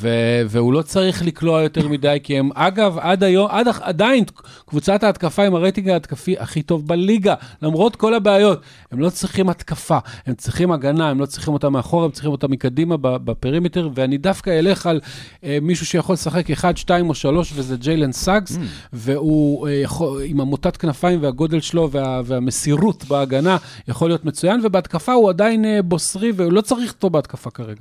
והוא 0.48 0.72
לא 0.72 0.82
צריך 0.82 1.22
לקלוע 1.22 1.62
יותר 1.62 1.88
מדי, 1.88 2.18
כי 2.22 2.38
הם, 2.38 2.50
אגב, 2.54 2.98
עד 2.98 3.24
היום, 3.24 3.48
עד, 3.50 3.66
עדיין, 3.80 4.24
קבוצת 4.66 5.02
ההתקפה 5.02 5.44
עם 5.44 5.54
הרייטינג 5.54 5.88
ההתקפי 5.88 6.34
הכי 6.38 6.62
טוב 6.62 6.88
בליגה, 6.88 7.34
למרות 7.62 7.96
כל 7.96 8.14
הבעיות. 8.14 8.60
הם 8.92 9.00
לא 9.00 9.10
צריכים 9.10 9.48
התקפה, 9.48 9.98
הם 10.26 10.34
צריכים 10.34 10.72
הגנה, 10.72 11.10
הם 11.10 11.20
לא 11.20 11.26
צריכים 11.26 11.54
אותה 11.54 11.70
מאחורה, 11.70 12.04
הם 12.04 12.10
צריכים 12.10 12.30
אותה 12.32 12.48
מקדימה 12.48 12.96
ב- 12.96 13.16
ב 13.16 13.22
perimeter, 13.22 13.88
ואני 13.94 14.18
דווקא 14.18 14.58
אלך 14.58 14.86
על 14.86 15.00
אה, 15.44 15.58
מישהו 15.62 15.86
שיכול 15.86 16.12
לשחק 16.12 16.50
1, 16.50 16.76
2 16.76 17.08
או 17.08 17.14
3, 17.14 17.52
וזה 17.54 17.76
ג'יילן 17.76 18.12
סאגס, 18.12 18.58
והוא 18.92 19.68
אה, 19.68 19.72
יכול, 19.72 20.22
עם 20.24 20.40
המוטת 20.40 20.76
כנפיים 20.76 21.22
והגודל 21.22 21.60
שלו 21.60 21.90
וה, 21.90 22.20
והמסירות 22.24 23.04
בהגנה, 23.04 23.56
יכול 23.88 24.08
להיות 24.08 24.24
מצוין, 24.24 24.60
ובהתקפה 24.64 25.12
הוא 25.12 25.28
עדיין 25.30 25.64
אה, 25.64 25.82
בוסרי, 25.82 26.32
והוא 26.36 26.52
לא 26.52 26.60
צריך 26.60 26.92
אותו 26.92 27.10
בהתקפה 27.10 27.50
כרגע. 27.50 27.80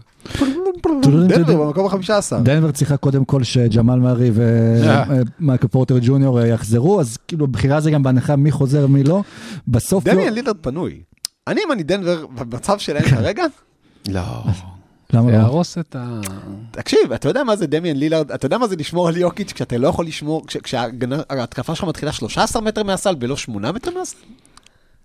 דנבר 1.28 1.66
במקום 1.66 1.86
החמישה 1.86 2.18
עשר. 2.18 2.40
דנבר 2.40 2.72
צריכה 2.72 2.98
קודם 2.98 3.26
כל 3.26 3.44
שג'מאל 3.44 4.00
מארי 4.00 4.32
אה. 4.40 5.04
ומייקל 5.40 5.68
פורטר 5.68 5.98
ג'וניור 6.02 6.42
אה, 6.42 6.48
יחזרו, 6.48 7.00
אז 7.00 7.18
כאילו 7.28 7.46
הבחירה 7.46 7.82
זה 7.82 7.92
גם 7.92 8.04
בהנחה 8.04 8.36
מי 8.36 8.52
חוזר 8.52 8.88
מי 8.88 9.04
לא. 9.04 9.22
בסוף 9.68 10.08
לא... 10.08 10.14
דמיאן 10.14 10.34
לילארד 10.34 10.58
פנוי. 10.62 11.02
אני, 11.48 11.62
אם 11.68 11.72
אני 11.72 11.84
דנבר, 11.84 12.26
במצב 12.28 12.80
שלהם 12.80 13.04
כרגע, 13.04 13.44
לא. 14.08 14.22
למה 15.14 15.26
זה 15.26 15.38
לא? 15.38 15.38
יהרוס 15.38 15.78
את 15.78 15.96
ה... 16.00 16.20
תקשיב, 16.72 17.12
אתה 17.16 17.30
יודע 17.30 17.44
מה 17.44 17.56
זה 17.56 17.68
דמיאן 17.68 17.98
לילארד, 17.98 18.32
אתה 18.32 18.46
יודע 18.46 18.58
מה 18.58 18.68
זה 18.68 18.76
לשמור 18.76 19.08
על 19.08 19.18
יוקיץ' 19.18 19.52
כשאתה 19.54 19.78
לא 19.78 19.88
יכול 19.88 20.06
לשמור, 20.06 20.48
כש- 20.48 20.58
כשההתקפה 20.58 21.76
שלך 21.76 21.86
מתחילה 21.88 22.12
13 22.12 22.62
מטר 22.62 22.84
מהסל 22.84 23.16
ולא 23.20 23.38
8 23.38 23.72
מטר 23.72 23.92
מהסל? 24.00 24.18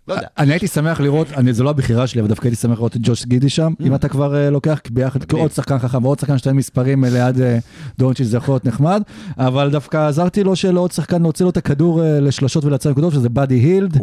לא 0.09 0.15
יודע. 0.15 0.27
אני 0.39 0.53
הייתי 0.53 0.67
שמח 0.67 1.01
לראות, 1.01 1.27
אני, 1.37 1.53
זו 1.53 1.65
לא 1.65 1.71
הבחירה 1.71 2.07
שלי, 2.07 2.21
אבל 2.21 2.29
דווקא 2.29 2.47
הייתי 2.47 2.61
שמח 2.61 2.79
לראות 2.79 2.97
את 2.97 3.01
ג'וש 3.03 3.27
גידי 3.27 3.49
שם, 3.49 3.73
אם 3.81 3.95
אתה 3.95 4.09
כבר 4.09 4.37
אה, 4.37 4.51
לוקח 4.51 4.81
ביחד, 4.91 5.33
עוד 5.33 5.53
שחקן 5.53 5.79
חכם 5.79 6.05
ועוד 6.05 6.19
שחקן 6.19 6.39
שתי 6.39 6.53
מספרים 6.53 7.05
אה, 7.05 7.11
ליד 7.11 7.41
אה, 7.41 7.59
דורנצ'יץ' 7.99 8.27
זה 8.27 8.37
יכול 8.37 8.55
להיות 8.55 8.65
נחמד, 8.65 9.03
אבל 9.39 9.71
דווקא 9.71 10.09
עזרתי 10.09 10.45
לו 10.45 10.57
של 10.57 10.77
עוד 10.77 10.93
שחקן 10.93 11.23
להוציא 11.23 11.45
לו 11.45 11.51
את 11.51 11.57
הכדור 11.57 12.03
לשלשות 12.05 12.65
ולייצר 12.65 12.91
נקודות, 12.91 13.13
שזה 13.13 13.29
באדי 13.29 13.55
הילד. 13.55 13.99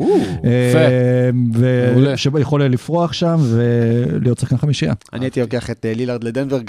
שיכול 2.15 2.63
לפרוח 2.63 3.13
שם 3.13 3.37
ולהיות 3.39 4.39
שחקן 4.39 4.57
חמישייה. 4.57 4.93
אני 5.13 5.25
הייתי 5.25 5.41
לוקח 5.41 5.69
את 5.69 5.85
לילארד 5.89 6.23
לדנבר, 6.23 6.59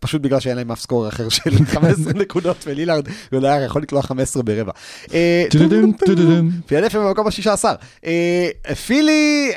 פשוט 0.00 0.22
בגלל 0.22 0.40
שאין 0.40 0.56
להם 0.56 0.72
אף 0.72 0.80
סקור 0.80 1.08
אחר 1.08 1.28
של 1.28 1.50
15 1.72 2.12
נקודות, 2.12 2.64
ולילארד 2.66 3.08
הוא 3.32 3.46
היה 3.46 3.64
יכול 3.64 3.82
לקלוע 3.82 4.02
15 4.02 4.42
ברבע. 4.42 4.72
פילדלפיה 6.66 7.00
במקום 7.00 7.26
השישה 7.26 7.52
עשר. 7.52 7.74
אה, 8.04 8.71
פילי, 8.74 9.52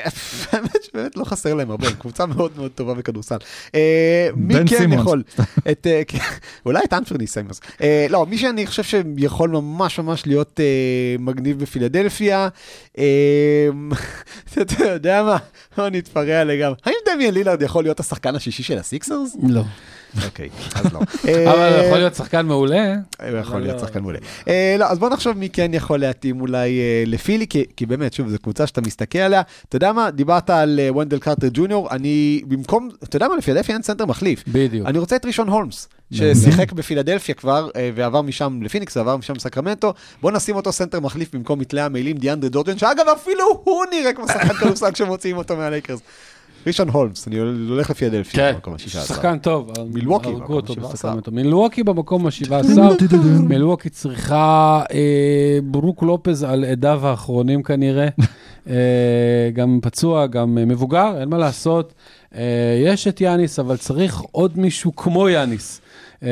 האמת 0.52 0.82
שבאמת 0.82 1.16
לא 1.16 1.24
חסר 1.24 1.54
להם 1.54 1.70
הרבה, 1.70 1.92
קבוצה 1.92 2.26
מאוד 2.26 2.52
מאוד 2.56 2.70
טובה 2.70 2.94
בכדורסל. 2.94 3.36
אה, 3.74 4.28
מי 4.36 4.54
כן. 4.66 4.92
יכול? 4.92 5.22
את, 5.70 5.86
אה, 5.86 6.02
כן, 6.08 6.18
אולי 6.66 6.84
את 6.84 6.92
אנפרני 6.92 7.26
סיימוס. 7.26 7.60
אה, 7.82 8.06
לא, 8.10 8.26
מי 8.26 8.38
שאני 8.38 8.66
חושב 8.66 8.82
שיכול 8.82 9.50
ממש 9.50 9.98
ממש 9.98 10.26
להיות 10.26 10.60
מגניב 11.18 11.58
בפילדלפיה, 11.58 12.48
אתה 14.60 14.84
יודע 14.84 15.22
מה? 15.22 15.36
בוא 15.76 15.88
נתפרע 15.88 16.44
לגמרי. 16.44 16.76
האם 16.84 16.94
דמיאן 17.06 17.34
לילארד 17.34 17.62
יכול 17.62 17.84
להיות 17.84 18.00
השחקן 18.00 18.34
השישי 18.34 18.62
של 18.62 18.78
הסיקסרס? 18.78 19.36
לא. 19.48 19.62
אוקיי, 20.24 20.48
אז 20.74 20.92
לא. 20.92 21.00
אבל 21.52 21.60
אה, 21.60 21.84
יכול 21.86 21.98
להיות 21.98 22.14
שחקן 22.14 22.46
מעולה. 22.46 22.94
הוא 23.30 23.38
יכול 23.38 23.60
להיות 23.60 23.80
לא. 23.80 23.86
שחקן 23.86 24.00
מעולה. 24.00 24.18
אה, 24.48 24.76
לא, 24.78 24.84
אז 24.84 24.98
בוא 24.98 25.08
נחשוב 25.08 25.38
מי 25.38 25.48
כן 25.48 25.74
יכול 25.74 26.00
להתאים 26.00 26.40
אולי 26.40 26.80
אה, 26.80 27.04
לפילי, 27.06 27.46
כי, 27.76 27.86
באמת, 27.86 28.12
שוב, 28.12 28.28
זו 28.28 28.38
קבוצה 28.38 28.66
שאתה 28.66 28.80
מסתכל 28.80 29.18
עליה. 29.18 29.42
אתה 29.68 29.76
יודע 29.76 29.92
מה, 29.92 30.10
דיברת 30.10 30.50
על 30.50 30.80
אה, 30.82 30.96
ונדל 30.96 31.18
קרטר 31.18 31.48
ג'וניור, 31.52 31.88
אני 31.90 32.42
במקום, 32.48 32.88
אתה 33.04 33.16
יודע 33.16 33.28
מה, 33.28 33.36
לפילדלפיה 33.36 33.74
אין 33.74 33.82
סנטר 33.82 34.06
מחליף. 34.06 34.44
בדיוק. 34.48 34.86
אני 34.86 34.98
רוצה 34.98 35.16
את 35.16 35.26
ראשון 35.26 35.48
הולמס, 35.48 35.88
ששיחק 36.12 36.72
בפילדלפיה 36.72 37.34
כבר, 37.34 37.68
אה, 37.76 37.90
ועבר 37.94 38.22
משם 38.22 38.62
לפיניקס, 38.62 38.96
ועבר 38.96 39.16
משם 39.16 39.34
לסקרמנטו. 39.34 39.94
בוא 40.22 40.30
נשים 40.30 40.56
אותו 40.56 40.72
סנטר 40.72 41.00
מחליף 41.00 41.34
במקום 41.34 41.58
מתלי 41.58 41.80
המעילים 41.80 42.16
דיאנדרה 42.16 42.50
ג'ורדן, 42.50 42.78
שאגב, 42.78 43.08
אפילו 43.16 43.44
הוא 43.64 43.84
נראה 43.92 44.12
כמו 44.12 44.28
שחקן 44.28 44.54
כדורסל 44.60 44.92
כשמוציאים 44.92 45.36
אותו 45.36 45.56
מהלייקרס. 45.56 46.00
ראשון 46.66 46.88
הולמס, 46.88 47.28
אני 47.28 47.38
הולך 47.38 47.90
לפילדלפיה. 47.90 48.40
כן, 48.40 48.54
במקום 48.54 48.74
השישה 48.74 48.98
עשר. 48.98 49.14
שחקן 49.14 49.38
טוב. 49.38 49.72
מילווקי 49.94 50.32
במקום 50.32 50.56
אותו 50.56 50.72
ה-17. 50.72 50.92
בסקרמנטו. 50.92 51.30
מילווקי 51.30 51.82
במקום 51.82 52.26
ה-17. 52.26 52.80
מילווקי 53.48 53.88
צריכה 53.88 54.82
אה, 54.92 55.58
ברוק 55.64 56.02
לופז 56.02 56.42
על 56.42 56.64
אדיו 56.64 57.06
האחרונים 57.06 57.62
כנראה. 57.62 58.08
אה, 58.70 59.50
גם 59.52 59.78
פצוע, 59.82 60.26
גם 60.26 60.54
מבוגר, 60.54 61.20
אין 61.20 61.28
מה 61.28 61.38
לעשות. 61.38 61.94
יש 62.84 63.08
את 63.08 63.20
יאניס, 63.20 63.58
אבל 63.58 63.76
צריך 63.76 64.22
עוד 64.32 64.58
מישהו 64.58 64.96
כמו 64.96 65.28
יאניס. 65.28 65.80
אה, 66.22 66.28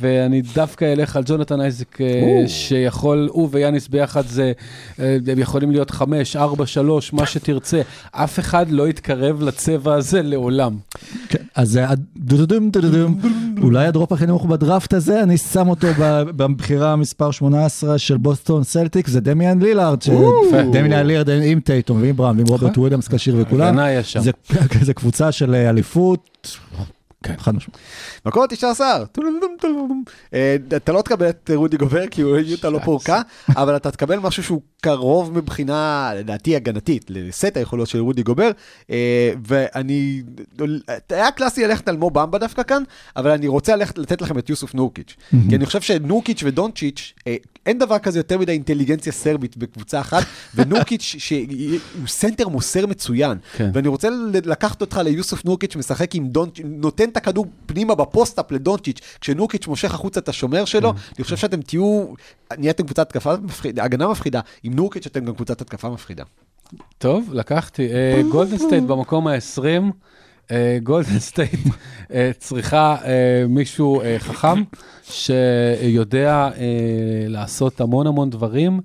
ואני 0.00 0.42
דווקא 0.54 0.92
אלך 0.92 1.16
על 1.16 1.22
ג'ונתן 1.26 1.60
אייזק, 1.60 2.00
אה, 2.00 2.06
שיכול, 2.48 3.28
הוא 3.32 3.48
ויאניס 3.52 3.88
ביחד 3.88 4.26
זה, 4.26 4.52
אה, 5.00 5.16
הם 5.32 5.38
יכולים 5.38 5.70
להיות 5.70 5.90
חמש, 5.90 6.36
ארבע, 6.36 6.66
שלוש, 6.66 7.12
מה 7.12 7.26
שתרצה. 7.26 7.80
אף 8.12 8.38
אחד 8.38 8.70
לא 8.70 8.88
יתקרב 8.88 9.42
לצבע 9.42 9.94
הזה 9.94 10.22
לעולם. 10.22 10.76
כן, 11.28 11.38
אז 11.54 11.80
דודודם 12.16 12.70
דודודם, 12.70 13.14
אולי 13.62 13.86
ה 13.86 13.91
drop 13.91 14.12
הכי 14.12 14.26
נמוך 14.26 14.44
בדראפט 14.46 14.94
הזה, 14.94 15.22
אני 15.22 15.36
שם 15.38 15.68
אותו 15.68 15.88
בבחירה 16.36 16.96
מספר 16.96 17.30
18 17.30 17.98
של 17.98 18.16
בוסטון 18.16 18.64
סלטיקס, 18.64 19.08
זה 19.08 19.20
דמיאן 19.20 19.62
לילארד, 19.62 19.98
דמיאן 20.72 21.06
לילארד 21.06 21.28
עם 21.44 21.60
טייטום 21.60 22.02
ועם 22.02 22.16
בראון 22.16 22.36
ועם 22.36 22.46
רוברט 22.46 22.78
וויליאמס 22.78 23.08
כשיר 23.08 23.36
וכולם. 23.38 23.74
זה- 24.24 24.94
קבוצה 24.94 25.32
של 25.32 25.54
אה, 25.54 25.68
אליפות, 27.26 27.40
חד 27.44 27.54
משמעית. 27.54 27.78
טולולום, 29.12 29.56
טולולום. 29.60 30.04
אה, 30.34 30.56
אתה 30.76 30.92
לא 30.92 31.02
תקבל 31.02 31.28
את 31.28 31.50
רודי 31.54 31.76
גובר 31.76 32.06
כי 32.06 32.22
הוא 32.22 32.36
יוטה 32.36 32.70
לא 32.70 32.78
פורקה, 32.84 33.22
אבל 33.48 33.76
אתה 33.76 33.90
תקבל 33.90 34.18
משהו 34.18 34.42
שהוא 34.42 34.60
קרוב 34.80 35.38
מבחינה, 35.38 36.10
לדעתי 36.16 36.56
הגנתית, 36.56 37.04
לסט 37.08 37.56
היכולות 37.56 37.88
של 37.88 37.98
רודי 37.98 38.22
גובר, 38.22 38.50
אה, 38.90 39.32
ואני, 39.46 40.22
היה 41.10 41.30
קלאסי 41.30 41.66
ללכת 41.66 41.88
על 41.88 41.96
מו 41.96 42.10
במבה 42.10 42.38
דווקא 42.38 42.62
כאן, 42.62 42.82
אבל 43.16 43.30
אני 43.30 43.48
רוצה 43.48 43.76
ללכת, 43.76 43.98
לתת 43.98 44.22
לכם 44.22 44.38
את 44.38 44.50
יוסוף 44.50 44.74
נורקיץ', 44.74 45.16
כי 45.48 45.56
אני 45.56 45.66
חושב 45.66 45.80
שנורקיץ' 45.80 46.42
ודונצ'יץ', 46.44 47.12
אה, 47.26 47.36
אין 47.66 47.78
דבר 47.78 47.98
כזה 47.98 48.18
יותר 48.18 48.38
מדי 48.38 48.52
אינטליגנציה 48.52 49.12
סרבית 49.12 49.56
בקבוצה 49.56 50.00
אחת, 50.00 50.22
ונורקיץ' 50.54 51.16
שהוא 51.18 52.06
סנטר 52.06 52.48
מוסר 52.48 52.86
מצוין, 52.86 53.38
כן. 53.56 53.70
ואני 53.74 53.88
רוצה 53.88 54.08
לקחת 54.44 54.80
אותך 54.80 55.00
ליוסוף 55.04 55.44
נורקיץ' 55.44 55.76
משחק 55.76 56.14
עם 56.14 56.28
דונצ'יץ', 56.28 56.66
נותן 56.68 57.09
את 57.10 57.16
הכדור 57.16 57.46
פנימה 57.66 57.94
ב 57.94 58.01
post-up 58.01 58.52
לדונצ'יץ', 58.52 59.00
כשנורקיץ' 59.20 59.66
מושך 59.66 59.94
החוצה 59.94 60.20
את 60.20 60.28
השומר 60.28 60.64
שלו, 60.64 60.92
אני 61.16 61.24
חושב 61.24 61.36
שאתם 61.36 61.62
תהיו, 61.62 62.06
נהייתם 62.58 62.84
קבוצת 62.84 63.06
התקפה 63.06 63.36
מפחידה, 63.42 63.84
הגנה 63.84 64.08
מפחידה, 64.08 64.40
עם 64.62 64.74
נורקיץ' 64.74 65.06
אתם 65.06 65.24
גם 65.24 65.34
קבוצת 65.34 65.60
התקפה 65.60 65.88
מפחידה. 65.88 66.24
טוב, 66.98 67.30
לקחתי. 67.32 67.88
אה, 67.92 68.22
גולדן 68.30 68.58
סטייט 68.58 68.84
במקום 68.84 69.26
ה-20. 69.26 69.92
גולדן 70.82 71.18
סטייט 71.18 71.60
אה, 72.12 72.30
צריכה 72.38 72.96
אה, 73.04 73.44
מישהו 73.48 74.00
אה, 74.00 74.16
חכם 74.18 74.62
שיודע 75.10 76.48
אה, 76.56 77.26
לעשות 77.28 77.80
המון 77.80 78.06
המון 78.06 78.30
דברים, 78.30 78.80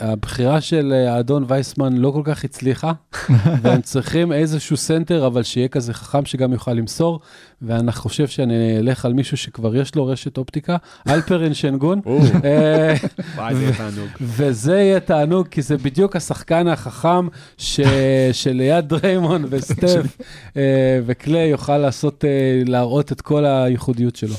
והבחירה 0.00 0.60
של 0.60 0.92
אה, 0.92 1.14
האדון 1.14 1.44
וייסמן 1.48 1.96
לא 1.96 2.10
כל 2.10 2.22
כך 2.24 2.44
הצליחה, 2.44 2.92
והם 3.62 3.80
צריכים 3.80 4.32
איזשהו 4.32 4.76
סנטר, 4.76 5.26
אבל 5.26 5.42
שיהיה 5.42 5.68
כזה 5.68 5.94
חכם 5.94 6.24
שגם 6.24 6.52
יוכל 6.52 6.72
למסור, 6.72 7.20
ואני 7.62 7.92
חושב 7.92 8.26
שאני 8.26 8.78
אלך 8.78 9.04
על 9.04 9.12
מישהו 9.12 9.36
שכבר 9.36 9.76
יש 9.76 9.94
לו 9.94 10.06
רשת 10.06 10.38
אופטיקה, 10.38 10.76
אלפרין 11.08 11.54
שנגון. 11.54 12.00
אה, 12.44 12.94
וואי, 13.36 13.54
זה 13.54 13.62
יהיה 13.62 13.72
תענוג. 13.76 14.08
וזה 14.20 14.76
יהיה 14.76 15.00
תענוג, 15.00 15.48
כי 15.48 15.62
זה 15.62 15.76
בדיוק 15.76 16.16
השחקן 16.16 16.68
החכם 16.68 17.28
ש... 17.58 17.80
שליד 18.32 18.88
דריימון 18.88 19.44
וסטף 19.50 20.16
אה, 20.56 21.00
וקליי 21.06 21.48
יוכל 21.48 21.78
לעשות, 21.78 22.24
להראות 22.66 23.12
את 23.12 23.20
כל 23.20 23.44
הייחודיות 23.44 24.16
שלו. 24.16 24.34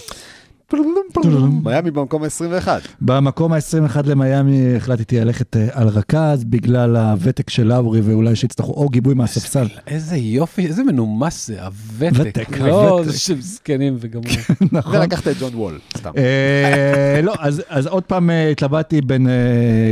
מיאמי 1.63 1.91
במקום 1.91 2.23
ה-21. 2.23 2.67
במקום 3.01 3.53
ה-21 3.53 3.97
למיאמי 4.05 4.75
החלטתי 4.75 5.19
ללכת 5.19 5.57
אה, 5.57 5.67
על 5.71 5.87
רכז 5.87 6.43
בגלל 6.43 6.97
הוותק 6.97 7.49
של 7.49 7.63
לאורי 7.63 8.01
ואולי 8.01 8.35
שיצטרכו 8.35 8.71
או 8.73 8.89
גיבוי 8.89 9.13
מהספסל. 9.13 9.67
איזה 9.87 10.17
יופי, 10.17 10.65
איזה 10.65 10.83
מנומס 10.83 11.47
זה, 11.47 11.63
הוותק. 11.63 12.19
ותק, 12.19 12.57
לא. 12.57 13.01
זה 13.05 13.19
של 13.19 13.41
זקנים 13.41 13.97
וגמרו. 13.99 14.25
נכון. 14.71 14.95
ולקחת 14.95 15.27
את 15.27 15.35
ג'ון 15.39 15.55
וול, 15.55 15.79
סתם. 15.97 16.11
אה, 16.17 17.21
לא, 17.23 17.33
אז, 17.39 17.61
אז 17.69 17.87
עוד 17.87 18.03
פעם 18.03 18.29
אה, 18.29 18.49
התלבטתי 18.49 19.01
בין 19.01 19.27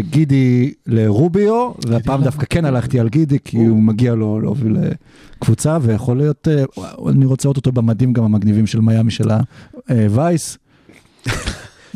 גידי 0.10 0.74
לרוביו, 0.88 1.72
והפעם 1.88 2.24
דווקא 2.24 2.46
כן 2.50 2.66
הלכתי 2.66 3.00
על 3.00 3.10
גידי, 3.10 3.38
כי 3.46 3.58
הוא 3.58 3.84
מגיע 3.84 4.16
לו 4.16 4.40
להוביל 4.40 4.78
קבוצה, 5.40 5.78
ויכול 5.82 6.18
להיות, 6.18 6.48
אני 7.10 7.26
רוצה 7.26 7.48
לראות 7.48 7.58
אותו 7.58 7.72
במדים 7.72 8.14
גם 8.14 8.24
המגניבים 8.24 8.68
של 8.68 8.82
מיאמי 8.82 9.12
של 9.12 9.30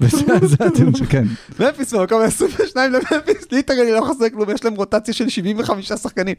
וזה 0.41 0.55
הטיעון 0.59 0.95
שכן. 0.95 1.23
ממפיס 1.59 1.93
במקום 1.93 2.22
ה-22 2.22 2.76
לממפיס, 2.76 3.51
literally 3.52 3.91
לא 3.91 4.01
חסר 4.09 4.30
כלום, 4.30 4.49
יש 4.49 4.65
להם 4.65 4.76
רוטציה 4.76 5.13
של 5.13 5.30
75 5.30 5.88
שחקנים. 5.88 6.35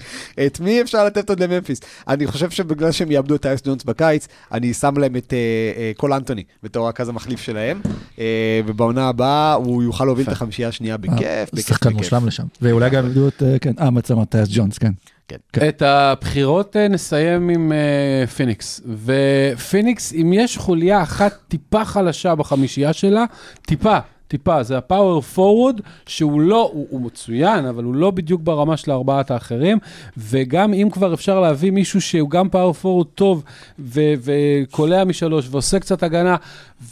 את 0.47 0.61
מי 0.61 0.81
אפשר 0.81 1.05
לתת 1.05 1.29
עוד 1.29 1.41
לממפיס? 1.41 1.81
אני 2.09 2.27
חושב 2.27 2.51
שבגלל 2.51 2.93
שהם 2.93 3.11
יאבדו 3.11 3.35
את 3.35 3.43
טיוס 3.43 3.61
ג'ונס 3.65 3.85
בקיץ, 3.85 4.29
אני 4.53 4.75
שם 4.75 4.99
להם 4.99 5.17
את 5.17 5.33
אה, 5.33 5.39
אה, 5.77 5.93
קול 5.97 6.13
אנטוני 6.13 6.45
בתור 6.63 6.87
הרכז 6.87 7.09
המחליף 7.09 7.41
שלהם, 7.41 7.81
אה, 8.19 8.61
ובעונה 8.67 9.09
הבאה 9.09 9.53
הוא 9.53 9.83
יוכל 9.83 10.05
להוביל 10.05 10.27
את 10.27 10.33
החמישייה 10.33 10.69
השנייה 10.69 10.97
בכיף, 10.97 11.51
בכיף, 11.53 11.69
שחקן 11.69 11.89
בכיף. 11.89 11.99
מושלם 11.99 12.27
לשם. 12.27 12.45
ואולי 12.63 12.91
גם 12.91 13.07
יביאו 13.07 13.29
את, 13.29 13.43
כן, 13.61 13.73
אה, 13.81 13.91
מצא 13.91 14.15
מטיוס 14.15 14.49
ג'ונס, 14.53 14.79
כן. 14.79 14.93
כן. 15.29 15.69
את 15.69 15.83
הבחירות 15.83 16.77
אה, 16.77 16.89
נסיים 16.89 17.49
עם 17.49 17.73
אה, 17.73 18.27
פיניקס. 18.27 18.81
ופיניקס, 19.05 20.13
אם 20.13 20.33
יש 20.33 20.59
חוליה 20.59 21.03
אחת 21.03 21.33
טיפה 21.49 21.85
חלשה 21.85 22.35
בחמישייה 22.35 22.93
שלה, 22.93 23.25
טיפה, 23.67 23.99
טיפה, 24.33 24.63
זה 24.63 24.79
ה 24.79 25.21
power 25.21 25.44
forward, 25.44 25.81
שהוא 26.07 26.41
לא, 26.41 26.71
הוא, 26.73 26.87
הוא 26.91 27.01
מצוין, 27.01 27.65
אבל 27.65 27.85
הוא 27.85 27.95
לא 27.95 28.11
בדיוק 28.11 28.41
ברמה 28.43 28.77
של 28.77 28.91
ארבעת 28.91 29.31
האחרים, 29.31 29.79
וגם 30.17 30.75
אם 30.75 30.89
כבר 30.93 31.15
אפשר 31.15 31.41
להביא 31.41 31.71
מישהו 31.71 32.01
שהוא 32.01 32.31
גם 32.31 32.49
power 32.49 32.73
forward 32.73 33.07
טוב, 33.15 33.45
וקולע 33.79 35.05
משלוש, 35.05 35.49
ועושה 35.51 35.79
קצת 35.79 36.03
הגנה, 36.03 36.37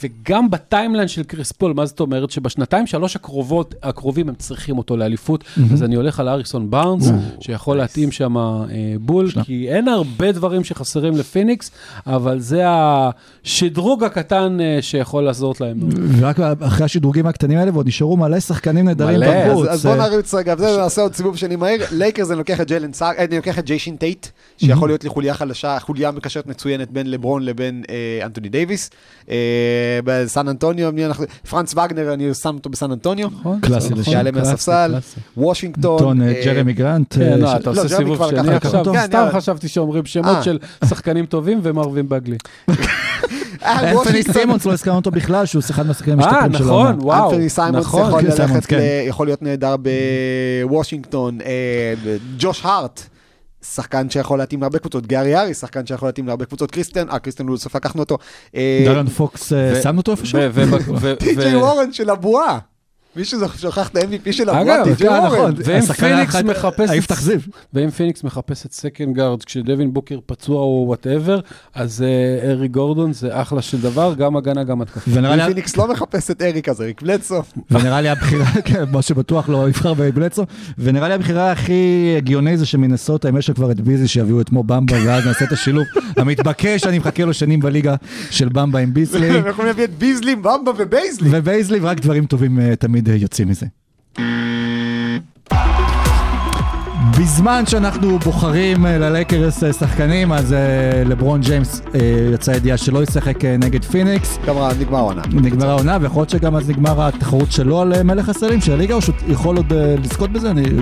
וגם 0.03 0.49
ב 0.49 0.55
timeline 0.55 1.07
של 1.07 1.23
קריס 1.23 1.51
פול, 1.51 1.73
מה 1.73 1.85
זאת 1.85 1.99
אומרת? 1.99 2.31
שבשנתיים, 2.31 2.87
שלוש 2.87 3.15
הקרובות, 3.15 3.75
הקרובים 3.83 4.29
הם 4.29 4.35
צריכים 4.35 4.77
אותו 4.77 4.97
לאליפות, 4.97 5.43
אז 5.73 5.83
אני 5.83 5.95
הולך 5.95 6.19
על 6.19 6.29
האריסון 6.29 6.69
בארנס, 6.69 7.11
שיכול 7.39 7.77
להתאים 7.77 8.11
שם 8.11 8.37
אה, 8.37 8.63
בול, 9.01 9.31
כי 9.43 9.69
אין 9.69 9.87
הרבה 9.87 10.31
דברים 10.31 10.63
שחסרים 10.63 11.17
לפיניקס, 11.17 11.71
אבל 12.07 12.39
זה 12.39 12.63
השדרוג 12.67 14.03
הקטן 14.03 14.57
אה, 14.61 14.77
שיכול 14.81 15.23
לעזור 15.23 15.53
להם. 15.59 15.79
ורק 16.19 16.39
אחרי 16.39 16.85
השדרוגים 16.85 17.27
הקטנים 17.27 17.57
האלה, 17.57 17.71
ועוד 17.73 17.87
נשארו 17.87 18.17
מלא 18.17 18.39
שחקנים 18.39 18.85
נהדרים 18.85 19.19
מלא, 19.19 19.25
אז, 19.25 19.51
בחוץ. 19.51 19.67
אז 19.67 19.85
בוא 19.85 19.91
אה, 19.91 20.09
נריץ 20.09 20.33
רגע, 20.33 20.53
וזה 20.57 20.77
נעשה 20.77 21.01
עוד 21.01 21.15
סיבוב 21.15 21.37
שני 21.37 21.55
מהיר. 21.55 21.85
לייקרס 21.91 22.29
אני 22.29 22.37
לוקח 22.37 22.61
את 22.61 22.67
ג'יילן 22.67 22.93
סאר, 22.93 23.11
אני 23.17 23.35
לוקח 23.35 23.59
את 23.59 23.65
ג'יישין 23.65 23.95
טייט, 23.95 24.27
שיכול 24.57 24.89
להיות 24.89 25.03
לי 25.03 25.09
חוליה 25.09 25.33
חלשה, 25.33 25.79
חוליה 25.79 26.11
מקשרת 26.11 26.47
מצוינת 26.47 26.91
בין 26.91 27.11
לברון 27.11 27.43
לבין 27.43 27.83
אה, 27.89 28.25
אנטוני 28.25 28.49
דייוויס. 28.49 28.89
אה, 29.29 29.35
בסן 30.05 30.47
אנטוניו, 30.47 30.91
מי 30.91 31.05
אנחנו, 31.05 31.25
פרנץ 31.49 31.73
וגנר, 31.73 32.13
אני 32.13 32.33
שם 32.33 32.55
אותו 32.55 32.69
בסן 32.69 32.91
אנטוניו. 32.91 33.27
נכון? 33.39 33.59
קלאסי 33.59 33.87
נכון, 33.87 33.99
לשם. 33.99 34.11
שיעלה 34.11 34.31
קלאסי, 34.31 34.49
מהספסל. 34.49 34.95
וושינגטון. 35.37 35.99
טון, 35.99 36.21
אה, 36.21 36.27
אה, 36.27 36.41
ג'רמי 36.45 36.73
גרנט. 36.73 37.13
כן, 37.13 37.21
אה, 37.21 37.37
לא, 37.37 37.55
אתה 37.55 37.69
עושה 37.69 37.81
ג'רמי 37.81 37.95
סיבוב 37.97 38.29
שני 38.29 38.55
עכשיו. 38.55 38.85
כן, 38.85 39.05
סתם 39.05 39.17
יאללה. 39.17 39.31
חשבתי 39.31 39.67
שאומרים 39.67 40.05
שמות 40.05 40.37
אה. 40.37 40.43
של 40.43 40.59
שחקנים 40.85 41.25
טובים 41.25 41.59
ומרווין 41.63 42.09
בגלי. 42.09 42.37
אה, 43.63 43.91
אנתוני. 43.91 44.23
סימונס, 44.23 44.65
לא 44.65 44.71
הזכרנו 44.71 44.97
אותו 44.97 45.11
בכלל, 45.11 45.45
שהוא 45.45 45.61
אחד 45.69 45.87
מהשחקנים 45.87 46.19
אה, 46.19 46.25
המשתפרים 46.25 46.53
של 46.53 46.63
נכון, 46.63 46.85
העונה. 46.85 47.03
וואו. 47.03 47.25
אנתוני 47.29 47.49
סיימונס 47.49 47.85
נכון, 47.85 48.07
יכול 48.07 48.21
כן, 48.21 48.31
סיימונס, 48.31 48.65
כן. 48.65 48.79
יכול 49.07 49.27
להיות 49.27 49.41
נהדר 49.41 49.75
בוושינגטון, 50.67 51.41
אה, 51.41 51.93
ג'וש 52.39 52.65
הארט. 52.65 53.01
שחקן 53.65 54.09
שיכול 54.09 54.37
להתאים 54.39 54.61
להרבה 54.61 54.79
קבוצות, 54.79 55.07
גארי 55.07 55.35
הארי, 55.35 55.53
שחקן 55.53 55.85
שיכול 55.85 56.07
להתאים 56.07 56.27
להרבה 56.27 56.45
קבוצות, 56.45 56.71
קריסטן, 56.71 57.09
אה, 57.09 57.19
קריסטן 57.19 57.47
הוא 57.47 57.55
בסוף 57.55 57.75
לקחנו 57.75 57.99
אותו. 58.01 58.17
אה, 58.55 58.83
דלן 58.85 59.07
פוקס, 59.07 59.53
אה, 59.53 59.81
שמנו 59.81 59.97
אותו 59.97 60.17
ו- 61.01 61.15
טי.ג'יי 61.19 61.55
ו- 61.55 61.59
וורן 61.59 61.93
של 61.93 62.09
הבועה. 62.09 62.59
מישהו 63.15 63.39
שוכח 63.57 63.87
את 63.89 63.95
ה-MVP 63.95 64.31
של 64.33 64.49
וורן. 64.49 64.67
נכון. 65.25 65.53
ואם 65.65 65.81
פיניקס 65.81 66.35
מחפש... 66.35 66.89
ואם 67.73 67.89
פיניקס 67.89 68.23
מחפש 68.23 68.65
את 68.65 68.73
second 68.73 69.15
guard 69.15 69.43
כשדווין 69.43 69.93
בוקר 69.93 70.19
פצוע 70.25 70.61
או 70.61 70.83
whatever, 70.87 71.39
אז 71.75 72.01
אה, 72.07 72.49
אריק 72.51 72.67
גורדון 72.67 73.13
זה 73.13 73.41
אחלה 73.41 73.61
של 73.61 73.81
דבר, 73.81 74.13
גם 74.17 74.35
הגנה, 74.37 74.63
גם 74.63 74.81
התקפה. 74.81 75.11
ונראה 75.13 75.35
לי- 75.35 75.43
פיניקס 75.47 75.77
לא 75.77 75.91
מחפש 75.91 76.31
את 76.31 76.41
אריק 76.41 76.69
הזה, 76.69 76.83
אריק 76.83 77.01
בלדסו. 77.01 77.41
ונראה 77.71 78.01
לי 78.01 78.09
הבחירה, 78.09 78.45
כן, 78.65 78.83
מה 78.91 79.01
שבטוח 79.01 79.49
לא 79.49 79.69
יבחר 79.69 79.93
בבלדסו, 79.93 80.43
ונראה 80.77 81.07
לי 81.07 81.13
הבחירה 81.13 81.51
הכי 81.51 81.73
הגיוני 82.17 82.57
זה 82.57 82.65
שמינסוטה, 82.65 83.25
אם 83.25 83.37
יש 83.37 83.49
לה 83.49 83.55
כבר 83.55 83.71
את 83.71 83.81
ביזלי 83.81 84.07
שיביאו 84.07 84.41
את 84.41 84.51
מו 84.51 84.63
במבה, 84.63 84.97
ואז 85.05 85.25
נעשה 85.25 85.45
את 85.45 85.51
השילוב 85.51 85.85
המתבקש, 86.17 86.83
אני 86.87 86.99
מחכה 86.99 87.25
לו 87.25 87.33
שנים 87.33 87.59
בליגה 87.59 87.95
של 88.29 88.49
במבה 88.49 88.79
עם 88.79 88.93
ביזלי, 88.93 89.27
הם 89.37 89.47
יכולים 89.47 89.67
להביא 89.67 89.83
את 89.83 89.97
ביזלי, 89.97 90.35
במבה 90.35 90.71
ובייזלי. 90.77 91.29
ובייזלי, 91.31 91.79
ורק 91.81 91.99
דברים 91.99 92.25
טובים 92.25 92.59
תמיד 93.01 93.09
אה, 93.09 93.21
יוצאים 93.21 93.47
מזה. 93.47 93.65
בזמן 97.19 97.63
שאנחנו 97.67 98.19
בוחרים 98.19 98.85
אה, 98.85 98.97
ללייקרס 98.97 99.63
אה, 99.63 99.73
שחקנים, 99.73 100.31
אז 100.31 100.55
לברון 101.05 101.41
ג'יימס 101.41 101.81
אה, 101.95 101.99
יצא 102.33 102.51
ידיעה 102.51 102.77
שלא 102.77 103.03
ישחק 103.03 103.45
נגד 103.45 103.83
פיניקס. 103.83 104.37
כמובן, 104.45 104.69
נגמר 104.79 104.97
העונה. 104.97 105.21
נגמר 105.33 105.69
העונה, 105.69 105.97
ויכול 106.01 106.21
להיות 106.21 106.29
שגם 106.29 106.55
אז 106.55 106.69
נגמר 106.69 107.07
התחרות 107.07 107.51
שלו 107.51 107.81
על 107.81 108.03
מלך 108.03 108.29
הסלים 108.29 108.61
של 108.61 108.71
הליגה, 108.71 108.95
או 108.95 109.01
שהוא 109.01 109.15
יכול 109.27 109.57
עוד 109.57 109.73
לזכות 109.73 110.31
בזה? 110.31 110.51
אני 110.51 110.63
לא 110.63 110.81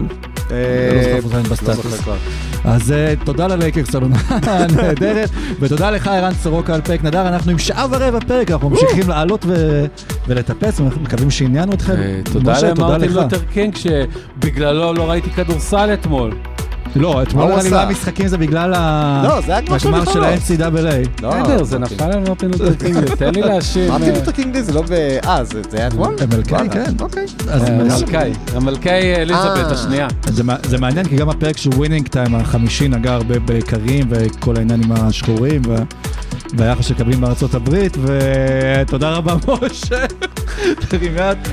זוכר 1.02 1.16
איפה 1.16 1.30
זה 1.30 1.36
לא 1.36 1.42
בסטטוס. 1.44 1.76
זוכר 1.76 1.98
כבר. 1.98 2.16
אז 2.64 2.92
אה, 2.92 3.14
תודה 3.24 3.48
ללייקרס 3.48 3.96
על 3.96 4.02
עונה 4.02 4.18
נהדרת, 4.76 5.30
ותודה 5.60 5.92
לך 5.92 6.08
ערן 6.08 6.34
סורוקה 6.34 6.76
על 6.76 6.82
פרק 6.82 7.04
נהדר, 7.04 7.28
אנחנו 7.28 7.52
עם 7.52 7.58
שעה 7.60 7.86
ורבע 7.92 8.20
פרק, 8.28 8.52
אנחנו 8.52 8.70
ממשיכים 8.70 9.10
לעלות 9.10 9.46
ולטפס, 10.28 10.80
ואנחנו 10.80 11.02
מקווים 11.02 11.32
שעניינו 11.32 11.74
אתכם. 11.74 11.94
אה, 11.94 12.22
תודה 12.34 12.60
למרטין. 12.60 13.12
לותר 13.12 13.40
קינג, 13.54 13.76
שבגללו 13.76 14.94
לא 14.94 15.10
ראיתי 15.10 15.30
כדורסל 15.30 15.90
אתמול. 15.94 16.32
לא, 16.96 17.22
אתמול 17.22 17.46
נראה 17.46 17.64
לי 17.64 17.70
לא 17.70 18.28
זה 18.28 18.38
בגלל 18.38 18.70
לא, 19.24 19.54
הגמר 19.54 19.78
של 19.78 19.90
נבחרות. 19.90 20.18
ה-NCAA. 20.24 21.22
לא, 21.22 21.30
בסדר, 21.44 21.64
זה. 21.64 21.80
נפל 21.80 22.04
על 22.04 22.20
מרטין 22.20 22.50
לותר 22.52 22.74
קינג, 22.86 23.16
תן 23.16 23.34
לי 23.36 23.42
להשיב. 23.42 23.92
מרטין 23.92 24.10
אה, 24.14 24.20
לותר 24.20 24.32
קינג 24.32 24.60
זה 24.62 24.74
לא 24.74 24.82
ב... 24.82 24.92
אה, 25.26 25.44
זה 25.44 25.62
היה 25.74 25.88
אתמול? 25.88 26.16
MLK, 26.20 26.52
וואלה, 26.52 26.70
כן. 26.70 26.94
אוקיי. 27.00 27.26
אז 27.50 27.64
אה, 27.64 27.68
המלכאי, 27.80 28.32
המלכאי 28.56 29.16
אליזבת 29.16 29.38
אה. 29.66 29.72
השנייה. 29.72 30.08
זה, 30.28 30.44
מע- 30.44 30.56
זה 30.64 30.78
מעניין 30.78 31.06
כי 31.08 31.16
גם 31.16 31.30
הפרק 31.30 31.58
של 31.58 31.70
Winning 31.70 32.08
Time 32.08 32.36
החמישי 32.36 32.88
נגע 32.88 33.14
הרבה 33.14 33.40
באיכרים 33.40 34.06
וכל 34.10 34.56
העניין 34.58 34.84
עם 34.84 34.92
השחורים 34.92 35.62
וה- 35.68 35.76
והיחס 36.54 36.86
שמקבלים 36.86 37.22
בארצות 37.22 37.54
הברית 37.56 37.98
ותודה 38.04 39.10
רבה 39.10 39.36
משה. 39.62 40.06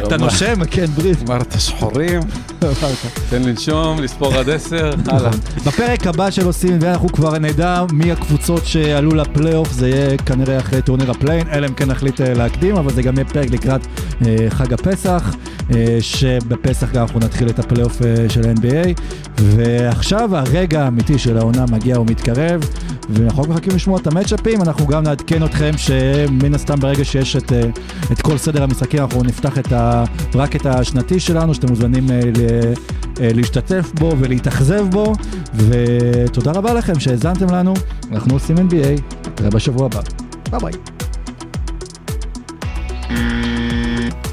אתה 0.06 0.16
נושם? 0.16 0.64
כן 0.70 0.86
ברית. 0.86 1.18
אמרת 1.30 1.54
שחורים, 1.60 2.20
תן 3.30 3.42
לנשום, 3.42 4.00
לספור 4.02 4.34
עד 4.34 4.50
עשר, 4.50 4.90
הלאה. 5.08 5.25
בפרק 5.66 6.06
הבא 6.06 6.30
של 6.30 6.46
עושים 6.46 6.78
ואנחנו 6.80 7.08
כבר 7.08 7.38
נדע 7.38 7.84
מי 7.92 8.12
הקבוצות 8.12 8.66
שעלו 8.66 9.14
לפלייאוף 9.14 9.72
זה 9.72 9.88
יהיה 9.88 10.16
כנראה 10.16 10.58
אחרי 10.58 10.82
טורניר 10.82 11.10
ה-play-in 11.10 11.48
אלא 11.52 11.66
אם 11.66 11.74
כן 11.74 11.90
נחליט 11.90 12.20
אה, 12.20 12.34
להקדים 12.34 12.76
אבל 12.76 12.92
זה 12.92 13.02
גם 13.02 13.14
יהיה 13.14 13.24
פרק 13.24 13.50
לקראת 13.50 13.86
אה, 14.26 14.36
חג 14.48 14.72
הפסח 14.72 15.34
אה, 15.74 15.98
שבפסח 16.00 16.92
גם 16.92 17.02
אנחנו 17.02 17.20
נתחיל 17.20 17.48
את 17.48 17.58
הפלייאוף 17.58 17.98
של 18.28 18.48
ה-NBA 18.48 19.00
ועכשיו 19.38 20.36
הרגע 20.36 20.84
האמיתי 20.84 21.18
של 21.18 21.38
העונה 21.38 21.64
מגיע 21.72 22.00
ומתקרב 22.00 22.64
ואנחנו 23.08 23.42
רק 23.42 23.48
מחכים 23.48 23.72
לשמוע 23.74 24.00
את 24.00 24.06
המצ'אפים, 24.06 24.62
אנחנו 24.62 24.86
גם 24.86 25.02
נעדכן 25.02 25.44
אתכם 25.44 25.70
שמן 25.76 26.54
הסתם 26.54 26.80
ברגע 26.80 27.04
שיש 27.04 27.36
את, 27.36 27.52
אה, 27.52 27.60
את 28.12 28.22
כל 28.22 28.38
סדר 28.38 28.62
המשחקים, 28.62 29.00
אנחנו 29.00 29.22
נפתח 29.22 29.58
את 29.58 29.72
ה, 29.72 30.04
רק 30.34 30.56
את 30.56 30.66
השנתי 30.66 31.20
שלנו, 31.20 31.54
שאתם 31.54 31.68
מוזמנים 31.68 32.10
אה, 32.10 32.20
אה, 33.20 33.30
להשתתף 33.34 33.90
בו 33.94 34.12
ולהתאכזב 34.18 34.86
בו, 34.90 35.12
ותודה 35.54 36.52
רבה 36.52 36.74
לכם 36.74 37.00
שהאזנתם 37.00 37.54
לנו, 37.54 37.74
אנחנו 38.12 38.34
עושים 38.34 38.56
NBA, 38.56 39.00
נראה 39.40 39.50
בשבוע 39.50 39.86
הבא. 39.86 40.00
ביי 40.50 40.60
ביי. 40.60 40.72
Mm. 43.08 43.35